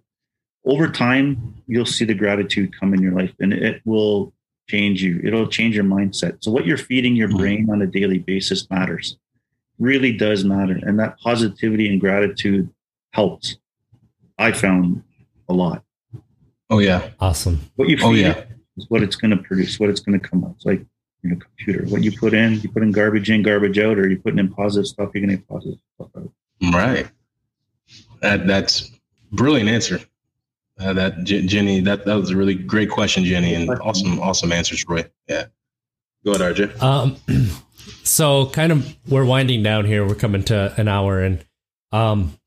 Over 0.66 0.88
time, 0.88 1.56
you'll 1.66 1.86
see 1.86 2.06
the 2.06 2.14
gratitude 2.14 2.78
come 2.80 2.94
in 2.94 3.02
your 3.02 3.14
life, 3.14 3.34
and 3.40 3.54
it 3.54 3.82
will 3.86 4.34
change 4.70 5.02
you. 5.02 5.22
It'll 5.24 5.48
change 5.48 5.76
your 5.76 5.86
mindset. 5.86 6.38
So, 6.44 6.52
what 6.52 6.66
you're 6.66 6.78
feeding 6.78 7.16
your 7.16 7.30
Mhm. 7.30 7.38
brain 7.38 7.70
on 7.72 7.82
a 7.82 7.88
daily 7.88 8.20
basis 8.20 8.70
matters. 8.70 9.18
Really 9.80 10.12
does 10.12 10.44
matter, 10.44 10.80
and 10.82 11.00
that 11.00 11.20
positivity 11.20 11.88
and 11.92 12.02
gratitude 12.02 12.70
helps. 13.14 13.58
I 14.40 14.52
found 14.52 15.04
a 15.50 15.54
lot. 15.54 15.84
Oh 16.70 16.80
yeah. 16.80 17.10
Awesome. 17.20 17.60
What 17.76 17.88
you 17.90 17.98
feed 17.98 18.04
Oh, 18.06 18.12
yeah. 18.14 18.32
it 18.32 18.48
is 18.78 18.86
what 18.90 19.02
it's 19.04 19.16
going 19.16 19.32
to 19.32 19.38
produce, 19.38 19.80
what 19.80 19.90
it's 19.90 20.00
going 20.02 20.20
to 20.20 20.28
come 20.28 20.44
out. 20.44 20.54
It's 20.58 20.66
like 20.66 20.84
in 21.24 21.32
a 21.32 21.36
computer. 21.36 21.86
What 21.88 22.04
you 22.04 22.12
put 22.18 22.34
in, 22.34 22.60
you 22.62 22.70
put 22.70 22.84
in 22.84 22.92
garbage 22.92 23.30
in, 23.30 23.42
garbage 23.44 23.80
out, 23.80 23.98
or 23.98 24.10
you 24.10 24.18
putting 24.20 24.40
in 24.40 24.50
positive 24.54 24.88
stuff, 24.88 25.12
you're 25.14 25.26
going 25.26 25.30
to 25.32 25.38
get 25.38 25.48
positive 25.48 25.80
stuff 25.96 26.10
out. 26.18 26.32
Right. 26.74 27.08
That 28.22 28.48
that's 28.48 28.92
brilliant 29.32 29.70
answer. 29.70 30.00
Uh, 30.80 30.94
that 30.94 31.24
J- 31.24 31.46
Jenny, 31.46 31.80
that 31.82 32.06
that 32.06 32.16
was 32.16 32.32
a 32.32 32.36
really 32.36 32.54
great 32.56 32.90
question, 32.90 33.24
Jenny, 33.24 33.54
and 33.56 33.70
awesome, 33.80 34.20
awesome 34.20 34.52
answers, 34.52 34.84
Troy. 34.84 35.06
Yeah. 35.28 35.46
Go 36.26 36.34
ahead, 36.34 36.56
RJ. 36.56 36.82
Um, 36.82 37.16
so 38.04 38.48
kind 38.48 38.72
of 38.72 38.98
we're 39.08 39.26
winding 39.26 39.64
down 39.64 39.86
here. 39.86 40.06
We're 40.06 40.16
coming 40.16 40.44
to 40.46 40.74
an 40.78 40.88
hour, 40.88 41.22
and 41.22 41.46
um, 41.92 42.38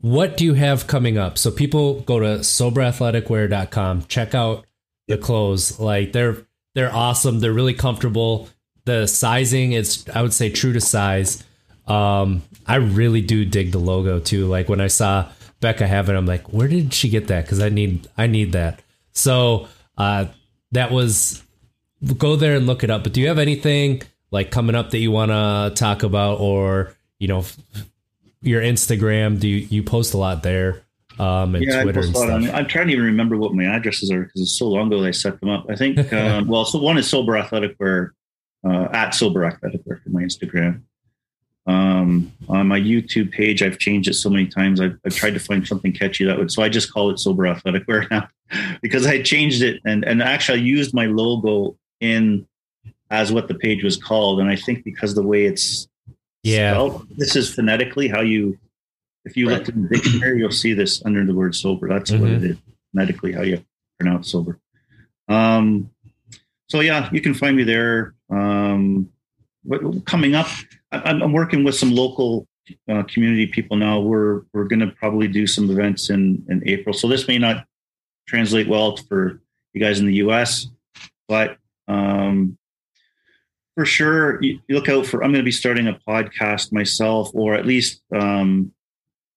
what 0.00 0.36
do 0.36 0.44
you 0.44 0.54
have 0.54 0.86
coming 0.86 1.18
up? 1.18 1.38
So 1.38 1.50
people 1.50 2.00
go 2.00 2.20
to 2.20 2.38
soberathleticwear.com, 2.38 4.04
check 4.06 4.34
out 4.34 4.66
the 5.08 5.18
clothes. 5.18 5.78
Like 5.80 6.12
they're 6.12 6.46
they're 6.74 6.94
awesome. 6.94 7.40
They're 7.40 7.52
really 7.52 7.74
comfortable. 7.74 8.48
The 8.84 9.06
sizing 9.06 9.72
is, 9.72 10.04
I 10.14 10.22
would 10.22 10.34
say, 10.34 10.50
true 10.50 10.72
to 10.72 10.80
size. 10.80 11.42
Um, 11.86 12.42
I 12.66 12.76
really 12.76 13.20
do 13.20 13.44
dig 13.44 13.72
the 13.72 13.78
logo 13.78 14.20
too. 14.20 14.46
Like 14.46 14.68
when 14.68 14.80
I 14.80 14.88
saw 14.88 15.30
Becca 15.60 15.86
have 15.86 16.08
it, 16.08 16.14
I'm 16.14 16.26
like, 16.26 16.52
where 16.52 16.68
did 16.68 16.92
she 16.92 17.08
get 17.08 17.28
that? 17.28 17.44
Because 17.44 17.60
I 17.60 17.68
need 17.68 18.08
I 18.16 18.26
need 18.26 18.52
that. 18.52 18.82
So 19.12 19.68
uh, 19.96 20.26
that 20.72 20.90
was 20.90 21.42
go 22.16 22.36
there 22.36 22.56
and 22.56 22.66
look 22.66 22.84
it 22.84 22.90
up. 22.90 23.02
But 23.02 23.12
do 23.12 23.20
you 23.20 23.28
have 23.28 23.38
anything 23.38 24.02
like 24.30 24.50
coming 24.50 24.74
up 24.74 24.90
that 24.90 24.98
you 24.98 25.10
want 25.10 25.30
to 25.30 25.72
talk 25.74 26.02
about, 26.02 26.40
or 26.40 26.94
you 27.18 27.28
know, 27.28 27.44
your 28.42 28.62
Instagram? 28.62 29.40
Do 29.40 29.48
you, 29.48 29.66
you 29.70 29.82
post 29.82 30.14
a 30.14 30.18
lot 30.18 30.42
there? 30.42 30.82
Um, 31.18 31.54
and 31.54 31.64
yeah, 31.64 31.82
Twitter 31.82 32.00
I 32.00 32.04
and 32.04 32.14
post 32.14 32.24
a 32.24 32.28
lot. 32.28 32.36
I 32.36 32.40
stuff. 32.40 32.40
mean, 32.40 32.54
I'm 32.54 32.66
trying 32.66 32.86
to 32.88 32.92
even 32.92 33.04
remember 33.06 33.36
what 33.36 33.54
my 33.54 33.64
addresses 33.64 34.10
are 34.10 34.24
because 34.24 34.42
it's 34.42 34.58
so 34.58 34.68
long 34.68 34.88
ago 34.88 35.00
that 35.00 35.08
I 35.08 35.12
set 35.12 35.40
them 35.40 35.48
up. 35.48 35.66
I 35.68 35.76
think, 35.76 36.12
um, 36.12 36.46
well, 36.46 36.64
so 36.64 36.78
one 36.78 36.98
is 36.98 37.08
Sober 37.08 37.36
Athletic 37.36 37.76
Wear, 37.78 38.12
uh, 38.64 38.88
at 38.92 39.10
Sober 39.10 39.44
Athletic 39.44 39.80
Wear 39.84 40.00
for 40.02 40.10
my 40.10 40.22
Instagram. 40.22 40.82
Um, 41.66 42.32
on 42.48 42.68
my 42.68 42.78
YouTube 42.78 43.32
page, 43.32 43.62
I've 43.62 43.78
changed 43.78 44.08
it 44.08 44.14
so 44.14 44.30
many 44.30 44.46
times. 44.46 44.80
I've, 44.80 44.96
I've 45.04 45.16
tried 45.16 45.34
to 45.34 45.40
find 45.40 45.66
something 45.66 45.92
catchy 45.92 46.24
that 46.24 46.38
would, 46.38 46.52
so 46.52 46.62
I 46.62 46.68
just 46.68 46.92
call 46.92 47.10
it 47.10 47.18
Sober 47.18 47.46
Athletic 47.46 47.88
Wear 47.88 48.06
now 48.10 48.28
because 48.82 49.06
I 49.06 49.22
changed 49.22 49.62
it 49.62 49.80
and, 49.84 50.04
and 50.04 50.22
actually 50.22 50.60
I 50.60 50.62
used 50.62 50.94
my 50.94 51.06
logo 51.06 51.76
in 52.00 52.46
as 53.10 53.32
what 53.32 53.48
the 53.48 53.54
page 53.54 53.82
was 53.84 53.96
called. 53.96 54.40
And 54.40 54.48
I 54.50 54.56
think 54.56 54.84
because 54.84 55.14
the 55.14 55.22
way 55.22 55.44
it's 55.46 55.88
Yeah. 56.42 56.72
spelled, 56.72 57.06
this 57.16 57.36
is 57.36 57.52
phonetically 57.54 58.08
how 58.08 58.20
you, 58.20 58.58
if 59.24 59.36
you 59.36 59.46
look 59.48 59.68
in 59.68 59.82
the 59.82 59.88
dictionary, 59.88 60.38
you'll 60.38 60.50
see 60.50 60.72
this 60.72 61.04
under 61.04 61.24
the 61.24 61.34
word 61.34 61.54
sober. 61.54 61.88
That's 61.88 62.10
what 62.10 62.20
Mhm. 62.22 62.36
it 62.36 62.50
is, 62.50 62.56
phonetically 62.92 63.32
how 63.32 63.42
you 63.42 63.64
pronounce 63.98 64.30
sober. 64.30 64.58
Um, 65.28 65.90
so 66.68 66.80
yeah, 66.80 67.08
you 67.12 67.20
can 67.20 67.34
find 67.34 67.56
me 67.56 67.62
there. 67.64 68.14
Um, 68.30 69.08
what, 69.62 70.04
coming 70.04 70.34
up, 70.34 70.48
I- 70.92 71.02
I'm, 71.10 71.22
I'm 71.22 71.32
working 71.32 71.64
with 71.64 71.74
some 71.74 71.92
local 71.92 72.46
uh, 72.88 73.04
community 73.04 73.46
people 73.46 73.76
now. 73.76 74.00
We're 74.00 74.42
we're 74.52 74.64
going 74.64 74.80
to 74.80 74.88
probably 74.88 75.28
do 75.28 75.46
some 75.46 75.70
events 75.70 76.10
in 76.10 76.44
in 76.48 76.62
April. 76.66 76.92
So 76.92 77.06
this 77.06 77.28
may 77.28 77.38
not 77.38 77.64
translate 78.26 78.66
well 78.66 78.96
for 78.96 79.40
you 79.72 79.80
guys 79.80 80.00
in 80.00 80.06
the 80.06 80.14
U.S., 80.14 80.66
but 81.28 81.58
um, 81.88 82.58
for 83.76 83.84
sure, 83.84 84.42
you, 84.42 84.60
look 84.70 84.88
out 84.88 85.06
for. 85.06 85.22
I'm 85.22 85.32
going 85.32 85.42
to 85.42 85.46
be 85.46 85.52
starting 85.52 85.86
a 85.86 86.00
podcast 86.08 86.72
myself, 86.72 87.30
or 87.34 87.54
at 87.54 87.66
least 87.66 88.00
um, 88.14 88.72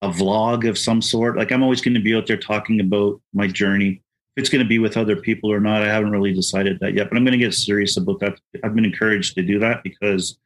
a 0.02 0.10
vlog 0.10 0.68
of 0.68 0.78
some 0.78 1.02
sort. 1.02 1.38
Like 1.38 1.52
I'm 1.52 1.62
always 1.62 1.82
going 1.82 1.95
to 1.95 2.00
be 2.00 2.16
out 2.16 2.26
there 2.26 2.38
talking 2.38 2.80
about 2.80 3.22
my 3.34 3.47
journey. 3.47 4.02
If 4.36 4.43
it's 4.43 4.50
going 4.50 4.64
to 4.64 4.70
be 4.70 4.80
with 4.80 4.95
other 4.95 5.18
people 5.18 5.52
or 5.52 5.60
not, 5.60 5.82
I 5.82 5.88
haven't 5.88 6.12
really 6.12 6.34
decided 6.34 6.80
that 6.80 6.93
yet. 6.93 7.10
But 7.10 7.18
I'm 7.18 7.26
going 7.26 7.38
to 7.38 7.45
get 7.45 7.54
serious 7.54 7.97
about 7.97 8.22
that. 8.22 8.39
I've 8.64 8.76
been 8.76 8.86
encouraged 8.86 9.36
to 9.36 9.43
do 9.43 9.60
that 9.60 9.84
because 9.84 10.38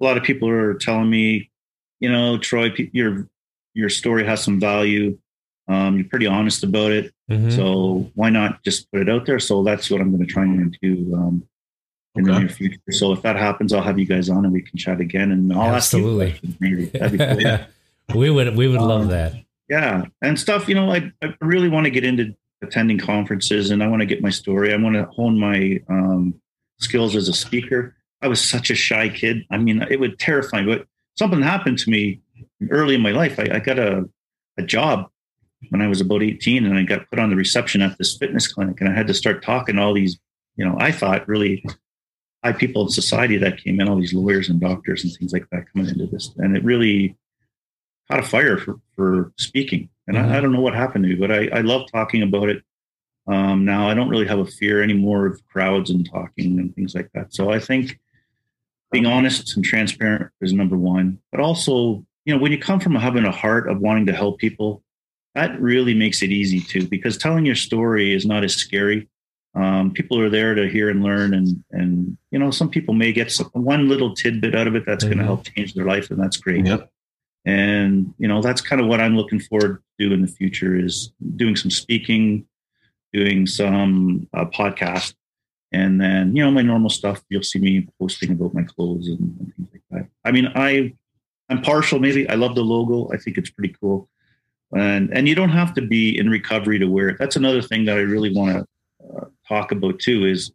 a 0.00 0.04
lot 0.04 0.18
of 0.18 0.22
people 0.22 0.48
are 0.48 0.74
telling 0.74 1.08
me, 1.08 1.50
you 1.98 2.12
know, 2.12 2.36
Troy, 2.36 2.72
your 2.92 3.26
your 3.72 3.88
story 3.88 4.26
has 4.26 4.42
some 4.42 4.60
value. 4.60 5.16
Um, 5.70 5.96
you're 5.96 6.08
pretty 6.08 6.26
honest 6.26 6.64
about 6.64 6.90
it. 6.92 7.12
Mhm. 7.30 7.54
So 7.54 8.10
why 8.14 8.30
not 8.30 8.62
just 8.64 8.90
put 8.90 9.00
it 9.02 9.08
out 9.08 9.26
there? 9.26 9.38
So 9.38 9.62
that's 9.62 9.90
what 9.90 10.00
I'm 10.00 10.10
going 10.10 10.26
to 10.26 10.32
try 10.32 10.42
and 10.44 10.76
do 10.82 11.14
um, 11.14 11.42
in 12.16 12.24
the 12.24 12.38
near 12.38 12.48
future. 12.48 12.80
So 12.90 13.12
if 13.12 13.22
that 13.22 13.36
happens, 13.36 13.72
I'll 13.72 13.82
have 13.82 13.98
you 13.98 14.06
guys 14.06 14.28
on 14.28 14.44
and 14.44 14.52
we 14.52 14.62
can 14.62 14.76
chat 14.78 15.00
again. 15.00 15.30
And 15.30 15.52
I'll 15.52 15.74
Absolutely. 15.76 16.32
ask 16.32 16.42
you. 16.42 16.54
Maybe 16.60 16.84
that'd 16.98 17.12
be 17.12 17.18
cool. 17.18 17.40
Yeah. 17.40 17.66
we 18.14 18.30
would 18.30 18.56
we 18.56 18.66
would 18.68 18.80
love 18.80 19.02
Um, 19.02 19.08
that. 19.08 19.34
yeah, 19.68 20.04
and 20.22 20.38
stuff. 20.38 20.68
You 20.68 20.74
know, 20.74 20.90
I, 20.92 21.12
I 21.22 21.34
really 21.40 21.68
want 21.68 21.84
to 21.84 21.90
get 21.90 22.04
into 22.04 22.34
attending 22.62 22.98
conferences, 22.98 23.70
and 23.70 23.82
I 23.82 23.86
want 23.86 24.00
to 24.00 24.06
get 24.06 24.20
my 24.20 24.30
story. 24.30 24.72
I 24.74 24.76
want 24.76 24.96
to 24.96 25.04
hone 25.04 25.38
my 25.38 25.80
um, 25.88 26.34
skills 26.80 27.14
as 27.14 27.28
a 27.28 27.32
speaker. 27.32 27.94
I 28.20 28.26
was 28.28 28.42
such 28.42 28.70
a 28.70 28.74
shy 28.74 29.08
kid. 29.08 29.46
I 29.50 29.56
mean, 29.58 29.80
it 29.88 30.00
would 30.00 30.18
terrify 30.18 30.62
me. 30.62 30.74
But 30.74 30.86
something 31.16 31.40
happened 31.40 31.78
to 31.78 31.90
me 31.90 32.20
early 32.70 32.96
in 32.96 33.00
my 33.00 33.12
life. 33.12 33.38
I, 33.38 33.46
I 33.52 33.58
got 33.60 33.78
a 33.78 34.08
a 34.58 34.62
job 34.62 35.08
when 35.68 35.82
I 35.82 35.88
was 35.88 36.00
about 36.00 36.22
18 36.22 36.64
and 36.64 36.76
I 36.76 36.82
got 36.82 37.08
put 37.10 37.18
on 37.18 37.30
the 37.30 37.36
reception 37.36 37.82
at 37.82 37.98
this 37.98 38.16
fitness 38.16 38.50
clinic 38.50 38.80
and 38.80 38.88
I 38.88 38.94
had 38.94 39.06
to 39.08 39.14
start 39.14 39.42
talking 39.42 39.76
to 39.76 39.82
all 39.82 39.94
these, 39.94 40.18
you 40.56 40.64
know, 40.64 40.76
I 40.80 40.90
thought 40.90 41.28
really 41.28 41.64
high 42.42 42.52
people 42.52 42.82
in 42.84 42.88
society 42.88 43.36
that 43.36 43.62
came 43.62 43.78
in, 43.80 43.88
all 43.88 43.96
these 44.00 44.14
lawyers 44.14 44.48
and 44.48 44.60
doctors 44.60 45.04
and 45.04 45.12
things 45.12 45.32
like 45.32 45.46
that 45.50 45.70
coming 45.72 45.88
into 45.88 46.06
this. 46.06 46.30
And 46.38 46.56
it 46.56 46.64
really 46.64 47.16
caught 48.10 48.20
a 48.20 48.22
fire 48.22 48.56
for, 48.56 48.80
for 48.96 49.32
speaking. 49.36 49.90
And 50.08 50.16
Mhm. 50.16 50.30
I, 50.30 50.38
I 50.38 50.40
don't 50.40 50.52
know 50.52 50.62
what 50.62 50.74
happened 50.74 51.04
to 51.04 51.10
me, 51.10 51.16
but 51.16 51.30
I, 51.30 51.48
I 51.48 51.60
love 51.60 51.82
talking 51.92 52.22
about 52.22 52.48
it. 52.48 52.62
Um, 53.26 53.64
now 53.66 53.88
I 53.88 53.94
don't 53.94 54.08
really 54.08 54.26
have 54.26 54.38
a 54.38 54.46
fear 54.46 54.82
anymore 54.82 55.26
of 55.26 55.46
crowds 55.46 55.90
and 55.90 56.08
talking 56.10 56.58
and 56.58 56.74
things 56.74 56.94
like 56.94 57.10
that. 57.12 57.34
So 57.34 57.50
I 57.50 57.60
think 57.60 58.00
being 58.90 59.06
honest 59.06 59.54
and 59.54 59.64
transparent 59.64 60.32
is 60.40 60.52
number 60.52 60.76
one, 60.76 61.18
but 61.30 61.40
also, 61.40 62.04
you 62.24 62.34
know, 62.34 62.38
when 62.38 62.50
you 62.50 62.58
come 62.58 62.80
from 62.80 62.94
having 62.96 63.24
a 63.24 63.30
heart 63.30 63.68
of 63.68 63.78
wanting 63.78 64.06
to 64.06 64.12
help 64.12 64.38
people, 64.38 64.82
that 65.34 65.60
really 65.60 65.94
makes 65.94 66.22
it 66.22 66.30
easy 66.30 66.60
too, 66.60 66.86
because 66.88 67.16
telling 67.16 67.46
your 67.46 67.54
story 67.54 68.14
is 68.14 68.26
not 68.26 68.44
as 68.44 68.54
scary. 68.54 69.08
Um, 69.54 69.92
people 69.92 70.20
are 70.20 70.30
there 70.30 70.54
to 70.54 70.68
hear 70.68 70.90
and 70.90 71.02
learn, 71.02 71.34
and 71.34 71.64
and 71.72 72.16
you 72.30 72.38
know, 72.38 72.50
some 72.50 72.68
people 72.70 72.94
may 72.94 73.12
get 73.12 73.32
some, 73.32 73.48
one 73.52 73.88
little 73.88 74.14
tidbit 74.14 74.54
out 74.54 74.66
of 74.68 74.76
it 74.76 74.84
that's 74.86 75.04
going 75.04 75.16
Mhm. 75.18 75.20
to 75.20 75.24
help 75.26 75.44
change 75.44 75.74
their 75.74 75.86
life, 75.86 76.10
and 76.10 76.20
that's 76.20 76.36
great. 76.36 76.66
Yep. 76.66 76.90
And 77.44 78.14
you 78.18 78.28
know, 78.28 78.42
that's 78.42 78.60
kind 78.60 78.80
of 78.80 78.86
what 78.86 79.00
I'm 79.00 79.16
looking 79.16 79.40
forward 79.40 79.82
to 79.98 80.12
in 80.12 80.20
the 80.22 80.28
future 80.28 80.76
is 80.76 81.12
doing 81.36 81.56
some 81.56 81.70
speaking, 81.70 82.44
doing 83.12 83.46
some 83.46 84.28
uh, 84.34 84.44
podcast, 84.46 85.14
and 85.72 86.00
then 86.00 86.36
you 86.36 86.44
know 86.44 86.50
my 86.50 86.62
normal 86.62 86.90
stuff. 86.90 87.22
You'll 87.30 87.42
see 87.42 87.58
me 87.60 87.88
posting 87.98 88.32
about 88.32 88.52
my 88.54 88.62
clothes 88.62 89.08
and, 89.08 89.20
and 89.40 89.52
things 89.56 89.68
like 89.72 89.82
that. 89.90 90.08
I 90.24 90.32
mean, 90.32 90.48
I 90.54 90.92
I'm 91.48 91.62
partial. 91.62 91.98
Maybe 91.98 92.28
I 92.28 92.34
love 92.34 92.54
the 92.54 92.62
logo. 92.62 93.10
I 93.12 93.16
think 93.16 93.38
it's 93.38 93.50
pretty 93.50 93.74
cool, 93.80 94.08
and 94.72 95.10
and 95.12 95.28
you 95.28 95.34
don't 95.34 95.50
have 95.50 95.74
to 95.74 95.82
be 95.82 96.16
in 96.18 96.28
recovery 96.28 96.78
to 96.78 96.86
wear 96.86 97.08
it. 97.08 97.16
That's 97.18 97.36
another 97.36 97.62
thing 97.62 97.84
that 97.86 97.98
I 97.98 98.02
really 98.02 98.32
want 98.34 98.56
to 98.56 99.16
uh, 99.16 99.24
talk 99.48 99.72
about 99.72 99.98
too. 99.98 100.26
Is 100.26 100.52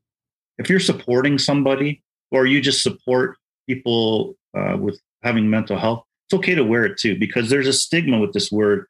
if 0.58 0.70
you're 0.70 0.80
supporting 0.80 1.38
somebody 1.38 2.02
or 2.32 2.46
you 2.46 2.62
just 2.62 2.84
support 2.84 3.38
people 3.68 4.36
uh, 4.58 4.78
with 4.80 5.00
having 5.24 5.50
mental 5.50 5.78
health, 5.78 6.04
it's 6.28 6.38
okay 6.38 6.56
to 6.56 6.64
wear 6.64 6.86
it 6.86 6.98
too 6.98 7.18
because 7.18 7.50
there's 7.50 7.68
a 7.68 7.74
stigma 7.74 8.20
with 8.20 8.34
this 8.34 8.52
word, 8.52 8.86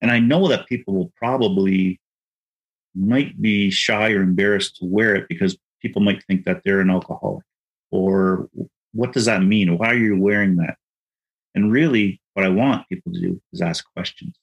and 0.00 0.10
I 0.10 0.18
know 0.18 0.48
that 0.48 0.66
people 0.66 0.94
will 0.94 1.12
probably 1.16 2.00
might 2.94 3.40
be 3.40 3.70
shy 3.70 4.12
or 4.12 4.22
embarrassed 4.22 4.76
to 4.76 4.84
wear 4.84 5.14
it 5.14 5.26
because 5.28 5.56
people 5.80 6.02
might 6.02 6.22
think 6.24 6.44
that 6.44 6.60
they're 6.64 6.80
an 6.80 6.90
alcoholic 6.90 7.44
or 7.90 8.48
what 8.92 9.12
does 9.12 9.26
that 9.26 9.42
mean? 9.42 9.78
Why 9.78 9.90
are 9.90 9.96
you 9.96 10.18
wearing 10.18 10.56
that? 10.56 10.76
And 11.54 11.70
really, 11.70 12.20
what 12.34 12.46
I 12.46 12.48
want 12.48 12.88
people 12.88 13.12
to 13.12 13.20
do 13.20 13.40
is 13.52 13.60
ask 13.60 13.84
questions. 13.92 14.34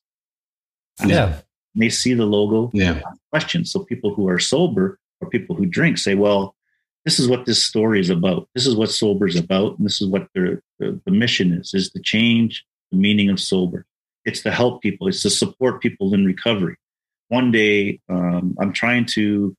Yeah. 1.06 1.40
They 1.76 1.90
see 1.90 2.14
the 2.14 2.26
logo, 2.26 2.72
Yeah. 2.74 3.02
questions. 3.32 3.72
So 3.72 3.84
people 3.84 4.14
who 4.14 4.28
are 4.28 4.40
sober 4.40 5.00
or 5.22 5.30
people 5.30 5.56
who 5.56 5.66
drink 5.66 5.98
say, 5.98 6.16
well, 6.16 6.56
this 7.06 7.20
is 7.20 7.28
what 7.28 7.46
this 7.46 7.64
story 7.64 8.00
is 8.00 8.10
about. 8.10 8.48
This 8.56 8.68
is 8.68 8.76
what 8.76 8.90
sober 8.90 9.28
is 9.28 9.36
about. 9.36 9.78
And 9.78 9.86
this 9.86 10.02
is 10.02 10.08
what 10.08 10.28
their, 10.34 10.62
the, 10.80 11.00
the 11.06 11.12
mission 11.12 11.54
is, 11.54 11.74
is 11.74 11.90
to 11.92 12.00
change 12.00 12.66
the 12.92 12.98
meaning 12.98 13.30
of 13.30 13.40
sober. 13.40 13.86
It's 14.26 14.42
to 14.42 14.52
help 14.52 14.82
people. 14.82 15.08
It's 15.08 15.22
to 15.22 15.30
support 15.30 15.82
people 15.82 16.14
in 16.14 16.26
recovery. 16.26 16.76
One 17.30 17.52
day, 17.52 18.00
um, 18.10 18.56
I'm 18.60 18.74
trying 18.74 19.06
to 19.14 19.56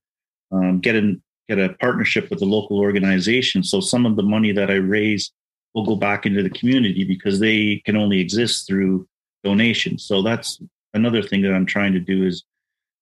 um, 0.53 0.81
get 0.81 0.97
in, 0.97 1.23
get 1.49 1.59
a 1.59 1.71
partnership 1.81 2.29
with 2.29 2.43
a 2.43 2.45
local 2.45 2.79
organization. 2.79 3.63
So 3.63 3.81
some 3.81 4.05
of 4.05 4.17
the 4.17 4.23
money 4.23 4.53
that 4.53 4.71
I 4.71 4.75
raise 4.75 5.33
will 5.75 5.87
go 5.87 5.97
back 5.97 6.27
into 6.27 6.43
the 6.43 6.51
community 6.51 7.05
because 7.05 7.39
they 7.39 7.81
can 7.87 7.97
only 7.97 8.21
exist 8.21 8.67
through 8.67 9.07
donations. 9.45 10.05
So 10.05 10.21
that's 10.23 10.61
another 10.95 11.23
thing 11.23 11.43
that 11.43 11.53
I'm 11.55 11.67
trying 11.67 11.93
to 11.93 12.01
do 12.01 12.25
is 12.27 12.45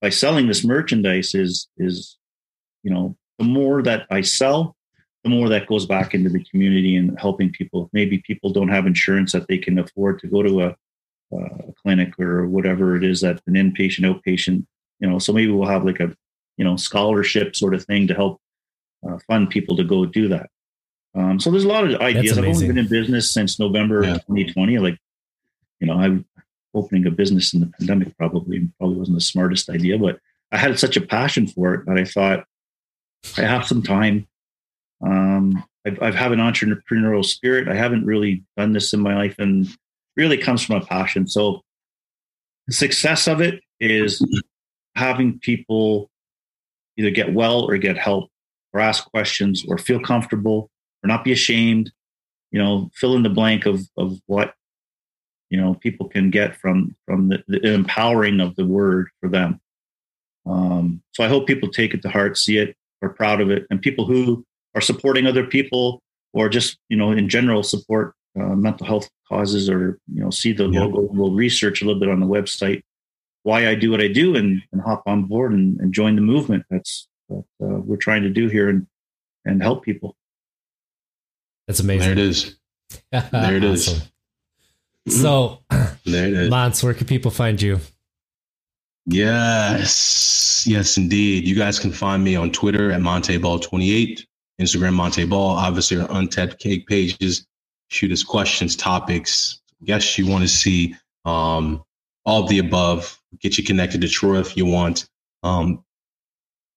by 0.00 0.10
selling 0.10 0.46
this 0.46 0.64
merchandise 0.64 1.34
is 1.34 1.68
is 1.76 2.16
you 2.82 2.90
know 2.90 3.16
the 3.38 3.44
more 3.44 3.82
that 3.82 4.06
I 4.10 4.22
sell, 4.22 4.76
the 5.24 5.30
more 5.30 5.48
that 5.48 5.66
goes 5.66 5.86
back 5.86 6.14
into 6.14 6.30
the 6.30 6.44
community 6.44 6.96
and 6.96 7.18
helping 7.18 7.50
people. 7.50 7.88
Maybe 7.92 8.18
people 8.18 8.50
don't 8.50 8.68
have 8.68 8.86
insurance 8.86 9.32
that 9.32 9.46
they 9.48 9.58
can 9.58 9.78
afford 9.78 10.18
to 10.20 10.26
go 10.26 10.42
to 10.42 10.62
a, 10.62 10.76
a 11.32 11.72
clinic 11.82 12.18
or 12.18 12.46
whatever 12.46 12.96
it 12.96 13.04
is 13.04 13.20
that 13.20 13.40
an 13.46 13.54
inpatient, 13.54 14.00
outpatient. 14.00 14.66
You 15.00 15.08
know, 15.08 15.18
so 15.18 15.32
maybe 15.32 15.52
we'll 15.52 15.68
have 15.68 15.84
like 15.84 16.00
a 16.00 16.14
you 16.56 16.64
know 16.64 16.76
scholarship 16.76 17.56
sort 17.56 17.74
of 17.74 17.84
thing 17.84 18.08
to 18.08 18.14
help 18.14 18.40
uh, 19.08 19.18
fund 19.26 19.50
people 19.50 19.76
to 19.76 19.84
go 19.84 20.04
do 20.04 20.28
that. 20.28 20.50
Um, 21.14 21.40
so 21.40 21.50
there's 21.50 21.64
a 21.64 21.68
lot 21.68 21.84
of 21.88 22.00
ideas. 22.00 22.38
I've 22.38 22.44
only 22.44 22.66
been 22.66 22.78
in 22.78 22.88
business 22.88 23.30
since 23.30 23.58
November 23.58 24.04
Yeah. 24.04 24.14
2020. 24.14 24.78
Like, 24.78 24.98
you 25.80 25.86
know, 25.86 25.94
I 25.94 26.37
opening 26.78 27.06
a 27.06 27.10
business 27.10 27.52
in 27.52 27.60
the 27.60 27.66
pandemic 27.66 28.16
probably 28.16 28.68
probably 28.78 28.96
wasn't 28.96 29.16
the 29.16 29.22
smartest 29.22 29.68
idea, 29.68 29.98
but 29.98 30.20
I 30.52 30.56
had 30.56 30.78
such 30.78 30.96
a 30.96 31.00
passion 31.00 31.46
for 31.46 31.74
it 31.74 31.86
that 31.86 31.98
I 31.98 32.04
thought 32.04 32.46
I 33.36 33.42
have 33.42 33.66
some 33.66 33.82
time. 33.82 34.26
Um, 35.04 35.62
I've, 35.86 36.02
I've 36.02 36.14
have 36.14 36.32
an 36.32 36.38
entrepreneurial 36.38 37.24
spirit. 37.24 37.68
I 37.68 37.74
haven't 37.74 38.06
really 38.06 38.44
done 38.56 38.72
this 38.72 38.92
in 38.92 39.00
my 39.00 39.14
life, 39.16 39.36
and 39.38 39.68
really 40.16 40.38
comes 40.38 40.64
from 40.64 40.76
a 40.76 40.84
passion. 40.84 41.28
So 41.28 41.62
the 42.66 42.72
success 42.72 43.28
of 43.28 43.40
it 43.40 43.62
is 43.80 44.24
having 44.94 45.38
people 45.38 46.10
either 46.96 47.10
get 47.10 47.32
well 47.32 47.62
or 47.62 47.78
get 47.78 47.96
help 47.96 48.30
or 48.72 48.80
ask 48.80 49.08
questions 49.10 49.64
or 49.68 49.78
feel 49.78 50.00
comfortable 50.00 50.70
or 51.02 51.08
not 51.08 51.24
be 51.24 51.32
ashamed 51.32 51.92
you 52.50 52.58
know 52.58 52.90
fill 52.94 53.14
in 53.14 53.22
the 53.22 53.28
blank 53.28 53.66
of 53.66 53.80
of 53.96 54.18
what 54.26 54.54
you 55.50 55.58
know 55.60 55.74
people 55.74 56.08
can 56.08 56.30
get 56.30 56.56
from 56.56 56.94
from 57.06 57.28
the, 57.28 57.42
the 57.48 57.72
empowering 57.74 58.40
of 58.40 58.54
the 58.56 58.64
word 58.64 59.08
for 59.20 59.28
them 59.28 59.60
um, 60.46 61.02
so 61.12 61.24
i 61.24 61.28
hope 61.28 61.46
people 61.46 61.68
take 61.68 61.94
it 61.94 62.02
to 62.02 62.08
heart 62.08 62.36
see 62.36 62.58
it 62.58 62.76
are 63.02 63.08
proud 63.10 63.40
of 63.40 63.50
it 63.50 63.66
and 63.70 63.80
people 63.80 64.04
who 64.06 64.44
are 64.74 64.80
supporting 64.80 65.26
other 65.26 65.46
people 65.46 66.02
or 66.32 66.48
just 66.48 66.78
you 66.88 66.96
know 66.96 67.12
in 67.12 67.28
general 67.28 67.62
support 67.62 68.14
uh, 68.38 68.54
mental 68.54 68.86
health 68.86 69.08
causes 69.28 69.68
or 69.68 69.98
you 70.12 70.22
know 70.22 70.30
see 70.30 70.52
the 70.52 70.68
Yeah. 70.68 70.80
logo 70.80 71.00
will 71.12 71.32
research 71.32 71.82
a 71.82 71.84
little 71.84 72.00
bit 72.00 72.08
on 72.08 72.20
the 72.20 72.26
website 72.26 72.82
why 73.42 73.68
i 73.68 73.74
do 73.74 73.90
what 73.90 74.00
i 74.00 74.08
do 74.08 74.36
and, 74.36 74.62
and 74.72 74.82
hop 74.82 75.02
on 75.06 75.24
board 75.24 75.52
and, 75.52 75.78
and 75.80 75.92
join 75.92 76.14
the 76.16 76.22
movement 76.22 76.64
that's 76.70 77.08
what 77.28 77.44
uh, 77.62 77.78
we're 77.86 77.96
trying 77.96 78.22
to 78.22 78.30
do 78.30 78.48
here 78.48 78.68
and 78.68 78.86
and 79.44 79.62
help 79.62 79.84
people 79.84 80.16
That's 81.66 81.80
amazing. 81.80 82.02
There 82.02 82.12
it 82.12 82.18
is. 82.18 82.56
There 83.32 83.56
it 83.56 83.64
is. 83.64 84.08
Awesome. 85.08 85.20
So, 85.20 85.62
There 86.04 86.26
it 86.26 86.32
is. 86.34 86.50
Lance, 86.50 86.82
where 86.82 86.94
can 86.94 87.06
people 87.06 87.30
find 87.30 87.60
you? 87.60 87.80
Yes, 89.06 90.64
yes, 90.66 90.96
indeed. 90.96 91.46
You 91.46 91.54
guys 91.54 91.78
can 91.78 91.92
find 91.92 92.22
me 92.22 92.36
on 92.36 92.50
Twitter 92.50 92.92
at 92.92 93.00
MonteeBall28, 93.00 94.20
Instagram 94.60 94.94
MonteeBall. 94.94 95.56
Obviously, 95.56 95.98
our 95.98 96.08
untapped 96.10 96.58
keg 96.58 96.86
pages. 96.86 97.46
Shoot 97.90 98.12
us 98.12 98.22
questions, 98.22 98.76
topics, 98.76 99.62
guests 99.82 100.18
you 100.18 100.26
want 100.26 100.42
to 100.42 100.48
see. 100.48 100.94
Um, 101.24 101.82
all 102.26 102.42
of 102.42 102.50
the 102.50 102.58
above. 102.58 103.18
Get 103.40 103.56
you 103.56 103.64
connected 103.64 104.02
to 104.02 104.08
Troy 104.08 104.38
if 104.38 104.56
you 104.56 104.66
want. 104.66 105.08
Um, 105.42 105.84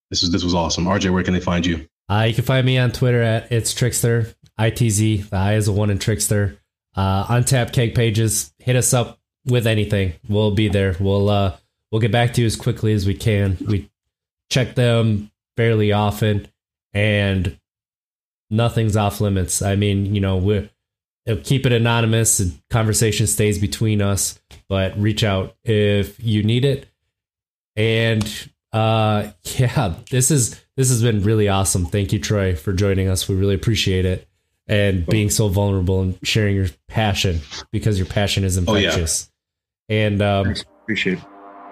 this 0.10 0.22
was 0.22 0.32
this 0.32 0.44
was 0.44 0.54
awesome. 0.54 0.86
RJ, 0.86 1.12
where 1.12 1.24
can 1.24 1.34
they 1.34 1.42
find 1.42 1.66
you? 1.66 1.88
Uh, 2.10 2.24
you 2.28 2.34
can 2.34 2.44
find 2.44 2.66
me 2.66 2.78
on 2.78 2.92
Twitter 2.92 3.22
at 3.22 3.52
it's 3.52 3.74
Trickster, 3.74 4.34
ITZ. 4.60 5.30
The 5.30 5.38
I 5.38 5.56
is 5.56 5.68
a 5.68 5.72
one 5.74 5.90
in 5.90 6.00
Trickster. 6.00 6.61
Uh, 6.96 7.26
untapped 7.30 7.74
keg 7.74 7.96
pages. 7.96 8.54
Hit 8.60 8.76
us 8.76 8.94
up 8.94 9.20
with 9.46 9.66
anything. 9.66 10.14
We'll 10.28 10.52
be 10.52 10.68
there. 10.68 10.96
We'll 11.00 11.30
uh, 11.30 11.58
we'll 11.92 12.02
get 12.02 12.12
back 12.12 12.34
to 12.34 12.42
you 12.42 12.48
as 12.48 12.56
quickly 12.56 12.94
as 12.94 13.06
we 13.06 13.14
can. 13.14 13.58
We 13.66 13.90
check 14.50 14.76
them 14.76 15.32
fairly 15.56 15.92
often, 15.92 16.48
and 16.94 17.58
nothing's 18.50 18.98
off 18.98 19.22
limits. 19.22 19.62
I 19.62 19.76
mean, 19.76 20.14
you 20.14 20.22
know, 20.22 20.38
we're 20.38 20.70
uh, 21.28 21.36
keep 21.44 21.66
it 21.66 21.72
anonymous. 21.72 22.40
And 22.40 22.60
conversation 22.70 23.28
stays 23.28 23.60
between 23.60 24.02
us, 24.02 24.40
but 24.68 24.98
reach 25.00 25.24
out 25.24 25.56
if 25.64 26.22
you 26.24 26.44
need 26.44 26.66
it. 26.66 26.88
And 27.76 28.50
uh, 28.74 29.32
yeah, 29.44 29.96
this 30.10 30.30
is 30.30 30.60
this 30.76 30.90
has 30.90 31.02
been 31.02 31.24
really 31.24 31.48
awesome. 31.48 31.86
Thank 31.86 32.12
you, 32.12 32.20
Troy, 32.20 32.56
for 32.56 32.74
joining 32.74 33.08
us. 33.08 33.30
We 33.30 33.36
really 33.36 33.56
appreciate 33.56 34.06
it 34.06 34.28
and 34.72 35.06
being 35.06 35.30
so 35.30 35.48
vulnerable 35.50 36.02
and 36.02 36.18
sharing 36.24 36.56
your 36.56 36.68
passion 36.88 37.42
because 37.72 38.00
your 38.00 38.08
passion 38.08 38.44
is 38.44 38.58
Oh, 38.58 38.74
yeah. 38.74 38.86
infectious. 38.88 39.30
And 39.90 40.22
um, 40.22 40.46
Thanks. 40.46 40.66
appreciate 40.84 41.18
it 41.20 41.24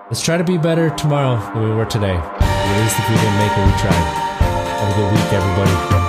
let's 0.10 0.24
try 0.24 0.38
to 0.38 0.44
be 0.44 0.58
better 0.58 0.90
tomorrow 0.96 1.38
than 1.54 1.64
we 1.70 1.76
were 1.76 1.86
today. 1.86 2.16
At 2.16 2.82
least 2.82 2.98
if 3.00 3.10
we 3.10 3.16
didn't 3.16 3.38
make 3.38 3.52
it, 3.52 3.66
we 3.66 3.80
tried. 3.80 4.40
Have 4.82 4.92
a 4.92 4.96
good 4.98 5.12
week, 5.14 5.34
everybody. 5.34 6.09